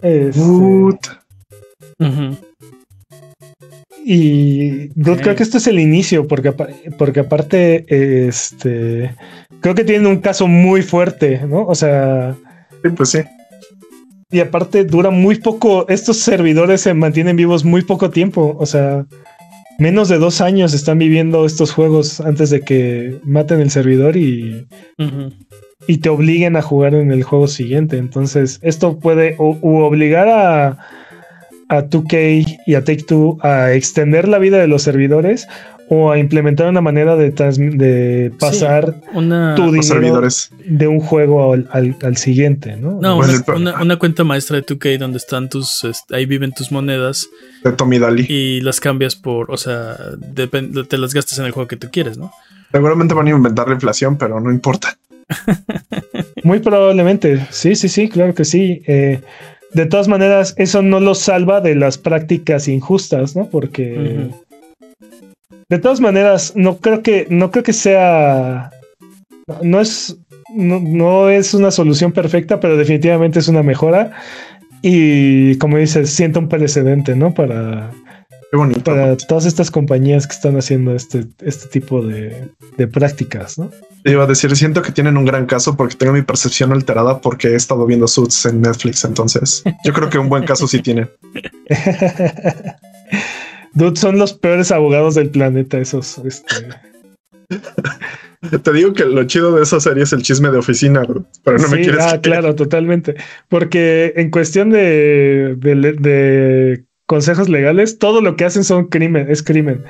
este. 0.00 0.38
Y 4.04 4.88
dude, 4.94 5.20
creo 5.22 5.34
que 5.34 5.42
este 5.42 5.58
es 5.58 5.66
el 5.66 5.80
inicio, 5.80 6.28
porque, 6.28 6.52
porque 6.96 7.20
aparte, 7.20 7.84
este, 8.28 9.12
creo 9.60 9.74
que 9.74 9.82
tienen 9.84 10.06
un 10.06 10.18
caso 10.20 10.46
muy 10.46 10.82
fuerte, 10.82 11.40
¿no? 11.48 11.66
O 11.66 11.74
sea, 11.74 12.36
sí, 12.82 12.90
pues 12.96 13.10
sí. 13.10 13.18
y 14.30 14.40
aparte 14.40 14.84
dura 14.84 15.10
muy 15.10 15.36
poco, 15.40 15.86
estos 15.88 16.18
servidores 16.18 16.80
se 16.80 16.94
mantienen 16.94 17.36
vivos 17.36 17.64
muy 17.64 17.82
poco 17.82 18.10
tiempo, 18.10 18.56
o 18.58 18.66
sea, 18.66 19.04
menos 19.78 20.08
de 20.08 20.18
dos 20.18 20.40
años 20.40 20.74
están 20.74 20.98
viviendo 20.98 21.44
estos 21.44 21.72
juegos 21.72 22.20
antes 22.20 22.50
de 22.50 22.60
que 22.60 23.18
maten 23.24 23.60
el 23.60 23.70
servidor 23.70 24.16
y, 24.16 24.66
y 25.86 25.98
te 25.98 26.08
obliguen 26.08 26.56
a 26.56 26.62
jugar 26.62 26.94
en 26.94 27.10
el 27.10 27.22
juego 27.22 27.48
siguiente. 27.48 27.98
Entonces, 27.98 28.58
esto 28.62 28.98
puede 28.98 29.36
o, 29.38 29.58
obligar 29.62 30.28
a, 30.28 30.78
a 31.68 31.82
2K 31.82 32.60
y 32.66 32.74
a 32.74 32.84
Take 32.84 33.04
Two 33.04 33.38
a 33.42 33.72
extender 33.72 34.28
la 34.28 34.38
vida 34.38 34.58
de 34.58 34.68
los 34.68 34.82
servidores 34.82 35.48
o 35.94 36.10
a 36.10 36.18
implementar 36.18 36.68
una 36.70 36.80
manera 36.80 37.16
de, 37.16 37.30
de 37.32 38.32
pasar 38.38 38.94
Una. 39.12 39.54
tu 39.54 39.64
Los 39.64 39.72
dinero 39.72 39.82
servidores. 39.82 40.50
de 40.64 40.88
un 40.88 41.00
juego 41.00 41.52
al, 41.52 41.68
al- 41.70 41.96
al 42.02 42.16
siguiente, 42.16 42.76
¿no? 42.76 42.92
No, 42.92 43.16
Bueno, 43.16 43.24
una, 43.24 43.32
el 43.34 43.44
pro- 43.44 43.56
una- 43.56 43.82
una 43.82 43.96
cuenta 43.98 44.24
maestra 44.24 44.56
de 44.56 44.64
2K 44.64 44.98
donde 44.98 45.18
están 45.18 45.50
tus. 45.50 45.86
ahí 46.10 46.24
viven 46.24 46.52
tus 46.52 46.72
monedas 46.72 47.28
De 47.62 47.72
Tommy 47.72 47.98
Daly. 47.98 48.24
y 48.26 48.60
las 48.62 48.80
cambias 48.80 49.16
por. 49.16 49.50
O 49.50 49.58
sea, 49.58 49.96
te 50.88 50.96
las 50.96 51.12
gastas 51.12 51.38
en 51.38 51.44
el 51.44 51.50
juego 51.50 51.68
que 51.68 51.76
tú 51.76 51.88
quieres, 51.92 52.16
¿no? 52.16 52.32
Seguramente 52.72 53.12
van 53.12 53.26
a 53.26 53.30
inventar 53.30 53.68
la 53.68 53.74
inflación, 53.74 54.16
pero 54.16 54.40
no 54.40 54.50
importa. 54.50 54.96
Muy 56.42 56.60
probablemente, 56.60 57.46
sí, 57.50 57.74
sí, 57.76 57.88
sí, 57.88 58.08
claro 58.08 58.34
que 58.34 58.44
sí. 58.46 58.82
Eh, 58.86 59.20
de 59.74 59.86
todas 59.86 60.08
maneras, 60.08 60.54
eso 60.56 60.80
no 60.80 61.00
lo 61.00 61.14
salva 61.14 61.60
de 61.60 61.74
las 61.74 61.98
prácticas 61.98 62.66
injustas, 62.68 63.36
¿no? 63.36 63.48
Porque. 63.50 64.30
De 65.76 65.78
todas 65.78 66.00
maneras, 66.00 66.52
no 66.54 66.76
creo 66.76 67.02
que, 67.02 67.26
no 67.30 67.50
creo 67.50 67.64
que 67.64 67.72
sea, 67.72 68.70
no 69.62 69.80
es, 69.80 70.18
no, 70.54 70.80
no 70.80 71.30
es 71.30 71.54
una 71.54 71.70
solución 71.70 72.12
perfecta, 72.12 72.60
pero 72.60 72.76
definitivamente 72.76 73.38
es 73.38 73.48
una 73.48 73.62
mejora. 73.62 74.12
Y 74.82 75.56
como 75.56 75.78
dices, 75.78 76.10
sienta 76.10 76.40
un 76.40 76.50
precedente, 76.50 77.16
¿no? 77.16 77.32
Para, 77.32 77.90
Qué 78.50 78.58
bonito. 78.58 78.82
para 78.82 79.16
todas 79.16 79.46
estas 79.46 79.70
compañías 79.70 80.26
que 80.26 80.34
están 80.34 80.58
haciendo 80.58 80.94
este, 80.94 81.24
este 81.40 81.68
tipo 81.68 82.02
de, 82.04 82.50
de 82.76 82.86
prácticas, 82.86 83.58
¿no? 83.58 83.70
Iba 84.04 84.24
a 84.24 84.26
decir, 84.26 84.54
siento 84.54 84.82
que 84.82 84.92
tienen 84.92 85.16
un 85.16 85.24
gran 85.24 85.46
caso 85.46 85.74
porque 85.74 85.96
tengo 85.96 86.12
mi 86.12 86.20
percepción 86.20 86.72
alterada 86.72 87.22
porque 87.22 87.48
he 87.48 87.54
estado 87.54 87.86
viendo 87.86 88.06
Suits 88.06 88.44
en 88.44 88.60
Netflix. 88.60 89.06
Entonces, 89.06 89.62
yo 89.84 89.94
creo 89.94 90.10
que 90.10 90.18
un 90.18 90.28
buen 90.28 90.44
caso 90.44 90.68
sí 90.68 90.82
tienen. 90.82 91.08
Dude, 93.74 93.96
son 93.96 94.18
los 94.18 94.34
peores 94.34 94.70
abogados 94.70 95.14
del 95.14 95.30
planeta, 95.30 95.78
esos. 95.78 96.18
Este. 96.18 96.68
Te 98.62 98.72
digo 98.72 98.92
que 98.92 99.04
lo 99.04 99.24
chido 99.24 99.54
de 99.54 99.62
esa 99.62 99.80
serie 99.80 100.02
es 100.02 100.12
el 100.12 100.22
chisme 100.22 100.50
de 100.50 100.58
oficina, 100.58 101.04
bro, 101.04 101.24
pero 101.44 101.58
no 101.58 101.68
me 101.68 101.80
quieres 101.80 102.00
ah, 102.00 102.20
claro, 102.20 102.54
totalmente. 102.54 103.14
Porque 103.48 104.12
en 104.16 104.30
cuestión 104.30 104.70
de, 104.70 105.54
de, 105.58 105.92
de 105.92 106.84
consejos 107.06 107.48
legales, 107.48 107.98
todo 107.98 108.20
lo 108.20 108.36
que 108.36 108.44
hacen 108.44 108.64
son 108.64 108.88
crimen, 108.88 109.30
es 109.30 109.42
crimen. 109.42 109.84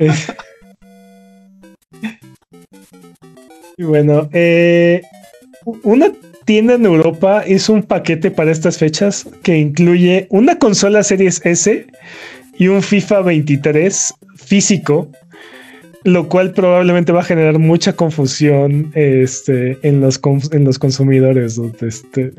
Eh, 0.00 0.10
y 3.76 3.84
bueno, 3.84 4.28
eh, 4.32 5.02
una 5.82 6.10
tienda 6.46 6.74
en 6.74 6.86
Europa 6.86 7.44
hizo 7.46 7.74
un 7.74 7.82
paquete 7.82 8.30
para 8.30 8.50
estas 8.50 8.78
fechas 8.78 9.28
que 9.42 9.58
incluye 9.58 10.26
una 10.30 10.58
consola 10.58 11.02
Series 11.02 11.44
S 11.44 11.86
y 12.58 12.68
un 12.68 12.82
FIFA 12.82 13.22
23 13.22 14.14
físico, 14.36 15.10
lo 16.04 16.28
cual 16.28 16.52
probablemente 16.52 17.12
va 17.12 17.20
a 17.20 17.24
generar 17.24 17.58
mucha 17.58 17.94
confusión 17.94 18.92
este, 18.94 19.78
en, 19.82 20.00
los 20.00 20.20
en 20.52 20.64
los 20.64 20.78
consumidores. 20.78 21.56
dude. 21.56 21.76
Este, 21.86 22.32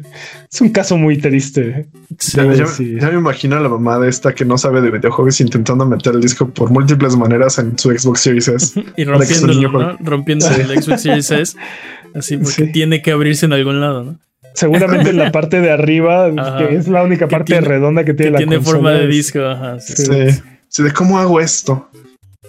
es 0.51 0.61
un 0.61 0.69
caso 0.69 0.97
muy 0.97 1.17
triste. 1.17 1.87
Ya, 2.33 2.45
ya- 2.53 3.09
me 3.11 3.17
imagino 3.17 3.57
a 3.57 3.59
la 3.59 3.69
mamá 3.69 3.99
de 3.99 4.09
esta 4.09 4.33
que 4.33 4.45
no 4.45 4.57
sabe 4.57 4.81
de 4.81 4.89
videojuegos 4.91 5.39
intentando 5.41 5.85
meter 5.85 6.15
el 6.15 6.21
disco 6.21 6.49
por 6.49 6.71
múltiples 6.71 7.15
maneras 7.17 7.59
en 7.59 7.77
su 7.77 7.91
Xbox 7.91 8.21
Series 8.21 8.47
S. 8.47 8.83
Y 8.97 9.03
rompiéndolo, 9.03 9.71
¿no? 9.71 9.97
Rompiendo 9.99 10.47
el 10.47 10.81
Xbox 10.81 11.01
Series 11.01 11.29
S. 11.31 11.57
Así 12.15 12.37
porque 12.37 12.65
Sí. 12.65 12.71
tiene 12.71 13.01
que 13.03 13.11
abrirse 13.11 13.45
en 13.45 13.53
algún 13.53 13.79
lado, 13.81 14.03
¿no? 14.03 14.19
Seguramente 14.53 15.09
en 15.11 15.17
la 15.17 15.31
parte 15.31 15.61
de 15.61 15.71
arriba, 15.71 16.26
Ajá. 16.38 16.57
que 16.57 16.76
es 16.76 16.88
la 16.88 17.03
única 17.03 17.27
Que 17.27 17.31
parte 17.31 17.53
tiene- 17.53 17.67
redonda 17.67 18.03
que 18.03 18.11
Que 18.11 18.17
tiene 18.17 18.31
la 18.31 18.38
tiene 18.39 18.55
consola, 18.57 18.76
forma 18.77 18.91
de 18.93 19.07
disco, 19.07 19.39
ajá. 19.45 19.80
sí. 19.80 19.93
Sí. 19.95 20.05
Sí. 20.05 20.41
Sí, 20.67 20.84
de 20.84 20.91
cómo 20.93 21.17
hago 21.19 21.39
esto. 21.39 21.89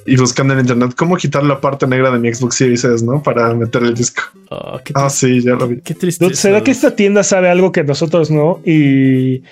Y 0.06 0.16
buscando 0.16 0.54
en 0.54 0.60
internet 0.60 0.92
cómo 0.96 1.16
quitar 1.16 1.42
la 1.44 1.60
parte 1.60 1.86
negra 1.86 2.10
de 2.10 2.18
mi 2.18 2.32
Xbox 2.32 2.54
Series 2.56 2.84
S, 2.84 3.04
¿no? 3.04 3.22
Para 3.22 3.52
meter 3.54 3.82
el 3.82 3.94
disco. 3.94 4.22
Oh, 4.50 4.78
Ah, 4.94 5.10
sí, 5.10 5.42
ya 5.42 5.52
lo 5.54 5.68
vi. 5.68 5.80
qué 5.82 5.94
triste. 5.94 6.34
¿Será 6.34 6.62
que 6.62 6.70
esta 6.70 6.96
tienda 6.96 7.22
sabe 7.22 7.50
algo 7.50 7.70
que 7.70 7.84
nosotros 7.84 8.30
no? 8.30 8.60
Y 8.64 9.42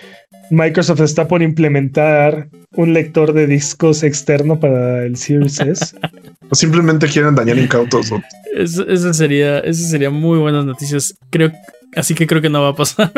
Microsoft 0.50 1.00
está 1.00 1.28
por 1.28 1.42
implementar 1.42 2.48
un 2.74 2.94
lector 2.94 3.32
de 3.34 3.46
discos 3.46 4.02
externo 4.02 4.58
para 4.58 5.04
el 5.04 5.16
Series 5.16 5.60
S. 5.60 5.96
O 6.50 6.54
simplemente 6.54 7.06
quieren 7.08 7.34
dañar 7.34 7.58
incautos. 7.58 8.10
¿no? 8.10 8.22
Eso, 8.56 8.88
eso 8.88 9.12
sería, 9.12 9.58
eso 9.58 9.86
sería 9.86 10.08
muy 10.08 10.38
buenas 10.38 10.64
noticias. 10.64 11.14
Creo, 11.28 11.52
así 11.98 12.14
que 12.14 12.26
creo 12.26 12.40
que 12.42 12.48
no 12.48 12.62
va 12.62 12.68
a 12.70 12.74
pasar. 12.76 13.12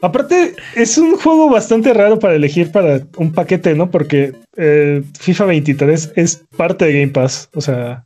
Aparte, 0.00 0.54
es 0.76 0.96
un 0.98 1.16
juego 1.16 1.50
bastante 1.50 1.92
raro 1.92 2.18
para 2.18 2.34
elegir 2.36 2.70
para 2.70 3.00
un 3.16 3.32
paquete, 3.32 3.74
¿no? 3.74 3.90
Porque 3.90 4.34
eh, 4.56 5.02
FIFA 5.18 5.46
23 5.46 6.12
es 6.16 6.44
parte 6.56 6.84
de 6.84 6.92
Game 7.00 7.08
Pass. 7.12 7.48
O 7.54 7.60
sea, 7.60 8.04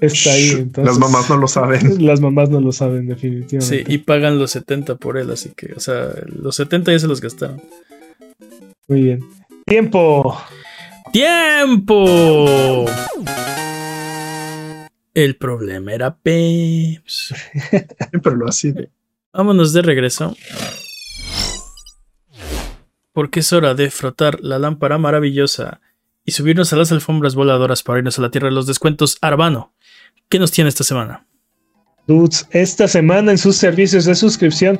está 0.00 0.30
ahí. 0.32 0.50
Entonces- 0.58 0.84
Las 0.86 0.98
mamás 0.98 1.30
no 1.30 1.36
lo 1.36 1.46
saben. 1.46 2.04
Las 2.04 2.20
mamás 2.20 2.50
no 2.50 2.60
lo 2.60 2.72
saben, 2.72 3.06
definitivamente. 3.06 3.84
Sí, 3.84 3.84
y 3.86 3.98
pagan 3.98 4.38
los 4.38 4.50
70 4.52 4.96
por 4.96 5.18
él, 5.18 5.30
así 5.30 5.50
que, 5.56 5.72
o 5.74 5.80
sea, 5.80 6.08
los 6.26 6.56
70 6.56 6.90
ya 6.92 6.98
se 6.98 7.06
los 7.06 7.20
gastaron. 7.20 7.60
Muy 8.88 9.02
bien. 9.02 9.20
Tiempo. 9.66 10.36
¡Tiempo! 11.12 12.86
El 15.16 15.36
problema 15.36 15.94
era 15.94 16.14
Peps. 16.14 17.34
Siempre 18.10 18.36
lo 18.36 18.46
así. 18.46 18.74
Vámonos 19.32 19.72
de 19.72 19.80
regreso. 19.80 20.36
Porque 23.14 23.40
es 23.40 23.50
hora 23.54 23.72
de 23.72 23.90
frotar 23.90 24.38
la 24.42 24.58
lámpara 24.58 24.98
maravillosa 24.98 25.80
y 26.26 26.32
subirnos 26.32 26.74
a 26.74 26.76
las 26.76 26.92
alfombras 26.92 27.34
voladoras 27.34 27.82
para 27.82 28.00
irnos 28.00 28.18
a 28.18 28.22
la 28.22 28.30
tierra 28.30 28.48
de 28.48 28.54
los 28.54 28.66
descuentos. 28.66 29.16
Arbano, 29.22 29.72
¿qué 30.28 30.38
nos 30.38 30.52
tiene 30.52 30.68
esta 30.68 30.84
semana? 30.84 31.26
Dudes, 32.06 32.46
esta 32.50 32.86
semana 32.86 33.30
en 33.30 33.38
sus 33.38 33.56
servicios 33.56 34.04
de 34.04 34.14
suscripción 34.14 34.78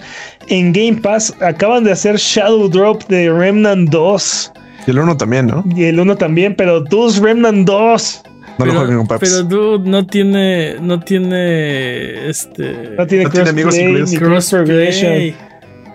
en 0.49 0.71
Game 0.75 1.01
Pass 1.01 1.35
acaban 1.41 1.85
de 1.85 1.93
hacer 1.93 2.17
Shadow 2.17 2.69
Drop 2.69 3.03
de 3.05 3.33
Remnant 3.33 3.89
2. 3.89 4.53
Y 4.87 4.91
el 4.91 4.99
uno 4.99 5.17
también, 5.17 5.47
¿no? 5.47 5.65
Y 5.75 5.85
el 5.85 5.99
1 5.99 6.15
también, 6.17 6.55
pero 6.55 6.83
Dudes 6.83 7.17
Remnant 7.21 7.67
2. 7.67 8.23
No 8.59 8.65
lo 8.65 8.71
pero, 8.73 8.79
jueguen 8.81 8.97
con 8.99 9.07
Paps. 9.07 9.21
pero 9.21 9.43
dude, 9.43 9.91
no 9.91 10.07
tiene, 10.07 10.77
no 10.81 11.01
tiene, 11.01 12.29
este, 12.31 12.95
No 12.97 13.07
tiene 13.07 13.25
No 13.25 13.31
tiene 13.31 13.51
amigos 13.51 13.77
incluidos. 13.79 14.15
cross 14.15 14.51
progression. 14.51 15.35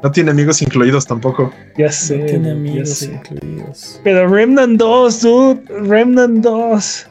No 0.04 0.12
tiene 0.12 0.32
amigos 0.32 0.62
incluidos 0.62 1.06
tampoco. 1.06 1.52
Ya 1.78 1.92
sé. 1.92 2.18
no 2.18 2.26
tiene 2.26 2.46
ya 2.48 2.52
amigos 2.54 2.90
sé. 2.90 3.12
incluidos. 3.14 4.02
Pero 4.04 4.28
Remnant 4.28 4.78
2, 4.80 5.22
dude. 5.22 5.62
Remnant 5.88 6.44
2. 6.44 7.08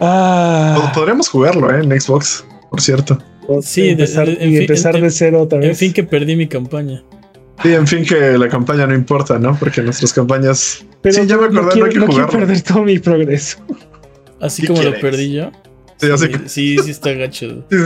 Ah. 0.00 0.76
Pod- 0.80 0.94
Podríamos 0.94 1.28
jugarlo, 1.28 1.70
¿eh? 1.74 1.80
En 1.82 2.00
Xbox, 2.00 2.44
por 2.70 2.80
cierto. 2.80 3.18
Sí, 3.62 3.80
y 3.80 3.84
de- 3.86 3.90
empezar, 3.92 4.26
de- 4.26 4.44
en 4.44 4.50
y 4.52 4.56
empezar 4.58 4.96
en- 4.96 5.02
de 5.02 5.10
cero 5.10 5.42
otra 5.42 5.58
vez. 5.58 5.68
En 5.70 5.76
fin, 5.76 5.92
que 5.92 6.04
perdí 6.04 6.36
mi 6.36 6.46
campaña. 6.46 7.02
Sí, 7.62 7.72
en 7.74 7.86
fin, 7.86 8.04
que 8.04 8.38
la 8.38 8.48
campaña 8.48 8.86
no 8.86 8.94
importa, 8.94 9.38
¿no? 9.38 9.56
Porque 9.58 9.82
nuestras 9.82 10.12
campañas. 10.12 10.84
Pero 11.02 11.14
sí, 11.16 11.26
ya 11.26 11.36
me 11.36 11.48
no 11.50 11.60
acordé, 11.60 11.62
no, 11.64 11.70
quiero, 11.70 11.86
hay 11.86 11.92
que 11.92 11.98
no 11.98 12.06
quiero 12.06 12.28
perder 12.28 12.60
todo 12.62 12.82
mi 12.84 12.98
progreso. 12.98 13.58
Así 14.40 14.62
¿Qué 14.62 14.68
como 14.68 14.82
lo 14.82 14.92
perdí 15.00 15.32
yo. 15.34 15.50
Sí, 16.00 16.06
Sí, 16.16 16.28
que- 16.28 16.48
sí, 16.48 16.76
sí 16.78 16.90
está 16.92 17.12
gacho. 17.14 17.64
Sí, 17.70 17.76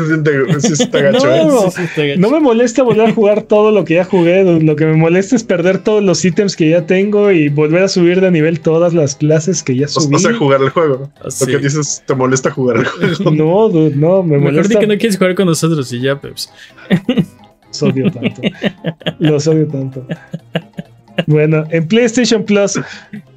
sí 0.61 0.83
está 0.83 1.01
gacho, 1.01 1.35
¿eh? 1.35 1.45
No. 1.47 1.63
Sí, 1.63 1.77
sí 1.77 1.83
está 1.85 2.05
gacho. 2.05 2.21
No 2.21 2.29
me 2.31 2.41
molesta 2.41 2.83
volver 2.83 3.09
a 3.09 3.13
jugar 3.15 3.41
todo 3.45 3.71
lo 3.73 3.87
que 3.87 3.95
ya 3.95 4.05
jugué. 4.05 4.45
dude. 4.45 4.63
Lo 4.63 4.77
que 4.77 4.85
me 4.85 4.95
molesta 4.97 5.35
es 5.35 5.45
perder 5.45 5.79
todos 5.79 6.05
los 6.05 6.23
ítems 6.23 6.55
que 6.55 6.69
ya 6.69 6.85
tengo 6.85 7.31
y 7.33 7.49
volver 7.49 7.83
a 7.85 7.89
subir 7.89 8.21
de 8.21 8.31
nivel 8.31 8.61
todas 8.61 8.93
las 8.93 9.17
clases 9.17 9.63
que 9.63 9.77
ya 9.77 9.89
subí. 9.89 10.15
o 10.15 10.19
sea, 10.19 10.35
jugar 10.35 10.61
el 10.61 10.69
juego. 10.69 11.11
Ah, 11.23 11.29
Lo 11.41 11.47
que 11.47 11.57
dices, 11.57 12.03
te 12.07 12.15
molesta 12.15 12.51
jugar 12.51 12.77
el 12.77 12.85
juego. 12.85 13.31
No, 13.31 13.69
dude, 13.71 13.97
no, 13.97 14.23
me 14.23 14.37
Mejor 14.37 14.51
di 14.51 14.57
molesta. 14.59 14.81
que 14.81 14.87
no 14.87 14.99
quieres 14.99 15.17
jugar 15.17 15.35
con 15.35 15.47
nosotros 15.47 15.91
y 15.95 16.01
ya, 16.03 16.21
Peps. 16.21 16.51
Los 17.73 17.83
odio 17.83 18.11
tanto. 18.11 18.43
Los 19.19 19.47
odio 19.47 19.67
tanto. 19.69 20.07
Bueno, 21.27 21.65
en 21.71 21.87
PlayStation 21.89 22.45
Plus, 22.45 22.79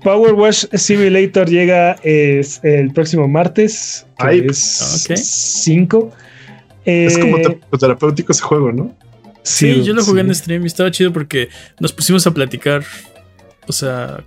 Power 0.03 0.33
Wash 0.33 0.65
Simulator 0.73 1.49
llega 1.49 1.97
es, 2.03 2.59
el 2.63 2.91
próximo 2.93 3.27
martes, 3.27 4.05
que 4.17 4.25
Ay, 4.27 4.45
es 4.49 5.07
ok. 5.09 5.17
5. 5.17 6.11
Es 6.85 7.17
como 7.17 7.37
Eh, 7.37 7.59
te- 7.71 7.77
terapéutico 7.77 8.31
ese 8.31 8.41
juego, 8.43 8.71
¿no? 8.71 8.95
Sí, 9.43 9.83
yo 9.83 9.93
lo 9.93 10.03
jugué 10.03 10.21
sí. 10.21 10.27
en 10.27 10.35
stream 10.35 10.63
y 10.63 10.67
estaba 10.67 10.89
chido 10.91 11.11
porque 11.13 11.49
nos 11.79 11.91
pusimos 11.93 12.25
a 12.27 12.31
platicar. 12.31 12.83
O 13.67 13.73
sea, 13.73 14.23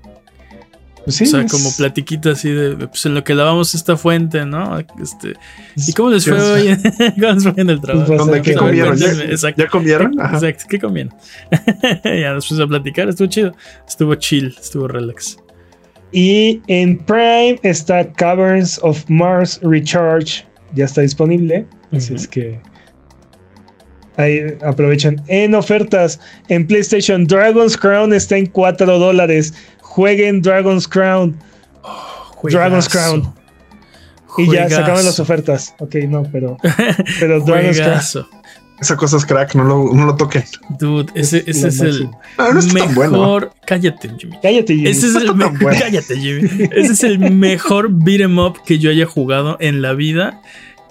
Sí, 1.07 1.25
o 1.25 1.27
sea, 1.27 1.41
es- 1.43 1.51
como 1.53 1.71
platiquita 1.77 2.33
así 2.33 2.51
de 2.51 2.89
pues 2.89 3.07
en 3.07 3.15
lo 3.15 3.25
que 3.25 3.35
lavamos 3.35 3.75
esta 3.75 3.97
fuente, 3.97 4.45
¿no? 4.45 4.79
Este, 5.01 5.35
¿Y 5.77 5.93
cómo 5.93 6.11
les 6.11 6.25
fue 6.27 6.39
hoy? 6.39 6.77
¿Cómo 7.21 7.33
les 7.33 7.43
fue 7.45 7.53
en 7.57 7.71
el 7.71 7.81
trabajo? 7.81 8.07
Pues, 8.09 8.19
¿Dónde, 8.19 8.43
¿Qué 8.43 8.51
que- 8.53 8.57
comieron? 8.57 8.97
¿Ya, 8.97 9.07
Cuéntenme, 9.07 9.33
Exacto. 9.33 9.63
¿Ya 9.63 9.69
comieron? 9.69 10.21
Ajá. 10.21 10.35
Exacto, 10.37 10.65
¿qué 10.69 10.79
comieron? 10.79 11.15
ya 12.05 12.33
nos 12.35 12.45
pusimos 12.47 12.65
a 12.65 12.69
platicar, 12.69 13.09
estuvo 13.09 13.29
chido. 13.29 13.55
Estuvo 13.87 14.15
chill, 14.17 14.55
estuvo 14.61 14.89
relax. 14.89 15.39
Y 16.13 16.61
en 16.69 16.99
Prime 16.99 17.59
está 17.63 18.11
Caverns 18.13 18.79
of 18.83 19.05
Mars 19.09 19.61
Recharge. 19.63 20.45
Ya 20.75 20.85
está 20.87 21.01
disponible. 21.03 21.67
Así 21.93 22.15
es 22.15 22.27
que 22.29 22.61
ahí 24.17 24.41
aprovechen. 24.63 25.21
En 25.29 25.55
ofertas 25.55 26.19
en 26.49 26.67
PlayStation, 26.67 27.27
Dragon's 27.27 27.77
Crown 27.77 28.13
está 28.13 28.37
en 28.37 28.47
4 28.47 28.99
dólares. 28.99 29.55
Jueguen 29.89 30.43
Dragon's 30.43 30.87
Crown. 30.87 31.37
Dragon's 32.43 32.89
Crown. 32.89 33.35
Y 34.37 34.53
ya 34.53 34.69
se 34.69 34.77
acaban 34.77 35.05
las 35.05 35.19
ofertas. 35.19 35.75
Ok, 35.79 35.97
no, 36.09 36.23
pero, 36.31 36.57
pero 37.21 37.41
Dragon's 37.41 37.79
Crown. 38.13 38.27
Esa 38.81 38.97
cosa 38.97 39.17
es 39.17 39.27
crack, 39.27 39.57
no 39.57 39.65
lo, 39.65 39.93
no 39.93 40.07
lo 40.07 40.15
toquen. 40.15 40.45
Dude, 40.79 41.11
ese, 41.17 41.39
Es 41.47 41.65
ese 41.65 41.69
es 41.69 41.81
el. 41.81 42.05
No, 42.39 42.53
no 42.53 42.61
bueno. 42.95 43.19
mejor. 43.19 43.53
Cállate, 43.67 44.09
Jimmy. 44.17 44.39
Cállate, 44.41 44.75
Jimmy. 44.75 44.89
Ese 44.89 45.07
es 45.09 45.15
el 45.17 45.35
me- 45.35 45.47
bueno. 45.47 45.79
Cállate, 45.81 46.17
Jimmy. 46.17 46.69
Ese 46.71 46.93
es 46.93 47.03
el 47.03 47.19
mejor 47.19 47.89
beat 47.91 48.21
'em 48.21 48.39
up 48.39 48.63
que 48.65 48.79
yo 48.79 48.91
haya 48.91 49.05
jugado 49.07 49.57
en 49.59 49.83
la 49.83 49.95
vida. 49.95 50.41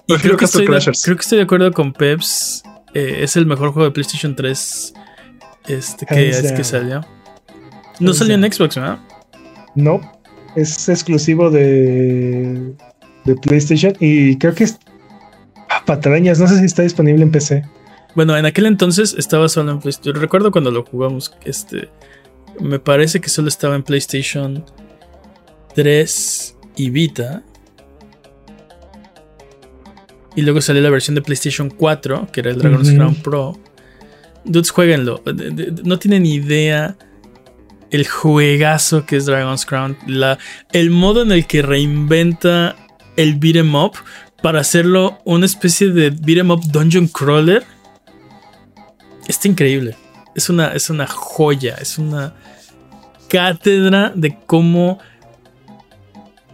Y 0.06 0.14
creo 0.16 0.36
que, 0.36 0.44
estoy 0.44 0.66
de, 0.66 0.78
creo 1.02 1.16
que 1.16 1.22
estoy 1.22 1.38
de 1.38 1.44
acuerdo 1.44 1.72
con 1.72 1.94
Peps. 1.94 2.62
Eh, 2.92 3.20
es 3.22 3.36
el 3.36 3.46
mejor 3.46 3.72
juego 3.72 3.84
de 3.88 3.92
PlayStation 3.92 4.36
3 4.36 4.92
este, 5.68 6.06
que, 6.06 6.28
es 6.30 6.52
que 6.52 6.64
salió. 6.64 7.06
No 8.00 8.12
salió 8.12 8.34
en. 8.34 8.52
Xbox, 8.52 8.76
¿verdad? 8.76 8.98
No, 9.74 10.00
es 10.56 10.88
exclusivo 10.88 11.50
de, 11.50 12.74
de 13.24 13.36
PlayStation 13.36 13.94
y 14.00 14.36
creo 14.38 14.54
que 14.54 14.64
es 14.64 14.78
ah, 15.70 15.82
patrañas. 15.84 16.38
No 16.40 16.46
sé 16.48 16.58
si 16.58 16.64
está 16.64 16.82
disponible 16.82 17.22
en 17.22 17.30
PC. 17.30 17.64
Bueno, 18.14 18.36
en 18.36 18.46
aquel 18.46 18.66
entonces 18.66 19.14
estaba 19.16 19.48
solo 19.48 19.72
en 19.72 19.80
PlayStation. 19.80 20.16
Recuerdo 20.16 20.50
cuando 20.50 20.70
lo 20.70 20.84
jugamos. 20.84 21.32
Este, 21.44 21.88
me 22.60 22.78
parece 22.78 23.20
que 23.20 23.28
solo 23.28 23.48
estaba 23.48 23.76
en 23.76 23.82
PlayStation 23.82 24.64
3 25.74 26.56
y 26.76 26.90
Vita. 26.90 27.42
Y 30.34 30.42
luego 30.42 30.60
salió 30.60 30.82
la 30.82 30.90
versión 30.90 31.14
de 31.14 31.22
PlayStation 31.22 31.68
4, 31.70 32.28
que 32.32 32.40
era 32.40 32.50
el 32.50 32.58
Dragon's. 32.58 32.92
Crown 32.92 33.14
Pro. 33.16 33.58
Dudes, 34.44 34.70
jueguenlo. 34.70 35.22
No 35.84 35.98
tienen 35.98 36.26
idea 36.26 36.96
el 37.90 38.06
juegazo 38.06 39.06
que 39.06 39.16
es 39.16 39.26
Dragon's 39.26 39.64
Crown. 39.66 39.96
El 40.72 40.90
modo 40.90 41.22
en 41.22 41.32
el 41.32 41.46
que 41.46 41.62
reinventa 41.62 42.76
el 43.16 43.34
beat'em 43.36 43.74
up 43.74 43.92
para 44.42 44.60
hacerlo 44.60 45.18
una 45.24 45.46
especie 45.46 45.88
de 45.90 46.10
beat'em 46.10 46.50
up 46.50 46.62
dungeon 46.70 47.08
crawler. 47.08 47.64
Está 49.26 49.48
increíble. 49.48 49.96
Es 50.34 50.48
una, 50.50 50.68
es 50.72 50.88
una 50.90 51.06
joya. 51.06 51.76
Es 51.80 51.98
una 51.98 52.34
cátedra 53.28 54.12
de 54.14 54.38
cómo 54.46 54.98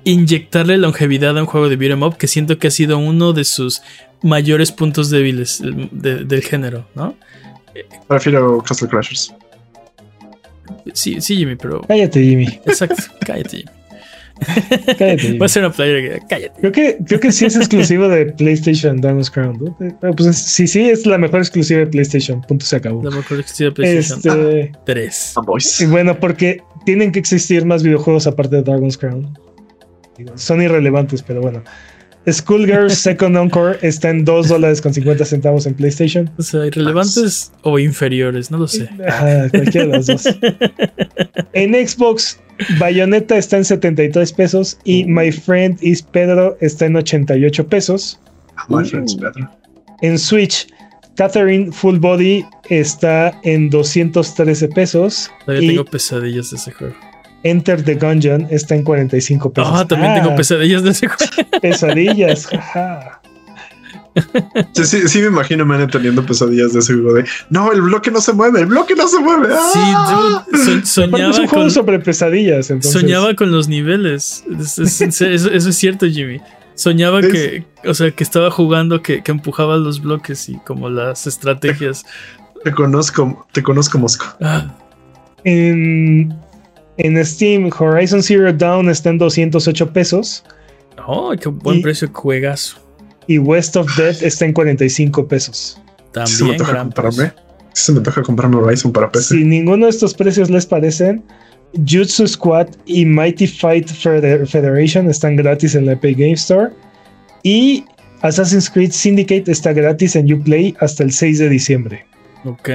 inyectarle 0.05 0.77
longevidad 0.77 1.37
a 1.39 1.41
un 1.41 1.47
juego 1.47 1.69
de 1.69 1.77
beat'em 1.77 2.03
up 2.03 2.17
que 2.17 2.27
siento 2.29 2.59
que 2.59 2.69
ha 2.69 2.71
sido 2.71 2.99
uno 2.99 3.33
de 3.33 3.45
sus 3.45 3.83
mayores 4.23 4.73
puntos 4.73 5.11
débiles 5.11 5.61
del- 5.61 5.89
de- 5.93 6.25
del 6.25 6.43
género, 6.43 6.87
¿no? 6.95 7.15
Prefiero 8.09 8.63
Castle 8.63 8.89
Crashers. 8.89 9.35
Sí, 10.93 11.21
sí, 11.21 11.37
Jimmy, 11.37 11.57
pero. 11.57 11.81
Cállate, 11.83 12.23
Jimmy. 12.23 12.47
Exacto, 12.67 13.03
cállate, 13.27 13.59
Jimmy. 13.59 13.71
Cállate, 14.99 15.19
Jimmy. 15.19 15.39
Voy 15.39 15.45
a 15.45 15.47
hacer 15.47 15.65
una 15.65 15.73
playera 15.73 16.01
que 16.01 16.27
cállate. 16.27 16.61
Creo 16.61 16.73
que, 16.73 16.99
creo 17.07 17.21
que 17.21 17.33
sí 17.33 17.47
es 17.47 17.57
exclusivo 17.57 18.09
de 18.09 18.27
PlayStation 18.27 19.01
Dragon's 19.01 19.31
Crown. 19.31 19.59
¿no? 19.61 19.77
Pero, 20.01 20.15
pues, 20.15 20.37
sí, 20.37 20.67
sí, 20.67 20.89
es 20.89 21.07
la 21.07 21.19
mejor 21.19 21.41
exclusiva 21.41 21.81
de 21.81 21.87
PlayStation. 21.87 22.43
Punto, 22.43 22.67
se 22.67 22.77
acabó. 22.77 23.03
La 23.03 23.11
mejor 23.11 23.41
exclusiva 23.41 23.71
de 23.71 23.75
PlayStation 23.75 24.51
Este, 24.51 24.73
3. 24.85 25.35
Ah, 25.37 25.43
y 25.81 25.87
bueno, 25.87 26.19
porque 26.19 26.63
tienen 26.85 27.13
que 27.13 27.19
existir 27.19 27.65
más 27.65 27.83
videojuegos 27.83 28.27
aparte 28.27 28.57
de 28.57 28.63
Dragon's 28.63 28.99
Crown. 28.99 29.39
Son 30.37 30.63
irrelevantes, 30.63 31.23
pero 31.23 31.41
bueno. 31.41 31.63
Schoolgirls 32.27 32.95
Second 32.95 33.37
Encore 33.37 33.79
está 33.83 34.11
en 34.11 34.25
2 34.25 34.49
dólares 34.49 34.81
con 34.81 34.95
50 34.95 35.25
centavos 35.25 35.67
en 35.67 35.75
PlayStation. 35.75 36.31
O 36.39 36.43
sea, 36.43 36.67
irrelevantes 36.67 37.53
o 37.63 37.79
inferiores, 37.79 38.51
no 38.51 38.59
lo 38.59 38.69
sé. 38.69 38.89
Ajá, 39.07 39.49
cualquiera 39.51 39.87
de 39.87 39.93
las 39.93 40.07
dos. 40.07 40.25
En 41.53 41.73
Xbox, 41.73 42.41
Bayonetta 42.79 43.37
está 43.37 43.59
en 43.59 43.65
73 43.65 44.33
pesos 44.33 44.79
y 44.85 45.05
My 45.05 45.31
Friend 45.31 45.79
is 45.83 46.03
Pedro 46.03 46.57
está 46.61 46.87
en 46.87 46.97
88 46.97 47.67
pesos. 47.69 48.19
My 48.69 48.85
friends, 48.85 49.15
Pedro. 49.15 49.51
En 50.03 50.19
Switch, 50.19 50.67
Catherine 51.17 51.71
Full 51.71 51.99
Body 51.99 52.45
está 52.71 53.39
en 53.45 53.71
213 53.71 54.69
pesos. 54.69 55.31
Todavía 55.45 55.65
y 55.65 55.69
tengo 55.69 55.85
pesadillas 55.85 56.51
de 56.51 56.57
ese 56.57 56.73
juego. 56.73 56.95
Enter 57.45 57.83
the 57.85 57.95
Gungeon 57.95 58.49
está 58.51 58.75
en 58.75 58.83
45 58.83 59.53
pesos. 59.53 59.71
Ah, 59.73 59.87
también 59.87 60.15
tengo 60.15 60.35
pesadillas 60.35 60.83
de 60.83 60.91
ese 60.91 61.07
juego. 61.07 61.51
pesadillas. 61.63 62.47
jaja. 62.47 63.21
Sí, 64.73 64.85
sí, 64.85 65.09
sí 65.09 65.19
me 65.21 65.27
imagino 65.27 65.67
man 65.67 65.89
teniendo 65.91 66.25
pesadillas 66.25 66.73
de 66.73 66.79
ese 66.79 66.93
juego 66.95 67.15
de 67.15 67.25
no, 67.51 67.73
el 67.73 67.83
bloque 67.83 68.13
no 68.13 68.21
se 68.21 68.33
mueve, 68.33 68.61
el 68.61 68.67
bloque 68.67 68.95
no 68.95 69.09
se 69.09 69.19
mueve. 69.19 69.49
Sí, 69.73 69.79
¡Ah! 69.83 70.45
dude. 70.53 70.65
so- 70.87 71.03
soñaba 71.03 71.31
es 71.33 71.39
un 71.41 71.47
juego 71.49 71.65
con, 71.65 71.71
sobre 71.73 71.99
pesadillas. 71.99 72.71
Entonces, 72.71 72.93
soñaba 73.01 73.35
con 73.35 73.51
los 73.51 73.67
niveles. 73.69 74.45
Es- 74.61 74.79
es- 74.79 75.01
es- 75.01 75.21
eso, 75.21 75.51
eso 75.51 75.69
es 75.69 75.77
cierto, 75.77 76.07
Jimmy. 76.07 76.41
Soñaba 76.77 77.21
Es- 77.21 77.27
que, 77.33 77.65
o 77.89 77.93
sea, 77.95 78.11
que 78.13 78.23
estaba 78.23 78.51
jugando, 78.53 79.03
que, 79.03 79.23
que 79.23 79.33
empujaba 79.33 79.77
los 79.77 80.01
bloques 80.01 80.49
y 80.49 80.55
como 80.59 80.89
las 80.91 81.27
estrategias. 81.27 82.05
Te 82.63 82.73
conozco, 82.73 83.47
te 83.53 83.63
conozco, 83.65 83.99
Mosco. 83.99 84.27
Ah, 84.41 84.75
En, 85.43 86.35
en 86.97 87.25
Steam, 87.25 87.71
Horizon 87.77 88.23
Zero 88.23 88.53
Dawn 88.53 88.89
está 88.89 89.11
en 89.11 89.19
208 89.19 89.93
pesos. 89.93 90.45
oh, 91.07 91.35
qué 91.41 91.49
buen 91.49 91.79
Y- 91.79 91.83
precio, 91.83 92.09
juegazo. 92.13 92.79
Y 93.27 93.39
West 93.39 93.75
of 93.77 93.89
Death 93.97 94.23
está 94.23 94.45
en 94.45 94.53
45 94.53 95.27
pesos. 95.27 95.79
Sí 96.27 96.37
se 96.37 96.45
me 96.45 96.51
También 96.51 96.53
antoja 96.53 96.73
gran 96.73 96.85
comprarme. 96.91 97.33
se 97.73 97.93
me 97.93 97.99
antoja 97.99 98.23
comprarme 98.23 98.57
Horizon 98.57 98.93
para 98.93 99.11
PC. 99.11 99.35
Si 99.39 99.45
ninguno 99.45 99.87
de 99.87 99.91
estos 99.91 100.15
precios 100.15 100.51
les 100.51 100.67
parecen, 100.67 101.25
Jutsu 101.89 102.29
Squad 102.29 102.69
y 102.87 103.05
Mighty 103.05 103.47
Fight 103.49 103.89
Feder- 103.89 104.47
Federation 104.47 105.11
están 105.11 105.37
gratis 105.37 105.75
en 105.75 105.87
la 105.87 105.93
Epic 105.93 106.17
Game 106.19 106.33
Store. 106.35 106.71
Y 107.43 107.85
Assassin's 108.23 108.71
Creed 108.71 108.93
Syndicate 108.93 109.51
está 109.51 109.73
gratis 109.73 110.15
en 110.17 110.33
Uplay 110.33 110.75
hasta 110.81 111.03
el 111.03 111.11
6 111.13 111.39
de 111.41 111.49
diciembre. 111.49 112.07
Ok. 112.45 112.69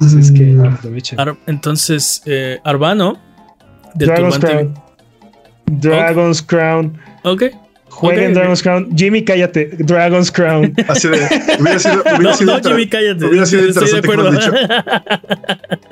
Así 0.00 0.18
es 0.18 0.32
que 0.32 0.44
Mm. 0.44 0.64
aprovechen. 0.64 1.20
Ar- 1.20 1.36
entonces, 1.46 2.22
eh, 2.26 2.58
Arbano, 2.64 3.18
del 3.94 4.08
Dragon's. 4.08 4.38
Crown. 4.38 4.74
Dragon's 5.66 6.42
Crown. 6.42 6.98
Ok. 7.22 7.44
Jueguen 7.88 8.30
Ok, 8.30 8.34
Dragon's 8.34 8.62
Crown. 8.62 8.96
Jimmy, 8.96 9.22
cállate. 9.24 9.66
Dragon's 9.78 10.32
Crown. 10.32 10.74
Así 10.88 11.06
de. 11.08 11.16
Hubiera 11.60 11.78
sido. 11.78 12.00
Hubiera 12.02 12.18
No, 12.18 12.34
sido 12.34 12.58
no, 12.60 12.68
Jimmy, 12.70 12.88
cállate. 12.88 13.24
Hubiera 13.24 13.46
sido 13.46 13.62
Estoy 13.68 13.84
de 13.84 13.96
interesante 13.98 14.08
que 14.08 14.20
hubieras 14.58 15.02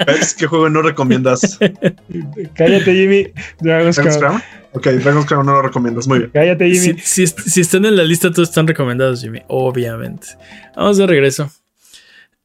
¿Ves 0.07 0.35
qué 0.35 0.47
juego 0.49 0.69
no 0.69 0.83
recomiendas? 0.83 1.59
cállate, 2.55 2.93
Jimmy. 2.93 3.29
Dragon's 3.61 3.97
Dragon's 3.97 4.19
Crown. 4.19 4.19
Crown. 4.19 4.43
Ok, 4.73 4.87
Dragon's 5.03 5.27
Crown 5.27 5.47
no 5.47 5.53
lo 5.53 5.63
recomiendas. 5.63 6.09
Muy 6.09 6.19
bien. 6.19 6.31
Cállate, 6.35 6.75
Si, 6.75 6.81
Jimmy. 6.89 7.01
si, 7.05 7.27
si 7.29 7.61
están 7.61 7.85
en 7.85 7.97
la 7.97 8.03
lista, 8.05 8.33
todos 8.33 8.49
están 8.49 8.67
recomendados, 8.67 9.23
Jimmy. 9.23 9.43
Obviamente. 9.47 10.27
Vamos 10.75 10.97
de 10.99 11.07
regreso. 11.07 11.53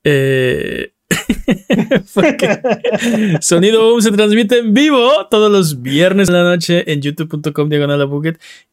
Eh, 0.04 0.92
Sonido 3.42 3.90
Boom 3.90 4.02
se 4.02 4.12
transmite 4.12 4.60
en 4.60 4.74
vivo 4.74 5.28
todos 5.32 5.52
los 5.52 5.82
viernes 5.82 6.28
en 6.28 6.36
la 6.36 6.44
noche 6.44 6.92
en 6.92 7.02
youtube.com 7.02 7.70
diagonal 7.70 8.08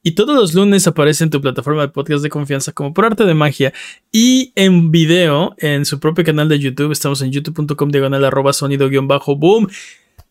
y 0.02 0.12
todos 0.12 0.36
los 0.36 0.54
lunes 0.54 0.86
aparece 0.86 1.24
en 1.24 1.30
tu 1.30 1.40
plataforma 1.40 1.82
de 1.82 1.88
podcast 1.88 2.22
de 2.22 2.30
confianza 2.30 2.72
como 2.72 2.92
por 2.92 3.04
arte 3.04 3.24
de 3.24 3.34
magia 3.34 3.72
y 4.10 4.52
en 4.56 4.90
video 4.90 5.54
en 5.58 5.84
su 5.84 6.00
propio 6.00 6.24
canal 6.24 6.48
de 6.48 6.58
YouTube. 6.58 6.92
Estamos 6.92 7.22
en 7.22 7.30
youtube.com 7.30 7.90
diagonal 7.90 8.24
arroba 8.24 8.52
sonido 8.52 8.88
guion 8.88 9.06
bajo 9.06 9.36
boom. 9.36 9.68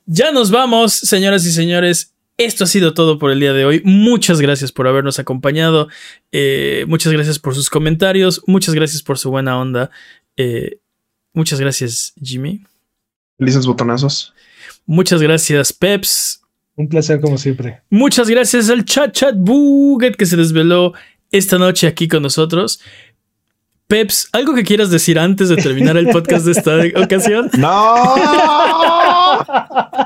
Ya 0.05 0.31
nos 0.31 0.51
vamos, 0.51 0.93
señoras 0.93 1.45
y 1.45 1.51
señores. 1.51 2.13
Esto 2.37 2.63
ha 2.63 2.67
sido 2.67 2.93
todo 2.93 3.19
por 3.19 3.31
el 3.31 3.39
día 3.39 3.53
de 3.53 3.63
hoy. 3.63 3.81
Muchas 3.85 4.41
gracias 4.41 4.71
por 4.71 4.87
habernos 4.87 5.19
acompañado. 5.19 5.87
Eh, 6.31 6.85
muchas 6.87 7.13
gracias 7.13 7.39
por 7.39 7.55
sus 7.55 7.69
comentarios. 7.69 8.41
Muchas 8.47 8.75
gracias 8.75 9.03
por 9.03 9.17
su 9.17 9.29
buena 9.29 9.57
onda. 9.57 9.91
Eh, 10.35 10.79
muchas 11.33 11.59
gracias, 11.59 12.13
Jimmy. 12.21 12.63
Felices 13.37 13.65
botonazos. 13.65 14.33
Muchas 14.85 15.21
gracias, 15.21 15.73
Peps. 15.73 16.41
Un 16.75 16.89
placer 16.89 17.21
como 17.21 17.37
siempre. 17.37 17.81
Muchas 17.89 18.29
gracias 18.29 18.69
al 18.69 18.85
Chat 18.85 19.13
Chat 19.13 19.35
Buget 19.37 20.15
que 20.15 20.25
se 20.25 20.37
desveló 20.37 20.93
esta 21.31 21.57
noche 21.57 21.87
aquí 21.87 22.07
con 22.07 22.23
nosotros. 22.23 22.79
Peps, 23.87 24.29
¿algo 24.31 24.55
que 24.55 24.63
quieras 24.63 24.89
decir 24.89 25.19
antes 25.19 25.49
de 25.49 25.57
terminar 25.57 25.97
el 25.97 26.07
podcast 26.07 26.45
de 26.45 26.53
esta 26.53 26.77
ocasión? 27.03 27.49
¡No! 27.57 28.05